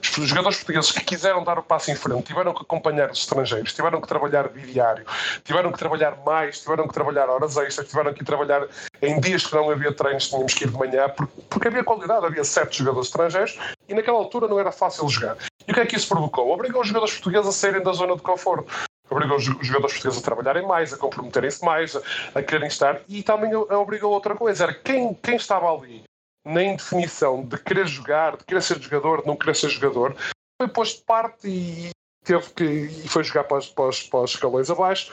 os 0.00 0.26
jogadores 0.26 0.56
portugueses 0.56 0.90
que 0.90 1.04
quiseram 1.04 1.44
dar 1.44 1.58
o 1.58 1.62
passo 1.62 1.90
em 1.90 1.94
frente 1.94 2.22
tiveram 2.22 2.54
que 2.54 2.62
acompanhar 2.62 3.10
os 3.10 3.18
estrangeiros, 3.18 3.74
tiveram 3.74 4.00
que 4.00 4.08
trabalhar 4.08 4.48
diário, 4.48 5.04
tiveram 5.44 5.70
que 5.70 5.78
trabalhar 5.78 6.16
mais, 6.24 6.60
tiveram 6.60 6.88
que 6.88 6.94
trabalhar 6.94 7.28
horas 7.28 7.58
extras, 7.58 7.86
tiveram 7.86 8.14
que 8.14 8.24
trabalhar 8.24 8.66
em 9.02 9.20
dias 9.20 9.46
que 9.46 9.54
não 9.54 9.68
havia 9.68 9.92
treinos, 9.92 10.28
tínhamos 10.28 10.54
que 10.54 10.64
ir 10.64 10.70
de 10.70 10.78
manhã, 10.78 11.10
porque, 11.10 11.42
porque 11.50 11.68
havia 11.68 11.84
qualidade, 11.84 12.24
havia 12.24 12.42
sete 12.42 12.78
jogadores 12.78 13.08
estrangeiros 13.08 13.58
e 13.86 13.92
naquela 13.92 14.16
altura 14.16 14.48
não 14.48 14.58
era 14.58 14.72
fácil 14.72 15.06
jogar. 15.06 15.36
E 15.68 15.70
o 15.70 15.74
que 15.74 15.80
é 15.80 15.84
que 15.84 15.96
isso 15.96 16.08
provocou? 16.08 16.50
Obrigou 16.50 16.80
os 16.80 16.88
jogadores 16.88 17.12
portugueses 17.12 17.48
a 17.48 17.52
saírem 17.52 17.82
da 17.82 17.92
zona 17.92 18.16
de 18.16 18.22
conforto 18.22 18.72
obrigou 19.10 19.36
os 19.36 19.44
jogadores 19.44 19.94
portugueses 19.94 20.20
a 20.20 20.24
trabalharem 20.24 20.64
mais, 20.64 20.92
a 20.92 20.96
comprometerem-se 20.96 21.64
mais, 21.64 21.96
a, 21.96 22.00
a 22.32 22.42
quererem 22.42 22.68
estar, 22.68 23.00
e 23.08 23.24
também 23.24 23.52
obrigou 23.56 24.12
outra 24.12 24.36
coisa, 24.36 24.62
era 24.62 24.72
quem, 24.72 25.12
quem 25.14 25.34
estava 25.34 25.68
ali 25.68 26.04
na 26.44 26.62
indefinição 26.62 27.44
de 27.44 27.58
querer 27.58 27.86
jogar, 27.86 28.36
de 28.36 28.44
querer 28.44 28.62
ser 28.62 28.80
jogador, 28.80 29.22
de 29.22 29.26
não 29.26 29.36
querer 29.36 29.56
ser 29.56 29.68
jogador, 29.68 30.16
foi 30.60 30.68
posto 30.68 30.98
de 30.98 31.04
parte 31.04 31.48
e 31.48 31.90
teve 32.24 32.50
que 32.50 32.64
e 32.64 33.08
foi 33.08 33.24
jogar 33.24 33.44
para 33.44 33.58
os, 33.58 33.68
para, 33.68 33.88
os, 33.88 34.02
para 34.02 34.20
os 34.20 34.30
escalões 34.32 34.70
abaixo 34.70 35.12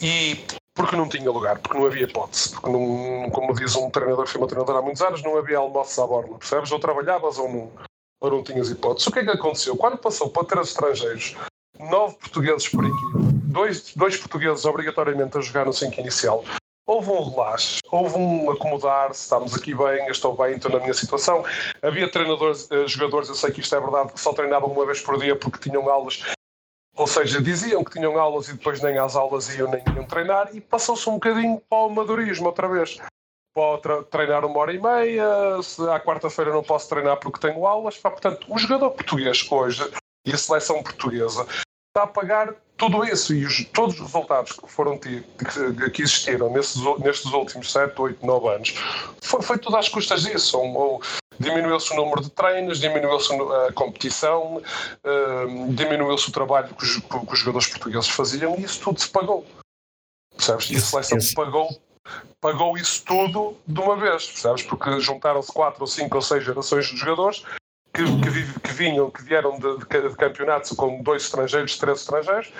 e 0.00 0.36
porque 0.74 0.96
não 0.96 1.08
tinha 1.08 1.30
lugar, 1.30 1.58
porque 1.58 1.76
não 1.76 1.86
havia 1.86 2.04
hipótese, 2.04 2.50
porque 2.50 2.70
não, 2.70 3.30
como 3.30 3.54
diz 3.54 3.76
um 3.76 3.90
treinador 3.90 4.24
que 4.24 4.30
foi 4.30 4.40
meu 4.40 4.48
treinador 4.48 4.76
há 4.76 4.82
muitos 4.82 5.02
anos, 5.02 5.22
não 5.22 5.36
havia 5.36 5.58
almoços 5.58 5.98
à 5.98 6.06
borla, 6.06 6.38
percebes? 6.38 6.72
Ou 6.72 6.80
trabalhavas 6.80 7.38
ou 7.38 7.48
não, 7.48 7.72
ou 8.20 8.30
não 8.30 8.42
tinhas 8.42 8.70
hipótese. 8.70 9.08
O 9.08 9.12
que 9.12 9.18
é 9.18 9.24
que 9.24 9.30
aconteceu? 9.30 9.76
Quando 9.76 9.98
passou 9.98 10.30
para 10.30 10.44
três 10.44 10.68
estrangeiros, 10.68 11.36
nove 11.78 12.16
portugueses 12.16 12.68
por 12.68 12.84
equipe, 12.84 13.18
dois, 13.44 13.94
dois 13.94 14.16
portugueses 14.16 14.64
obrigatoriamente 14.64 15.36
a 15.36 15.40
jogar 15.40 15.66
no 15.66 15.72
5 15.72 16.00
inicial, 16.00 16.42
houve 16.86 17.10
um 17.10 17.30
relaxe, 17.30 17.80
houve 17.90 18.16
um 18.16 18.50
acomodar-se, 18.50 19.22
estamos 19.22 19.54
aqui 19.54 19.74
bem, 19.74 20.06
estou 20.08 20.36
bem, 20.36 20.56
estou 20.56 20.70
na 20.70 20.80
minha 20.80 20.94
situação. 20.94 21.44
Havia 21.80 22.10
treinadores, 22.10 22.70
eh, 22.70 22.86
jogadores, 22.86 23.28
eu 23.28 23.34
sei 23.34 23.50
que 23.52 23.60
isto 23.60 23.74
é 23.74 23.80
verdade, 23.80 24.12
que 24.12 24.20
só 24.20 24.32
treinavam 24.32 24.70
uma 24.70 24.86
vez 24.86 25.00
por 25.00 25.18
dia 25.18 25.36
porque 25.36 25.58
tinham 25.58 25.88
aulas, 25.88 26.22
ou 26.96 27.06
seja, 27.06 27.40
diziam 27.40 27.82
que 27.84 27.92
tinham 27.92 28.18
aulas 28.18 28.48
e 28.48 28.54
depois 28.54 28.82
nem 28.82 28.98
às 28.98 29.16
aulas 29.16 29.54
iam 29.54 29.70
nem 29.70 29.82
iam 29.94 30.04
treinar 30.04 30.54
e 30.54 30.60
passou-se 30.60 31.08
um 31.08 31.14
bocadinho 31.14 31.60
para 31.68 31.78
o 31.78 31.86
amadorismo 31.86 32.46
outra 32.46 32.68
vez. 32.68 32.98
Pode 33.54 34.04
treinar 34.10 34.44
uma 34.46 34.58
hora 34.60 34.72
e 34.72 34.80
meia, 34.80 35.62
se 35.62 35.86
à 35.90 36.00
quarta-feira 36.00 36.52
não 36.52 36.62
posso 36.62 36.88
treinar 36.88 37.18
porque 37.18 37.38
tenho 37.38 37.66
aulas. 37.66 37.98
Portanto, 37.98 38.46
o 38.48 38.58
jogador 38.58 38.90
português 38.92 39.46
hoje 39.50 39.90
e 40.26 40.32
a 40.32 40.38
seleção 40.38 40.82
portuguesa 40.82 41.46
está 41.90 42.04
a 42.04 42.06
pagar 42.06 42.54
tudo 42.82 43.04
isso 43.04 43.32
e 43.32 43.46
os, 43.46 43.64
todos 43.66 43.94
os 43.94 44.00
resultados 44.00 44.52
que 44.54 44.68
foram 44.68 44.98
que, 44.98 45.22
que 45.94 46.02
existiram 46.02 46.50
nesses, 46.50 46.82
nestes 46.98 47.32
últimos 47.32 47.70
7, 47.70 47.94
8, 47.96 48.26
9 48.26 48.48
anos 48.48 48.74
foi, 49.20 49.40
foi 49.40 49.56
tudo 49.56 49.76
às 49.76 49.88
custas 49.88 50.22
disso. 50.22 50.58
Ou, 50.58 50.74
ou 50.74 51.02
diminuiu-se 51.38 51.92
o 51.92 51.96
número 51.96 52.22
de 52.22 52.30
treinos, 52.30 52.80
diminuiu-se 52.80 53.32
a 53.68 53.72
competição, 53.72 54.56
uh, 54.56 55.72
diminuiu-se 55.72 56.28
o 56.28 56.32
trabalho 56.32 56.74
que 56.74 56.82
os, 56.82 56.96
que 56.96 57.32
os, 57.32 57.38
jogadores 57.38 57.68
portugueses 57.68 58.08
faziam 58.08 58.56
e 58.58 58.64
isso 58.64 58.80
tudo 58.80 59.00
se 59.00 59.08
pagou. 59.08 59.46
Percebes? 60.34 60.70
E 60.70 60.76
a 60.76 60.80
seleção 60.80 61.18
pagou 61.36 61.68
pagou 62.40 62.76
isso 62.76 63.04
tudo 63.04 63.56
de 63.64 63.78
uma 63.78 63.96
vez, 63.96 64.26
percebes? 64.26 64.64
Porque 64.64 64.98
juntaram-se 64.98 65.52
quatro 65.52 65.82
ou 65.82 65.86
cinco 65.86 66.16
ou 66.16 66.22
seis 66.22 66.44
gerações 66.44 66.86
de 66.86 66.96
jogadores 66.96 67.44
que, 67.94 68.02
que, 68.60 68.72
vinham, 68.72 69.08
que 69.08 69.22
vieram 69.22 69.58
de, 69.58 69.78
de, 69.78 70.08
de, 70.08 70.16
campeonatos 70.16 70.72
com 70.72 71.00
dois 71.02 71.24
estrangeiros, 71.24 71.78
três 71.78 72.00
estrangeiros, 72.00 72.52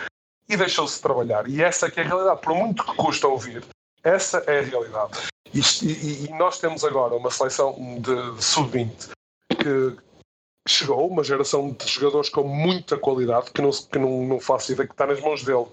e 0.49 0.57
deixou-se 0.57 1.01
trabalhar. 1.01 1.49
E 1.49 1.63
essa 1.63 1.87
é 1.87 1.93
é 1.97 2.01
a 2.03 2.07
realidade. 2.07 2.41
Por 2.41 2.55
muito 2.55 2.85
que 2.85 2.95
custa 2.97 3.29
ouvir, 3.29 3.65
essa 4.03 4.39
é 4.47 4.61
a 4.61 4.63
realidade. 4.63 5.21
E, 5.53 5.61
e, 5.61 6.27
e 6.27 6.29
nós 6.35 6.59
temos 6.59 6.85
agora 6.85 7.15
uma 7.15 7.31
seleção 7.31 7.75
de, 8.01 8.33
de 8.37 8.45
sub-20 8.45 9.11
que 9.51 9.97
chegou, 10.67 11.09
uma 11.09 11.25
geração 11.25 11.73
de 11.73 11.87
jogadores 11.87 12.29
com 12.29 12.45
muita 12.45 12.97
qualidade, 12.97 13.51
que 13.51 13.61
não, 13.61 13.71
que 13.71 13.99
não, 13.99 14.27
não 14.27 14.41
faço 14.41 14.73
ideia 14.73 14.87
que 14.87 14.95
está 14.95 15.07
nas 15.07 15.21
mãos 15.21 15.43
dele. 15.43 15.67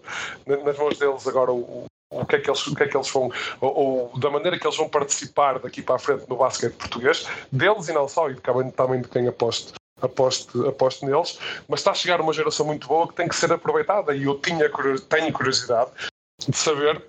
Nas 0.46 0.78
mãos 0.78 0.98
deles 0.98 1.28
agora 1.28 1.52
o, 1.52 1.86
o 2.12 2.26
que 2.26 2.36
é 2.36 2.40
que 2.40 2.50
eles, 2.50 2.66
o 2.68 2.76
que 2.76 2.84
é 2.84 2.88
que 2.88 2.98
eles 2.98 3.10
vão, 3.10 3.32
ou, 3.62 4.12
ou, 4.12 4.20
da 4.20 4.30
maneira 4.30 4.58
que 4.60 4.66
eles 4.66 4.78
vão 4.78 4.90
participar 4.90 5.60
daqui 5.60 5.82
para 5.82 5.96
a 5.96 6.00
frente 6.00 6.28
no 6.28 6.38
basquete 6.38 6.74
português, 6.74 7.28
deles 7.52 7.88
e 7.88 7.94
não 7.94 8.08
só, 8.08 8.30
e 8.30 8.36
também 8.72 9.02
de 9.02 9.08
quem 9.08 9.28
aposto, 9.28 9.74
aposto, 10.02 10.68
aposto 10.68 11.06
neles, 11.06 11.40
mas 11.68 11.80
está 11.80 11.92
a 11.92 11.96
chegar 11.96 12.22
uma 12.22 12.34
geração 12.34 12.66
muito 12.66 12.88
boa 12.88 13.08
que 13.08 13.16
tem 13.16 13.28
que 13.28 13.36
ser 13.36 13.52
aproveitada 13.52 14.16
e 14.16 14.24
eu 14.24 14.40
tinha, 14.40 14.70
tenho 15.10 15.34
curiosidade 15.34 15.92
de 16.48 16.58
saber, 16.58 17.02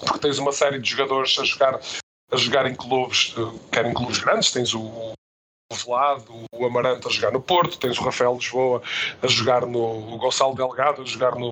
porque 0.00 0.20
tens 0.20 0.38
uma 0.38 0.52
série 0.52 0.78
de 0.78 0.90
jogadores 0.90 1.38
a 1.38 1.44
jogar, 1.44 1.80
a 2.30 2.36
jogar 2.36 2.66
em 2.66 2.74
clubes, 2.74 3.34
eh, 3.36 3.58
quer 3.70 3.86
em 3.86 3.94
clubes 3.94 4.18
grandes, 4.18 4.50
tens 4.50 4.74
o 4.74 5.12
Velado, 5.72 6.44
o 6.52 6.66
Amarante 6.66 7.06
a 7.06 7.10
jogar 7.10 7.32
no 7.32 7.40
Porto, 7.40 7.78
tens 7.78 7.98
o 7.98 8.02
Rafael 8.02 8.34
Lisboa 8.34 8.82
a 9.22 9.26
jogar 9.26 9.66
no 9.66 10.14
o 10.14 10.18
Gonçalo 10.18 10.54
Delgado 10.54 11.02
a 11.02 11.04
jogar 11.04 11.34
no, 11.34 11.50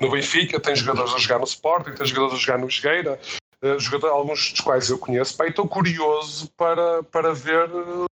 no 0.00 0.10
Benfica, 0.10 0.60
tem 0.60 0.74
jogadores 0.74 1.12
a 1.14 1.18
jogar 1.18 1.38
no 1.38 1.44
Sporting, 1.44 1.92
tem 1.92 2.06
jogadores 2.06 2.34
a 2.34 2.38
jogar 2.38 2.58
no 2.58 2.68
Esgueira, 2.68 3.20
uh, 3.62 3.78
jogadores, 3.78 4.14
alguns 4.14 4.52
dos 4.52 4.60
quais 4.60 4.90
eu 4.90 4.98
conheço. 4.98 5.36
Pá, 5.36 5.46
estou 5.46 5.68
curioso 5.68 6.50
para, 6.56 7.02
para 7.04 7.34
ver 7.34 7.68
uh, 7.68 8.07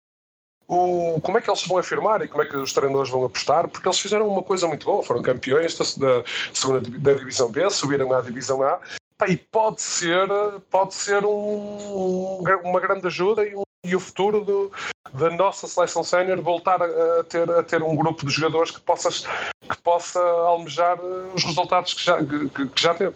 o, 0.68 1.20
como 1.22 1.38
é 1.38 1.42
que 1.42 1.50
eles 1.50 1.60
se 1.60 1.68
vão 1.68 1.78
afirmar 1.78 2.22
e 2.22 2.28
como 2.28 2.44
é 2.44 2.46
que 2.46 2.56
os 2.58 2.74
treinadores 2.74 3.10
vão 3.10 3.26
apostar, 3.26 3.68
porque 3.68 3.88
eles 3.88 4.00
fizeram 4.00 4.28
uma 4.28 4.44
coisa 4.44 4.68
muito 4.68 4.86
boa, 4.86 5.04
foram 5.04 5.22
campeões 5.22 5.78
da, 5.78 5.86
da 5.86 6.24
segunda 6.54 6.82
da 6.82 7.14
divisão 7.14 7.52
B, 7.52 7.70
subiram 7.70 8.12
à 8.14 8.22
divisão 8.22 8.64
A, 8.64 8.80
e 9.28 9.38
pode 9.38 9.82
ser, 9.82 10.28
pode 10.70 10.94
ser 10.94 11.24
um, 11.26 12.44
uma 12.64 12.80
grande 12.80 13.08
ajuda 13.08 13.46
e, 13.46 13.56
um, 13.56 13.65
e 13.86 13.95
o 13.95 13.99
futuro 13.99 14.44
do, 14.44 14.72
da 15.14 15.30
nossa 15.30 15.68
seleção 15.68 16.03
sénior 16.03 16.41
voltar 16.41 16.82
a, 16.82 17.24
ter, 17.24 17.49
a 17.49 17.64
ter 17.64 17.82
um 17.82 17.95
grupo 17.95 18.26
de 18.26 18.32
jogadores 18.32 18.72
que, 18.72 18.82
possas, 18.82 19.26
que 19.70 19.78
possa 19.84 20.20
almejar 20.20 20.99
os 21.34 21.44
resultados 21.44 21.94
que 21.94 22.03
já, 22.03 22.18
que, 22.24 22.68
que 22.68 22.82
já 22.82 22.94
teve. 22.94 23.16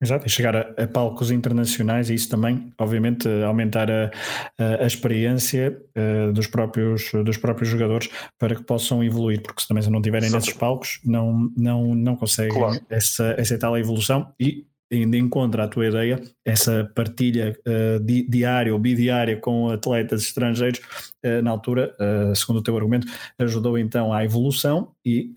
Exato, 0.00 0.26
e 0.26 0.30
chegar 0.30 0.54
a, 0.54 0.82
a, 0.82 0.86
palcos 0.86 1.30
internacionais 1.30 2.10
e 2.10 2.14
isso 2.14 2.28
também, 2.28 2.72
obviamente, 2.78 3.28
aumentar 3.44 3.90
a, 3.90 4.10
a, 4.58 4.84
a 4.84 4.86
experiência 4.86 5.80
uh, 5.96 6.32
dos, 6.32 6.46
próprios, 6.46 7.10
dos 7.24 7.38
próprios 7.38 7.68
jogadores 7.68 8.08
para 8.38 8.54
que 8.54 8.62
possam 8.62 9.02
evoluir, 9.02 9.40
porque 9.42 9.62
se 9.62 9.68
também 9.68 9.82
se 9.82 9.90
não 9.90 10.02
tiverem 10.02 10.30
nesses 10.30 10.52
palcos, 10.52 11.00
não, 11.04 11.50
não, 11.56 11.94
não 11.94 12.16
conseguem 12.16 12.52
claro. 12.52 12.80
essa, 12.90 13.34
essa 13.38 13.58
tal 13.58 13.78
evolução 13.78 14.32
e 14.38 14.66
ainda 14.92 15.16
encontra 15.16 15.64
a 15.64 15.68
tua 15.68 15.86
ideia, 15.86 16.20
essa 16.44 16.90
partilha 16.94 17.56
uh, 17.66 17.98
di, 18.00 18.28
diária 18.28 18.72
ou 18.72 18.78
bidiária 18.78 19.36
com 19.36 19.70
atletas 19.70 20.22
estrangeiros, 20.22 20.80
uh, 21.24 21.42
na 21.42 21.50
altura, 21.50 21.94
uh, 22.00 22.34
segundo 22.34 22.58
o 22.58 22.62
teu 22.62 22.76
argumento, 22.76 23.06
ajudou 23.38 23.78
então 23.78 24.12
à 24.12 24.24
evolução 24.24 24.92
e 25.04 25.32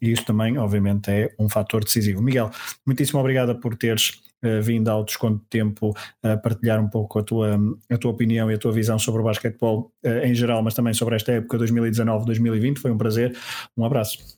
e 0.00 0.12
isso 0.12 0.24
também, 0.24 0.58
obviamente, 0.58 1.10
é 1.10 1.34
um 1.38 1.48
fator 1.48 1.84
decisivo. 1.84 2.22
Miguel, 2.22 2.50
muitíssimo 2.86 3.20
obrigada 3.20 3.54
por 3.54 3.76
teres 3.76 4.20
uh, 4.44 4.62
vindo 4.62 4.88
ao 4.88 5.04
desconto 5.04 5.42
de 5.42 5.48
tempo 5.48 5.94
a 6.22 6.34
uh, 6.34 6.42
partilhar 6.42 6.80
um 6.80 6.88
pouco 6.88 7.18
a 7.18 7.22
tua, 7.22 7.58
a 7.90 7.98
tua 7.98 8.10
opinião 8.10 8.50
e 8.50 8.54
a 8.54 8.58
tua 8.58 8.72
visão 8.72 8.98
sobre 8.98 9.20
o 9.20 9.24
basquetebol 9.24 9.92
uh, 10.04 10.08
em 10.24 10.34
geral, 10.34 10.62
mas 10.62 10.74
também 10.74 10.94
sobre 10.94 11.16
esta 11.16 11.32
época 11.32 11.58
2019-2020. 11.58 12.78
Foi 12.78 12.90
um 12.90 12.98
prazer. 12.98 13.36
Um 13.76 13.84
abraço. 13.84 14.37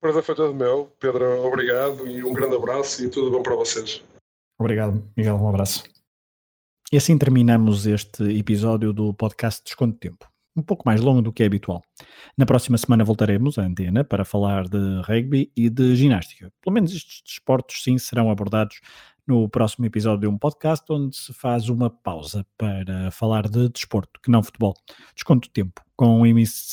Prazer 0.00 0.22
foi 0.22 0.34
todo 0.34 0.54
meu. 0.54 0.90
Pedro, 0.98 1.46
obrigado 1.46 2.06
e 2.06 2.24
um 2.24 2.32
grande 2.32 2.56
abraço 2.56 3.04
e 3.04 3.10
tudo 3.10 3.30
bom 3.30 3.42
para 3.42 3.54
vocês. 3.54 4.02
Obrigado, 4.58 5.02
Miguel. 5.16 5.36
Um 5.36 5.48
abraço. 5.48 5.84
E 6.92 6.96
assim 6.96 7.16
terminamos 7.18 7.86
este 7.86 8.22
episódio 8.38 8.92
do 8.92 9.12
podcast 9.14 9.62
Desconto 9.62 9.94
de 9.94 10.00
Tempo 10.00 10.30
um 10.56 10.62
pouco 10.62 10.82
mais 10.86 11.00
longo 11.00 11.22
do 11.22 11.32
que 11.32 11.42
é 11.42 11.46
habitual. 11.46 11.82
Na 12.36 12.46
próxima 12.46 12.78
semana 12.78 13.04
voltaremos 13.04 13.58
à 13.58 13.62
antena 13.62 14.04
para 14.04 14.24
falar 14.24 14.68
de 14.68 15.00
rugby 15.04 15.50
e 15.56 15.68
de 15.68 15.94
ginástica. 15.96 16.52
Pelo 16.60 16.74
menos 16.74 16.94
estes 16.94 17.22
desportos, 17.24 17.82
sim, 17.82 17.98
serão 17.98 18.30
abordados 18.30 18.80
no 19.26 19.48
próximo 19.48 19.86
episódio 19.86 20.22
de 20.22 20.26
um 20.26 20.36
podcast 20.36 20.84
onde 20.90 21.16
se 21.16 21.32
faz 21.32 21.68
uma 21.68 21.88
pausa 21.88 22.44
para 22.58 23.10
falar 23.10 23.48
de 23.48 23.68
desporto, 23.68 24.20
que 24.20 24.30
não 24.30 24.42
futebol. 24.42 24.74
Desconto 25.14 25.48
tempo, 25.50 25.80
com 26.00 26.22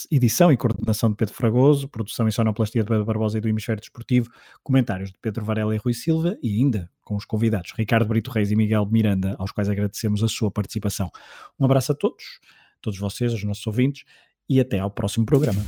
edição 0.09 0.53
e 0.53 0.55
coordenação 0.55 1.09
de 1.09 1.17
Pedro 1.17 1.33
Fragoso, 1.33 1.89
produção 1.89 2.29
e 2.29 2.31
sonoplastia 2.31 2.81
de 2.81 2.87
Pedro 2.87 3.03
Barbosa 3.03 3.37
e 3.37 3.41
do 3.41 3.49
Hemisfério 3.49 3.81
Desportivo, 3.81 4.29
comentários 4.63 5.11
de 5.11 5.17
Pedro 5.21 5.43
Varela 5.43 5.75
e 5.75 5.77
Rui 5.77 5.93
Silva 5.93 6.37
e 6.41 6.61
ainda 6.61 6.89
com 7.03 7.13
os 7.13 7.25
convidados 7.25 7.73
Ricardo 7.77 8.07
Brito 8.07 8.31
Reis 8.31 8.51
e 8.51 8.55
Miguel 8.55 8.85
Miranda, 8.85 9.35
aos 9.37 9.51
quais 9.51 9.67
agradecemos 9.67 10.23
a 10.23 10.29
sua 10.29 10.49
participação. 10.49 11.11
Um 11.59 11.65
abraço 11.65 11.91
a 11.91 11.95
todos 11.95 12.39
todos 12.81 12.97
vocês, 12.97 13.33
os 13.33 13.43
nossos 13.43 13.67
ouvintes, 13.67 14.05
e 14.47 14.61
até 14.61 14.79
ao 14.79 14.89
próximo 14.89 15.25
programa. 15.25 15.59